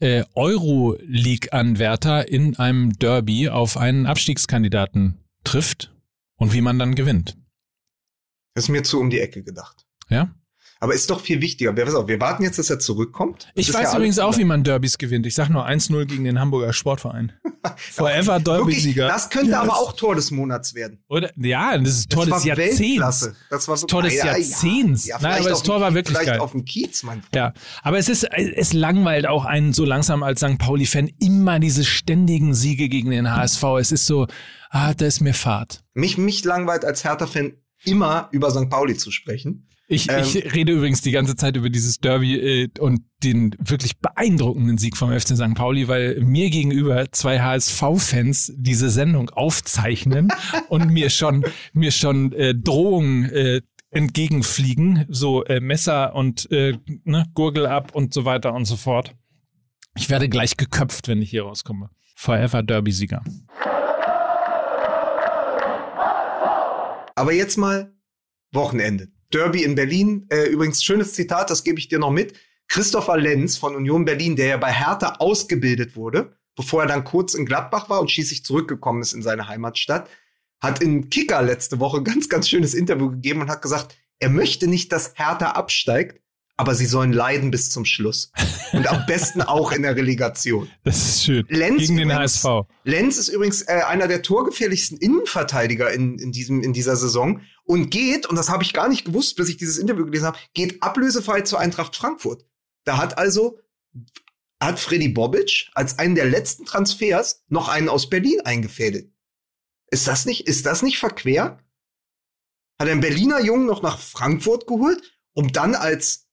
äh, 0.00 0.24
Euroleague-Anwärter 0.34 2.28
in 2.28 2.58
einem 2.58 2.92
Derby 2.98 3.48
auf 3.48 3.78
einen 3.78 4.04
Abstiegskandidaten 4.06 5.16
trifft 5.44 5.94
und 6.36 6.52
wie 6.52 6.60
man 6.60 6.78
dann 6.78 6.94
gewinnt. 6.94 7.39
Das 8.54 8.64
ist 8.64 8.68
mir 8.68 8.82
zu 8.82 9.00
um 9.00 9.10
die 9.10 9.20
Ecke 9.20 9.42
gedacht. 9.42 9.86
Ja? 10.08 10.34
Aber 10.82 10.94
ist 10.94 11.10
doch 11.10 11.20
viel 11.20 11.42
wichtiger. 11.42 11.76
Wir, 11.76 11.94
auf, 11.94 12.08
wir 12.08 12.18
warten 12.20 12.42
jetzt, 12.42 12.58
dass 12.58 12.70
er 12.70 12.78
zurückkommt. 12.78 13.48
Das 13.54 13.68
Ich 13.68 13.74
weiß 13.74 13.92
ja 13.92 13.96
übrigens 13.98 14.18
auch, 14.18 14.38
wie 14.38 14.44
man 14.44 14.64
Derbys 14.64 14.96
gewinnt. 14.96 15.26
Ich 15.26 15.34
sag 15.34 15.50
nur 15.50 15.66
1-0 15.68 16.06
gegen 16.06 16.24
den 16.24 16.40
Hamburger 16.40 16.72
Sportverein. 16.72 17.32
Forever 17.76 18.40
Derby-Sieger. 18.40 19.06
das 19.06 19.28
könnte 19.28 19.50
Ja, 19.50 19.58
aber 19.60 19.68
das- 19.68 19.76
auch 19.76 19.92
Tor 19.92 20.14
des 20.14 20.30
Monats 20.30 20.74
werden. 20.74 21.04
Oder, 21.08 21.30
ja, 21.36 21.76
das 21.76 21.90
ist 21.98 22.10
Tor 22.10 22.24
das 22.24 22.36
des 22.38 22.44
Jahrzehnts. 22.46 22.80
Weltklasse. 22.80 23.36
Das 23.50 23.68
war 23.68 23.76
so 23.76 23.86
Tor 23.86 24.02
des 24.04 24.14
Ja, 24.14 24.24
ja, 24.24 24.32
Jahrzehnts. 24.38 25.06
Ja, 25.06 25.18
Nein, 25.20 25.40
aber 25.40 25.50
das 25.50 25.62
Tor 25.62 25.76
dem- 25.76 25.82
war 25.82 25.92
wirklich 25.94 26.16
vielleicht 26.16 26.30
geil. 26.32 26.40
auf 26.40 26.52
dem 26.52 26.64
Kiez, 26.64 27.02
mein 27.02 27.20
Freund. 27.20 27.36
Ja, 27.36 27.52
aber 27.82 27.98
es 27.98 28.08
ist, 28.08 28.24
es 28.32 28.72
langweilt 28.72 29.26
auch 29.26 29.44
einen 29.44 29.74
so 29.74 29.84
langsam 29.84 30.22
als 30.22 30.40
St. 30.40 30.56
Pauli-Fan 30.56 31.10
immer 31.20 31.58
diese 31.60 31.84
ständigen 31.84 32.54
Siege 32.54 32.88
gegen 32.88 33.10
den 33.10 33.30
HSV. 33.30 33.62
Es 33.78 33.92
ist 33.92 34.06
so, 34.06 34.28
ah, 34.70 34.94
da 34.94 35.04
ist 35.04 35.20
mir 35.20 35.34
Fahrt. 35.34 35.82
Mich, 35.92 36.16
mich 36.16 36.42
langweilt 36.44 36.86
als 36.86 37.04
Hertha-Fan 37.04 37.52
immer 37.84 38.28
über 38.32 38.50
St. 38.50 38.68
Pauli 38.68 38.96
zu 38.96 39.10
sprechen. 39.10 39.66
Ich, 39.92 40.08
Ähm. 40.08 40.22
ich 40.22 40.54
rede 40.54 40.72
übrigens 40.72 41.02
die 41.02 41.10
ganze 41.10 41.34
Zeit 41.34 41.56
über 41.56 41.68
dieses 41.68 41.98
Derby 41.98 42.36
äh, 42.38 42.68
und 42.78 43.00
den 43.24 43.56
wirklich 43.58 43.98
beeindruckenden 43.98 44.78
Sieg 44.78 44.96
vom 44.96 45.10
FC 45.10 45.36
St. 45.36 45.54
Pauli, 45.54 45.88
weil 45.88 46.20
mir 46.20 46.48
gegenüber 46.48 47.10
zwei 47.10 47.40
HSV-Fans 47.40 48.52
diese 48.56 48.88
Sendung 48.88 49.30
aufzeichnen 49.30 50.28
und 50.68 50.90
mir 50.90 51.10
schon 51.10 51.44
mir 51.72 51.90
schon 51.90 52.32
äh, 52.32 52.54
Drohungen 52.54 53.24
äh, 53.30 53.62
entgegenfliegen, 53.90 55.06
so 55.08 55.44
äh, 55.44 55.58
Messer 55.58 56.14
und 56.14 56.48
äh, 56.52 56.78
ne, 57.02 57.26
Gurgel 57.34 57.66
ab 57.66 57.92
und 57.92 58.14
so 58.14 58.24
weiter 58.24 58.54
und 58.54 58.66
so 58.66 58.76
fort. 58.76 59.16
Ich 59.96 60.08
werde 60.08 60.28
gleich 60.28 60.56
geköpft, 60.56 61.08
wenn 61.08 61.20
ich 61.20 61.30
hier 61.30 61.42
rauskomme. 61.42 61.90
Forever 62.14 62.62
Derby-Sieger. 62.62 63.24
Aber 67.20 67.34
jetzt 67.34 67.58
mal 67.58 67.94
Wochenende. 68.50 69.08
Derby 69.30 69.62
in 69.62 69.74
Berlin. 69.74 70.26
Äh, 70.30 70.46
übrigens, 70.46 70.82
schönes 70.82 71.12
Zitat, 71.12 71.50
das 71.50 71.64
gebe 71.64 71.78
ich 71.78 71.88
dir 71.88 71.98
noch 71.98 72.10
mit. 72.10 72.32
Christopher 72.66 73.18
Lenz 73.18 73.58
von 73.58 73.76
Union 73.76 74.06
Berlin, 74.06 74.36
der 74.36 74.46
ja 74.46 74.56
bei 74.56 74.72
Hertha 74.72 75.16
ausgebildet 75.18 75.96
wurde, 75.96 76.34
bevor 76.56 76.82
er 76.82 76.88
dann 76.88 77.04
kurz 77.04 77.34
in 77.34 77.44
Gladbach 77.44 77.90
war 77.90 78.00
und 78.00 78.10
schließlich 78.10 78.42
zurückgekommen 78.42 79.02
ist 79.02 79.12
in 79.12 79.20
seine 79.20 79.48
Heimatstadt, 79.48 80.08
hat 80.62 80.82
in 80.82 81.10
Kicker 81.10 81.42
letzte 81.42 81.78
Woche 81.78 82.02
ganz, 82.04 82.30
ganz 82.30 82.48
schönes 82.48 82.72
Interview 82.72 83.10
gegeben 83.10 83.42
und 83.42 83.50
hat 83.50 83.60
gesagt, 83.60 83.98
er 84.18 84.30
möchte 84.30 84.66
nicht, 84.66 84.90
dass 84.90 85.12
Hertha 85.14 85.50
absteigt, 85.50 86.22
aber 86.60 86.74
sie 86.74 86.84
sollen 86.84 87.14
leiden 87.14 87.50
bis 87.50 87.70
zum 87.70 87.86
Schluss. 87.86 88.32
Und 88.74 88.86
am 88.86 89.06
besten 89.06 89.40
auch 89.40 89.72
in 89.72 89.80
der 89.80 89.96
Relegation. 89.96 90.68
Das 90.84 90.96
ist 90.98 91.24
schön. 91.24 91.46
Lenz 91.48 91.78
Gegen 91.78 91.96
den 91.96 92.10
übrigens- 92.10 92.44
HSV. 92.44 92.68
Lenz 92.84 93.16
ist 93.16 93.28
übrigens 93.28 93.62
äh, 93.62 93.80
einer 93.88 94.08
der 94.08 94.20
torgefährlichsten 94.22 94.98
Innenverteidiger 94.98 95.90
in, 95.90 96.18
in, 96.18 96.32
diesem, 96.32 96.62
in 96.62 96.74
dieser 96.74 96.96
Saison 96.96 97.40
und 97.64 97.88
geht, 97.88 98.26
und 98.26 98.36
das 98.36 98.50
habe 98.50 98.62
ich 98.62 98.74
gar 98.74 98.90
nicht 98.90 99.06
gewusst, 99.06 99.36
bis 99.36 99.48
ich 99.48 99.56
dieses 99.56 99.78
Interview 99.78 100.04
gelesen 100.04 100.26
habe, 100.26 100.38
geht 100.52 100.82
ablösefrei 100.82 101.40
zur 101.40 101.60
Eintracht 101.60 101.96
Frankfurt. 101.96 102.44
Da 102.84 102.98
hat 102.98 103.16
also 103.16 103.58
hat 104.62 104.78
Freddy 104.78 105.08
Bobic 105.08 105.70
als 105.72 105.98
einen 105.98 106.14
der 106.14 106.26
letzten 106.26 106.66
Transfers 106.66 107.42
noch 107.48 107.70
einen 107.70 107.88
aus 107.88 108.10
Berlin 108.10 108.42
eingefädelt. 108.44 109.10
Ist 109.90 110.06
das 110.06 110.26
nicht, 110.26 110.46
ist 110.46 110.66
das 110.66 110.82
nicht 110.82 110.98
verquer? 110.98 111.58
Hat 112.78 112.86
er 112.86 112.92
einen 112.92 113.00
Berliner 113.00 113.40
Jungen 113.40 113.64
noch 113.64 113.80
nach 113.80 113.98
Frankfurt 113.98 114.66
geholt, 114.66 115.18
um 115.32 115.50
dann 115.52 115.74
als 115.74 116.26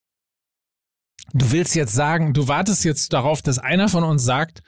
Du 1.32 1.52
willst 1.52 1.74
jetzt 1.74 1.94
sagen, 1.94 2.32
du 2.32 2.48
wartest 2.48 2.84
jetzt 2.84 3.12
darauf, 3.12 3.42
dass 3.42 3.58
einer 3.58 3.88
von 3.88 4.04
uns 4.04 4.24
sagt, 4.24 4.62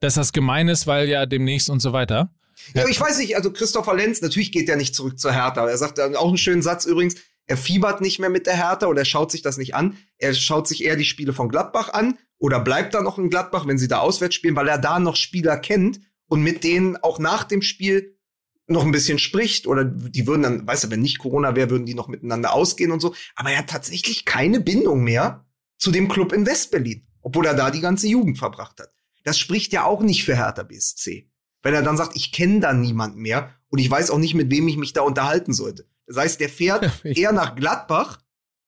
dass 0.00 0.14
das 0.14 0.32
gemein 0.32 0.68
ist, 0.68 0.86
weil 0.86 1.08
ja 1.08 1.26
demnächst 1.26 1.70
und 1.70 1.80
so 1.80 1.92
weiter. 1.92 2.34
Ja, 2.74 2.86
ich 2.88 3.00
weiß 3.00 3.18
nicht, 3.18 3.36
also 3.36 3.52
Christopher 3.52 3.94
Lenz, 3.94 4.20
natürlich 4.20 4.52
geht 4.52 4.68
er 4.68 4.76
nicht 4.76 4.94
zurück 4.94 5.18
zur 5.18 5.32
Hertha. 5.32 5.66
Er 5.66 5.78
sagt 5.78 5.98
dann 5.98 6.16
auch 6.16 6.28
einen 6.28 6.38
schönen 6.38 6.62
Satz 6.62 6.84
übrigens, 6.84 7.16
er 7.46 7.56
fiebert 7.56 8.00
nicht 8.00 8.18
mehr 8.18 8.30
mit 8.30 8.46
der 8.46 8.56
Hertha 8.56 8.86
oder 8.86 9.02
er 9.02 9.06
schaut 9.06 9.32
sich 9.32 9.42
das 9.42 9.56
nicht 9.56 9.74
an. 9.74 9.96
Er 10.18 10.34
schaut 10.34 10.68
sich 10.68 10.84
eher 10.84 10.96
die 10.96 11.04
Spiele 11.04 11.32
von 11.32 11.48
Gladbach 11.48 11.92
an 11.92 12.18
oder 12.38 12.60
bleibt 12.60 12.94
dann 12.94 13.04
noch 13.04 13.18
in 13.18 13.30
Gladbach, 13.30 13.66
wenn 13.66 13.78
sie 13.78 13.88
da 13.88 13.98
auswärts 13.98 14.34
spielen, 14.34 14.56
weil 14.56 14.68
er 14.68 14.78
da 14.78 14.98
noch 15.00 15.16
Spieler 15.16 15.56
kennt 15.56 16.00
und 16.26 16.42
mit 16.42 16.64
denen 16.64 16.96
auch 16.96 17.18
nach 17.18 17.44
dem 17.44 17.62
Spiel 17.62 18.16
noch 18.68 18.84
ein 18.84 18.92
bisschen 18.92 19.18
spricht 19.18 19.66
oder 19.66 19.84
die 19.84 20.26
würden 20.28 20.42
dann, 20.42 20.66
weißt 20.66 20.84
du, 20.84 20.90
wenn 20.90 21.00
nicht 21.00 21.18
Corona 21.18 21.56
wäre, 21.56 21.70
würden 21.70 21.86
die 21.86 21.94
noch 21.94 22.06
miteinander 22.06 22.52
ausgehen 22.52 22.92
und 22.92 23.00
so. 23.00 23.14
Aber 23.34 23.50
er 23.50 23.58
hat 23.58 23.70
tatsächlich 23.70 24.24
keine 24.24 24.60
Bindung 24.60 25.02
mehr 25.02 25.44
zu 25.80 25.90
dem 25.90 26.08
Club 26.08 26.32
in 26.32 26.46
Westberlin, 26.46 27.04
obwohl 27.22 27.46
er 27.46 27.54
da 27.54 27.72
die 27.72 27.80
ganze 27.80 28.06
Jugend 28.06 28.38
verbracht 28.38 28.78
hat. 28.78 28.92
Das 29.24 29.36
spricht 29.38 29.72
ja 29.72 29.84
auch 29.84 30.02
nicht 30.02 30.24
für 30.24 30.36
Hertha 30.36 30.62
BSC. 30.62 31.28
Wenn 31.62 31.74
er 31.74 31.82
dann 31.82 31.96
sagt, 31.96 32.14
ich 32.16 32.30
kenne 32.32 32.60
da 32.60 32.72
niemand 32.72 33.16
mehr 33.16 33.50
und 33.68 33.80
ich 33.80 33.90
weiß 33.90 34.10
auch 34.10 34.18
nicht, 34.18 34.34
mit 34.34 34.50
wem 34.50 34.68
ich 34.68 34.76
mich 34.76 34.92
da 34.92 35.02
unterhalten 35.02 35.52
sollte. 35.52 35.86
Das 36.06 36.16
heißt, 36.16 36.40
der 36.40 36.48
fährt 36.48 36.88
ich- 37.04 37.18
eher 37.18 37.32
nach 37.32 37.56
Gladbach 37.56 38.20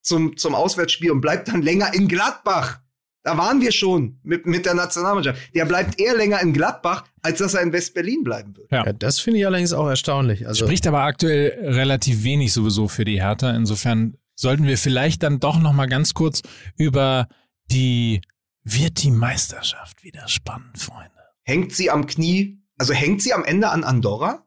zum, 0.02 0.36
zum 0.36 0.54
Auswärtsspiel 0.54 1.10
und 1.12 1.20
bleibt 1.20 1.48
dann 1.48 1.62
länger 1.62 1.94
in 1.94 2.08
Gladbach. 2.08 2.80
Da 3.24 3.38
waren 3.38 3.60
wir 3.60 3.70
schon 3.70 4.18
mit, 4.24 4.46
mit 4.46 4.66
der 4.66 4.74
Nationalmannschaft. 4.74 5.54
Der 5.54 5.64
bleibt 5.64 6.00
eher 6.00 6.16
länger 6.16 6.40
in 6.42 6.52
Gladbach, 6.52 7.04
als 7.22 7.38
dass 7.38 7.54
er 7.54 7.62
in 7.62 7.72
West-Berlin 7.72 8.24
bleiben 8.24 8.56
würde. 8.56 8.68
Ja. 8.72 8.84
Ja, 8.84 8.92
das 8.92 9.20
finde 9.20 9.38
ich 9.38 9.46
allerdings 9.46 9.72
auch 9.72 9.86
erstaunlich. 9.86 10.46
Also, 10.48 10.64
Spricht 10.66 10.88
aber 10.88 11.02
aktuell 11.02 11.56
relativ 11.72 12.24
wenig 12.24 12.52
sowieso 12.52 12.88
für 12.88 13.04
die 13.04 13.22
Hertha. 13.22 13.54
Insofern 13.54 14.16
sollten 14.42 14.64
wir 14.66 14.76
vielleicht 14.76 15.22
dann 15.22 15.40
doch 15.40 15.58
noch 15.58 15.72
mal 15.72 15.86
ganz 15.88 16.12
kurz 16.12 16.42
über 16.76 17.28
die 17.70 18.20
wird 18.64 19.02
die 19.02 19.10
Meisterschaft 19.10 20.04
wieder 20.04 20.28
spannend, 20.28 20.78
Freunde. 20.78 21.10
Hängt 21.44 21.72
sie 21.74 21.90
am 21.90 22.06
Knie, 22.06 22.62
also 22.78 22.92
hängt 22.92 23.22
sie 23.22 23.32
am 23.32 23.44
Ende 23.44 23.70
an 23.70 23.82
Andorra? 23.84 24.46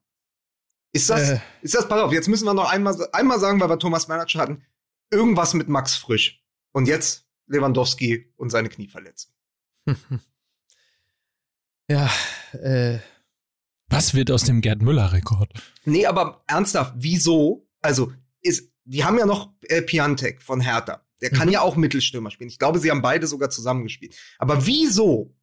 Ist 0.93 1.09
das, 1.09 1.31
Äh. 1.31 1.39
ist 1.61 1.75
das, 1.75 1.89
pass 1.89 1.99
auf, 1.99 2.13
jetzt 2.13 2.29
müssen 2.29 2.45
wir 2.45 2.53
noch 2.53 2.69
einmal, 2.71 2.95
einmal 3.11 3.39
sagen, 3.39 3.59
weil 3.59 3.69
wir 3.69 3.79
Thomas 3.79 4.07
Manager 4.07 4.39
hatten, 4.39 4.63
irgendwas 5.11 5.53
mit 5.53 5.67
Max 5.67 5.95
Frisch. 5.95 6.41
Und 6.71 6.87
jetzt 6.87 7.27
Lewandowski 7.47 8.31
und 8.37 8.49
seine 8.49 8.69
Knieverletzung. 8.69 9.33
ja, 11.89 12.09
äh, 12.53 12.99
Was 13.89 14.13
wird 14.13 14.31
aus 14.31 14.43
dem 14.43 14.61
Gerd 14.61 14.81
Müller-Rekord? 14.81 15.51
Nee, 15.83 16.05
aber 16.05 16.43
ernsthaft, 16.47 16.93
wieso? 16.97 17.67
Also, 17.81 18.13
ist, 18.41 18.71
die 18.85 19.03
haben 19.03 19.17
ja 19.17 19.25
noch 19.25 19.51
äh, 19.63 19.81
Piantek 19.81 20.41
von 20.41 20.61
Hertha. 20.61 21.01
Der 21.21 21.29
kann 21.31 21.47
Mhm. 21.47 21.53
ja 21.53 21.61
auch 21.61 21.75
Mittelstürmer 21.75 22.29
spielen. 22.31 22.49
Ich 22.49 22.59
glaube, 22.59 22.79
sie 22.79 22.91
haben 22.91 23.01
beide 23.01 23.27
sogar 23.27 23.49
zusammengespielt. 23.49 24.15
Aber 24.37 24.65
wieso 24.65 25.35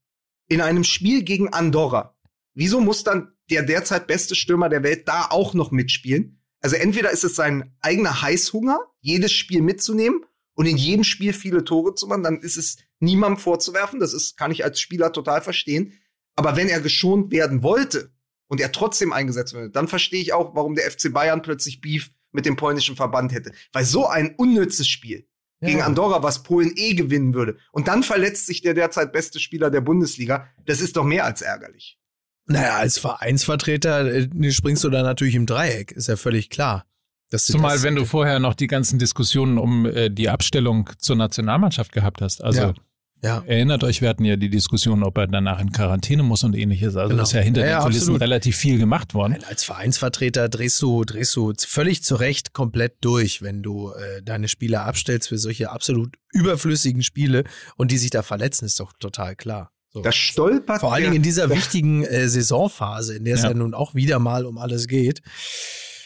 in 0.48 0.60
einem 0.60 0.84
Spiel 0.84 1.22
gegen 1.22 1.48
Andorra, 1.52 2.16
wieso 2.54 2.80
muss 2.80 3.04
dann 3.04 3.32
der 3.50 3.62
derzeit 3.62 4.06
beste 4.06 4.34
Stürmer 4.34 4.68
der 4.68 4.82
Welt 4.82 5.08
da 5.08 5.26
auch 5.30 5.54
noch 5.54 5.70
mitspielen? 5.70 6.40
Also 6.60 6.76
entweder 6.76 7.10
ist 7.10 7.24
es 7.24 7.34
sein 7.34 7.74
eigener 7.80 8.22
Heißhunger, 8.22 8.78
jedes 9.00 9.32
Spiel 9.32 9.62
mitzunehmen 9.62 10.24
und 10.54 10.66
in 10.66 10.76
jedem 10.76 11.02
Spiel 11.04 11.32
viele 11.32 11.64
Tore 11.64 11.94
zu 11.94 12.06
machen, 12.06 12.22
dann 12.22 12.40
ist 12.40 12.56
es 12.56 12.76
niemandem 13.00 13.38
vorzuwerfen. 13.40 13.98
Das 13.98 14.12
ist, 14.12 14.36
kann 14.36 14.52
ich 14.52 14.62
als 14.64 14.78
Spieler 14.80 15.12
total 15.12 15.42
verstehen. 15.42 15.94
Aber 16.36 16.56
wenn 16.56 16.68
er 16.68 16.80
geschont 16.80 17.30
werden 17.32 17.62
wollte 17.62 18.12
und 18.46 18.60
er 18.60 18.70
trotzdem 18.70 19.12
eingesetzt 19.12 19.54
wird, 19.54 19.74
dann 19.74 19.88
verstehe 19.88 20.20
ich 20.22 20.32
auch, 20.32 20.54
warum 20.54 20.74
der 20.76 20.88
FC 20.88 21.12
Bayern 21.12 21.42
plötzlich 21.42 21.80
Beef 21.80 22.10
mit 22.32 22.46
dem 22.46 22.56
polnischen 22.56 22.96
Verband 22.96 23.32
hätte. 23.32 23.52
Weil 23.72 23.84
so 23.84 24.06
ein 24.06 24.34
unnützes 24.36 24.88
Spiel 24.88 25.26
gegen 25.60 25.78
Ja. 25.78 25.86
Andorra, 25.86 26.22
was 26.22 26.42
Polen 26.42 26.72
eh 26.74 26.94
gewinnen 26.94 27.34
würde, 27.34 27.56
und 27.70 27.86
dann 27.88 28.02
verletzt 28.02 28.46
sich 28.46 28.62
der 28.62 28.74
derzeit 28.74 29.12
beste 29.12 29.38
Spieler 29.38 29.70
der 29.70 29.80
Bundesliga, 29.80 30.48
das 30.66 30.80
ist 30.80 30.96
doch 30.96 31.04
mehr 31.04 31.24
als 31.24 31.40
ärgerlich. 31.42 31.98
naja, 32.46 32.76
als 32.76 32.98
Vereinsvertreter 32.98 34.06
äh, 34.12 34.50
springst 34.50 34.82
du 34.84 34.90
da 34.90 35.02
natürlich 35.02 35.34
im 35.36 35.46
Dreieck, 35.46 35.92
ist 35.92 36.08
ja 36.08 36.16
völlig 36.16 36.50
klar. 36.50 36.84
Dass 37.30 37.46
du 37.46 37.52
Zumal, 37.54 37.76
das, 37.76 37.82
wenn 37.84 37.94
du 37.94 38.04
vorher 38.04 38.40
noch 38.40 38.54
die 38.54 38.66
ganzen 38.66 38.98
Diskussionen 38.98 39.56
um 39.56 39.86
äh, 39.86 40.10
die 40.10 40.28
Abstellung 40.28 40.90
zur 40.98 41.16
Nationalmannschaft 41.16 41.92
gehabt 41.92 42.20
hast. 42.20 42.42
Also 42.42 42.60
Ja. 42.60 42.74
Ja. 43.22 43.42
erinnert 43.46 43.84
euch, 43.84 44.00
wir 44.00 44.08
hatten 44.08 44.24
ja 44.24 44.36
die 44.36 44.50
Diskussion, 44.50 45.02
ob 45.02 45.16
er 45.18 45.26
danach 45.28 45.60
in 45.60 45.70
Quarantäne 45.72 46.22
muss 46.22 46.42
und 46.44 46.54
ähnliches. 46.56 46.96
Also 46.96 47.10
Genau. 47.10 47.22
ist 47.22 47.32
ja 47.32 47.40
hinter 47.40 47.60
Ja, 47.60 47.66
den 47.66 47.70
ja, 47.70 47.80
Kulissen 47.82 48.00
absolut. 48.02 48.20
relativ 48.20 48.56
viel 48.56 48.78
gemacht 48.78 49.14
worden. 49.14 49.32
Nein, 49.32 49.44
als 49.44 49.64
Vereinsvertreter 49.64 50.48
drehst 50.48 50.80
du, 50.82 51.04
drehst 51.04 51.34
du 51.36 51.52
völlig 51.58 52.02
zu 52.02 52.16
Recht 52.16 52.52
komplett 52.52 52.96
durch, 53.00 53.42
wenn 53.42 53.62
du 53.62 53.92
äh, 53.92 54.22
deine 54.22 54.48
Spieler 54.48 54.84
abstellst 54.84 55.28
für 55.28 55.38
solche 55.38 55.70
absolut 55.70 56.16
überflüssigen 56.32 57.02
Spiele 57.02 57.44
und 57.76 57.90
die 57.90 57.98
sich 57.98 58.10
da 58.10 58.22
verletzen, 58.22 58.64
ist 58.66 58.80
doch 58.80 58.92
total 58.98 59.36
klar. 59.36 59.70
So. 59.94 60.00
Das 60.00 60.16
stolpert 60.16 60.80
Vor 60.80 60.94
allen 60.94 61.02
Dingen 61.04 61.16
in 61.16 61.22
dieser 61.22 61.50
wichtigen 61.54 62.02
äh, 62.04 62.26
Saisonphase, 62.28 63.14
in 63.16 63.24
der 63.24 63.34
es 63.34 63.42
Ja. 63.42 63.48
ja 63.50 63.54
nun 63.54 63.74
auch 63.74 63.94
wieder 63.94 64.18
mal 64.18 64.46
um 64.46 64.56
alles 64.58 64.88
geht. 64.88 65.22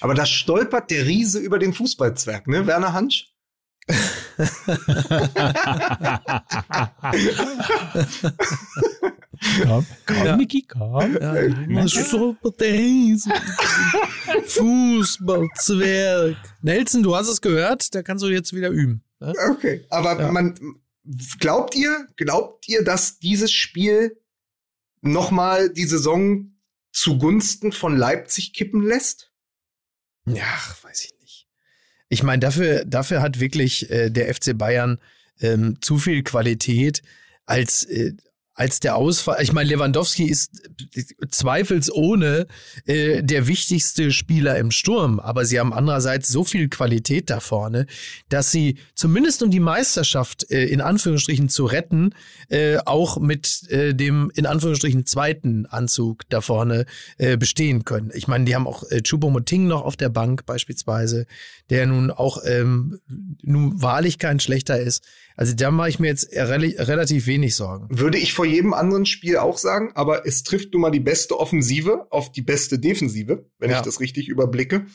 Aber 0.00 0.14
das 0.14 0.28
stolpert 0.28 0.90
der 0.90 1.06
Riese 1.06 1.38
über 1.38 1.58
den 1.58 1.72
Fußballzwerg, 1.72 2.46
ne, 2.48 2.66
Werner 2.66 2.92
Hansch? 2.92 3.32
Komm, 9.62 9.86
komm, 10.06 10.16
Ja. 10.24 10.36
Niki, 10.36 10.62
komm. 10.66 11.14
Ja, 11.20 11.34
was 11.34 11.90
super 11.92 12.52
Riese. 12.60 13.30
Fußballzwerg. 14.46 16.36
Nelson, 16.62 17.02
du 17.02 17.14
hast 17.14 17.28
es 17.28 17.40
gehört, 17.40 17.94
da 17.94 18.02
kannst 18.02 18.24
du 18.24 18.28
jetzt 18.28 18.52
wieder 18.54 18.70
üben. 18.70 19.02
ne? 19.20 19.32
Okay, 19.50 19.84
aber 19.90 20.18
Ja. 20.20 20.32
man 20.32 20.58
glaubt 21.38 21.74
ihr, 21.74 22.06
glaubt 22.16 22.66
ihr, 22.68 22.82
dass 22.84 23.18
dieses 23.18 23.50
Spiel 23.52 24.18
nochmal 25.02 25.70
die 25.70 25.84
Saison 25.86 26.52
zugunsten 26.92 27.72
von 27.72 27.96
Leipzig 27.96 28.52
kippen 28.54 28.82
lässt? 28.82 29.30
Ja, 30.26 30.44
weiß 30.82 31.04
ich 31.04 31.10
nicht. 31.12 31.15
Ich 32.08 32.22
meine, 32.22 32.40
dafür, 32.40 32.84
dafür 32.84 33.22
hat 33.22 33.40
wirklich 33.40 33.90
äh, 33.90 34.10
der 34.10 34.32
FC 34.32 34.56
Bayern 34.56 34.98
ähm, 35.40 35.78
zu 35.80 35.98
viel 35.98 36.22
Qualität 36.22 37.02
als, 37.46 37.84
äh, 37.84 38.12
als 38.56 38.80
der 38.80 38.96
Ausfall. 38.96 39.42
Ich 39.42 39.52
meine, 39.52 39.68
Lewandowski 39.68 40.24
ist 40.24 40.62
zweifelsohne 41.30 42.46
äh, 42.86 43.22
der 43.22 43.46
wichtigste 43.46 44.10
Spieler 44.10 44.56
im 44.56 44.70
Sturm, 44.70 45.20
aber 45.20 45.44
sie 45.44 45.60
haben 45.60 45.74
andererseits 45.74 46.28
so 46.28 46.42
viel 46.42 46.68
Qualität 46.68 47.28
da 47.28 47.40
vorne, 47.40 47.86
dass 48.30 48.50
sie 48.50 48.78
zumindest 48.94 49.42
um 49.42 49.50
die 49.50 49.60
Meisterschaft 49.60 50.50
äh, 50.50 50.64
in 50.64 50.80
Anführungsstrichen 50.80 51.50
zu 51.50 51.66
retten, 51.66 52.14
äh, 52.48 52.78
auch 52.78 53.18
mit 53.18 53.68
äh, 53.68 53.94
dem 53.94 54.32
in 54.34 54.46
Anführungsstrichen 54.46 55.04
zweiten 55.04 55.66
Anzug 55.66 56.22
da 56.30 56.40
vorne 56.40 56.86
äh, 57.18 57.36
bestehen 57.36 57.84
können. 57.84 58.10
Ich 58.14 58.26
meine, 58.26 58.46
die 58.46 58.54
haben 58.54 58.66
auch 58.66 58.84
äh, 58.90 59.02
Choupo-Moting 59.02 59.66
noch 59.66 59.82
auf 59.82 59.96
der 59.96 60.08
Bank 60.08 60.46
beispielsweise, 60.46 61.26
der 61.68 61.86
nun 61.86 62.10
auch 62.10 62.38
ähm, 62.46 63.00
nun 63.42 63.82
wahrlich 63.82 64.18
kein 64.18 64.40
schlechter 64.40 64.80
ist. 64.80 65.04
Also 65.36 65.54
da 65.54 65.70
mache 65.70 65.90
ich 65.90 65.98
mir 65.98 66.08
jetzt 66.08 66.32
rel 66.32 66.74
relativ 66.78 67.26
wenig 67.26 67.54
Sorgen. 67.54 67.86
Würde 67.90 68.16
ich 68.16 68.32
vor 68.32 68.45
jedem 68.46 68.72
anderen 68.74 69.06
Spiel 69.06 69.36
auch 69.36 69.58
sagen, 69.58 69.90
aber 69.94 70.26
es 70.26 70.42
trifft 70.42 70.72
nun 70.72 70.82
mal 70.82 70.90
die 70.90 71.00
beste 71.00 71.38
Offensive 71.38 72.06
auf 72.10 72.32
die 72.32 72.42
beste 72.42 72.78
Defensive, 72.78 73.50
wenn 73.58 73.70
Ja. 73.70 73.76
ich 73.78 73.82
das 73.82 74.00
richtig 74.00 74.28
überblicke. 74.28 74.86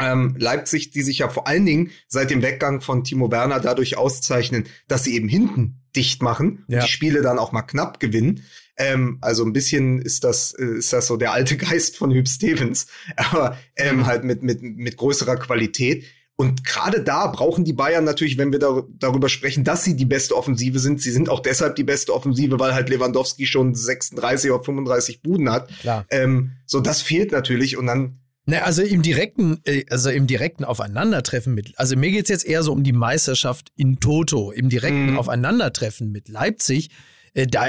Ähm, 0.00 0.36
Leipzig, 0.38 0.90
die 0.92 1.02
sich 1.02 1.18
ja 1.18 1.28
vor 1.28 1.48
allen 1.48 1.66
Dingen 1.66 1.90
seit 2.06 2.30
dem 2.30 2.40
Weggang 2.40 2.80
von 2.80 3.02
Timo 3.02 3.32
Werner 3.32 3.58
dadurch 3.58 3.96
auszeichnen, 3.96 4.66
dass 4.86 5.02
sie 5.02 5.14
eben 5.16 5.28
hinten 5.28 5.80
dicht 5.96 6.22
machen 6.22 6.64
und 6.68 6.74
Ja. 6.74 6.82
die 6.84 6.88
Spiele 6.88 7.20
dann 7.20 7.38
auch 7.40 7.50
mal 7.50 7.62
knapp 7.62 7.98
gewinnen. 7.98 8.44
Ähm, 8.76 9.18
also 9.22 9.44
ein 9.44 9.52
bisschen 9.52 10.00
ist 10.00 10.22
das, 10.22 10.52
äh, 10.54 10.64
ist 10.78 10.92
das 10.92 11.08
so 11.08 11.16
der 11.16 11.32
alte 11.32 11.56
Geist 11.56 11.96
von 11.96 12.12
Hüb 12.12 12.28
Stevens, 12.28 12.86
aber 13.16 13.58
ähm, 13.74 13.96
Mhm. 13.98 14.06
halt 14.06 14.22
mit, 14.22 14.44
mit, 14.44 14.62
mit 14.62 14.96
größerer 14.96 15.36
Qualität. 15.36 16.04
Und 16.40 16.64
gerade 16.64 17.02
da 17.02 17.26
brauchen 17.26 17.64
die 17.64 17.72
Bayern 17.72 18.04
natürlich, 18.04 18.38
wenn 18.38 18.52
wir 18.52 18.60
dar 18.60 18.84
darüber 19.00 19.28
sprechen, 19.28 19.64
dass 19.64 19.82
sie 19.82 19.96
die 19.96 20.04
beste 20.04 20.36
Offensive 20.36 20.78
sind. 20.78 21.02
Sie 21.02 21.10
sind 21.10 21.28
auch 21.28 21.40
deshalb 21.40 21.74
die 21.74 21.82
beste 21.82 22.14
Offensive, 22.14 22.60
weil 22.60 22.74
halt 22.74 22.88
Lewandowski 22.88 23.44
schon 23.44 23.74
36 23.74 24.52
oder 24.52 24.62
35 24.62 25.20
Buden 25.20 25.50
hat. 25.50 25.68
Klar. 25.80 26.06
Ähm, 26.10 26.52
so, 26.64 26.78
das 26.78 27.02
fehlt 27.02 27.32
natürlich. 27.32 27.76
Und 27.76 27.86
dann, 27.86 28.20
Ne, 28.46 28.64
also 28.64 28.82
im 28.82 29.02
direkten, 29.02 29.60
äh, 29.64 29.84
also 29.90 30.10
im 30.10 30.28
direkten 30.28 30.64
Aufeinandertreffen 30.64 31.54
mit, 31.54 31.72
also 31.76 31.96
mir 31.96 32.12
geht's 32.12 32.30
jetzt 32.30 32.46
eher 32.46 32.62
so 32.62 32.70
um 32.72 32.84
die 32.84 32.92
Meisterschaft 32.92 33.72
in 33.76 33.98
Toto, 33.98 34.52
im 34.52 34.68
direkten 34.68 35.10
Mhm. 35.10 35.18
Aufeinandertreffen 35.18 36.12
mit 36.12 36.28
Leipzig. 36.28 36.90
Äh, 37.34 37.48
da, 37.48 37.66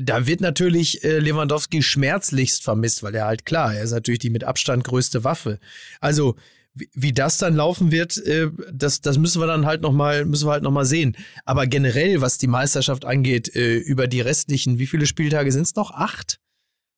da 0.00 0.26
wird 0.26 0.42
natürlich 0.42 1.02
äh, 1.02 1.18
Lewandowski 1.18 1.82
schmerzlichst 1.82 2.62
vermisst, 2.62 3.02
weil 3.02 3.14
er 3.14 3.24
halt 3.24 3.46
klar, 3.46 3.74
er 3.74 3.84
ist 3.84 3.90
natürlich 3.92 4.20
die 4.20 4.30
mit 4.30 4.44
Abstand 4.44 4.84
größte 4.84 5.24
Waffe. 5.24 5.58
Also 6.00 6.36
wie, 6.74 6.88
wie 6.94 7.12
das 7.12 7.38
dann 7.38 7.54
laufen 7.54 7.90
wird, 7.90 8.16
äh, 8.18 8.50
das, 8.72 9.00
das 9.00 9.18
müssen 9.18 9.40
wir 9.42 9.46
dann 9.46 9.66
halt 9.66 9.82
noch 9.82 9.92
mal, 9.92 10.24
müssen 10.24 10.46
wir 10.46 10.52
halt 10.52 10.62
noch 10.62 10.70
mal 10.70 10.84
sehen. 10.86 11.16
Aber 11.44 11.66
generell, 11.66 12.20
was 12.20 12.38
die 12.38 12.46
Meisterschaft 12.46 13.04
angeht, 13.04 13.54
äh, 13.54 13.76
über 13.76 14.06
die 14.08 14.20
restlichen, 14.20 14.78
wie 14.78 14.86
viele 14.86 15.06
Spieltage 15.06 15.52
sind's 15.52 15.74
noch? 15.74 15.90
Acht? 15.90 16.38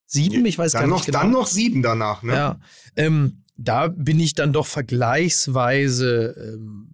Sieben? 0.06 0.44
Ich 0.46 0.58
weiß 0.58 0.72
gar 0.74 0.82
dann, 0.82 0.90
nicht 0.90 0.98
noch, 1.00 1.06
genau. 1.06 1.18
dann 1.20 1.30
noch 1.30 1.46
sieben 1.46 1.82
danach. 1.82 2.22
Ne? 2.22 2.32
Ja, 2.34 2.60
ähm, 2.96 3.44
da 3.56 3.88
bin 3.88 4.20
ich 4.20 4.34
dann 4.34 4.52
doch 4.52 4.66
vergleichsweise 4.66 6.34
ähm, 6.54 6.90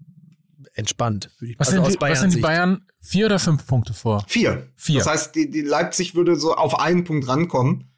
entspannt. 0.75 1.31
würde 1.39 1.53
ich- 1.53 1.59
Was, 1.59 1.69
also 1.69 1.85
sind, 1.85 1.95
die, 1.97 2.01
was 2.01 2.21
sind 2.21 2.35
die. 2.37 2.41
Bayern? 2.41 2.83
Vier 3.03 3.27
oder 3.27 3.39
fünf 3.39 3.67
Punkte 3.67 3.95
vor? 3.95 4.25
Vier. 4.29 4.69
Vier. 4.77 4.99
Das 4.99 5.07
heißt, 5.07 5.35
die, 5.35 5.51
die 5.51 5.63
Leipzig 5.63 6.15
würde 6.15 6.37
so 6.37 6.55
auf 6.55 6.79
einen 6.79 7.05
Punkt 7.05 7.29
rankommen. 7.29 7.90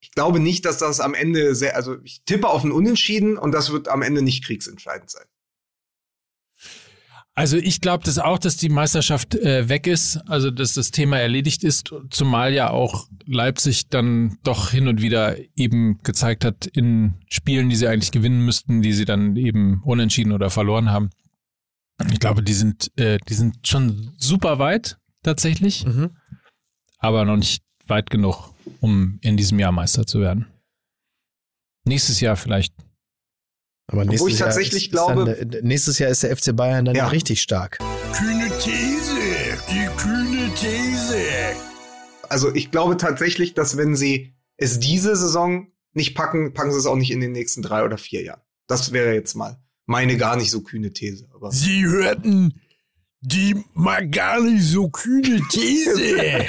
Ich 0.00 0.12
glaube 0.12 0.40
nicht, 0.40 0.64
dass 0.64 0.78
das 0.78 1.00
am 1.00 1.14
Ende 1.14 1.54
sehr, 1.54 1.76
also 1.76 1.96
ich 2.02 2.22
tippe 2.24 2.48
auf 2.48 2.64
ein 2.64 2.72
Unentschieden 2.72 3.36
und 3.36 3.52
das 3.52 3.70
wird 3.70 3.88
am 3.88 4.02
Ende 4.02 4.22
nicht 4.22 4.44
kriegsentscheidend 4.44 5.10
sein. 5.10 5.26
Also 7.34 7.56
ich 7.56 7.80
glaube 7.80 8.04
das 8.04 8.18
auch, 8.18 8.38
dass 8.38 8.56
die 8.56 8.68
Meisterschaft 8.68 9.34
äh, 9.34 9.68
weg 9.68 9.86
ist, 9.86 10.16
also 10.26 10.50
dass 10.50 10.74
das 10.74 10.90
Thema 10.90 11.18
erledigt 11.18 11.64
ist, 11.64 11.94
zumal 12.10 12.52
ja 12.52 12.70
auch 12.70 13.06
Leipzig 13.24 13.88
dann 13.88 14.36
doch 14.42 14.70
hin 14.70 14.88
und 14.88 15.00
wieder 15.00 15.36
eben 15.56 16.02
gezeigt 16.02 16.44
hat 16.44 16.66
in 16.66 17.14
Spielen, 17.28 17.68
die 17.70 17.76
sie 17.76 17.86
eigentlich 17.86 18.10
gewinnen 18.10 18.44
müssten, 18.44 18.82
die 18.82 18.92
sie 18.92 19.04
dann 19.04 19.36
eben 19.36 19.80
unentschieden 19.84 20.32
oder 20.32 20.50
verloren 20.50 20.90
haben. 20.90 21.10
Ich 22.12 22.18
glaube, 22.18 22.42
die 22.42 22.52
sind, 22.52 22.90
äh, 22.98 23.18
die 23.28 23.34
sind 23.34 23.66
schon 23.66 24.12
super 24.18 24.58
weit 24.58 24.98
tatsächlich, 25.22 25.86
Mhm. 25.86 26.10
aber 26.98 27.24
noch 27.24 27.36
nicht 27.36 27.62
weit 27.86 28.10
genug, 28.10 28.52
um 28.80 29.18
in 29.22 29.36
diesem 29.36 29.58
Jahr 29.58 29.72
Meister 29.72 30.06
zu 30.06 30.20
werden. 30.20 30.46
Nächstes 31.84 32.20
Jahr 32.20 32.36
vielleicht. 32.36 32.74
Aber 33.88 34.02
Obwohl 34.02 34.10
nächstes 34.12 34.32
ich 34.34 34.38
Jahr 34.38 34.48
tatsächlich 34.48 34.84
ist, 34.86 34.92
glaube- 34.92 35.30
ist 35.32 35.54
dann, 35.54 35.64
nächstes 35.64 35.98
Jahr 35.98 36.10
ist 36.10 36.22
der 36.22 36.30
FC 36.36 36.52
Bayern 36.54 36.84
dann 36.84 36.94
Ja. 36.94 37.08
richtig 37.08 37.42
stark. 37.42 37.78
Kühne 38.12 38.48
These, 38.60 39.16
die 39.68 39.86
kühne 39.96 40.54
These. 40.54 41.16
Also 42.28 42.54
ich 42.54 42.70
glaube 42.70 42.96
tatsächlich, 42.96 43.54
dass 43.54 43.76
wenn 43.76 43.96
sie 43.96 44.34
es 44.56 44.78
diese 44.78 45.16
Saison 45.16 45.66
nicht 45.92 46.14
packen, 46.14 46.52
packen 46.54 46.70
sie 46.70 46.78
es 46.78 46.86
auch 46.86 46.94
nicht 46.96 47.10
in 47.10 47.20
den 47.20 47.32
nächsten 47.32 47.62
drei 47.62 47.82
oder 47.84 47.98
vier 47.98 48.22
Jahren. 48.22 48.40
Das 48.68 48.92
wäre 48.92 49.14
jetzt 49.14 49.34
mal 49.34 49.58
meine 49.86 50.16
gar 50.16 50.36
nicht 50.36 50.50
so 50.52 50.60
kühne 50.62 50.92
These. 50.92 51.28
Aber 51.34 51.50
Sie 51.50 51.84
hörten 51.84 52.60
die 53.20 53.64
mal 53.74 54.08
gar 54.08 54.40
nicht 54.40 54.64
so 54.64 54.88
kühne 54.88 55.40
These. 55.50 55.96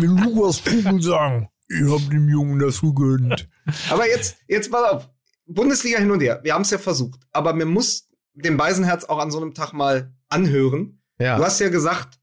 Mit 0.00 0.10
Lukas 0.20 0.58
Vogelsang. 0.58 1.48
Ich 1.68 1.90
hab 1.90 2.10
dem 2.10 2.28
Jungen 2.28 2.58
das 2.58 2.80
gegönnt. 2.80 3.48
Aber 3.90 4.08
jetzt, 4.08 4.36
jetzt 4.48 4.70
mal 4.70 4.84
auf. 4.84 5.08
Bundesliga 5.46 5.98
hin 5.98 6.10
und 6.10 6.20
her. 6.20 6.40
Wir 6.42 6.54
haben 6.54 6.62
es 6.62 6.70
ja 6.70 6.78
versucht. 6.78 7.20
Aber 7.32 7.52
man 7.54 7.68
muss 7.68 8.08
dem 8.34 8.56
Beisenherz 8.56 9.04
auch 9.04 9.18
an 9.18 9.30
so 9.30 9.40
einem 9.40 9.54
Tag 9.54 9.72
mal 9.72 10.14
anhören. 10.28 11.02
Ja. 11.18 11.36
Du 11.36 11.44
hast 11.44 11.58
ja 11.60 11.68
gesagt, 11.68 12.20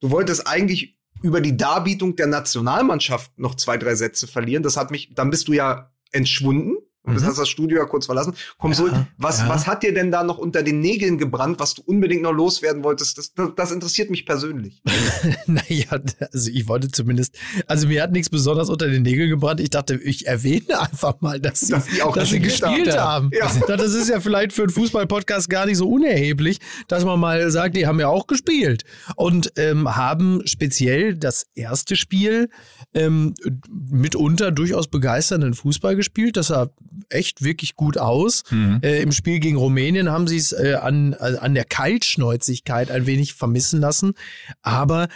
du 0.00 0.10
wolltest 0.10 0.46
eigentlich 0.46 0.98
über 1.22 1.40
die 1.40 1.56
Darbietung 1.56 2.16
der 2.16 2.26
Nationalmannschaft 2.26 3.38
noch 3.38 3.54
zwei, 3.54 3.78
drei 3.78 3.94
Sätze 3.94 4.26
verlieren. 4.26 4.62
Das 4.62 4.76
hat 4.76 4.90
mich, 4.90 5.14
dann 5.14 5.30
bist 5.30 5.48
du 5.48 5.52
ja 5.52 5.92
entschwunden. 6.12 6.76
Und 7.06 7.14
Mhm. 7.14 7.24
hast 7.24 7.38
das 7.38 7.48
Studio 7.48 7.78
ja 7.78 7.84
kurz 7.84 8.06
verlassen. 8.06 8.34
Komm, 8.58 8.72
Ja, 8.72 8.76
so, 8.76 8.88
was, 9.16 9.40
ja. 9.40 9.48
was 9.48 9.66
hat 9.66 9.82
dir 9.82 9.94
denn 9.94 10.10
da 10.10 10.22
noch 10.24 10.38
unter 10.38 10.62
den 10.62 10.80
Nägeln 10.80 11.18
gebrannt, 11.18 11.58
was 11.60 11.74
du 11.74 11.82
unbedingt 11.86 12.22
noch 12.22 12.32
loswerden 12.32 12.82
wolltest? 12.84 13.16
Das, 13.18 13.32
das, 13.32 13.50
das 13.56 13.70
interessiert 13.72 14.10
mich 14.10 14.26
persönlich. 14.26 14.82
naja, 15.46 16.00
also 16.32 16.50
ich 16.50 16.68
wollte 16.68 16.90
zumindest, 16.90 17.36
also 17.66 17.86
mir 17.88 18.02
hat 18.02 18.12
nichts 18.12 18.28
besonders 18.30 18.68
unter 18.68 18.88
den 18.88 19.02
Nägeln 19.02 19.30
gebrannt. 19.30 19.60
Ich 19.60 19.70
dachte, 19.70 19.94
ich 19.96 20.26
erwähne 20.26 20.80
einfach 20.80 21.20
mal, 21.20 21.40
dass 21.40 21.60
sie, 21.60 21.72
Dass 21.72 21.86
auch 22.02 22.14
dass 22.14 22.30
sie 22.30 22.40
gespielt 22.40 22.76
gespielt 22.86 22.98
haben. 22.98 23.30
Ja. 23.32 23.46
Dachte, 23.46 23.76
Das 23.76 23.94
ist 23.94 24.08
ja 24.08 24.20
vielleicht 24.20 24.52
für 24.52 24.62
einen 24.62 24.70
Fußball-Podcast 24.70 25.48
gar 25.48 25.66
nicht 25.66 25.76
so 25.78 25.88
unerheblich, 25.88 26.58
dass 26.88 27.04
man 27.04 27.20
mal 27.20 27.50
sagt, 27.50 27.76
die 27.76 27.86
haben 27.86 28.00
ja 28.00 28.08
auch 28.08 28.26
gespielt 28.26 28.84
und 29.14 29.52
ähm, 29.56 29.94
haben 29.96 30.42
speziell 30.46 31.14
das 31.14 31.46
erste 31.54 31.94
Spiel 31.96 32.48
ähm, 32.94 33.34
mitunter 33.70 34.50
durchaus 34.50 34.88
begeisternden 34.88 35.54
Fußball 35.54 35.96
gespielt. 35.96 36.36
Das 36.36 36.48
sah 36.48 36.68
echt 37.08 37.42
wirklich 37.42 37.76
gut 37.76 37.98
aus. 37.98 38.44
Äh, 38.82 39.02
Im 39.02 39.12
Spiel 39.12 39.40
gegen 39.40 39.56
Rumänien 39.56 40.10
haben 40.10 40.26
sie 40.26 40.36
es 40.36 40.52
äh, 40.52 40.74
an, 40.80 41.14
also 41.14 41.38
an 41.38 41.54
der 41.54 41.64
Kaltschnäuzigkeit 41.64 42.90
ein 42.90 43.06
wenig 43.06 43.34
vermissen 43.34 43.80
lassen. 43.80 44.14
Aber 44.62 45.08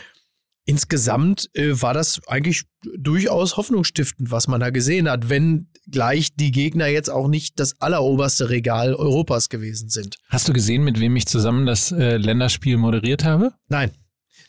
insgesamt 0.65 1.51
äh, 1.55 1.73
war 1.83 1.95
das 1.95 2.21
eigentlich 2.27 2.65
durchaus 2.97 3.57
hoffnungsstiftend, 3.57 4.31
was 4.31 4.49
man 4.49 4.61
da 4.61 4.71
gesehen 4.71 5.11
hat, 5.11 5.29
wenn 5.29 5.69
gleich 5.91 6.35
die 6.37 6.53
Gegner 6.53 6.87
jetzt 6.87 7.11
auch 7.11 7.29
nicht 7.29 7.59
das 7.59 7.81
alleroberste 7.81 8.51
Regal 8.51 8.95
Europas 8.95 9.49
gewesen 9.49 9.89
sind. 9.89 10.17
Hast 10.29 10.49
du 10.49 10.53
gesehen, 10.53 10.85
mit 10.85 11.01
wem 11.01 11.17
ich 11.17 11.27
zusammen 11.27 11.67
das 11.67 11.91
äh, 11.93 12.17
Länderspiel 12.17 12.77
moderiert 12.77 13.25
habe? 13.25 13.53
Nein. 13.69 13.91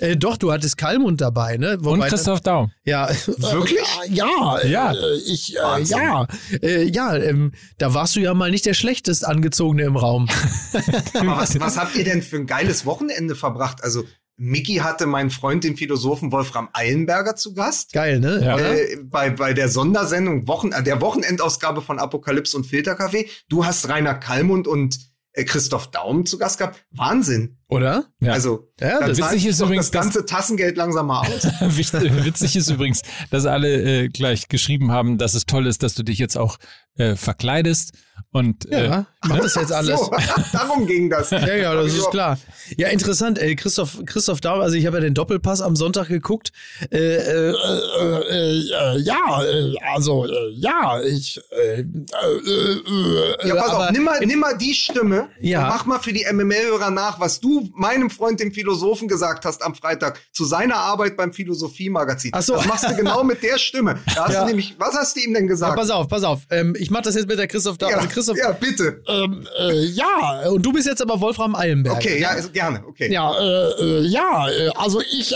Äh, 0.02 0.18
doch, 0.18 0.36
du 0.38 0.52
hattest 0.52 0.78
Kalmund 0.78 1.22
dabei, 1.22 1.58
ne? 1.58 1.74
Und 1.78 1.86
Wobei- 1.86 2.10
Christoph 2.10 2.42
Daum. 2.42 2.72
Ja, 2.84 3.10
Wirklich? 3.28 3.80
Ja, 4.10 4.60
Ja. 4.66 4.94
Äh, 4.94 5.16
ich, 5.28 5.56
äh, 5.56 5.62
Wahnsinn. 5.62 5.98
ja, 5.98 6.28
äh, 6.62 6.84
ja, 6.84 7.16
ähm, 7.16 7.52
da 7.78 7.94
warst 7.94 8.16
du 8.16 8.20
ja 8.20 8.34
mal 8.34 8.50
nicht 8.52 8.66
der 8.66 8.74
schlechtest 8.74 9.26
angezogene 9.26 9.84
im 9.84 9.96
Raum. 9.96 10.28
Aber 11.14 11.38
was, 11.38 11.60
was 11.60 11.78
habt 11.78 11.96
ihr 11.96 12.04
denn 12.04 12.22
für 12.22 12.38
ein 12.38 12.48
geiles 12.48 12.86
Wochenende 12.86 13.36
verbracht? 13.36 13.84
Also, 13.84 14.04
Mickey 14.38 14.78
hatte 14.78 15.06
meinen 15.06 15.30
Freund, 15.30 15.64
den 15.64 15.78
Philosophen 15.78 16.32
Wolfram 16.32 16.70
Eilenberger, 16.74 17.36
zu 17.36 17.54
Gast. 17.54 17.94
Geil, 17.94 18.20
ne? 18.20 18.42
Ja. 18.44 18.58
Äh, 18.58 18.98
bei, 19.04 19.30
bei 19.30 19.54
der 19.54 19.70
Sondersendung, 19.70 20.48
Wochen, 20.48 20.72
äh, 20.72 20.82
der 20.82 21.00
Wochenendausgabe 21.00 21.82
von 21.82 22.00
Apokalypse 22.00 22.58
und 22.58 22.66
Filterkaffee. 22.66 23.30
Du 23.50 23.66
hast 23.66 23.88
Rainer 23.88 24.16
Kallmund 24.16 24.68
und 24.68 24.98
äh, 25.34 25.44
Christoph 25.44 25.92
Daum 25.92 26.26
zu 26.26 26.40
Gast 26.40 26.58
gehabt. 26.58 26.84
Wahnsinn. 26.90 27.58
Oder? 27.72 28.04
Ja. 28.20 28.34
Also, 28.34 28.68
Ja, 28.82 29.00
das- 29.08 29.18
witzig 29.18 29.46
ist 29.48 29.62
übrigens, 29.62 29.90
das 29.90 30.02
ganze 30.02 30.26
Tassengeld 30.26 30.76
langsam 30.78 31.08
mal 31.08 31.22
aus. 31.22 31.44
Witzig 31.78 32.56
ist 32.58 32.70
übrigens, 32.70 33.02
dass 33.30 33.46
alle 33.46 34.04
äh, 34.04 34.08
gleich 34.10 34.50
geschrieben 34.50 34.92
haben, 34.92 35.18
dass 35.18 35.34
es 35.36 35.46
toll 35.46 35.66
ist, 35.68 35.82
dass 35.82 35.96
du 35.96 36.04
dich 36.04 36.20
jetzt 36.20 36.38
auch 36.38 36.58
äh, 36.98 37.16
verkleidest. 37.16 37.94
Und 38.34 38.70
äh, 38.72 38.86
Ja, 38.88 39.06
ich 39.24 39.30
mach 39.30 39.40
das 39.40 39.56
jetzt 39.56 39.72
alles. 39.72 40.00
So, 40.00 40.12
darum 40.54 40.86
ging 40.86 41.10
das. 41.10 41.32
Ja, 41.32 41.56
ja, 41.56 41.74
das 41.76 41.94
ist 41.94 42.10
klar. 42.12 42.38
Ja, 42.78 42.88
interessant, 42.90 43.40
ey, 43.40 43.56
Christoph, 43.56 43.98
Christoph 44.06 44.40
Daum, 44.42 44.62
also 44.62 44.76
ich 44.76 44.86
habe 44.86 44.98
ja 44.98 45.02
den 45.02 45.14
Doppelpass 45.14 45.62
am 45.62 45.76
Sonntag 45.76 46.08
geguckt. 46.08 46.52
Äh, 46.92 46.98
äh, 46.98 47.50
äh, 47.52 48.60
äh, 48.70 48.98
ja, 49.00 49.44
äh, 49.44 49.74
also, 49.94 50.26
äh, 50.26 50.50
ja, 50.52 51.02
ich, 51.04 51.42
äh, 51.52 51.82
äh, 51.82 51.84
äh, 51.84 53.48
Ja, 53.48 53.56
pass 53.56 53.70
auf, 53.74 53.92
nimm 53.92 54.04
mal, 54.04 54.20
nimm 54.26 54.40
mal 54.40 54.58
die 54.58 54.74
Stimme 54.74 55.30
Ja. 55.40 55.64
und 55.64 55.70
mach 55.70 55.86
mal 55.86 56.00
für 56.00 56.14
die 56.14 56.26
MML-Hörer 56.32 56.92
nach, 56.92 57.20
was 57.20 57.40
du 57.40 57.61
meinem 57.74 58.10
Freund, 58.10 58.40
dem 58.40 58.52
Philosophen, 58.52 59.08
gesagt 59.08 59.46
hast 59.46 59.64
am 59.64 59.76
Freitag 59.76 60.20
zu 60.32 60.46
seiner 60.46 60.76
Arbeit 60.78 61.18
beim 61.18 61.34
Philosophie-Magazin. 61.34 62.32
So. 62.40 62.56
Das 62.56 62.66
machst 62.66 62.90
du 62.90 62.96
genau 62.96 63.24
mit 63.24 63.44
der 63.44 63.58
Stimme. 63.58 64.00
Da 64.16 64.26
hast 64.26 64.34
Ja. 64.34 64.42
du 64.42 64.48
nämlich, 64.48 64.76
was 64.78 64.96
hast 64.96 65.16
du 65.16 65.22
ihm 65.22 65.34
denn 65.34 65.44
ja, 65.46 65.50
gesagt? 65.50 65.76
pass 65.76 65.90
auf, 65.90 66.08
pass 66.08 66.24
auf. 66.24 66.42
Ähm, 66.50 66.76
ich 66.80 66.90
mach 66.92 67.02
das 67.02 67.16
jetzt 67.16 67.28
mit 67.28 67.38
der 67.40 67.48
Christoph 67.48 67.78
Daum. 67.78 67.90
ja, 67.92 67.98
also 67.98 68.10
Christoph, 68.10 68.38
ja, 68.38 68.52
bitte. 68.52 69.04
ähm, 69.08 69.48
äh, 69.60 69.86
ja, 69.86 70.44
und 70.50 70.66
du 70.66 70.72
bist 70.74 70.88
jetzt 70.88 71.02
aber 71.02 71.20
Wolfram 71.22 71.56
Eilenberg. 71.56 71.96
Okay, 71.98 72.20
ja, 72.20 72.30
also 72.30 72.50
gerne, 72.50 72.84
okay. 72.88 73.12
Ja, 73.12 73.34
äh, 73.40 73.72
äh, 73.82 74.02
ja, 74.08 74.50
äh, 74.50 74.70
also 74.76 75.02
ich, 75.02 75.32
äh, 75.32 75.36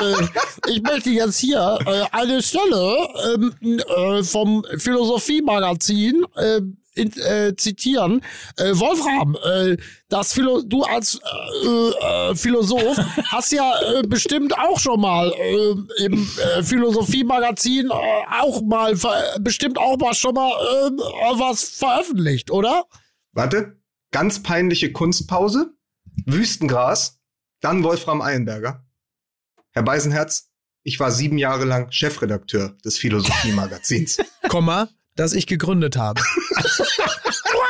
äh, 0.00 0.28
ich 0.68 0.82
möchte 0.82 1.10
jetzt 1.10 1.38
hier 1.38 1.78
eine 2.12 2.42
Stelle 2.42 3.08
ähm, 3.34 3.52
äh, 3.88 4.22
vom 4.22 4.64
Philosophie-Magazin 4.78 6.24
in, 6.94 7.12
äh, 7.18 7.54
zitieren. 7.56 8.22
Äh, 8.56 8.78
Wolfram, 8.78 9.36
äh, 9.44 9.76
das 10.08 10.32
Philo 10.32 10.62
du 10.62 10.82
als 10.82 11.20
äh, 11.64 11.68
äh, 11.68 12.34
Philosoph 12.34 12.96
hast 13.26 13.52
ja 13.52 13.72
äh, 13.80 14.02
bestimmt 14.02 14.56
auch 14.58 14.78
schon 14.78 15.00
mal 15.00 15.32
äh, 15.32 16.04
im 16.04 16.28
äh, 16.56 16.62
Philosophie-Magazin 16.62 17.90
äh, 17.90 17.92
auch 18.40 18.62
mal, 18.62 18.94
bestimmt 19.40 19.78
auch 19.78 19.98
mal 19.98 20.14
schon 20.14 20.34
mal 20.34 20.50
äh, 20.50 20.90
was 21.38 21.64
veröffentlicht, 21.64 22.50
oder? 22.50 22.84
Warte, 23.32 23.80
ganz 24.12 24.42
peinliche 24.42 24.92
Kunstpause, 24.92 25.74
Wüstengras, 26.24 27.20
dann 27.60 27.82
Wolfram 27.82 28.22
Eilenberger. 28.22 28.84
Herr 29.72 29.82
Beisenherz, 29.82 30.50
ich 30.84 31.00
war 31.00 31.10
sieben 31.10 31.38
Jahre 31.38 31.64
lang 31.64 31.90
Chefredakteur 31.90 32.76
des 32.84 32.98
Philosophie-Magazins. 32.98 34.18
Komma, 34.48 34.88
das 35.16 35.32
ich 35.32 35.46
gegründet 35.46 35.96
habe. 35.96 36.20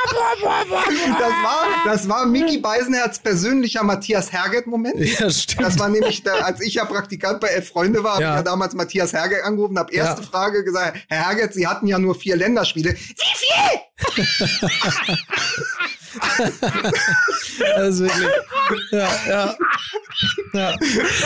Das 0.07 1.33
war, 1.43 1.67
das 1.85 2.09
war 2.09 2.27
Mickey 2.27 2.59
Beisenherz 2.59 3.19
persönlicher 3.19 3.83
Matthias 3.83 4.33
Herget-Moment. 4.33 4.99
Ja, 5.19 5.31
stimmt. 5.31 5.63
Das 5.63 5.79
war 5.79 5.89
nämlich, 5.89 6.23
der, 6.23 6.45
als 6.45 6.61
ich 6.61 6.75
ja 6.75 6.85
Praktikant 6.85 7.41
bei 7.41 7.49
Elf 7.49 7.69
Freunde 7.69 8.05
war, 8.05 8.15
habe 8.15 8.23
Ja. 8.23 8.31
ich 8.33 8.37
ja 8.37 8.43
damals 8.43 8.75
Matthias 8.75 9.13
Herget 9.13 9.43
angerufen, 9.45 9.79
habe 9.79 9.93
erste 9.93 10.23
Ja. 10.23 10.29
Frage 10.29 10.63
gesagt, 10.65 10.99
Herr 11.09 11.27
Herget, 11.27 11.55
Sie 11.55 11.67
hatten 11.67 11.87
ja 11.87 11.99
nur 11.99 12.15
vier 12.15 12.37
Länderspiele. 12.37 12.95
Wie 12.95 14.15
viel? 14.15 14.27
Das 17.77 17.89
ist 17.95 18.01
wirklich. 18.01 18.29
Ja, 18.93 19.09
ja. 19.29 19.55
Ja, 20.53 20.73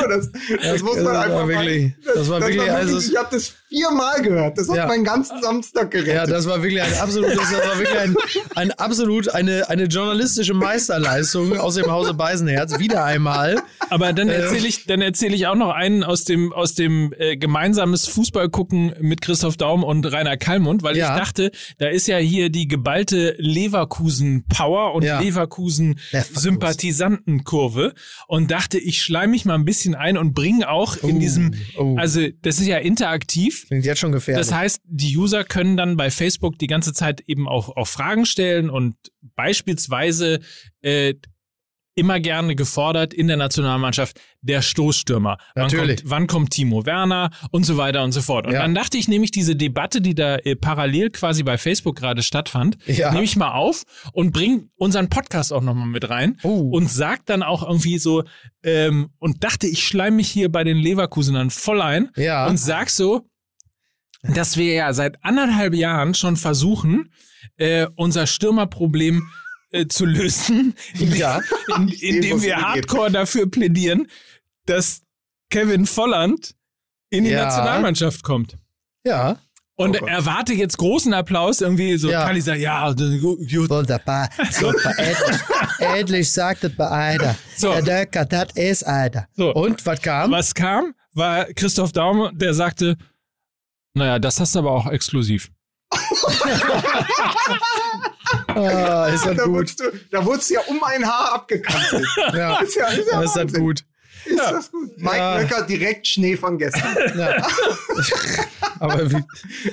Das, 0.09 0.31
das 0.62 0.82
muss 0.82 0.97
man 0.97 1.05
das 1.05 1.15
war 1.15 1.24
einfach 1.24 1.47
wirklich- 1.48 1.82
mal, 2.06 2.15
das 2.15 2.28
war 2.31 2.40
wirklich- 2.40 2.70
also 2.70 2.98
ich 2.98 3.16
habe 3.16 3.28
das 3.31 3.52
viermal 3.69 4.23
gehört. 4.23 4.56
Das 4.56 4.69
hat 4.70 4.77
Ja. 4.77 4.86
meinen 4.86 5.05
ganzen 5.05 5.43
Samstag 5.43 5.90
gerettet. 5.90 6.15
ja, 6.15 6.27
das 6.27 6.47
war 6.47 6.62
wirklich 6.62 6.81
ein 6.82 6.94
absolutes, 6.94 7.36
das 7.36 7.52
war 7.69 7.78
wirklich 7.78 7.98
ein, 7.98 8.16
ein 8.55 8.70
absolut 8.73 9.28
eine, 9.35 9.69
eine 9.69 9.85
journalistische 9.85 10.55
Meisterleistung 10.55 11.59
aus 11.59 11.74
dem 11.74 11.90
Hause 11.90 12.15
Beisenherz. 12.15 12.78
Wieder 12.78 13.05
einmal. 13.05 13.60
Aber 13.90 14.15
dann 14.15 14.31
Äh. 14.31 14.36
erzähle 14.40 14.66
ich, 14.66 14.86
dann 14.86 15.02
erzähle 15.02 15.35
ich 15.36 15.47
auch 15.47 15.55
noch 15.55 15.70
einen 15.74 16.02
aus 16.02 16.24
dem 16.24 16.52
aus 16.55 16.74
dem 16.74 17.12
äh, 17.19 17.36
gemeinsames 17.36 18.06
Fußballgucken 18.09 18.94
mit 19.01 19.20
Christoph 19.20 19.59
Daum 19.59 19.85
und 19.85 20.06
Rainer 20.10 20.39
Kallmund, 20.39 20.82
weil 20.82 20.97
Ja. 20.97 21.15
ich 21.15 21.20
dachte, 21.20 21.51
da 21.77 21.89
ist 21.89 22.09
ja 22.09 22.16
hier 22.16 22.48
die 22.48 22.69
geballte 22.69 23.35
Leverkusen 23.39 24.44
Power 24.79 24.95
und 24.95 25.03
Ja. 25.05 25.21
Leverkusen 25.21 25.99
Leverkusen. 26.13 26.41
Sympathisantenkurve 26.41 27.95
und 28.27 28.51
dachte, 28.51 28.79
ich 28.79 29.03
schleim 29.03 29.31
mich 29.31 29.45
mal 29.45 29.55
ein 29.55 29.65
bisschen 29.65 29.95
ein 29.95 30.17
und 30.17 30.35
bringe 30.35 30.69
auch 30.71 30.97
in 30.97 31.17
Oh, 31.17 31.19
diesem, 31.19 31.55
oh. 31.77 31.97
also 31.97 32.27
das 32.43 32.61
ist 32.61 32.67
ja 32.67 32.79
interaktiv. 32.79 33.67
Klingt 33.67 33.85
jetzt 33.85 33.99
schon 33.99 34.13
gefährlich. 34.13 34.47
Das 34.47 34.55
heißt, 34.57 34.81
die 34.85 35.17
User 35.17 35.45
können 35.45 35.77
dann 35.77 35.97
bei 35.97 36.11
Facebook 36.11 36.59
die 36.59 36.67
ganze 36.67 36.93
Zeit 36.93 37.23
eben 37.27 37.49
auch, 37.49 37.77
auch 37.77 37.87
Fragen 37.89 38.27
stellen 38.27 38.71
und 38.71 38.95
beispielsweise 39.35 40.41
äh, 40.83 41.15
immer 41.99 42.20
gerne 42.20 42.55
gefordert 42.57 43.12
in 43.12 43.27
der 43.29 43.37
Nationalmannschaft 43.37 44.19
der 44.41 44.62
Stoßstürmer. 44.62 45.37
Wann 45.55 45.65
Natürlich. 45.65 45.99
Kommt, 46.01 46.11
wann 46.11 46.27
kommt 46.29 46.51
Timo 46.53 46.87
Werner 46.87 47.31
und 47.51 47.65
so 47.66 47.77
weiter 47.77 48.05
und 48.05 48.12
so 48.12 48.23
fort. 48.23 48.47
Und 48.47 48.53
Ja. 48.55 48.62
dann 48.62 48.75
dachte 48.75 48.97
ich 48.97 49.09
nämlich, 49.09 49.31
diese 49.33 49.57
Debatte, 49.57 50.01
die 50.01 50.15
da 50.15 50.37
äh, 50.37 50.57
parallel 50.57 51.11
quasi 51.11 51.43
bei 51.43 51.59
Facebook 51.59 51.97
gerade 51.97 52.23
stattfand, 52.23 52.79
Ja. 52.87 53.11
nehme 53.12 53.25
ich 53.25 53.37
mal 53.37 53.53
auf 53.53 53.83
und 54.12 54.33
bring 54.33 54.70
unseren 54.77 55.09
Podcast 55.11 55.53
auch 55.53 55.62
nochmal 55.62 55.89
mit 55.89 56.09
rein 56.09 56.39
Oh. 56.45 56.70
und 56.70 56.89
sag 56.91 57.27
dann 57.27 57.43
auch 57.43 57.62
irgendwie 57.62 57.99
so, 57.99 58.23
ähm, 58.62 59.11
und 59.19 59.45
dachte, 59.45 59.66
ich 59.66 59.83
schleim 59.85 60.16
mich 60.16 60.29
hier 60.31 60.51
bei 60.51 60.65
den 60.65 60.77
Leverkusenern 60.79 61.51
voll 61.51 61.83
ein 61.83 62.11
Ja. 62.16 62.47
und 62.47 62.57
sag 62.59 62.89
so, 62.91 63.29
dass 64.23 64.57
wir 64.57 64.73
ja 64.75 64.93
seit 64.93 65.23
anderthalb 65.25 65.75
Jahren 65.75 66.15
schon 66.15 66.37
versuchen, 66.37 67.12
äh, 67.57 67.87
unser 67.97 68.27
Stürmerproblem 68.27 69.29
äh, 69.70 69.86
zu 69.86 70.05
lösen, 70.05 70.74
ja. 70.95 71.40
in, 71.77 71.89
indem 71.89 72.43
wir 72.43 72.57
hardcore 72.57 73.11
dafür 73.11 73.51
plädieren, 73.51 74.09
dass 74.66 75.03
Kevin 75.51 75.86
Volland 75.86 76.55
in 77.11 77.24
die 77.24 77.31
Ja. 77.31 77.45
Nationalmannschaft 77.45 78.23
kommt. 78.23 78.57
Ja. 79.05 79.39
Und 79.77 80.03
Oh 80.03 80.07
erwarte 80.07 80.55
jetzt 80.55 80.77
großen 80.77 81.15
Applaus, 81.15 81.61
irgendwie 81.61 81.97
so 81.99 82.11
Ja. 82.11 82.24
Kali 82.24 82.40
sagt, 82.40 82.59
ja, 82.59 82.90
gut, 82.93 83.49
gut. 83.49 83.70
Wunderbar. 83.70 84.28
Super. 84.51 84.93
Endlich, 84.99 85.40
endlich 85.78 86.31
sagt 86.32 86.65
es 86.65 86.74
bei 86.74 86.90
einer. 86.90 87.36
So. 87.57 87.73
Der 87.73 87.82
Döcker, 87.82 88.24
das 88.24 88.49
ist 88.57 88.82
einer. 88.85 89.28
So. 89.35 89.55
Und 89.55 89.86
was 89.86 90.03
kam? 90.03 90.32
Was 90.32 90.53
kam, 90.53 90.95
war 91.12 91.45
Christoph 91.55 91.93
Daume, 91.93 92.32
der 92.35 92.55
sagte, 92.55 92.97
naja, 93.95 94.19
das 94.19 94.40
hast 94.40 94.57
du 94.57 94.59
aber 94.59 94.73
auch 94.73 94.90
exklusiv. 94.90 95.51
Ah, 98.55 99.07
ist 99.09 99.24
das 99.24 99.36
da, 99.36 99.45
gut. 99.45 99.53
wurdest 99.55 99.81
du, 99.81 99.85
da 100.11 100.24
wurdest 100.24 100.51
du 100.51 100.55
ja 100.55 100.61
um 100.66 100.82
ein 100.82 101.05
Haar 101.07 101.32
abgekanzelt. 101.35 102.07
Ja. 102.35 102.59
ist 102.61 102.77
ja, 102.77 102.86
ist 102.89 103.07
ja 103.11 103.20
Das 103.20 103.31
ist 103.31 103.36
Wahnsinn. 103.36 103.61
gut. 103.62 103.85
Ist 104.27 104.39
das 104.39 104.70
gut? 104.70 104.90
Mike 104.99 105.16
Ja. 105.16 105.39
Nöcker, 105.40 105.62
direkt 105.62 106.07
Schnee 106.07 106.36
von 106.36 106.59
gestern. 106.59 106.97
Ja. 107.16 107.47
Aber 108.81 109.11
wie, 109.11 109.24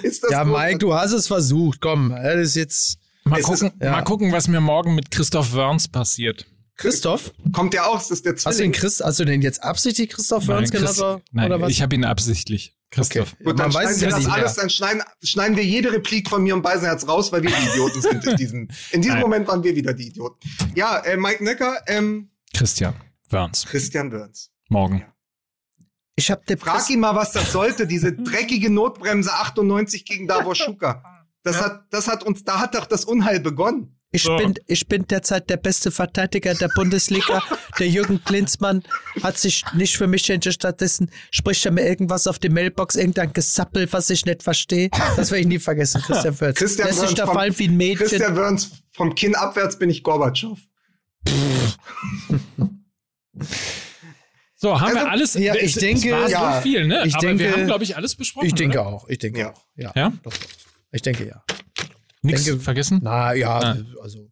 Ist 0.04 0.24
das 0.24 0.32
ja, 0.32 0.44
gut? 0.44 0.54
Mike, 0.58 0.78
du 0.80 0.94
hast 0.94 1.12
es 1.12 1.28
versucht. 1.28 1.82
Komm, 1.82 2.12
das 2.16 2.36
ist 2.50 2.56
jetzt. 2.56 2.98
Mal 3.26 3.42
gucken, 3.42 3.68
ist- 3.70 3.76
ja. 3.84 3.92
mal 3.92 4.04
gucken, 4.04 4.32
was 4.32 4.48
mir 4.48 4.62
morgen 4.62 4.96
mit 4.96 5.12
Christoph 5.12 5.54
Wörns 5.54 5.88
passiert. 5.88 6.46
Christoph? 6.78 7.32
Kommt 7.54 7.74
ja 7.74 7.86
auch, 7.86 7.98
das 7.98 8.12
ist 8.12 8.26
der 8.26 8.34
Hast 8.34 8.46
du 8.46 8.50
den 8.50 8.56
Zwilling. 8.56 8.72
Chris, 8.74 9.02
hast 9.04 9.20
du 9.20 9.26
den 9.26 9.42
jetzt 9.42 9.64
absichtlich 9.64 10.10
Christoph 10.10 10.48
Wörns 10.48 10.72
genannt? 10.72 10.96
Chris- 10.98 11.22
nein 11.32 11.46
oder 11.48 11.62
was? 11.62 11.72
ich 11.72 11.82
habe 11.82 11.96
ihn 11.96 12.04
absichtlich. 12.06 12.76
Christoph. 12.96 13.34
Okay. 13.34 13.44
Gut, 13.44 13.60
dann 13.60 13.72
Man 13.72 13.84
schneiden 13.84 14.02
wir 14.02 14.10
ja 14.10 14.16
das 14.16 14.28
alles, 14.28 14.54
dann 14.56 14.70
schneiden, 14.70 15.04
schneiden 15.22 15.58
wir 15.58 15.66
jede 15.66 15.92
Replik 15.92 16.30
von 16.30 16.42
mir 16.44 16.56
und 16.56 16.62
Beisenherz 16.62 17.06
raus, 17.08 17.32
weil 17.32 17.44
wir 17.44 17.50
die 17.50 17.70
Idioten 17.72 18.02
sind. 18.02 18.26
In 18.26 18.36
diesem, 18.38 18.70
in 18.92 19.02
diesem 19.02 19.16
Nein. 19.16 19.22
Moment 19.22 19.48
waren 19.48 19.64
wir 19.64 19.76
wieder 19.76 19.94
die 19.94 20.08
Idioten. 20.08 20.40
Ja, 20.76 21.00
äh, 21.00 21.18
Mike 21.18 21.44
Nöcker, 21.44 21.78
ähm, 21.88 22.30
Christian 22.54 22.94
Wörns. 23.30 23.66
Christian 23.66 24.14
Wörns. 24.14 24.50
Morgen. 24.70 25.06
Ich 26.16 26.32
hab 26.32 26.46
den 26.46 26.58
Frag 26.58 26.90
ihn 26.90 27.02
mal, 27.02 27.16
was 27.16 27.34
das 27.34 27.52
sollte, 27.52 27.86
diese 27.86 28.14
dreckige 28.14 28.70
Notbremse 28.70 29.34
98 29.34 30.06
gegen 30.06 30.28
Davos 30.28 30.58
Schuka. 30.58 31.04
Das 31.44 31.62
hat, 31.62 31.86
das 31.92 32.08
hat 32.08 32.24
uns, 32.24 32.44
da 32.44 32.60
hat 32.60 32.76
doch 32.76 32.86
das 32.86 33.04
Unheil 33.04 33.42
begonnen. 33.42 33.95
Ich, 34.16 34.24
So. 34.24 34.38
bin, 34.38 34.54
ich 34.68 34.88
bin 34.88 35.06
derzeit 35.08 35.50
der 35.50 35.58
beste 35.58 35.92
Verteidiger 35.92 36.54
der 36.56 36.70
Bundesliga. 36.70 37.42
Der 37.80 37.90
Jürgen 37.90 38.24
Klinsmann 38.24 38.84
hat 39.22 39.38
sich 39.38 39.66
nicht 39.74 39.98
für 39.98 40.08
mich 40.08 40.30
entschieden. 40.30 40.54
Stattdessen 40.54 41.12
spricht 41.32 41.66
er 41.66 41.72
mir 41.74 41.86
irgendwas 41.86 42.26
auf 42.28 42.40
die 42.40 42.48
Mailbox, 42.50 42.96
irgendein 42.96 43.34
Gesappel, 43.34 43.92
was 43.92 44.10
ich 44.10 44.26
nicht 44.26 44.44
verstehe. 44.44 44.90
Das 45.18 45.30
werde 45.32 45.42
ich 45.42 45.48
nie 45.48 45.60
vergessen, 45.60 46.02
Christian 46.02 46.34
Fürth. 46.34 46.56
Christian 46.56 46.88
Lässt 46.88 47.00
sich 47.00 47.08
Wörns 47.10 47.18
da 47.20 47.26
vom- 47.26 47.36
fallen 47.36 47.60
wie 47.60 47.68
ein 47.68 47.76
Mädchen. 47.76 48.08
Christian 48.08 48.36
Wörns, 48.38 48.72
vom 48.94 49.14
Kinn 49.16 49.36
abwärts 49.36 49.78
bin 49.78 49.90
ich 49.90 50.04
Gorbatschow. 50.04 50.58
So, 54.58 54.80
haben 54.80 54.86
Also, 54.88 55.00
wir 55.00 55.12
alles. 55.12 55.34
ja, 55.34 55.54
ich 55.56 55.76
es, 55.76 55.82
denke, 55.82 56.08
es 56.08 56.14
war 56.22 56.30
ja, 56.30 56.56
so 56.56 56.62
viel, 56.62 56.88
ne? 56.88 57.04
ich 57.06 57.14
Aber 57.16 57.24
wir 57.28 57.36
denke- 57.36 57.52
haben, 57.52 57.66
glaube 57.66 57.84
ich, 57.84 57.98
alles 57.98 58.16
besprochen. 58.16 58.48
Ich 58.48 58.54
denke 58.56 58.80
oder? 58.80 58.88
auch. 58.88 59.10
Ich 59.10 59.20
denke 59.20 59.40
Ja. 59.42 59.52
auch. 59.52 59.62
Ja. 59.76 59.92
Ja? 59.96 60.14
Doch, 60.24 60.32
doch. 60.34 60.48
Ich 60.92 61.02
denke 61.02 61.28
ja. 61.28 61.44
Nichts 62.26 62.50
vergessen. 62.64 63.00
Na 63.04 63.34
ja, 63.34 63.58
Ah. 63.60 63.78
also. 64.02 64.28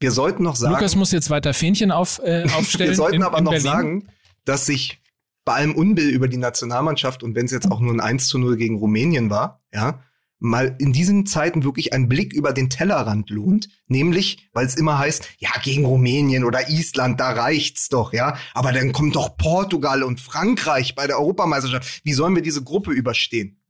Wir 0.00 0.10
sollten 0.10 0.42
noch 0.42 0.56
sagen, 0.56 0.74
Lukas 0.74 0.96
muss 0.96 1.12
jetzt 1.12 1.30
weiter 1.30 1.54
Fähnchen 1.54 1.92
auf, 1.92 2.20
äh, 2.24 2.44
aufstellen. 2.56 2.90
wir 2.90 2.96
sollten 2.96 3.16
in, 3.16 3.22
aber 3.22 3.38
in 3.38 3.44
noch 3.44 3.52
Berlin. 3.52 3.64
sagen, 3.64 4.08
dass 4.44 4.66
sich 4.66 5.00
bei 5.44 5.52
allem 5.54 5.74
Unbill 5.76 6.08
über 6.10 6.26
die 6.28 6.38
Nationalmannschaft 6.38 7.22
und 7.22 7.34
wenn 7.36 7.46
es 7.46 7.52
jetzt 7.52 7.70
auch 7.70 7.78
nur 7.80 7.92
ein 7.94 8.00
1 8.00 8.26
zu 8.26 8.38
0 8.38 8.56
gegen 8.56 8.78
Rumänien 8.78 9.30
war, 9.30 9.62
ja, 9.72 10.00
mal 10.40 10.74
in 10.80 10.92
diesen 10.92 11.24
Zeiten 11.26 11.62
wirklich 11.62 11.92
ein 11.92 12.08
Blick 12.08 12.32
über 12.32 12.52
den 12.52 12.68
Tellerrand 12.68 13.30
lohnt, 13.30 13.68
nämlich, 13.86 14.48
weil 14.52 14.66
es 14.66 14.74
immer 14.74 14.98
heißt, 14.98 15.28
ja, 15.38 15.50
gegen 15.62 15.84
Rumänien 15.84 16.42
oder 16.42 16.68
Island, 16.68 17.20
da 17.20 17.30
reicht's 17.30 17.88
doch, 17.88 18.12
ja, 18.12 18.36
aber 18.54 18.72
dann 18.72 18.90
kommt 18.90 19.14
doch 19.14 19.36
Portugal 19.36 20.02
und 20.02 20.20
Frankreich 20.20 20.96
bei 20.96 21.06
der 21.06 21.18
Europameisterschaft. 21.20 22.00
Wie 22.02 22.12
sollen 22.12 22.34
wir 22.34 22.42
diese 22.42 22.64
Gruppe 22.64 22.90
überstehen? 22.90 23.61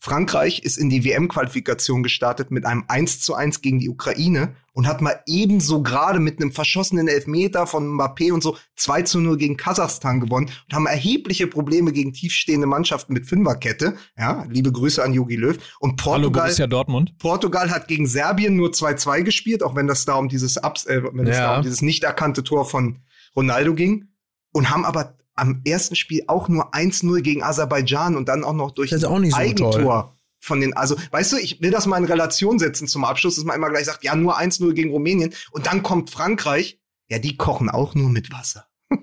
Frankreich 0.00 0.60
ist 0.62 0.78
in 0.78 0.90
die 0.90 1.04
WM-Qualifikation 1.04 2.02
gestartet 2.04 2.50
mit 2.52 2.64
einem 2.64 2.84
1 2.86 3.20
zu 3.20 3.34
1 3.34 3.62
gegen 3.62 3.80
die 3.80 3.88
Ukraine 3.88 4.54
und 4.72 4.86
hat 4.86 5.00
mal 5.02 5.20
ebenso 5.26 5.82
gerade 5.82 6.20
mit 6.20 6.40
einem 6.40 6.52
verschossenen 6.52 7.08
Elfmeter 7.08 7.66
von 7.66 7.84
Mbappé 7.98 8.32
und 8.32 8.40
so 8.42 8.56
2 8.76 9.02
zu 9.02 9.20
0 9.20 9.36
gegen 9.36 9.56
Kasachstan 9.56 10.20
gewonnen 10.20 10.50
und 10.68 10.74
haben 10.74 10.86
erhebliche 10.86 11.48
Probleme 11.48 11.90
gegen 11.92 12.12
tiefstehende 12.12 12.68
Mannschaften 12.68 13.12
mit 13.12 13.26
Fünferkette. 13.26 13.96
Ja, 14.16 14.46
liebe 14.48 14.70
Grüße 14.70 15.02
an 15.02 15.12
Jogi 15.14 15.34
Löw. 15.34 15.56
Und 15.80 16.00
Hallo 16.04 16.12
Portugal, 16.22 16.42
Borussia 16.44 16.66
Dortmund. 16.68 17.18
Portugal 17.18 17.70
hat 17.70 17.88
gegen 17.88 18.06
Serbien 18.06 18.54
nur 18.54 18.68
2-2 18.70 19.22
gespielt, 19.22 19.64
auch 19.64 19.74
wenn 19.74 19.88
das 19.88 20.04
da 20.04 20.14
um 20.14 20.28
dieses, 20.28 20.58
Abs 20.58 20.86
äh, 20.86 21.02
wenn 21.12 21.26
es 21.26 21.36
Ja. 21.36 21.42
da 21.44 21.56
um 21.56 21.62
dieses 21.62 21.82
nicht 21.82 22.04
erkannte 22.04 22.44
Tor 22.44 22.64
von 22.64 23.00
Ronaldo 23.34 23.74
ging. 23.74 24.07
Und 24.52 24.70
haben 24.70 24.84
aber 24.84 25.14
am 25.34 25.60
ersten 25.64 25.94
Spiel 25.94 26.24
auch 26.26 26.48
nur 26.48 26.74
1-0 26.74 27.20
gegen 27.20 27.42
Aserbaidschan 27.42 28.16
und 28.16 28.28
dann 28.28 28.42
auch 28.44 28.54
noch 28.54 28.72
durch 28.72 28.90
Das 28.90 29.02
ist 29.02 29.08
auch 29.08 29.18
nicht 29.20 29.32
so 29.32 29.36
Eigentor 29.38 29.72
toll. 29.72 30.04
von 30.40 30.60
den, 30.60 30.74
also, 30.76 30.96
weißt 31.12 31.32
du, 31.32 31.36
ich 31.36 31.60
will 31.60 31.70
das 31.70 31.86
mal 31.86 31.98
in 31.98 32.04
Relation 32.04 32.58
setzen 32.58 32.88
zum 32.88 33.04
Abschluss, 33.04 33.36
dass 33.36 33.44
man 33.44 33.56
immer 33.56 33.70
gleich 33.70 33.84
sagt, 33.86 34.02
ja, 34.04 34.16
nur 34.16 34.36
1-0 34.38 34.72
gegen 34.72 34.90
Rumänien 34.90 35.32
und 35.52 35.66
dann 35.66 35.82
kommt 35.82 36.10
Frankreich. 36.10 36.80
Ja, 37.10 37.18
die 37.18 37.36
kochen 37.36 37.70
auch 37.70 37.94
nur 37.94 38.10
mit 38.10 38.32
Wasser. 38.32 38.64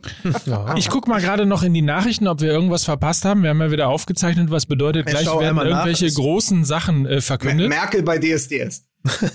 Ja. 0.46 0.76
Ich 0.76 0.90
guck 0.90 1.08
mal 1.08 1.22
gerade 1.22 1.46
noch 1.46 1.62
in 1.64 1.74
die 1.74 1.82
Nachrichten, 1.84 2.28
ob 2.28 2.42
wir 2.42 2.50
irgendwas 2.50 2.84
verpasst 2.86 3.24
haben. 3.26 3.44
Wir 3.44 3.52
haben 3.52 3.62
ja 3.62 3.72
wieder 3.72 3.88
aufgezeichnet, 3.88 4.50
was 4.52 4.66
bedeutet, 4.66 5.08
Ja, 5.08 5.14
gleich 5.14 5.28
werden 5.28 5.48
einmal 5.50 5.70
nach. 5.70 5.86
irgendwelche 5.86 6.12
großen 6.12 6.66
Sachen 6.66 7.06
äh, 7.06 7.22
verkündet. 7.22 7.70
Merkel 7.70 8.02
bei 8.04 8.18
DSDS. 8.18 8.84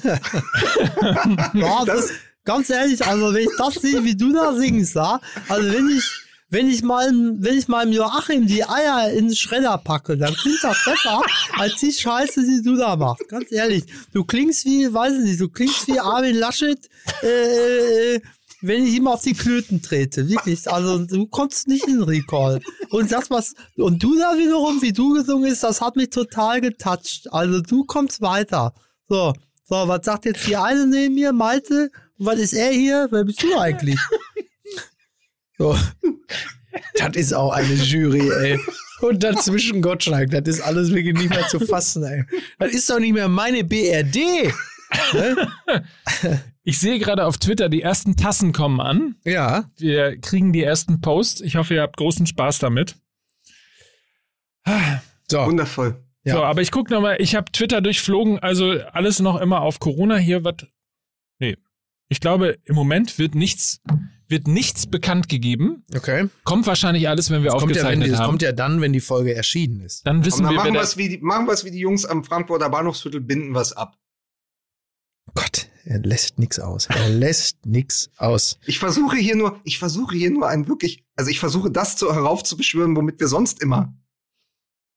Das, 1.87 2.11
ganz 2.45 2.71
ehrlich, 2.71 3.05
also 3.05 3.33
wenn 3.35 3.43
ich 3.43 3.57
das 3.57 3.75
sehe, 3.75 4.05
wie 4.05 4.17
du 4.17 4.33
da 4.33 4.55
singst, 4.55 4.95
ja, 4.95 5.21
also 5.49 5.73
wenn 5.73 5.89
ich, 5.91 6.05
wenn 6.49 6.69
ich 6.69 6.83
mal, 6.83 7.11
wenn 7.39 7.59
ich 7.59 7.69
mal 7.69 7.87
im 7.87 7.93
Joachim 7.93 8.47
die 8.47 8.65
Eier 8.65 9.11
in 9.11 9.29
den 9.29 9.37
Schredder 9.37 9.79
packe, 9.79 10.17
dann 10.17 10.35
klingt 10.35 10.63
das 10.63 10.85
besser 10.85 11.23
als 11.53 11.77
die 11.77 11.93
Scheiße, 11.93 12.45
die 12.45 12.63
du 12.63 12.77
da 12.77 12.97
machst. 12.97 13.29
Ganz 13.29 13.53
ehrlich, 13.53 13.85
du 14.13 14.25
klingst 14.25 14.65
wie, 14.65 14.93
weiß 14.93 15.15
ich 15.15 15.25
nicht, 15.25 15.41
du 15.41 15.49
klingst 15.49 15.87
wie 15.87 16.01
Armin 16.01 16.37
Laschet, 16.37 16.89
äh, 17.23 18.15
äh, 18.15 18.21
wenn 18.63 18.85
ich 18.85 18.95
ihm 18.95 19.07
auf 19.07 19.23
die 19.23 19.33
Klöten 19.33 19.81
trete, 19.81 20.29
wirklich. 20.29 20.71
Also 20.71 20.99
du 21.07 21.27
kommst 21.27 21.67
nicht 21.67 21.87
in 21.87 21.95
den 21.95 22.03
Recall. 22.03 22.61
Und 22.91 23.11
das 23.11 23.31
was 23.31 23.55
und 23.77 24.03
du 24.03 24.19
da 24.19 24.37
wiederum, 24.37 24.83
wie 24.83 24.93
du 24.93 25.15
gesungen 25.15 25.51
hast, 25.51 25.63
das 25.63 25.81
hat 25.81 25.97
mich 25.97 26.11
total 26.11 26.61
getoucht. 26.61 27.29
Also 27.31 27.61
du 27.61 27.85
kommst 27.85 28.21
weiter. 28.21 28.75
So, 29.09 29.33
so, 29.65 29.77
was 29.89 30.05
sagt 30.05 30.25
jetzt 30.25 30.47
die 30.47 30.57
eine 30.57 30.87
neben 30.87 31.15
mir, 31.15 31.33
Malte? 31.33 31.91
Was 32.23 32.39
ist 32.39 32.53
er 32.53 32.71
hier? 32.71 33.09
Wer 33.11 33.25
bist 33.25 33.43
du 33.43 33.59
eigentlich? 33.59 33.99
So. 35.57 35.75
Das 36.99 37.17
ist 37.17 37.33
auch 37.33 37.53
eine 37.53 37.73
Jury, 37.75 38.31
ey. 38.31 38.61
Und 39.01 39.23
dazwischen 39.23 39.81
Gottschalk, 39.81 40.31
das 40.31 40.43
ist 40.47 40.61
alles 40.61 40.95
wirklich 40.95 41.17
nicht 41.17 41.31
mehr 41.31 41.49
zu 41.49 41.59
fassen, 41.61 42.05
ey. 42.05 42.25
Das 42.59 42.73
ist 42.73 42.91
doch 42.91 42.99
nicht 43.01 43.15
mehr 43.15 43.29
meine 43.29 43.65
BRD. 43.65 44.53
Ich 46.63 46.79
sehe 46.79 46.99
gerade 46.99 47.25
auf 47.25 47.39
Twitter, 47.39 47.71
die 47.71 47.81
ersten 47.81 48.17
Tassen 48.17 48.53
kommen 48.53 48.81
an. 48.81 49.17
Ja. 49.25 49.71
Wir 49.79 50.21
kriegen 50.21 50.53
die 50.53 50.63
ersten 50.63 51.01
Posts. 51.01 51.41
Ich 51.41 51.57
hoffe, 51.57 51.75
ihr 51.75 51.83
habt 51.83 51.97
großen 51.97 52.27
Spaß 52.27 52.59
damit. 52.59 52.97
So. 55.31 55.47
Wundervoll. 55.47 56.05
Ja. 56.23 56.35
So, 56.35 56.45
aber 56.45 56.61
ich 56.61 56.71
gucke 56.71 56.93
nochmal, 56.93 57.17
ich 57.19 57.35
habe 57.35 57.51
Twitter 57.51 57.81
durchflogen, 57.81 58.39
also 58.41 58.73
alles 58.93 59.21
noch 59.21 59.41
immer 59.41 59.63
auf 59.63 59.81
Corona 59.81 60.17
hier. 60.19 60.45
Was? 60.45 60.67
Nee. 61.39 61.57
Ich 62.11 62.21
glaube, 62.21 62.59
im 62.65 62.75
Moment 62.75 63.19
wird 63.19 63.35
nichts, 63.35 63.81
wird 64.29 64.47
nichts 64.47 64.87
bekannt 64.87 65.29
gegeben. 65.29 65.85
Okay. 65.95 66.29
Kommt 66.45 66.67
wahrscheinlich 66.67 67.09
alles, 67.09 67.31
wenn 67.31 67.43
wir 67.43 67.53
Das 67.53 67.61
kommt, 67.61 67.75
ja, 67.77 67.83
wenn 67.83 67.87
aufgezeichnet 67.87 68.07
die, 68.07 68.11
das 68.11 68.21
haben. 68.21 68.27
kommt 68.31 68.43
ja 68.43 68.53
dann, 68.53 68.81
wenn 68.81 68.93
die 68.93 69.01
Folge 69.01 69.35
erschienen 69.35 69.81
ist. 69.81 70.07
dann 70.07 70.25
wissen 70.25 70.43
dann 70.43 70.53
wir, 70.53 70.57
machen 70.59 70.75
wir 70.75 70.81
es 70.83 70.97
wie, 70.97 71.09
die- 71.09 71.19
machen 71.19 71.47
wir 71.47 71.53
es 71.53 71.65
wie 71.65 71.71
die 71.71 71.79
Jungs 71.79 72.05
am 72.05 72.23
Frankfurter 72.25 72.69
Bahnhofsviertel, 72.69 73.21
binden 73.23 73.55
was 73.55 73.73
ab. 73.73 73.97
Gott, 75.35 75.69
er 75.85 76.01
lässt 76.01 76.39
nix 76.39 76.59
aus. 76.59 76.87
Er 76.87 77.09
lässt 77.09 77.65
nix 77.65 78.11
aus. 78.17 78.59
Ich 78.67 78.79
versuche 78.81 79.17
hier 79.17 79.37
nur, 79.37 79.61
ich 79.65 79.79
versuche 79.79 80.17
hier 80.17 80.31
nur 80.31 80.49
ein 80.49 80.67
wirklich, 80.69 81.05
also 81.17 81.31
ich 81.31 81.39
versuche 81.39 81.71
das 81.71 81.97
zu, 81.97 82.13
heraufzubeschwören, 82.13 82.97
womit 82.97 83.21
wir 83.21 83.29
sonst 83.29 83.63
immer 83.63 83.95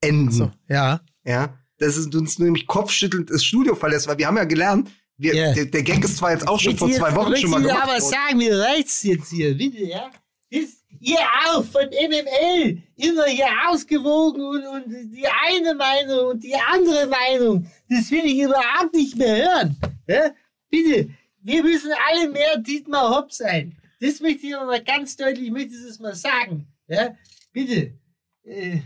enden. 0.01 0.31
So, 0.31 0.51
ja. 0.67 1.01
Ja, 1.23 1.57
das 1.77 1.95
ist 1.97 2.13
uns 2.15 2.39
nämlich 2.39 2.65
kopfschüttelnd 2.67 3.29
das 3.29 3.45
Studio 3.45 3.75
verlässt, 3.75 4.07
weil 4.07 4.17
wir 4.17 4.25
haben 4.27 4.37
ja 4.37 4.43
gelernt, 4.45 4.89
wir, 5.17 5.35
Ja. 5.35 5.53
der, 5.53 5.65
der 5.65 5.83
Gag 5.83 6.03
ist 6.03 6.17
zwar 6.17 6.31
jetzt 6.31 6.47
auch 6.47 6.59
schon 6.59 6.77
vor 6.77 6.91
zwei 6.91 7.13
Wochen 7.15 7.35
schon 7.37 7.49
mal 7.51 7.61
gemacht 7.61 7.83
aber 7.83 7.93
worden. 7.93 8.09
sagen, 8.09 8.37
mir 8.37 8.57
reicht's 8.57 9.03
jetzt 9.03 9.29
hier, 9.31 9.55
bitte, 9.55 9.83
ja? 9.83 10.09
Ist 10.49 10.83
ihr 10.99 11.17
auch 11.49 11.63
von 11.65 11.85
MML 11.87 12.77
immer 12.95 13.25
hier 13.25 13.47
ausgewogen 13.67 14.41
und, 14.41 14.65
und 14.65 14.83
die 15.11 15.25
eine 15.27 15.75
Meinung 15.75 16.29
und 16.31 16.43
die 16.43 16.55
andere 16.55 17.07
Meinung, 17.07 17.69
das 17.89 18.09
will 18.11 18.25
ich 18.25 18.39
überhaupt 18.39 18.93
nicht 18.93 19.15
mehr 19.17 19.35
hören. 19.35 19.77
Ja? 20.07 20.31
Bitte, 20.69 21.09
wir 21.41 21.63
müssen 21.63 21.91
alle 22.09 22.29
mehr 22.29 22.57
Dietmar 22.57 23.15
Hopp 23.15 23.31
sein. 23.33 23.75
Das 23.99 24.19
möchte 24.19 24.47
ich 24.47 24.53
mal 24.53 24.81
ganz 24.83 25.15
deutlich, 25.17 25.45
ich 25.47 25.51
möchte 25.51 25.75
das 25.87 25.99
mal 25.99 26.15
sagen. 26.15 26.67
Ja? 26.87 27.15
Bitte. 27.51 27.93
Äh, 28.45 28.79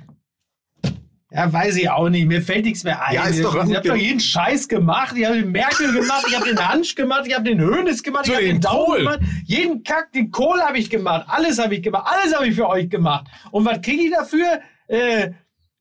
ja, 1.30 1.52
weiß 1.52 1.76
ich 1.76 1.90
auch 1.90 2.08
nicht. 2.08 2.26
Mir 2.26 2.42
fällt 2.42 2.64
nichts 2.64 2.84
mehr 2.84 3.04
ein. 3.04 3.16
Ja, 3.16 3.24
ist 3.26 3.44
doch 3.44 3.54
ich 3.54 3.76
habe 3.76 3.88
doch 3.88 3.96
jeden 3.96 4.20
Scheiß 4.20 4.68
gemacht. 4.68 5.16
Ich 5.18 5.26
habe 5.26 5.36
den 5.36 5.52
Merkel 5.52 5.92
gemacht, 5.92 6.26
ich 6.30 6.36
habe 6.36 6.48
den 6.48 6.68
Hansch 6.68 6.96
gemacht, 6.96 7.24
ich 7.28 7.34
habe 7.34 7.44
den 7.44 7.60
Hönes 7.60 8.02
gemacht, 8.02 8.28
ich 8.28 8.34
habe 8.34 8.46
den 8.46 8.56
den 8.56 8.62
Daum 8.62 8.94
gemacht. 8.94 9.20
Jeden 9.46 9.84
Kack, 9.84 10.14
den 10.14 10.32
Kohl 10.32 10.62
habe 10.62 10.78
ich 10.78 10.90
gemacht. 10.90 11.26
Alles 11.28 11.60
habe 11.60 11.76
ich 11.76 11.84
gemacht. 11.84 12.08
Alles 12.08 12.34
habe 12.34 12.48
ich 12.48 12.56
für 12.56 12.68
euch 12.70 12.90
gemacht. 12.90 13.28
Und 13.52 13.66
was 13.66 13.82
kriege 13.82 14.04
ich 14.04 14.12
dafür? 14.12 14.62
Äh, 14.88 15.32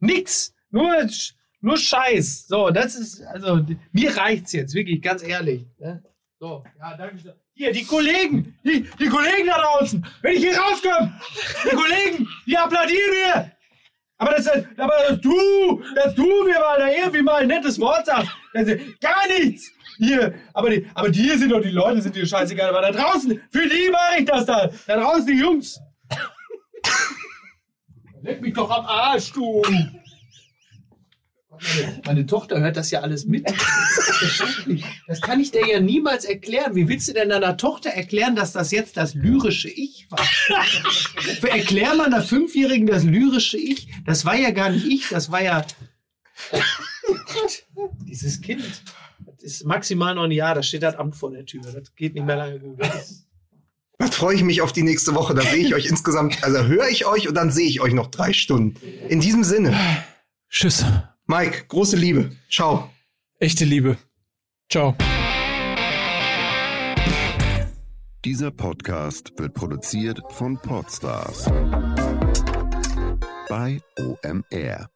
nix. 0.01 0.52
Nur, 0.70 1.09
nur 1.60 1.77
Scheiß. 1.77 2.48
So, 2.48 2.70
das 2.70 2.97
ist, 2.97 3.23
also, 3.23 3.64
mir 3.93 4.16
reicht's 4.16 4.52
jetzt, 4.52 4.74
wirklich, 4.74 5.01
ganz 5.01 5.23
ehrlich. 5.23 5.64
Ne? 5.78 6.02
So, 6.40 6.64
ja, 6.78 6.97
danke 6.97 7.18
schön. 7.18 7.32
Hier, 7.55 7.73
die 7.73 7.85
Kollegen, 7.85 8.59
die, 8.64 8.86
die 8.98 9.09
Kollegen 9.09 9.47
da 9.47 9.59
draußen, 9.59 10.05
wenn 10.20 10.35
ich 10.35 10.40
hier 10.40 10.59
rauskomme, 10.59 11.18
die 11.64 11.74
Kollegen, 11.74 12.28
die 12.47 12.59
applaudieren 12.59 13.10
mir. 13.10 13.55
Aber 14.18 14.32
das, 14.32 14.47
aber 14.48 14.94
dass 15.09 15.20
du, 15.20 15.82
dass 15.94 16.14
du 16.14 16.44
mir 16.44 16.59
mal 16.59 16.78
da 16.78 16.88
irgendwie 16.88 17.22
mal 17.22 17.43
ein 17.43 17.48
nettes 17.48 17.78
Wort 17.78 18.06
sagst, 18.06 18.30
das 18.55 18.68
ist 18.68 19.01
gar 19.01 19.26
nichts. 19.28 19.70
Hier, 19.98 20.34
aber 20.52 20.70
die, 20.70 20.86
aber 20.94 21.09
die 21.09 21.28
sind 21.30 21.51
doch 21.51 21.60
die 21.60 21.70
Leute, 21.70 22.02
sind 22.02 22.16
dir 22.16 22.26
scheißegal. 22.26 22.68
Aber 22.70 22.80
da 22.82 22.93
draußen, 22.93 23.40
für 23.51 23.68
die 23.68 23.90
mache 23.90 24.20
ich 24.20 24.24
das 24.26 24.47
da. 24.47 24.70
Da 24.86 24.97
draußen 24.97 25.26
die 25.26 25.38
Jungs. 25.38 25.80
Leck 28.22 28.40
mich 28.40 28.55
doch 28.55 28.70
am 28.70 28.84
Arsch, 28.86 29.32
du. 29.32 29.62
Meine, 31.60 32.02
meine 32.06 32.26
Tochter 32.26 32.60
hört 32.60 32.76
das 32.76 32.90
ja 32.90 33.00
alles 33.00 33.26
mit. 33.26 33.46
Das 35.06 35.20
kann 35.20 35.40
ich 35.40 35.50
dir 35.50 35.66
ja 35.66 35.80
niemals 35.80 36.24
erklären. 36.24 36.74
Wie 36.74 36.88
willst 36.88 37.08
du 37.08 37.12
denn 37.12 37.28
deiner 37.28 37.56
Tochter 37.56 37.90
erklären, 37.90 38.34
dass 38.36 38.52
das 38.52 38.70
jetzt 38.70 38.96
das 38.96 39.14
lyrische 39.14 39.68
Ich 39.68 40.06
war? 40.10 40.20
Erklär 41.48 41.94
mal 41.94 42.06
einer 42.06 42.22
Fünfjährigen 42.22 42.86
das 42.86 43.04
lyrische 43.04 43.58
Ich. 43.58 43.88
Das 44.04 44.24
war 44.24 44.36
ja 44.36 44.50
gar 44.50 44.70
nicht 44.70 44.86
ich, 44.86 45.08
das 45.08 45.30
war 45.30 45.42
ja 45.42 45.64
dieses 48.06 48.40
Kind. 48.40 48.64
Das 49.26 49.42
ist 49.42 49.64
maximal 49.64 50.14
noch 50.14 50.24
ein 50.24 50.32
Jahr, 50.32 50.54
da 50.54 50.62
steht 50.62 50.82
das 50.82 50.96
Amt 50.96 51.16
vor 51.16 51.30
der 51.30 51.44
Tür. 51.44 51.62
Das 51.62 51.94
geht 51.94 52.14
nicht 52.14 52.26
mehr 52.26 52.36
lange 52.36 52.58
gut. 52.58 52.78
Da 53.98 54.06
freue 54.08 54.34
ich 54.34 54.42
mich 54.42 54.60
auf 54.60 54.72
die 54.72 54.82
nächste 54.82 55.14
Woche. 55.14 55.34
Da 55.34 55.42
sehe 55.42 55.64
ich 55.64 55.74
euch 55.74 55.86
insgesamt, 55.86 56.44
also 56.44 56.64
höre 56.64 56.88
ich 56.88 57.06
euch 57.06 57.28
und 57.28 57.34
dann 57.34 57.50
sehe 57.50 57.66
ich 57.66 57.80
euch 57.80 57.94
noch 57.94 58.08
drei 58.08 58.32
Stunden. 58.32 58.76
In 59.08 59.20
diesem 59.20 59.42
Sinne, 59.42 59.74
Tschüss. 60.50 60.84
Mike, 61.28 61.64
große 61.66 61.96
Liebe. 61.96 62.30
Ciao. 62.48 62.88
Echte 63.40 63.64
Liebe. 63.64 63.98
Ciao. 64.70 64.94
Dieser 68.24 68.52
Podcast 68.52 69.32
wird 69.36 69.52
produziert 69.54 70.20
von 70.30 70.56
Podstars 70.56 71.46
bei 73.48 73.80
OMR. 73.98 74.88